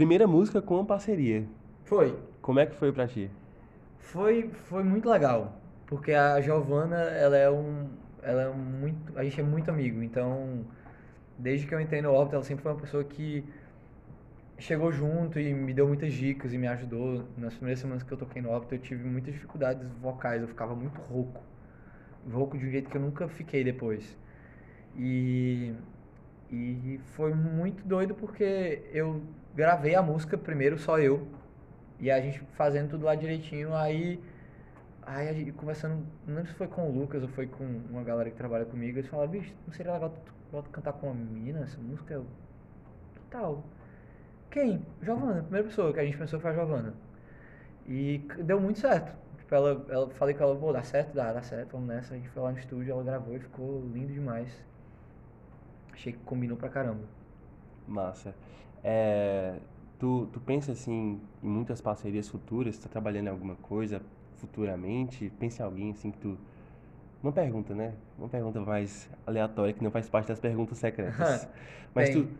Primeira 0.00 0.26
música 0.26 0.62
com 0.62 0.82
parceria. 0.82 1.44
Foi. 1.84 2.18
Como 2.40 2.58
é 2.58 2.64
que 2.64 2.74
foi 2.74 2.90
pra 2.90 3.06
ti? 3.06 3.30
Foi, 3.98 4.48
foi 4.48 4.82
muito 4.82 5.06
legal, 5.06 5.60
porque 5.86 6.14
a 6.14 6.40
Giovana, 6.40 6.96
ela 6.96 7.36
é 7.36 7.50
um, 7.50 7.86
ela 8.22 8.44
é 8.44 8.48
muito, 8.48 9.12
a 9.14 9.22
gente 9.22 9.38
é 9.38 9.44
muito 9.44 9.70
amigo, 9.70 10.02
então 10.02 10.64
desde 11.38 11.66
que 11.66 11.74
eu 11.74 11.78
entrei 11.82 12.00
no 12.00 12.12
Orbit, 12.12 12.34
ela 12.34 12.42
sempre 12.42 12.62
foi 12.62 12.72
uma 12.72 12.80
pessoa 12.80 13.04
que 13.04 13.44
chegou 14.58 14.90
junto 14.90 15.38
e 15.38 15.52
me 15.52 15.74
deu 15.74 15.86
muitas 15.86 16.14
dicas 16.14 16.54
e 16.54 16.56
me 16.56 16.66
ajudou. 16.68 17.24
Nas 17.36 17.52
primeiras 17.52 17.80
semanas 17.80 18.02
que 18.02 18.10
eu 18.10 18.16
toquei 18.16 18.40
no 18.40 18.48
Orbit, 18.48 18.72
eu 18.72 18.78
tive 18.78 19.06
muitas 19.06 19.34
dificuldades 19.34 19.86
vocais, 20.00 20.40
eu 20.40 20.48
ficava 20.48 20.74
muito 20.74 20.98
rouco. 20.98 21.42
Rouco 22.32 22.56
de 22.56 22.64
um 22.64 22.70
jeito 22.70 22.88
que 22.88 22.96
eu 22.96 23.02
nunca 23.02 23.28
fiquei 23.28 23.62
depois. 23.62 24.16
E 24.96 25.74
e 26.50 26.98
foi 27.14 27.32
muito 27.32 27.86
doido 27.86 28.14
porque 28.14 28.82
eu 28.92 29.22
gravei 29.54 29.94
a 29.94 30.02
música 30.02 30.36
primeiro 30.38 30.78
só 30.78 30.98
eu 30.98 31.26
e 31.98 32.10
a 32.10 32.20
gente 32.20 32.40
fazendo 32.56 32.90
tudo 32.90 33.04
lá 33.04 33.14
direitinho, 33.14 33.74
aí 33.74 34.20
aí 35.02 35.28
a 35.28 35.32
gente 35.32 35.52
conversando, 35.52 36.06
não 36.26 36.36
lembro 36.36 36.50
se 36.50 36.56
foi 36.56 36.68
com 36.68 36.88
o 36.88 36.92
Lucas 36.92 37.22
ou 37.22 37.28
foi 37.28 37.46
com 37.46 37.64
uma 37.90 38.02
galera 38.02 38.30
que 38.30 38.36
trabalha 38.36 38.64
comigo, 38.64 38.98
eles 38.98 39.10
falaram, 39.10 39.30
bicho, 39.30 39.52
não 39.66 39.72
seria 39.74 39.92
legal 39.92 40.10
tu, 40.10 40.62
tu 40.62 40.70
cantar 40.70 40.92
com 40.92 41.06
uma 41.08 41.14
menina 41.14 41.60
essa 41.60 41.78
música? 41.80 42.14
Eu, 42.14 42.26
que 43.14 43.20
tal? 43.30 43.64
Quem? 44.50 44.84
Giovana, 45.02 45.40
a 45.40 45.42
primeira 45.42 45.68
pessoa 45.68 45.92
que 45.92 46.00
a 46.00 46.04
gente 46.04 46.16
pensou 46.16 46.40
foi 46.40 46.50
a 46.50 46.54
Giovana. 46.54 46.94
E 47.86 48.18
deu 48.44 48.60
muito 48.60 48.78
certo. 48.78 49.12
Tipo, 49.38 49.54
ela, 49.54 49.86
ela 49.88 50.10
falei 50.10 50.34
com 50.34 50.44
ela, 50.44 50.56
pô, 50.56 50.72
dá 50.72 50.82
certo? 50.82 51.14
Dá, 51.14 51.32
dá 51.32 51.42
certo, 51.42 51.72
vamos 51.72 51.88
nessa. 51.88 52.14
A 52.14 52.16
gente 52.16 52.28
foi 52.28 52.42
lá 52.42 52.52
no 52.52 52.58
estúdio, 52.58 52.92
ela 52.92 53.02
gravou 53.02 53.34
e 53.36 53.40
ficou 53.40 53.80
lindo 53.92 54.12
demais. 54.12 54.48
Achei 55.92 56.12
que 56.12 56.18
combinou 56.20 56.56
pra 56.56 56.68
caramba. 56.68 57.04
Massa. 57.86 58.34
É, 58.82 59.56
tu, 59.98 60.28
tu 60.32 60.40
pensa 60.40 60.72
assim 60.72 61.20
em 61.42 61.48
muitas 61.48 61.80
parcerias 61.80 62.28
futuras? 62.28 62.78
Tu 62.78 62.82
tá 62.82 62.88
trabalhando 62.88 63.26
em 63.26 63.30
alguma 63.30 63.56
coisa 63.56 64.02
futuramente? 64.38 65.30
Pensa 65.38 65.62
em 65.62 65.66
alguém 65.66 65.90
assim 65.90 66.10
que 66.10 66.18
tu. 66.18 66.38
Uma 67.22 67.32
pergunta, 67.32 67.74
né? 67.74 67.94
Uma 68.18 68.28
pergunta 68.28 68.60
mais 68.60 69.08
aleatória 69.26 69.74
que 69.74 69.84
não 69.84 69.90
faz 69.90 70.08
parte 70.08 70.28
das 70.28 70.40
perguntas 70.40 70.78
secretas. 70.78 71.48
Mas 71.94 72.10
Tem. 72.10 72.24
tu. 72.24 72.30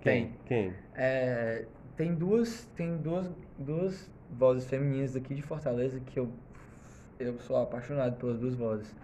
Quem? 0.00 0.26
Tem. 0.26 0.34
Quem? 0.46 0.74
É, 0.94 1.64
tem 1.96 2.14
duas, 2.14 2.64
tem 2.74 2.96
duas, 2.96 3.30
duas 3.56 4.10
vozes 4.30 4.68
femininas 4.68 5.12
daqui 5.12 5.34
de 5.34 5.42
Fortaleza 5.42 6.00
que 6.00 6.18
eu, 6.18 6.28
eu 7.20 7.38
sou 7.38 7.56
apaixonado 7.56 8.16
pelas 8.16 8.38
duas 8.38 8.54
vozes. 8.54 8.94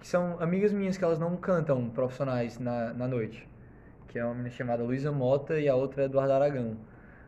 Que 0.00 0.08
são 0.08 0.40
amigas 0.40 0.72
minhas 0.72 0.96
que 0.96 1.04
elas 1.04 1.18
não 1.18 1.36
cantam 1.36 1.88
profissionais 1.90 2.58
na, 2.58 2.92
na 2.94 3.06
noite. 3.06 3.46
Que 4.10 4.18
é 4.18 4.24
uma 4.24 4.34
menina 4.34 4.50
chamada 4.50 4.82
Luísa 4.82 5.12
Mota 5.12 5.58
e 5.58 5.68
a 5.68 5.74
outra 5.76 6.02
é 6.02 6.04
Eduardo 6.06 6.32
Aragão. 6.32 6.76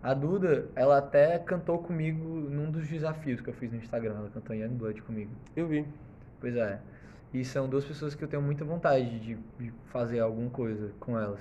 A 0.03 0.13
Duda, 0.15 0.69
ela 0.75 0.99
até 0.99 1.39
cantou 1.39 1.79
comigo 1.79 2.25
num 2.25 2.73
dos 2.73 2.89
desafios 2.89 3.41
que 3.41 3.49
eu 3.49 3.55
fiz 3.55 3.71
no 3.71 3.79
Instagram. 3.79 4.17
Ela 4.17 4.31
cantou 4.31 4.55
Young 4.55 4.75
Blood 4.75 5.01
comigo. 5.03 5.31
Eu 5.55 5.69
vi. 5.69 5.87
Pois 6.41 6.57
é. 6.57 6.81
E 7.33 7.45
são 7.45 7.69
duas 7.69 7.85
pessoas 7.85 8.17
que 8.17 8.25
eu 8.25 8.27
tenho 8.27 8.43
muita 8.43 8.65
vontade 8.65 9.21
de, 9.21 9.39
de 9.61 9.73
fazer 9.93 10.19
alguma 10.19 10.51
coisa 10.51 10.91
com 10.99 11.17
elas. 11.17 11.41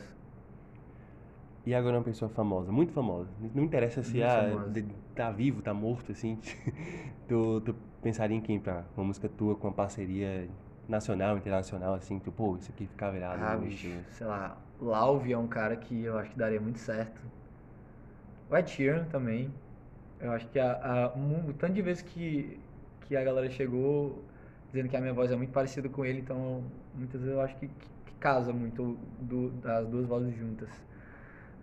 E 1.65 1.73
agora 1.73 1.97
uma 1.97 2.03
pessoa 2.03 2.30
famosa, 2.30 2.72
muito 2.72 2.93
famosa. 2.93 3.30
Não 3.53 3.63
interessa 3.63 4.03
se 4.03 4.22
ah, 4.22 4.63
tá 5.15 5.31
vivo, 5.31 5.63
tá 5.63 5.73
morto, 5.73 6.11
assim. 6.11 6.38
tu, 7.27 7.61
tu 7.61 7.76
pensaria 8.01 8.38
em 8.38 8.41
quem 8.41 8.59
pra 8.59 8.85
uma 8.95 9.07
música 9.07 9.27
tua 9.27 9.55
com 9.55 9.68
uma 9.68 9.73
parceria 9.73 10.47
nacional, 10.91 11.38
internacional, 11.38 11.95
assim, 11.95 12.19
tu, 12.19 12.31
pô, 12.31 12.57
isso 12.57 12.72
aqui 12.72 12.85
fica 12.88 13.11
virado. 13.11 13.41
Ah, 13.41 13.55
bicho, 13.57 13.88
sei 14.11 14.27
lá, 14.27 14.57
Lauve 14.80 15.31
é 15.34 15.38
um 15.38 15.47
cara 15.47 15.76
que 15.76 16.03
eu 16.03 16.18
acho 16.18 16.31
que 16.31 16.38
daria 16.38 16.59
muito 16.61 16.80
certo. 16.80 17.22
O 18.49 18.57
Ed 18.57 18.69
Sheeran 18.69 19.05
também. 19.05 19.51
Eu 20.19 20.31
acho 20.31 20.47
que 20.49 20.59
a, 20.59 20.73
a- 21.07 21.18
mu- 21.18 21.49
o 21.49 21.53
tanto 21.53 21.73
de 21.73 21.81
vezes 21.81 22.03
que, 22.03 22.59
que 23.07 23.15
a 23.15 23.23
galera 23.23 23.49
chegou 23.49 24.23
dizendo 24.72 24.89
que 24.89 24.95
a 24.97 25.01
minha 25.01 25.13
voz 25.13 25.31
é 25.31 25.35
muito 25.35 25.51
parecida 25.51 25.89
com 25.89 26.05
ele, 26.05 26.19
então 26.22 26.63
muitas 26.93 27.22
vezes 27.22 27.35
eu 27.35 27.41
acho 27.41 27.55
que, 27.57 27.68
que, 27.68 27.88
que 28.05 28.13
casa 28.19 28.53
muito 28.53 28.97
do- 29.19 29.51
das 29.51 29.88
duas 29.88 30.05
vozes 30.07 30.35
juntas. 30.35 30.69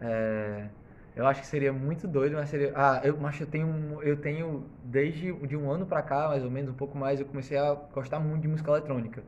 É, 0.00 0.68
eu 1.16 1.26
acho 1.26 1.40
que 1.40 1.46
seria 1.46 1.72
muito 1.72 2.06
doido, 2.06 2.34
mas 2.34 2.48
seria. 2.48 2.72
Ah, 2.76 3.00
eu, 3.04 3.16
mas 3.18 3.40
eu 3.40 3.46
tenho, 3.46 4.02
eu 4.02 4.16
tenho 4.16 4.64
desde 4.84 5.32
de 5.46 5.56
um 5.56 5.70
ano 5.70 5.84
pra 5.86 6.02
cá, 6.02 6.28
mais 6.28 6.44
ou 6.44 6.50
menos, 6.50 6.70
um 6.70 6.74
pouco 6.74 6.96
mais, 6.96 7.18
eu 7.20 7.26
comecei 7.26 7.56
a 7.58 7.74
gostar 7.74 8.20
muito 8.20 8.42
de 8.42 8.48
música 8.48 8.70
eletrônica. 8.70 9.22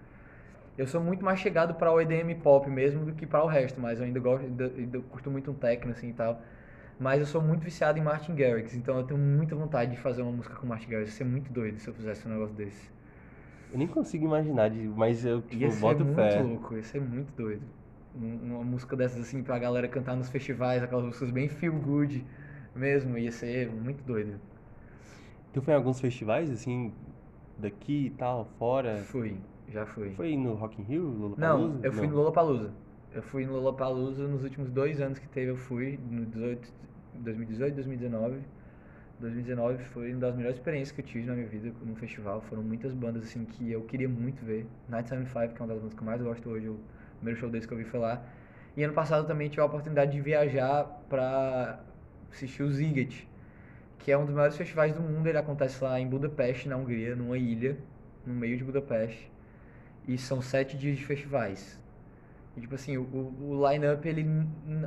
Eu 0.79 0.87
sou 0.87 1.01
muito 1.01 1.25
mais 1.25 1.39
chegado 1.41 1.75
para 1.75 1.93
o 1.93 2.01
EDM 2.01 2.35
pop 2.37 2.69
mesmo 2.71 3.05
do 3.05 3.13
que 3.13 3.27
para 3.27 3.45
o 3.45 3.47
resto, 3.47 3.81
mas 3.81 3.99
eu 3.99 4.07
ainda 4.07 4.21
gosto, 4.21 4.45
ainda, 4.45 4.67
ainda 4.67 5.01
curto 5.01 5.31
muito 5.31 5.51
um 5.51 5.55
techno 5.55 5.93
assim 5.93 6.11
e 6.11 6.13
tal. 6.13 6.41
Mas 6.99 7.21
eu 7.21 7.27
sou 7.27 7.43
muito 7.43 7.63
viciado 7.63 7.99
em 7.99 8.03
Martin 8.03 8.35
Garrix, 8.35 8.75
então 8.75 8.97
eu 8.99 9.05
tenho 9.05 9.19
muita 9.19 9.57
vontade 9.57 9.91
de 9.91 9.97
fazer 9.99 10.23
uma 10.23 10.33
música 10.33 10.55
com 10.55 10.67
Martin 10.67 10.89
Garrix. 10.91 11.11
Ia 11.13 11.17
ser 11.19 11.25
muito 11.25 11.53
doido 11.53 11.79
se 11.81 11.89
eu 11.89 11.95
fizesse 11.95 12.27
um 12.27 12.31
negócio 12.31 12.55
desse. 12.55 12.91
Eu 13.73 13.79
nem 13.79 13.87
consigo 13.87 14.25
imaginar, 14.25 14.71
mas 14.97 15.25
eu 15.25 15.41
tipo, 15.43 15.57
Ia 15.57 15.71
ser 15.71 15.81
boto 15.81 16.05
muito 16.05 16.17
fé. 16.17 16.43
louco, 16.43 16.77
ia 16.77 16.83
ser 16.83 17.01
muito 17.01 17.33
doido. 17.37 17.63
Um- 18.15 18.55
Uma 18.55 18.65
música 18.65 18.97
dessas 18.97 19.21
assim 19.21 19.43
pra 19.43 19.59
galera 19.59 19.89
cantar 19.89 20.17
nos 20.17 20.29
festivais, 20.29 20.83
aquelas 20.83 21.05
músicas 21.05 21.31
bem 21.31 21.49
feel 21.49 21.73
good 21.75 22.25
mesmo, 22.75 23.17
ia 23.19 23.33
ser 23.33 23.69
muito 23.71 24.03
doido. 24.05 24.39
Tu 25.53 25.61
foi 25.61 25.75
em 25.75 25.77
alguns 25.77 26.01
festivais, 26.01 26.51
assim, 26.51 26.93
daqui 27.59 28.07
e 28.07 28.11
tal, 28.11 28.47
fora? 28.59 28.97
Fui, 29.11 29.37
já 29.69 29.85
fui. 29.87 30.13
Foi 30.17 30.37
no 30.37 30.55
Rock 30.55 30.81
in 30.81 30.85
Rio, 30.85 31.05
Lollapalooza? 31.05 31.75
Não, 31.75 31.85
eu 31.85 31.93
fui 31.93 32.07
no 32.09 32.15
Lollapalooza. 32.17 32.71
Eu 33.13 33.23
fui 33.23 33.45
no 33.45 33.55
Lollapalooza 33.55 34.27
nos 34.29 34.43
últimos 34.45 34.71
dois 34.71 35.01
anos 35.01 35.19
que 35.19 35.29
teve, 35.29 35.51
eu 35.51 35.57
fui, 35.57 35.99
no 36.11 36.25
18, 36.27 36.69
2018 37.15 37.75
2019. 37.75 38.41
2019 39.21 39.85
foi 39.85 40.13
uma 40.13 40.21
das 40.21 40.35
melhores 40.37 40.57
experiências 40.59 40.93
que 40.93 41.01
eu 41.01 41.05
tive 41.05 41.27
na 41.27 41.35
minha 41.35 41.47
vida 41.47 41.73
num 41.85 41.95
festival. 41.97 42.41
Foram 42.43 42.63
muitas 42.63 42.95
bandas 42.95 43.25
assim 43.25 43.45
que 43.45 43.71
eu 43.71 43.83
queria 43.83 44.09
muito 44.09 44.45
ver. 44.45 44.67
Night 44.89 45.09
75, 45.09 45.55
que 45.55 45.61
é 45.61 45.65
uma 45.65 45.69
das 45.69 45.79
bandas 45.79 45.95
que 45.95 46.01
eu 46.01 46.07
mais 46.07 46.23
gosto 46.23 46.49
hoje, 46.49 46.69
o 46.69 46.79
primeiro 47.21 47.39
show 47.39 47.49
deles 47.49 47.67
que 47.67 47.73
eu 47.73 47.79
vi 47.79 47.85
foi 47.85 48.01
lá. 48.01 48.23
E 48.77 48.83
ano 48.83 48.95
passado 48.95 49.27
também 49.27 49.49
tive 49.49 49.61
a 49.63 49.65
oportunidade 49.65 50.13
de 50.13 50.21
viajar 50.21 50.85
pra 51.09 51.81
assistir 52.33 52.63
o 52.63 52.71
Ziget, 52.71 53.29
que 53.99 54.11
é 54.11 54.17
um 54.17 54.25
dos 54.25 54.35
maiores 54.35 54.57
festivais 54.57 54.95
do 54.95 55.03
mundo. 55.03 55.27
Ele 55.27 55.39
acontece 55.39 55.83
lá 55.83 56.01
em 56.01 56.07
Budapeste, 56.07 56.69
na 56.69 56.77
Hungria, 56.77 57.15
numa 57.15 57.37
ilha, 57.37 57.77
no 58.27 58.35
meio 58.35 58.57
de 58.57 58.65
Budapeste. 58.65 59.31
E 60.09 60.17
são 60.17 60.41
sete 60.41 60.77
dias 60.77 60.97
de 60.97 61.05
festivais. 61.05 61.79
E, 62.57 62.61
tipo 62.61 62.75
assim, 62.75 62.97
o, 62.97 63.03
o, 63.03 63.69
line-up, 63.69 64.07
ele, 64.09 64.27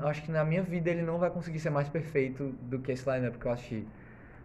acho 0.03 0.23
que 0.23 0.31
na 0.31 0.43
minha 0.43 0.61
vida 0.61 0.89
ele 0.89 1.01
não 1.01 1.17
vai 1.17 1.29
conseguir 1.29 1.59
ser 1.59 1.69
mais 1.69 1.87
perfeito 1.87 2.53
do 2.63 2.79
que 2.79 2.91
esse 2.91 3.09
line-up 3.09 3.37
que 3.37 3.45
eu 3.45 3.51
assisti. 3.51 3.87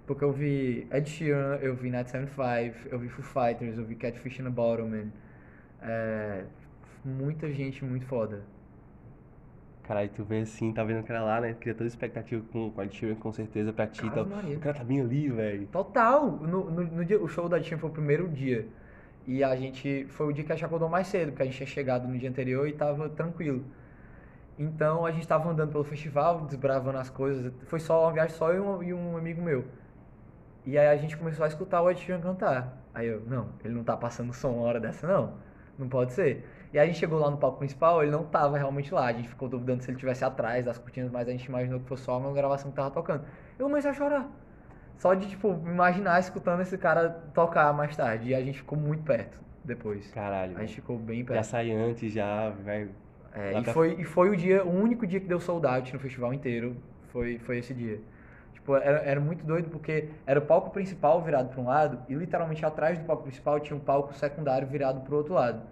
Porque 0.06 0.24
eu 0.24 0.32
vi 0.32 0.86
Ed 0.90 1.08
Sheeran, 1.08 1.56
eu 1.60 1.74
vi 1.74 1.90
Night 1.90 2.10
75, 2.10 2.88
eu 2.90 2.98
vi 2.98 3.08
Foo 3.08 3.24
Fighters, 3.24 3.76
eu 3.76 3.84
vi 3.84 3.94
Catfish 3.94 4.38
in 4.40 4.46
a 4.46 4.50
Bottle, 4.50 4.88
man. 4.88 5.10
É, 5.82 6.44
muita 7.08 7.50
gente 7.52 7.84
muito 7.84 8.06
foda. 8.06 8.44
Caralho, 9.84 10.10
tu 10.14 10.22
vê 10.22 10.40
assim, 10.40 10.70
tá 10.70 10.84
vendo 10.84 11.00
o 11.00 11.02
cara 11.02 11.24
lá, 11.24 11.40
né? 11.40 11.54
Cria 11.58 11.74
toda 11.74 11.88
expectativa 11.88 12.44
com, 12.52 12.70
com 12.70 12.80
a 12.80 12.84
Ed 12.84 12.94
Sheeran, 12.94 13.14
com 13.14 13.32
certeza, 13.32 13.72
pra 13.72 13.86
ti. 13.86 14.08
Tá, 14.10 14.22
o 14.22 14.60
cara 14.60 14.76
tá 14.76 14.84
bem 14.84 15.00
ali, 15.00 15.30
velho. 15.30 15.66
Total! 15.68 16.30
No, 16.30 16.70
no, 16.70 16.84
no 16.84 17.04
dia, 17.04 17.18
o 17.18 17.26
show 17.26 17.48
da 17.48 17.60
Sheeran 17.60 17.78
foi 17.78 17.88
o 17.88 17.92
primeiro 17.92 18.28
dia. 18.28 18.68
E 19.26 19.42
a 19.42 19.56
gente. 19.56 20.06
Foi 20.10 20.26
o 20.26 20.32
dia 20.32 20.44
que 20.44 20.52
a 20.52 20.54
gente 20.54 20.64
acordou 20.64 20.90
mais 20.90 21.06
cedo, 21.06 21.30
porque 21.30 21.42
a 21.42 21.46
gente 21.46 21.56
tinha 21.56 21.66
chegado 21.66 22.06
no 22.06 22.18
dia 22.18 22.28
anterior 22.28 22.68
e 22.68 22.72
tava 22.72 23.08
tranquilo. 23.08 23.64
Então 24.58 25.06
a 25.06 25.10
gente 25.10 25.26
tava 25.26 25.48
andando 25.50 25.70
pelo 25.72 25.84
festival, 25.84 26.42
desbravando 26.42 26.98
as 26.98 27.08
coisas. 27.08 27.52
Foi 27.64 27.80
só 27.80 28.04
uma 28.04 28.12
viagem 28.12 28.36
só 28.36 28.52
eu 28.52 28.82
e 28.82 28.92
um, 28.92 28.98
e 28.98 29.12
um 29.12 29.16
amigo 29.16 29.40
meu. 29.40 29.64
E 30.66 30.76
aí 30.76 30.88
a 30.88 30.96
gente 30.96 31.16
começou 31.16 31.44
a 31.44 31.48
escutar 31.48 31.80
o 31.80 31.90
Ed 31.90 31.98
Sheeran 32.00 32.20
cantar. 32.20 32.76
Aí 32.92 33.06
eu, 33.06 33.22
não, 33.26 33.48
ele 33.64 33.72
não 33.72 33.84
tá 33.84 33.96
passando 33.96 34.34
som 34.34 34.50
uma 34.50 34.62
hora 34.64 34.80
dessa, 34.80 35.06
não. 35.06 35.34
Não 35.78 35.88
pode 35.88 36.12
ser. 36.12 36.44
E 36.72 36.78
a 36.78 36.84
gente 36.84 36.98
chegou 36.98 37.18
lá 37.18 37.30
no 37.30 37.36
palco 37.38 37.58
principal, 37.58 38.02
ele 38.02 38.10
não 38.10 38.24
tava 38.24 38.58
realmente 38.58 38.92
lá. 38.92 39.06
A 39.06 39.12
gente 39.12 39.28
ficou 39.28 39.48
duvidando 39.48 39.82
se 39.82 39.88
ele 39.90 39.96
estivesse 39.96 40.24
atrás 40.24 40.64
das 40.64 40.76
cortinas, 40.78 41.10
mas 41.10 41.26
a 41.26 41.30
gente 41.32 41.44
imaginou 41.46 41.80
que 41.80 41.86
fosse 41.88 42.02
só 42.04 42.18
uma 42.18 42.32
gravação 42.32 42.70
que 42.70 42.76
tava 42.76 42.90
tocando. 42.90 43.24
Eu 43.58 43.66
comecei 43.66 43.90
a 43.90 43.94
chorar. 43.94 44.28
Só 44.98 45.14
de, 45.14 45.28
tipo, 45.28 45.48
imaginar 45.64 46.18
escutando 46.20 46.60
esse 46.60 46.76
cara 46.76 47.08
tocar 47.32 47.72
mais 47.72 47.96
tarde. 47.96 48.30
E 48.30 48.34
a 48.34 48.42
gente 48.42 48.58
ficou 48.58 48.76
muito 48.78 49.02
perto 49.02 49.40
depois. 49.64 50.10
Caralho. 50.10 50.56
A 50.56 50.60
gente 50.60 50.74
ficou 50.74 50.98
bem 50.98 51.20
Já 51.20 51.26
perto. 51.26 51.44
sai 51.44 51.70
antes, 51.70 52.12
já 52.12 52.50
vai. 52.64 52.88
É, 53.32 53.58
e, 53.58 53.62
pra- 53.62 53.72
foi, 53.72 53.94
e 54.00 54.04
foi 54.04 54.30
o 54.30 54.36
dia, 54.36 54.64
o 54.64 54.70
único 54.70 55.06
dia 55.06 55.20
que 55.20 55.26
deu 55.28 55.40
sold 55.40 55.66
out 55.66 55.92
no 55.94 56.00
festival 56.00 56.34
inteiro. 56.34 56.76
Foi, 57.12 57.38
foi 57.38 57.58
esse 57.58 57.72
dia. 57.72 58.00
Tipo, 58.52 58.76
era, 58.76 58.98
era 58.98 59.20
muito 59.20 59.44
doido 59.46 59.70
porque 59.70 60.08
era 60.26 60.38
o 60.40 60.42
palco 60.42 60.70
principal 60.70 61.22
virado 61.22 61.48
para 61.48 61.60
um 61.60 61.66
lado 61.66 62.00
e 62.08 62.14
literalmente 62.14 62.66
atrás 62.66 62.98
do 62.98 63.04
palco 63.06 63.22
principal 63.22 63.58
tinha 63.60 63.76
um 63.76 63.80
palco 63.80 64.12
secundário 64.14 64.68
virado 64.68 65.00
pro 65.00 65.16
outro 65.16 65.32
lado. 65.34 65.62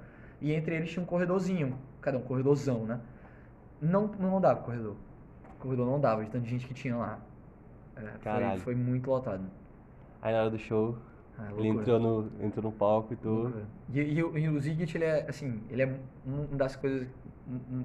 E 0.40 0.52
entre 0.52 0.74
eles 0.76 0.90
tinha 0.90 1.02
um 1.02 1.06
corredorzinho. 1.06 1.76
Cadê? 2.00 2.16
Um 2.16 2.22
corredorzão, 2.22 2.84
né? 2.84 3.00
Não, 3.80 4.06
não 4.08 4.40
dava 4.40 4.60
corredor. 4.60 4.96
O 5.56 5.58
corredor 5.62 5.86
não 5.86 6.00
dava, 6.00 6.24
de 6.24 6.30
tanta 6.30 6.46
gente 6.46 6.66
que 6.66 6.74
tinha 6.74 6.96
lá. 6.96 7.18
É, 7.96 8.02
foi, 8.20 8.58
foi 8.58 8.74
muito 8.74 9.10
lotado. 9.10 9.44
Aí 10.22 10.32
na 10.32 10.40
hora 10.40 10.50
do 10.50 10.58
show, 10.58 10.96
Ah, 11.38 11.48
ele 11.58 11.68
entrou 11.68 11.98
no, 12.00 12.44
entrou 12.44 12.62
no 12.64 12.72
palco 12.72 13.12
e 13.12 13.16
tudo. 13.16 13.66
E, 13.92 14.00
e, 14.00 14.22
o- 14.22 14.36
e 14.38 14.48
o 14.48 14.58
Zigit, 14.60 14.96
ele 14.96 15.04
é, 15.04 15.26
assim, 15.28 15.60
ele 15.70 15.82
é 15.82 15.86
um- 15.86 16.44
uma 16.44 16.56
das 16.56 16.74
coisas 16.76 17.06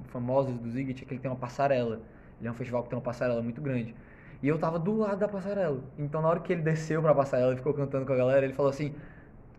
famosas 0.05 0.53
do 0.57 0.69
Zigit 0.69 1.03
é 1.03 1.05
que 1.07 1.13
ele 1.13 1.21
tem 1.21 1.29
uma 1.29 1.37
passarela. 1.37 2.01
Ele 2.39 2.47
é 2.47 2.51
um 2.51 2.55
festival 2.55 2.83
que 2.83 2.89
tem 2.89 2.97
uma 2.97 3.03
passarela 3.03 3.41
muito 3.41 3.61
grande. 3.61 3.93
E 4.41 4.47
eu 4.47 4.57
tava 4.57 4.79
do 4.79 4.97
lado 4.97 5.19
da 5.19 5.27
passarela. 5.27 5.83
Então, 5.97 6.21
na 6.21 6.27
hora 6.29 6.39
que 6.39 6.51
ele 6.51 6.61
desceu 6.63 7.01
pra 7.01 7.13
passarela 7.13 7.53
e 7.53 7.57
ficou 7.57 7.73
cantando 7.73 8.05
com 8.05 8.13
a 8.13 8.15
galera, 8.15 8.43
ele 8.45 8.53
falou 8.53 8.69
assim: 8.71 8.95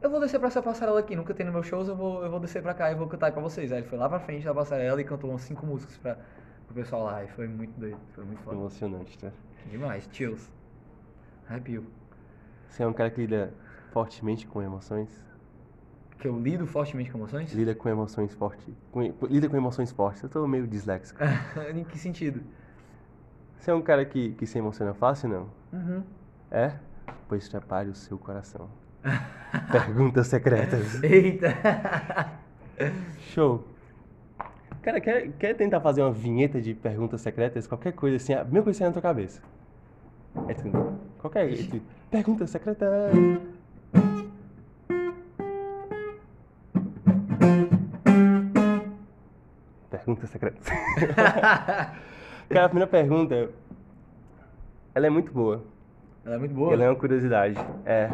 Eu 0.02 0.10
vou 0.10 0.18
descer 0.18 0.40
pra 0.40 0.48
essa 0.48 0.60
passarela 0.60 0.98
aqui, 0.98 1.14
nunca 1.14 1.32
tem 1.32 1.46
no 1.46 1.52
meus 1.52 1.64
shows, 1.64 1.86
eu 1.86 1.94
vou, 1.94 2.24
eu 2.24 2.30
vou 2.30 2.40
descer 2.40 2.60
pra 2.60 2.74
cá 2.74 2.90
e 2.90 2.94
vou 2.96 3.06
cantar 3.06 3.26
aí 3.26 3.32
pra 3.32 3.40
vocês. 3.40 3.70
Aí 3.70 3.78
ele 3.78 3.86
foi 3.86 3.96
lá 3.96 4.08
pra 4.08 4.18
frente 4.18 4.44
da 4.44 4.52
passarela 4.52 5.00
e 5.00 5.04
cantou 5.04 5.30
umas 5.30 5.42
cinco 5.42 5.64
músicas 5.64 5.96
pra, 5.96 6.18
pro 6.66 6.74
pessoal 6.74 7.04
lá. 7.04 7.22
E 7.22 7.28
foi 7.28 7.46
muito 7.46 7.78
doido, 7.78 7.98
foi 8.12 8.24
muito 8.24 8.42
foda. 8.42 8.56
Emocionante, 8.56 9.16
tá? 9.16 9.30
Demais, 9.70 10.08
chills. 10.10 10.50
Arrepio. 11.48 11.86
Você 12.68 12.82
é 12.82 12.86
um 12.86 12.92
cara 12.92 13.10
que 13.10 13.20
lida 13.20 13.54
fortemente 13.92 14.44
com 14.44 14.60
emoções? 14.60 15.24
Que 16.18 16.26
eu 16.26 16.36
lido 16.36 16.66
fortemente 16.66 17.12
com 17.12 17.18
emoções? 17.18 17.52
Lida 17.52 17.72
com 17.72 17.88
emoções 17.88 18.34
fortes. 18.34 18.74
lida 19.30 19.48
com 19.48 19.56
emoções 19.56 19.92
fortes. 19.92 20.20
Eu 20.24 20.28
tô 20.28 20.44
meio 20.48 20.66
disléxico. 20.66 21.20
em 21.72 21.84
que 21.84 21.96
sentido? 21.96 22.42
Você 23.56 23.70
é 23.70 23.74
um 23.74 23.82
cara 23.82 24.04
que, 24.04 24.32
que 24.32 24.46
se 24.48 24.58
emociona 24.58 24.94
fácil, 24.94 25.28
não? 25.28 25.48
Uhum. 25.72 26.02
É? 26.50 26.76
Pois 27.28 27.48
prepare 27.48 27.88
o 27.88 27.94
seu 27.94 28.18
coração. 28.18 28.68
Perguntas 29.70 30.28
secretas. 30.28 31.02
Eita! 31.02 31.54
Show. 33.32 33.64
Cara, 34.82 35.00
quer, 35.00 35.30
quer 35.38 35.54
tentar 35.54 35.80
fazer 35.80 36.02
uma 36.02 36.12
vinheta 36.12 36.60
de 36.60 36.74
perguntas 36.74 37.20
secretas? 37.20 37.66
Qualquer 37.66 37.92
coisa 37.92 38.16
assim, 38.16 38.34
a 38.34 38.44
mesma 38.44 38.62
coisa 38.62 38.78
que 38.78 38.84
na 38.84 38.92
tua 38.92 39.02
cabeça. 39.02 39.40
É 40.48 40.54
tudo. 40.54 40.98
Qualquer. 41.18 41.52
é 41.52 41.56
tudo. 41.56 41.82
Perguntas 42.10 42.50
secretas. 42.50 42.90
Perguntas 49.90 50.30
secretas. 50.30 50.66
Cara, 52.48 52.64
a 52.64 52.68
primeira 52.68 52.90
pergunta. 52.90 53.50
Ela 54.94 55.06
é 55.06 55.10
muito 55.10 55.32
boa. 55.32 55.64
Ela 56.24 56.34
é 56.34 56.38
muito 56.38 56.54
boa. 56.54 56.72
Ela 56.72 56.84
é 56.84 56.88
uma 56.88 56.96
curiosidade. 56.96 57.56
É. 57.86 58.10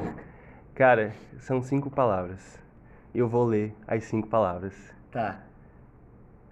Cara, 0.78 1.12
são 1.40 1.60
cinco 1.60 1.90
palavras. 1.90 2.56
Eu 3.12 3.28
vou 3.28 3.44
ler 3.44 3.74
as 3.84 4.04
cinco 4.04 4.28
palavras. 4.28 4.72
Tá. 5.10 5.40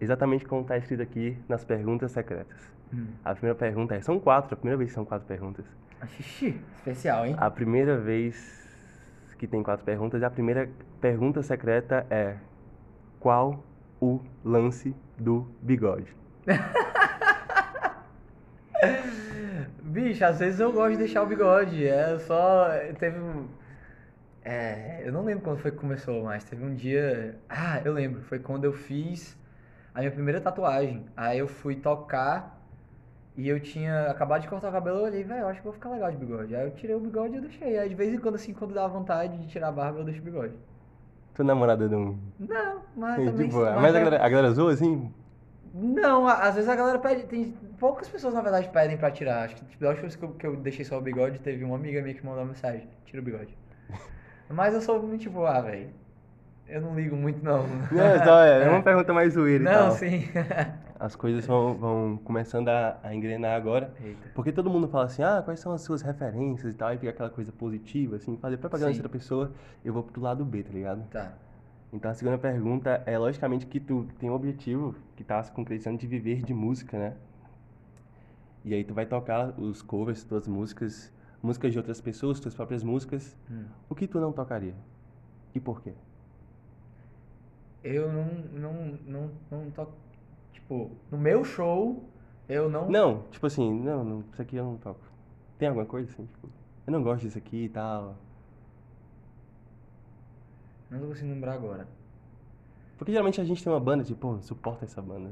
Exatamente 0.00 0.44
como 0.44 0.62
está 0.62 0.76
escrito 0.76 1.00
aqui 1.00 1.38
nas 1.48 1.64
perguntas 1.64 2.10
secretas. 2.10 2.58
Hum. 2.92 3.06
A 3.24 3.32
primeira 3.34 3.56
pergunta 3.56 3.94
é. 3.94 4.00
São 4.00 4.18
quatro, 4.18 4.54
a 4.54 4.56
primeira 4.56 4.78
vez 4.78 4.90
que 4.90 4.94
são 4.96 5.04
quatro 5.04 5.28
perguntas. 5.28 5.64
Xixi, 6.08 6.60
especial, 6.74 7.24
hein? 7.24 7.36
A 7.38 7.48
primeira 7.48 7.98
vez 7.98 8.68
que 9.38 9.46
tem 9.46 9.62
quatro 9.62 9.84
perguntas, 9.84 10.20
a 10.24 10.28
primeira 10.28 10.68
pergunta 11.00 11.40
secreta 11.40 12.04
é: 12.10 12.34
Qual 13.20 13.62
o 14.00 14.20
lance 14.44 14.92
do 15.16 15.46
bigode? 15.62 16.12
Bicho, 19.84 20.24
às 20.24 20.40
vezes 20.40 20.58
eu 20.58 20.72
gosto 20.72 20.94
de 20.94 20.98
deixar 20.98 21.22
o 21.22 21.26
bigode. 21.26 21.86
É 21.86 22.18
só. 22.18 22.70
Teve 22.98 23.20
um. 23.20 23.46
É, 24.48 25.02
eu 25.04 25.12
não 25.12 25.24
lembro 25.24 25.42
quando 25.42 25.58
foi 25.58 25.72
que 25.72 25.76
começou, 25.76 26.22
mas 26.22 26.44
teve 26.44 26.64
um 26.64 26.72
dia. 26.72 27.36
Ah, 27.48 27.80
eu 27.84 27.92
lembro. 27.92 28.22
Foi 28.22 28.38
quando 28.38 28.62
eu 28.62 28.72
fiz 28.72 29.36
a 29.92 29.98
minha 29.98 30.12
primeira 30.12 30.40
tatuagem. 30.40 31.04
Aí 31.16 31.40
eu 31.40 31.48
fui 31.48 31.74
tocar 31.74 32.56
e 33.36 33.48
eu 33.48 33.58
tinha 33.58 34.08
acabado 34.08 34.42
de 34.42 34.48
cortar 34.48 34.68
o 34.68 34.72
cabelo. 34.72 34.98
Eu 34.98 35.04
olhei, 35.06 35.24
velho, 35.24 35.40
eu 35.40 35.48
acho 35.48 35.58
que 35.58 35.64
vou 35.64 35.72
ficar 35.72 35.90
legal 35.90 36.12
de 36.12 36.16
bigode. 36.16 36.54
Aí 36.54 36.64
eu 36.64 36.70
tirei 36.70 36.94
o 36.94 37.00
bigode 37.00 37.34
e 37.34 37.36
eu 37.38 37.42
deixei. 37.42 37.76
Aí 37.76 37.88
de 37.88 37.96
vez 37.96 38.14
em 38.14 38.18
quando, 38.18 38.36
assim, 38.36 38.54
quando 38.54 38.72
dá 38.72 38.86
vontade 38.86 39.36
de 39.36 39.48
tirar 39.48 39.66
a 39.66 39.72
barba, 39.72 39.98
eu 39.98 40.04
deixo 40.04 40.20
o 40.20 40.24
bigode. 40.24 40.54
Tua 41.34 41.44
namorada 41.44 41.88
não. 41.88 42.16
Não, 42.38 42.82
mas 42.96 43.18
de 43.18 43.24
também. 43.32 43.48
boa. 43.48 43.72
mas 43.72 43.82
Mas 43.82 43.94
a 43.96 43.98
galera, 43.98 44.24
a 44.24 44.28
galera 44.28 44.50
zoa 44.52 44.72
assim? 44.72 45.12
Não, 45.74 46.28
às 46.28 46.54
vezes 46.54 46.70
a 46.70 46.76
galera 46.76 47.00
pede. 47.00 47.24
Tem 47.24 47.52
poucas 47.80 48.08
pessoas, 48.08 48.32
na 48.32 48.42
verdade, 48.42 48.68
pedem 48.68 48.96
pra 48.96 49.10
tirar. 49.10 49.42
Acho 49.42 49.56
que 49.56 49.64
tipo, 49.64 49.82
da 49.82 49.88
última 49.88 50.02
vez 50.02 50.14
que 50.14 50.24
eu, 50.24 50.30
que 50.34 50.46
eu 50.46 50.54
deixei 50.54 50.84
só 50.84 50.96
o 50.98 51.02
bigode, 51.02 51.40
teve 51.40 51.64
uma 51.64 51.74
amiga 51.74 52.00
minha 52.00 52.14
que 52.14 52.24
mandou 52.24 52.42
uma 52.42 52.50
mensagem: 52.50 52.88
tira 53.04 53.20
o 53.20 53.24
bigode. 53.24 53.52
Mas 54.48 54.74
eu 54.74 54.80
sou 54.80 55.02
muito 55.02 55.22
tipo, 55.22 55.44
ah, 55.44 55.60
velho. 55.60 55.90
Eu 56.68 56.80
não 56.80 56.96
ligo 56.96 57.14
muito, 57.14 57.44
não. 57.44 57.64
Não, 57.66 58.24
só 58.24 58.42
é, 58.42 58.64
é 58.64 58.68
uma 58.68 58.82
pergunta 58.84 59.12
mais 59.12 59.34
zoeira 59.34 59.62
e 59.62 59.64
Não, 59.64 59.72
tal. 59.72 59.90
sim. 59.92 60.28
As 60.98 61.14
coisas 61.14 61.46
vão, 61.46 61.74
vão 61.74 62.20
começando 62.24 62.68
a, 62.68 62.98
a 63.02 63.14
engrenar 63.14 63.54
agora. 63.54 63.92
Eita. 64.02 64.30
Porque 64.34 64.50
todo 64.50 64.70
mundo 64.70 64.88
fala 64.88 65.04
assim, 65.04 65.22
ah, 65.22 65.42
quais 65.44 65.60
são 65.60 65.72
as 65.72 65.82
suas 65.82 66.00
referências 66.00 66.72
e 66.72 66.76
tal, 66.76 66.92
e 66.92 66.96
fica 66.96 67.10
aquela 67.10 67.28
coisa 67.28 67.52
positiva, 67.52 68.16
assim, 68.16 68.36
fazer 68.38 68.56
propaganda 68.56 68.92
de 68.92 68.98
outra 68.98 69.10
pessoa, 69.10 69.52
eu 69.84 69.92
vou 69.92 70.02
pro 70.02 70.22
lado 70.22 70.42
B, 70.44 70.62
tá 70.62 70.72
ligado? 70.72 71.06
Tá. 71.10 71.32
Então 71.92 72.10
a 72.10 72.14
segunda 72.14 72.38
pergunta 72.38 73.02
é, 73.06 73.16
logicamente, 73.18 73.66
que 73.66 73.78
tu 73.78 74.06
tem 74.18 74.30
um 74.30 74.34
objetivo 74.34 74.94
que 75.14 75.22
tá 75.22 75.42
se 75.42 75.52
concretizando 75.52 75.98
de 75.98 76.06
viver 76.06 76.42
de 76.42 76.54
música, 76.54 76.98
né? 76.98 77.12
E 78.64 78.74
aí 78.74 78.82
tu 78.82 78.94
vai 78.94 79.06
tocar 79.06 79.50
os 79.58 79.82
covers, 79.82 80.24
tuas 80.24 80.48
músicas, 80.48 81.12
músicas 81.46 81.72
de 81.72 81.78
outras 81.78 82.00
pessoas, 82.00 82.40
tuas 82.40 82.54
próprias 82.54 82.82
músicas. 82.82 83.36
Hum. 83.50 83.64
O 83.88 83.94
que 83.94 84.06
tu 84.06 84.20
não 84.20 84.32
tocaria? 84.32 84.74
E 85.54 85.60
por 85.60 85.80
quê? 85.80 85.92
Eu 87.82 88.12
não, 88.12 88.24
não, 88.52 88.98
não, 89.06 89.30
não 89.50 89.70
toco. 89.70 89.92
Tipo, 90.52 90.90
no 91.10 91.16
meu 91.16 91.44
show, 91.44 92.02
eu 92.48 92.68
não. 92.68 92.90
Não, 92.90 93.22
tipo 93.30 93.46
assim, 93.46 93.72
não, 93.80 94.04
não, 94.04 94.24
isso 94.32 94.42
aqui 94.42 94.56
eu 94.56 94.64
não 94.64 94.76
toco. 94.76 95.00
Tem 95.56 95.68
alguma 95.68 95.86
coisa 95.86 96.10
assim, 96.10 96.26
tipo, 96.26 96.48
eu 96.86 96.92
não 96.92 97.02
gosto 97.02 97.22
disso 97.22 97.38
aqui 97.38 97.64
e 97.64 97.68
tal. 97.68 98.16
Não 100.90 101.00
tô 101.00 101.06
conseguindo 101.06 101.34
lembrar 101.34 101.54
agora. 101.54 101.86
Porque 102.98 103.12
geralmente 103.12 103.40
a 103.40 103.44
gente 103.44 103.62
tem 103.62 103.72
uma 103.72 103.80
banda, 103.80 104.04
tipo, 104.04 104.18
pô, 104.18 104.32
não 104.32 104.42
suporta 104.42 104.84
essa 104.84 105.00
banda. 105.00 105.30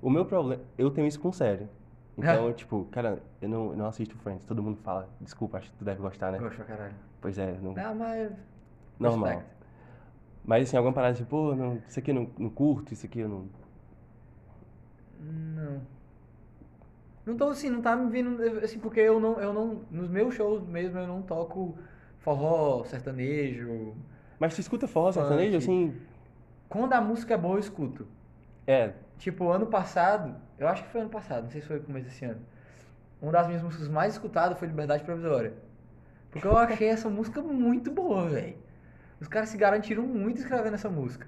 O 0.00 0.10
meu 0.10 0.24
problema, 0.24 0.62
eu 0.76 0.90
tenho 0.90 1.06
isso 1.06 1.18
com 1.18 1.32
série. 1.32 1.66
Então, 2.18 2.52
tipo, 2.52 2.84
cara, 2.90 3.22
eu 3.40 3.48
não, 3.48 3.70
eu 3.70 3.76
não 3.76 3.86
assisto 3.86 4.16
Friends, 4.18 4.44
todo 4.44 4.62
mundo 4.62 4.76
fala, 4.82 5.08
desculpa, 5.20 5.58
acho 5.58 5.70
que 5.70 5.76
tu 5.76 5.84
deve 5.84 6.00
gostar, 6.00 6.32
né? 6.32 6.38
Gosto 6.38 6.64
caralho. 6.64 6.94
Pois 7.20 7.38
é, 7.38 7.56
não, 7.62 7.72
Não, 7.74 7.94
mas. 7.94 8.32
normal. 8.98 9.28
respect. 9.28 9.56
Mas 10.44 10.68
assim, 10.68 10.76
alguma 10.76 10.94
parada 10.94 11.14
tipo, 11.14 11.28
pô, 11.28 11.54
não, 11.54 11.80
isso 11.86 11.98
aqui 11.98 12.10
eu 12.10 12.14
não, 12.14 12.30
não 12.38 12.50
curto, 12.50 12.92
isso 12.92 13.06
aqui 13.06 13.20
eu 13.20 13.28
não. 13.28 13.46
Não. 15.20 15.80
Não 17.26 17.36
tô 17.36 17.48
assim, 17.50 17.68
não 17.68 17.82
tá 17.82 17.94
me 17.94 18.10
vindo. 18.10 18.42
Assim, 18.64 18.78
porque 18.78 19.00
eu 19.00 19.20
não, 19.20 19.38
eu 19.40 19.52
não. 19.52 19.82
Nos 19.90 20.08
meus 20.08 20.34
shows 20.34 20.66
mesmo 20.66 20.98
eu 20.98 21.06
não 21.06 21.20
toco 21.22 21.76
forró, 22.18 22.84
sertanejo. 22.84 23.94
Mas 24.38 24.54
tu 24.54 24.60
escuta 24.60 24.86
forró 24.88 25.12
sertanejo, 25.12 25.58
assim, 25.58 25.94
Quando 26.68 26.92
a 26.94 27.00
música 27.00 27.34
é 27.34 27.36
boa, 27.36 27.56
eu 27.56 27.60
escuto. 27.60 28.06
é, 28.66 28.92
Tipo, 29.18 29.50
ano 29.50 29.66
passado, 29.66 30.36
eu 30.58 30.68
acho 30.68 30.84
que 30.84 30.90
foi 30.90 31.00
ano 31.00 31.10
passado, 31.10 31.44
não 31.44 31.50
sei 31.50 31.60
se 31.60 31.66
foi 31.66 31.78
no 31.78 31.84
começo 31.84 32.06
desse 32.06 32.24
ano. 32.24 32.40
Uma 33.20 33.32
das 33.32 33.48
minhas 33.48 33.62
músicas 33.62 33.88
mais 33.88 34.12
escutadas 34.12 34.58
foi 34.58 34.68
Liberdade 34.68 35.04
Provisória. 35.04 35.52
Porque 36.30 36.46
eu 36.46 36.56
achei 36.58 36.88
essa 36.88 37.08
música 37.10 37.42
muito 37.42 37.90
boa, 37.90 38.28
velho. 38.28 38.56
Os 39.20 39.26
caras 39.26 39.48
se 39.48 39.56
garantiram 39.56 40.04
muito 40.04 40.38
escrevendo 40.38 40.74
essa 40.74 40.88
música. 40.88 41.26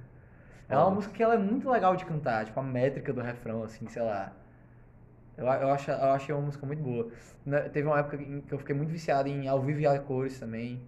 É 0.68 0.76
uma 0.76 0.90
música 0.90 1.12
que 1.12 1.22
ela 1.22 1.34
é 1.34 1.38
muito 1.38 1.68
legal 1.68 1.96
de 1.96 2.04
cantar, 2.04 2.44
tipo, 2.44 2.60
a 2.60 2.62
métrica 2.62 3.12
do 3.12 3.20
refrão, 3.20 3.64
assim, 3.64 3.88
sei 3.88 4.02
lá. 4.02 4.32
Eu, 5.36 5.44
eu, 5.46 5.70
acho, 5.70 5.90
eu 5.90 6.10
achei 6.10 6.32
uma 6.32 6.42
música 6.42 6.64
muito 6.64 6.82
boa. 6.82 7.10
Teve 7.72 7.88
uma 7.88 7.98
época 7.98 8.16
em 8.16 8.40
que 8.42 8.54
eu 8.54 8.58
fiquei 8.58 8.74
muito 8.74 8.90
viciado 8.90 9.28
em 9.28 9.48
Ao 9.48 9.60
Vivo 9.60 9.80
e 9.80 9.86
a 9.86 9.98
Cores 9.98 10.38
também. 10.38 10.80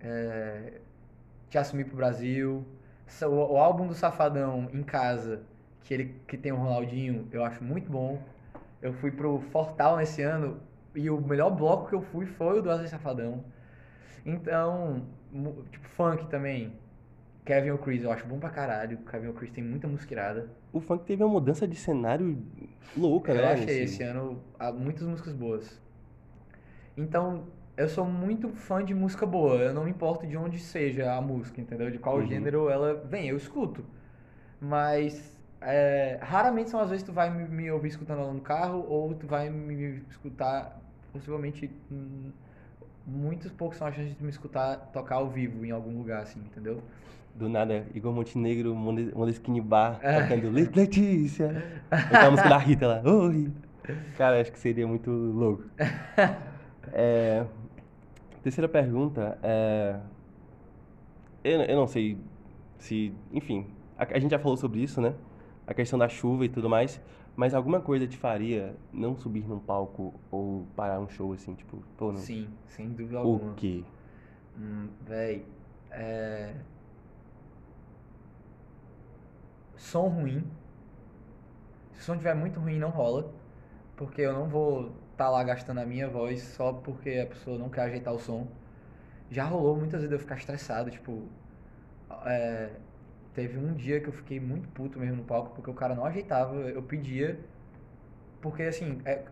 É, 0.00 0.80
Te 1.48 1.58
Assumir 1.58 1.84
pro 1.84 1.96
Brasil. 1.96 2.66
O, 3.22 3.54
o 3.54 3.56
álbum 3.56 3.86
do 3.86 3.94
Safadão 3.94 4.68
em 4.72 4.82
casa, 4.82 5.42
que 5.84 5.94
ele 5.94 6.14
que 6.26 6.36
tem 6.36 6.52
o 6.52 6.56
Ronaldinho, 6.56 7.26
eu 7.32 7.44
acho 7.44 7.62
muito 7.62 7.90
bom. 7.90 8.22
Eu 8.80 8.92
fui 8.94 9.10
pro 9.10 9.40
Fortal 9.52 9.96
nesse 9.96 10.22
ano 10.22 10.58
e 10.94 11.10
o 11.10 11.20
melhor 11.20 11.50
bloco 11.50 11.88
que 11.88 11.94
eu 11.94 12.02
fui 12.02 12.26
foi 12.26 12.58
o 12.58 12.62
do 12.62 12.68
Wesley 12.68 12.88
Safadão. 12.88 13.44
Então, 14.24 15.06
tipo, 15.70 15.88
funk 15.88 16.26
também. 16.28 16.72
Kevin 17.44 17.70
O'Chris, 17.70 18.02
eu 18.04 18.12
acho 18.12 18.26
bom 18.26 18.38
pra 18.38 18.50
caralho. 18.50 18.98
Kevin 18.98 19.28
O'Chris 19.28 19.50
tem 19.50 19.64
muita 19.64 19.88
música 19.88 20.12
irada. 20.14 20.48
O 20.72 20.80
funk 20.80 21.04
teve 21.04 21.22
uma 21.24 21.32
mudança 21.32 21.66
de 21.66 21.74
cenário 21.76 22.38
louca, 22.96 23.32
Eu 23.32 23.38
né? 23.38 23.52
achei 23.52 23.82
esse 23.84 24.02
ano 24.02 24.42
há 24.58 24.70
muitas 24.70 25.06
músicas 25.06 25.32
boas. 25.32 25.80
Então, 26.96 27.44
eu 27.76 27.88
sou 27.88 28.04
muito 28.04 28.50
fã 28.50 28.84
de 28.84 28.94
música 28.94 29.24
boa. 29.26 29.56
Eu 29.56 29.72
não 29.74 29.84
me 29.84 29.90
importo 29.90 30.26
de 30.26 30.36
onde 30.36 30.58
seja 30.58 31.14
a 31.14 31.20
música, 31.20 31.60
entendeu? 31.60 31.90
De 31.90 31.98
qual 31.98 32.18
Uhum. 32.18 32.26
gênero 32.26 32.68
ela 32.68 32.94
vem, 32.94 33.28
eu 33.28 33.36
escuto. 33.36 33.84
Mas 34.60 35.39
é, 35.60 36.18
raramente 36.22 36.70
são 36.70 36.80
as 36.80 36.88
vezes 36.90 37.02
que 37.02 37.10
tu 37.10 37.14
vai 37.14 37.30
me, 37.30 37.44
me 37.48 37.70
ouvir 37.70 37.88
escutando 37.88 38.20
ela 38.20 38.32
no 38.32 38.40
carro 38.40 38.84
ou 38.88 39.14
tu 39.14 39.26
vai 39.26 39.50
me 39.50 40.02
escutar, 40.08 40.80
possivelmente, 41.12 41.70
hum, 41.90 42.30
muitos 43.06 43.50
poucos 43.52 43.76
são 43.78 43.86
as 43.86 43.94
chances 43.94 44.16
de 44.16 44.22
me 44.22 44.30
escutar 44.30 44.76
tocar 44.92 45.16
ao 45.16 45.28
vivo 45.28 45.64
em 45.64 45.70
algum 45.70 45.96
lugar, 45.98 46.22
assim, 46.22 46.40
entendeu? 46.40 46.82
Do 47.34 47.48
nada, 47.48 47.86
Igor 47.94 48.12
Montenegro, 48.12 48.74
Mondeskine 48.74 49.60
Bar, 49.60 49.98
É. 50.02 50.20
tocando 50.20 50.50
Le- 50.50 50.70
Letícia. 50.74 51.62
Aquela 51.90 52.30
música 52.30 52.48
da 52.48 52.58
Rita 52.58 52.86
lá. 52.86 53.02
Oi. 53.04 53.52
Cara, 54.16 54.40
acho 54.40 54.50
que 54.52 54.58
seria 54.58 54.86
muito 54.86 55.10
louco. 55.10 55.64
É, 56.92 57.44
terceira 58.42 58.68
pergunta 58.68 59.38
é. 59.42 59.96
Eu, 61.42 61.60
eu 61.62 61.76
não 61.76 61.86
sei 61.86 62.18
se. 62.78 63.14
Enfim, 63.32 63.66
a, 63.96 64.04
a 64.04 64.18
gente 64.18 64.30
já 64.32 64.38
falou 64.38 64.56
sobre 64.56 64.80
isso, 64.82 65.00
né? 65.00 65.14
A 65.70 65.74
questão 65.74 65.98
da 65.98 66.08
chuva 66.08 66.44
e 66.44 66.48
tudo 66.48 66.68
mais. 66.68 67.00
Mas 67.36 67.54
alguma 67.54 67.80
coisa 67.80 68.06
te 68.06 68.16
faria 68.18 68.74
não 68.92 69.16
subir 69.16 69.46
num 69.48 69.58
palco 69.60 70.12
ou 70.30 70.66
parar 70.76 71.00
um 71.00 71.08
show 71.08 71.32
assim, 71.32 71.54
tipo, 71.54 71.78
pô, 71.96 72.12
não. 72.12 72.18
Sim, 72.18 72.48
sem 72.66 72.88
dúvida 72.90 73.16
O 73.18 73.20
alguma. 73.20 73.54
quê? 73.54 73.84
Hum, 74.58 74.88
véi, 75.06 75.46
é... 75.90 76.54
Som 79.76 80.08
ruim. 80.08 80.44
Se 81.92 82.00
o 82.00 82.02
som 82.04 82.12
estiver 82.14 82.34
muito 82.34 82.60
ruim, 82.60 82.78
não 82.78 82.90
rola. 82.90 83.32
Porque 83.96 84.20
eu 84.22 84.32
não 84.32 84.48
vou 84.48 84.92
estar 85.12 85.30
lá 85.30 85.42
gastando 85.44 85.78
a 85.78 85.86
minha 85.86 86.08
voz 86.08 86.42
só 86.42 86.72
porque 86.72 87.10
a 87.10 87.26
pessoa 87.26 87.58
não 87.58 87.68
quer 87.70 87.82
ajeitar 87.82 88.12
o 88.14 88.18
som. 88.18 88.46
Já 89.30 89.44
rolou 89.44 89.76
muitas 89.76 90.00
vezes 90.00 90.12
eu 90.12 90.18
ficar 90.18 90.36
estressado, 90.36 90.90
tipo... 90.90 91.22
é, 92.26 92.70
Teve 93.34 93.58
um 93.58 93.74
dia 93.74 94.00
que 94.00 94.08
eu 94.08 94.12
fiquei 94.12 94.40
muito 94.40 94.68
puto 94.70 94.98
mesmo 94.98 95.16
no 95.16 95.24
palco 95.24 95.54
porque 95.54 95.70
o 95.70 95.74
cara 95.74 95.94
não 95.94 96.04
ajeitava, 96.04 96.54
eu 96.56 96.82
pedia... 96.82 97.38
Porque, 98.40 98.62
assim, 98.62 99.00
é, 99.04 99.24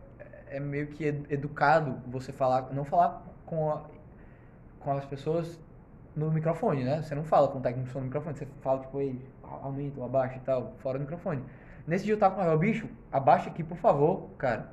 é 0.48 0.60
meio 0.60 0.88
que 0.88 1.04
ed- 1.04 1.26
educado 1.32 2.00
você 2.06 2.32
falar... 2.32 2.72
Não 2.72 2.84
falar 2.84 3.22
com 3.46 3.70
a, 3.70 3.84
com 4.80 4.92
as 4.92 5.04
pessoas 5.04 5.60
no 6.16 6.30
microfone, 6.30 6.84
né? 6.84 7.02
Você 7.02 7.14
não 7.14 7.24
fala 7.24 7.48
com 7.48 7.58
o 7.58 7.62
técnico 7.62 7.98
no 7.98 8.04
microfone, 8.06 8.36
você 8.36 8.46
fala, 8.60 8.80
tipo, 8.80 9.00
ei, 9.00 9.20
aumenta 9.42 10.00
ou 10.00 10.06
abaixa 10.06 10.36
e 10.36 10.40
tal, 10.40 10.74
fora 10.78 10.98
do 10.98 11.02
microfone. 11.02 11.42
Nesse 11.86 12.04
dia 12.04 12.14
eu 12.14 12.18
tava 12.18 12.36
com 12.36 12.54
o 12.54 12.58
bicho, 12.58 12.88
abaixa 13.12 13.48
aqui, 13.50 13.62
por 13.64 13.76
favor, 13.78 14.30
cara. 14.38 14.70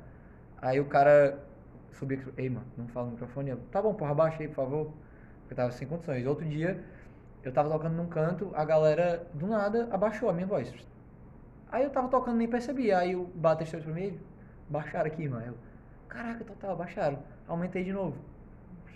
Aí 0.60 0.80
o 0.80 0.86
cara 0.86 1.38
subia 1.92 2.18
ei, 2.36 2.50
mano, 2.50 2.66
não 2.76 2.88
fala 2.88 3.06
no 3.06 3.12
microfone. 3.12 3.50
Eu, 3.50 3.58
tá 3.70 3.80
bom, 3.82 3.94
porra, 3.94 4.12
abaixa 4.12 4.42
aí, 4.42 4.48
por 4.48 4.54
favor. 4.56 4.92
Eu 5.50 5.56
tava 5.56 5.70
sem 5.72 5.86
condições. 5.88 6.26
Outro 6.26 6.44
dia, 6.46 6.82
eu 7.46 7.52
tava 7.52 7.70
tocando 7.70 7.94
num 7.94 8.08
canto, 8.08 8.50
a 8.54 8.64
galera, 8.64 9.24
do 9.32 9.46
nada, 9.46 9.88
abaixou 9.92 10.28
a 10.28 10.32
minha 10.32 10.48
voz. 10.48 10.74
Aí 11.70 11.84
eu 11.84 11.90
tava 11.90 12.08
tocando 12.08 12.38
nem 12.38 12.48
percebi. 12.48 12.92
Aí 12.92 13.14
o 13.14 13.24
baterista 13.24 13.78
pra 13.78 13.92
mim, 13.92 14.18
baixaram 14.68 15.06
aqui, 15.06 15.28
mano. 15.28 15.46
Eu, 15.46 15.54
caraca, 16.08 16.44
total, 16.44 16.72
abaixaram. 16.72 17.20
Aumentei 17.46 17.84
de 17.84 17.92
novo. 17.92 18.16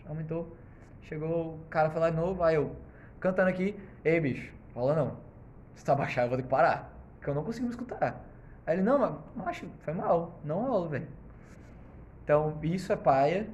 Aumentou. 0.09 0.57
Chegou, 1.03 1.55
o 1.55 1.65
cara 1.71 1.91
foi 1.91 2.11
de 2.11 2.17
novo, 2.17 2.43
aí 2.43 2.57
eu, 2.57 2.75
cantando 3.21 3.51
aqui, 3.51 3.79
ei 4.05 4.21
bicho, 4.21 4.53
rola 4.75 4.97
não. 4.97 5.17
Se 5.77 5.85
tu 5.85 5.93
abaixar, 5.93 6.25
eu 6.25 6.29
vou 6.29 6.37
ter 6.37 6.43
que 6.43 6.49
parar. 6.49 6.93
Porque 7.19 7.31
eu 7.31 7.35
não 7.35 7.45
consigo 7.45 7.67
me 7.67 7.71
escutar. 7.71 8.21
Aí 8.67 8.75
ele, 8.75 8.83
não, 8.83 8.99
mas, 8.99 9.15
macho, 9.37 9.69
foi 9.81 9.95
mal, 9.95 10.41
não 10.45 10.67
rola, 10.67 10.89
velho. 10.89 11.09
Então, 12.25 12.59
isso 12.65 12.93
é 12.93 12.97
paia. 12.97 13.49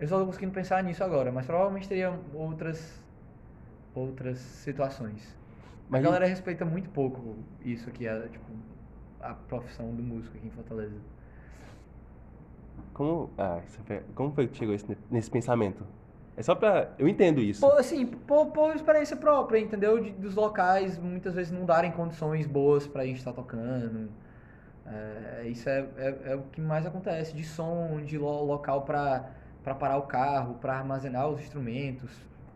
Eu 0.00 0.08
só 0.08 0.18
tô 0.18 0.26
conseguindo 0.26 0.52
pensar 0.52 0.82
nisso 0.82 1.04
agora, 1.04 1.30
mas 1.30 1.44
provavelmente 1.44 1.88
teria 1.88 2.18
outras 2.34 3.01
outras 3.94 4.38
situações. 4.38 5.36
Mas 5.88 6.00
a 6.00 6.04
galera 6.04 6.26
respeita 6.26 6.64
muito 6.64 6.88
pouco 6.90 7.36
isso 7.64 7.88
aqui, 7.88 8.08
a, 8.08 8.26
tipo, 8.28 8.44
a 9.20 9.34
profissão 9.34 9.94
do 9.94 10.02
músico 10.02 10.36
aqui 10.36 10.46
em 10.46 10.50
Fortaleza. 10.50 10.96
Como, 12.94 13.30
ah, 13.38 13.60
como 14.14 14.32
foi 14.32 14.46
que 14.48 14.56
chegou 14.56 14.74
esse- 14.74 14.96
nesse 15.10 15.30
pensamento? 15.30 15.84
É 16.36 16.42
só 16.42 16.54
pra. 16.54 16.90
Eu 16.98 17.06
entendo 17.06 17.40
isso. 17.40 17.60
Por, 17.60 17.78
assim, 17.78 18.06
por, 18.06 18.46
por 18.46 18.74
experiência 18.74 19.16
própria, 19.16 19.58
entendeu? 19.58 20.02
De- 20.02 20.12
dos 20.12 20.34
locais 20.34 20.98
muitas 20.98 21.34
vezes 21.34 21.52
não 21.52 21.66
darem 21.66 21.92
condições 21.92 22.46
boas 22.46 22.86
pra 22.86 23.04
gente 23.04 23.18
estar 23.18 23.32
tocando. 23.32 24.08
É, 24.86 25.44
isso 25.46 25.68
é, 25.68 25.86
é, 25.96 26.18
é 26.32 26.34
o 26.34 26.42
que 26.42 26.60
mais 26.60 26.84
acontece, 26.86 27.34
de 27.34 27.44
som, 27.44 28.00
de 28.04 28.18
lo- 28.18 28.44
local 28.44 28.82
pra, 28.82 29.30
pra 29.62 29.74
parar 29.74 29.98
o 29.98 30.02
carro, 30.02 30.54
pra 30.54 30.78
armazenar 30.78 31.28
os 31.28 31.40
instrumentos, 31.40 32.10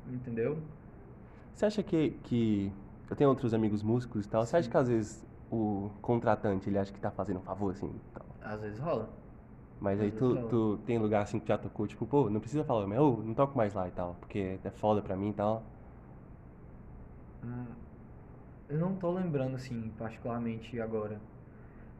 entendeu? 0.08 0.58
Você 1.56 1.66
acha 1.66 1.82
que, 1.82 2.10
que. 2.24 2.72
Eu 3.10 3.16
tenho 3.16 3.30
outros 3.30 3.54
amigos 3.54 3.82
músicos 3.82 4.26
e 4.26 4.28
tal. 4.28 4.44
Você 4.46 4.56
acha 4.56 4.68
Sim. 4.68 4.70
que 4.70 4.76
às 4.76 4.88
vezes 4.88 5.26
o 5.50 5.90
contratante 6.02 6.68
ele 6.68 6.78
acha 6.78 6.92
que 6.92 7.00
tá 7.00 7.10
fazendo 7.10 7.38
um 7.38 7.42
favor 7.42 7.72
assim? 7.72 7.90
Tal? 8.14 8.26
Às 8.42 8.60
vezes 8.60 8.78
rola. 8.78 9.08
Mas 9.80 10.00
aí 10.00 10.10
Às 10.10 10.12
tu, 10.12 10.18
vezes 10.28 10.42
rola. 10.42 10.48
tu 10.48 10.78
tem 10.86 10.98
lugar 10.98 11.22
assim 11.22 11.38
que 11.38 11.48
já 11.48 11.58
tocou, 11.58 11.86
tipo, 11.86 12.06
pô, 12.06 12.30
não 12.30 12.40
precisa 12.40 12.64
falar, 12.64 12.86
mas 12.86 12.98
eu 12.98 13.22
não 13.24 13.34
toco 13.34 13.56
mais 13.56 13.74
lá 13.74 13.86
e 13.88 13.90
tal, 13.90 14.16
porque 14.20 14.58
é 14.64 14.70
foda 14.70 15.02
pra 15.02 15.16
mim 15.16 15.30
e 15.30 15.34
tal. 15.34 15.62
Hum, 17.44 17.66
Eu 18.68 18.78
não 18.78 18.96
tô 18.96 19.12
lembrando, 19.12 19.56
assim, 19.56 19.92
particularmente 19.98 20.80
agora. 20.80 21.20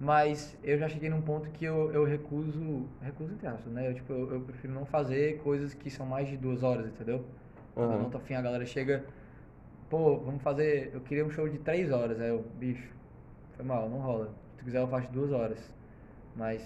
Mas 0.00 0.56
eu 0.62 0.78
já 0.78 0.88
cheguei 0.88 1.10
num 1.10 1.22
ponto 1.22 1.50
que 1.50 1.64
eu, 1.64 1.92
eu 1.92 2.04
recuso. 2.04 2.88
Recuso 3.02 3.32
entre 3.34 3.46
aspas, 3.48 3.72
né? 3.72 3.88
Eu, 3.90 3.94
tipo, 3.94 4.12
eu, 4.12 4.34
eu 4.34 4.40
prefiro 4.42 4.72
não 4.74 4.86
fazer 4.86 5.38
coisas 5.42 5.74
que 5.74 5.90
são 5.90 6.06
mais 6.06 6.28
de 6.28 6.36
duas 6.36 6.62
horas, 6.62 6.86
entendeu? 6.88 7.24
Quando 7.78 7.92
eu 7.94 7.98
não 7.98 8.10
tô 8.10 8.18
afim, 8.18 8.34
a 8.34 8.42
galera 8.42 8.66
chega. 8.66 9.04
Pô, 9.88 10.18
vamos 10.18 10.42
fazer. 10.42 10.90
Eu 10.92 11.00
queria 11.00 11.24
um 11.24 11.30
show 11.30 11.48
de 11.48 11.58
três 11.58 11.90
horas. 11.90 12.20
Aí 12.20 12.28
eu, 12.28 12.44
bicho, 12.58 12.92
foi 13.54 13.64
mal, 13.64 13.88
não 13.88 13.98
rola. 13.98 14.32
Se 14.50 14.58
tu 14.58 14.64
quiser, 14.64 14.80
eu 14.80 14.88
faço 14.88 15.10
duas 15.12 15.32
horas. 15.32 15.58
Mas 16.34 16.62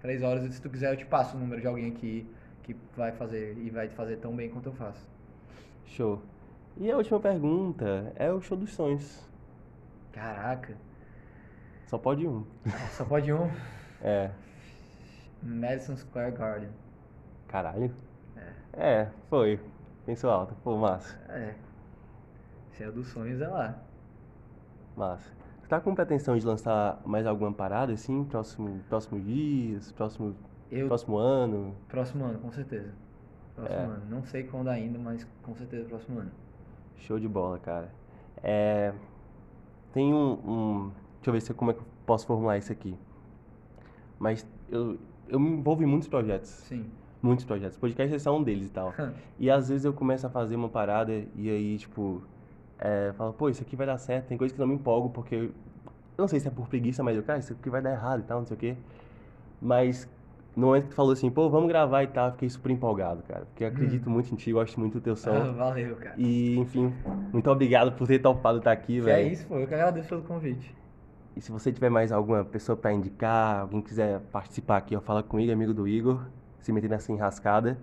três 0.00 0.22
horas, 0.22 0.52
se 0.54 0.60
tu 0.60 0.70
quiser, 0.70 0.92
eu 0.92 0.96
te 0.96 1.04
passo 1.06 1.36
o 1.36 1.40
número 1.40 1.60
de 1.60 1.66
alguém 1.66 1.90
aqui 1.90 2.26
que 2.62 2.76
vai 2.96 3.12
fazer 3.12 3.56
e 3.58 3.70
vai 3.70 3.88
te 3.88 3.94
fazer 3.94 4.16
tão 4.16 4.34
bem 4.34 4.48
quanto 4.50 4.66
eu 4.66 4.72
faço. 4.72 5.06
Show. 5.86 6.22
E 6.76 6.90
a 6.90 6.96
última 6.96 7.20
pergunta 7.20 8.12
é 8.16 8.32
o 8.32 8.40
show 8.40 8.56
dos 8.56 8.72
sonhos. 8.72 9.28
Caraca, 10.12 10.76
Só 11.86 11.98
pode 11.98 12.26
um. 12.26 12.44
só 12.92 13.04
pode 13.04 13.32
um. 13.32 13.50
É. 14.02 14.30
Madison 15.42 15.96
Square 15.96 16.32
Garden. 16.32 16.70
Caralho. 17.48 17.94
É, 18.72 19.08
foi. 19.28 19.60
Pensou 20.06 20.30
alto. 20.30 20.54
Pô, 20.64 20.76
massa. 20.76 21.18
É. 21.28 21.54
Se 22.72 22.82
é 22.84 22.90
dos 22.90 23.06
sonhos, 23.08 23.40
é 23.40 23.48
lá. 23.48 23.78
Massa. 24.96 25.30
Você 25.60 25.68
tá 25.68 25.80
com 25.80 25.94
pretensão 25.94 26.36
de 26.36 26.44
lançar 26.44 27.00
mais 27.04 27.26
alguma 27.26 27.52
parada 27.52 27.92
assim, 27.92 28.24
próximo, 28.24 28.80
próximos 28.88 29.24
dias, 29.24 29.92
próximo, 29.92 30.34
Eu, 30.70 30.86
próximo 30.88 31.16
ano? 31.16 31.74
próximo 31.88 32.24
ano, 32.24 32.38
com 32.38 32.50
certeza. 32.50 32.92
Próximo 33.54 33.78
É. 33.80 33.84
ano. 33.84 34.02
Não 34.10 34.24
sei 34.24 34.44
quando 34.44 34.68
ainda, 34.68 34.98
mas 34.98 35.26
com 35.42 35.54
certeza 35.54 35.88
próximo 35.88 36.18
ano. 36.20 36.30
Show 36.96 37.18
de 37.18 37.28
bola, 37.28 37.58
cara. 37.58 37.90
É, 38.42 38.92
tem 39.92 40.12
um, 40.12 40.32
um- 40.32 40.90
Deixa 41.16 41.30
eu 41.30 41.32
ver 41.34 41.40
se, 41.40 41.54
como 41.54 41.70
é 41.70 41.74
que 41.74 41.80
eu 41.80 41.86
posso 42.04 42.26
formular 42.26 42.58
isso 42.58 42.72
aqui. 42.72 42.96
Mas 44.18 44.44
eu, 44.68 44.98
eu 45.28 45.38
me 45.38 45.50
envolvo 45.50 45.82
em 45.82 45.86
muitos 45.86 46.08
projetos. 46.08 46.48
Sim. 46.48 46.86
Muitos 47.22 47.44
projetos. 47.44 47.76
Podcast 47.78 48.12
é 48.12 48.18
só 48.18 48.36
um 48.36 48.42
deles 48.42 48.66
e 48.66 48.70
tal. 48.72 48.92
E 49.38 49.48
às 49.50 49.68
vezes 49.68 49.84
eu 49.84 49.92
começo 49.92 50.26
a 50.26 50.30
fazer 50.30 50.56
uma 50.56 50.68
parada 50.68 51.12
e 51.36 51.48
aí, 51.48 51.78
tipo, 51.78 52.22
é, 52.84 53.12
falo, 53.16 53.32
pô, 53.32 53.48
isso 53.48 53.62
aqui 53.62 53.76
vai 53.76 53.86
dar 53.86 53.96
certo. 53.98 54.26
Tem 54.26 54.36
coisa 54.36 54.52
que 54.52 54.60
não 54.60 54.66
me 54.66 54.74
empolgo 54.74 55.08
porque. 55.10 55.36
Eu 55.36 55.50
não 56.18 56.28
sei 56.28 56.40
se 56.40 56.48
é 56.48 56.50
por 56.50 56.68
preguiça, 56.68 57.02
mas 57.02 57.16
eu, 57.16 57.22
cara, 57.22 57.38
isso 57.38 57.52
aqui 57.54 57.70
vai 57.70 57.80
dar 57.80 57.92
errado 57.92 58.20
e 58.20 58.22
tal, 58.24 58.40
não 58.40 58.46
sei 58.46 58.56
o 58.56 58.60
quê. 58.60 58.76
Mas 59.60 60.08
no 60.54 60.66
momento 60.66 60.84
que 60.84 60.90
tu 60.90 60.94
falou 60.94 61.12
assim, 61.12 61.30
pô, 61.30 61.48
vamos 61.48 61.68
gravar 61.68 62.02
e 62.02 62.06
tal, 62.08 62.26
eu 62.26 62.32
fiquei 62.32 62.50
super 62.50 62.70
empolgado, 62.70 63.22
cara. 63.22 63.46
Porque 63.46 63.64
eu 63.64 63.68
acredito 63.68 64.10
muito 64.10 64.32
em 64.32 64.36
ti, 64.36 64.52
gosto 64.52 64.78
muito 64.78 64.94
do 64.94 65.00
teu 65.00 65.16
som. 65.16 65.30
Ah, 65.30 65.52
valeu, 65.56 65.96
cara. 65.96 66.14
E, 66.18 66.58
enfim, 66.58 66.92
muito 67.32 67.50
obrigado 67.50 67.92
por 67.92 68.06
ter 68.06 68.18
topado 68.18 68.58
estar 68.58 68.72
aqui, 68.72 68.94
Que 69.00 69.10
é 69.10 69.14
velho. 69.14 69.32
isso, 69.32 69.46
pô. 69.46 69.56
Eu 69.58 69.66
que 69.66 69.74
agradeço 69.74 70.08
pelo 70.08 70.22
convite. 70.22 70.74
E 71.34 71.40
se 71.40 71.50
você 71.50 71.72
tiver 71.72 71.88
mais 71.88 72.12
alguma 72.12 72.44
pessoa 72.44 72.76
pra 72.76 72.92
indicar, 72.92 73.60
alguém 73.62 73.80
quiser 73.80 74.20
participar 74.30 74.76
aqui, 74.76 74.94
ó, 74.94 75.00
fala 75.00 75.22
comigo, 75.22 75.50
amigo 75.50 75.72
do 75.72 75.88
Igor, 75.88 76.20
se 76.60 76.70
meter 76.72 76.90
nessa 76.90 77.10
enrascada, 77.10 77.78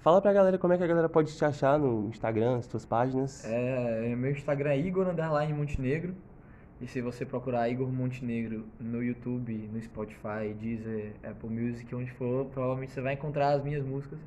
Fala 0.00 0.22
pra 0.22 0.32
galera 0.32 0.56
como 0.56 0.72
é 0.72 0.78
que 0.78 0.82
a 0.82 0.86
galera 0.86 1.10
pode 1.10 1.36
te 1.36 1.44
achar 1.44 1.78
no 1.78 2.08
Instagram, 2.08 2.56
as 2.56 2.66
tuas 2.66 2.86
páginas. 2.86 3.44
É, 3.44 4.14
meu 4.16 4.30
Instagram 4.30 4.70
é 4.70 4.78
Igor 4.78 5.06
Underline 5.06 5.52
Montenegro. 5.52 6.14
E 6.80 6.86
se 6.86 7.02
você 7.02 7.26
procurar 7.26 7.68
Igor 7.68 7.86
Montenegro 7.92 8.64
no 8.80 9.02
YouTube, 9.02 9.68
no 9.70 9.78
Spotify, 9.82 10.54
Deezer, 10.58 11.12
Apple 11.22 11.50
Music, 11.50 11.94
onde 11.94 12.10
for, 12.12 12.46
provavelmente 12.46 12.92
você 12.92 13.02
vai 13.02 13.12
encontrar 13.12 13.50
as 13.50 13.62
minhas 13.62 13.84
músicas. 13.84 14.18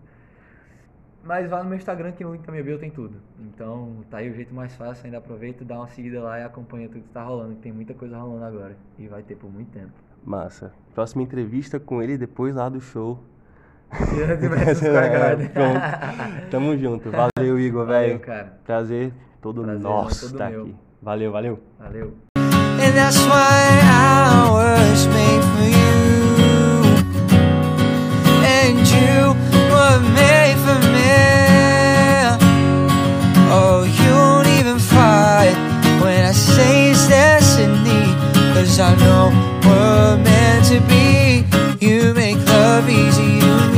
Mas 1.23 1.49
vá 1.49 1.63
no 1.63 1.69
meu 1.69 1.77
Instagram 1.79 2.11
que 2.11 2.23
no 2.23 2.33
link 2.33 2.45
da 2.45 2.51
minha 2.51 2.63
bio 2.63 2.77
tem 2.77 2.91
tudo. 2.91 3.19
Então 3.39 4.05
tá 4.11 4.17
aí 4.17 4.29
o 4.29 4.35
jeito 4.35 4.53
mais 4.53 4.75
fácil, 4.75 5.05
ainda 5.05 5.17
aproveita, 5.17 5.65
dá 5.65 5.77
uma 5.77 5.87
seguida 5.87 6.21
lá 6.21 6.39
e 6.39 6.43
acompanha 6.43 6.87
tudo 6.87 7.01
que 7.01 7.09
tá 7.09 7.23
rolando, 7.23 7.55
que 7.55 7.61
tem 7.61 7.71
muita 7.71 7.95
coisa 7.95 8.15
rolando 8.19 8.45
agora. 8.45 8.77
E 8.99 9.07
vai 9.07 9.23
ter 9.23 9.35
por 9.35 9.51
muito 9.51 9.71
tempo. 9.71 9.93
Massa. 10.23 10.71
Próxima 10.93 11.23
entrevista 11.23 11.79
com 11.79 11.99
ele 12.03 12.15
depois 12.15 12.55
lá 12.55 12.69
do 12.69 12.79
show. 12.79 13.19
Né? 14.13 14.71
é, 14.71 15.47
pronto. 15.47 16.49
Tamo 16.49 16.77
junto. 16.77 17.09
Valeu, 17.37 17.59
Igor, 17.59 17.85
velho. 17.85 18.21
Prazer 18.65 19.13
todo 19.43 19.61
Prazer, 19.61 19.81
nosso 19.81 20.29
todo 20.29 20.37
tá 20.37 20.47
aqui. 20.47 20.75
Valeu, 21.01 21.31
valeu. 21.33 21.59
Valeu. 21.77 22.13
And 22.37 22.95
that's 22.95 23.17
why 23.25 23.81
I 23.83 24.33
made 25.07 25.43
for 25.51 25.67
you. 25.67 26.23
And 28.45 28.79
you 28.87 29.35
were 29.69 29.99
made 30.15 30.57
for 30.63 30.79
me. 30.95 31.11
Oh, 33.51 33.83
you 33.83 34.09
don't 34.09 34.47
even 34.59 34.79
fight 34.79 35.55
when 36.01 36.23
I 36.23 36.31
say 36.31 36.91
it's 36.91 37.05
destiny. 37.07 38.15
Cause 38.53 38.79
I 38.79 38.95
know 38.95 39.31
we're 39.65 40.17
meant 40.23 40.65
to 40.67 40.79
be. 40.87 41.43
You 41.85 42.13
make 42.13 42.37
love 42.47 42.89
easy, 42.89 43.23
you 43.23 43.73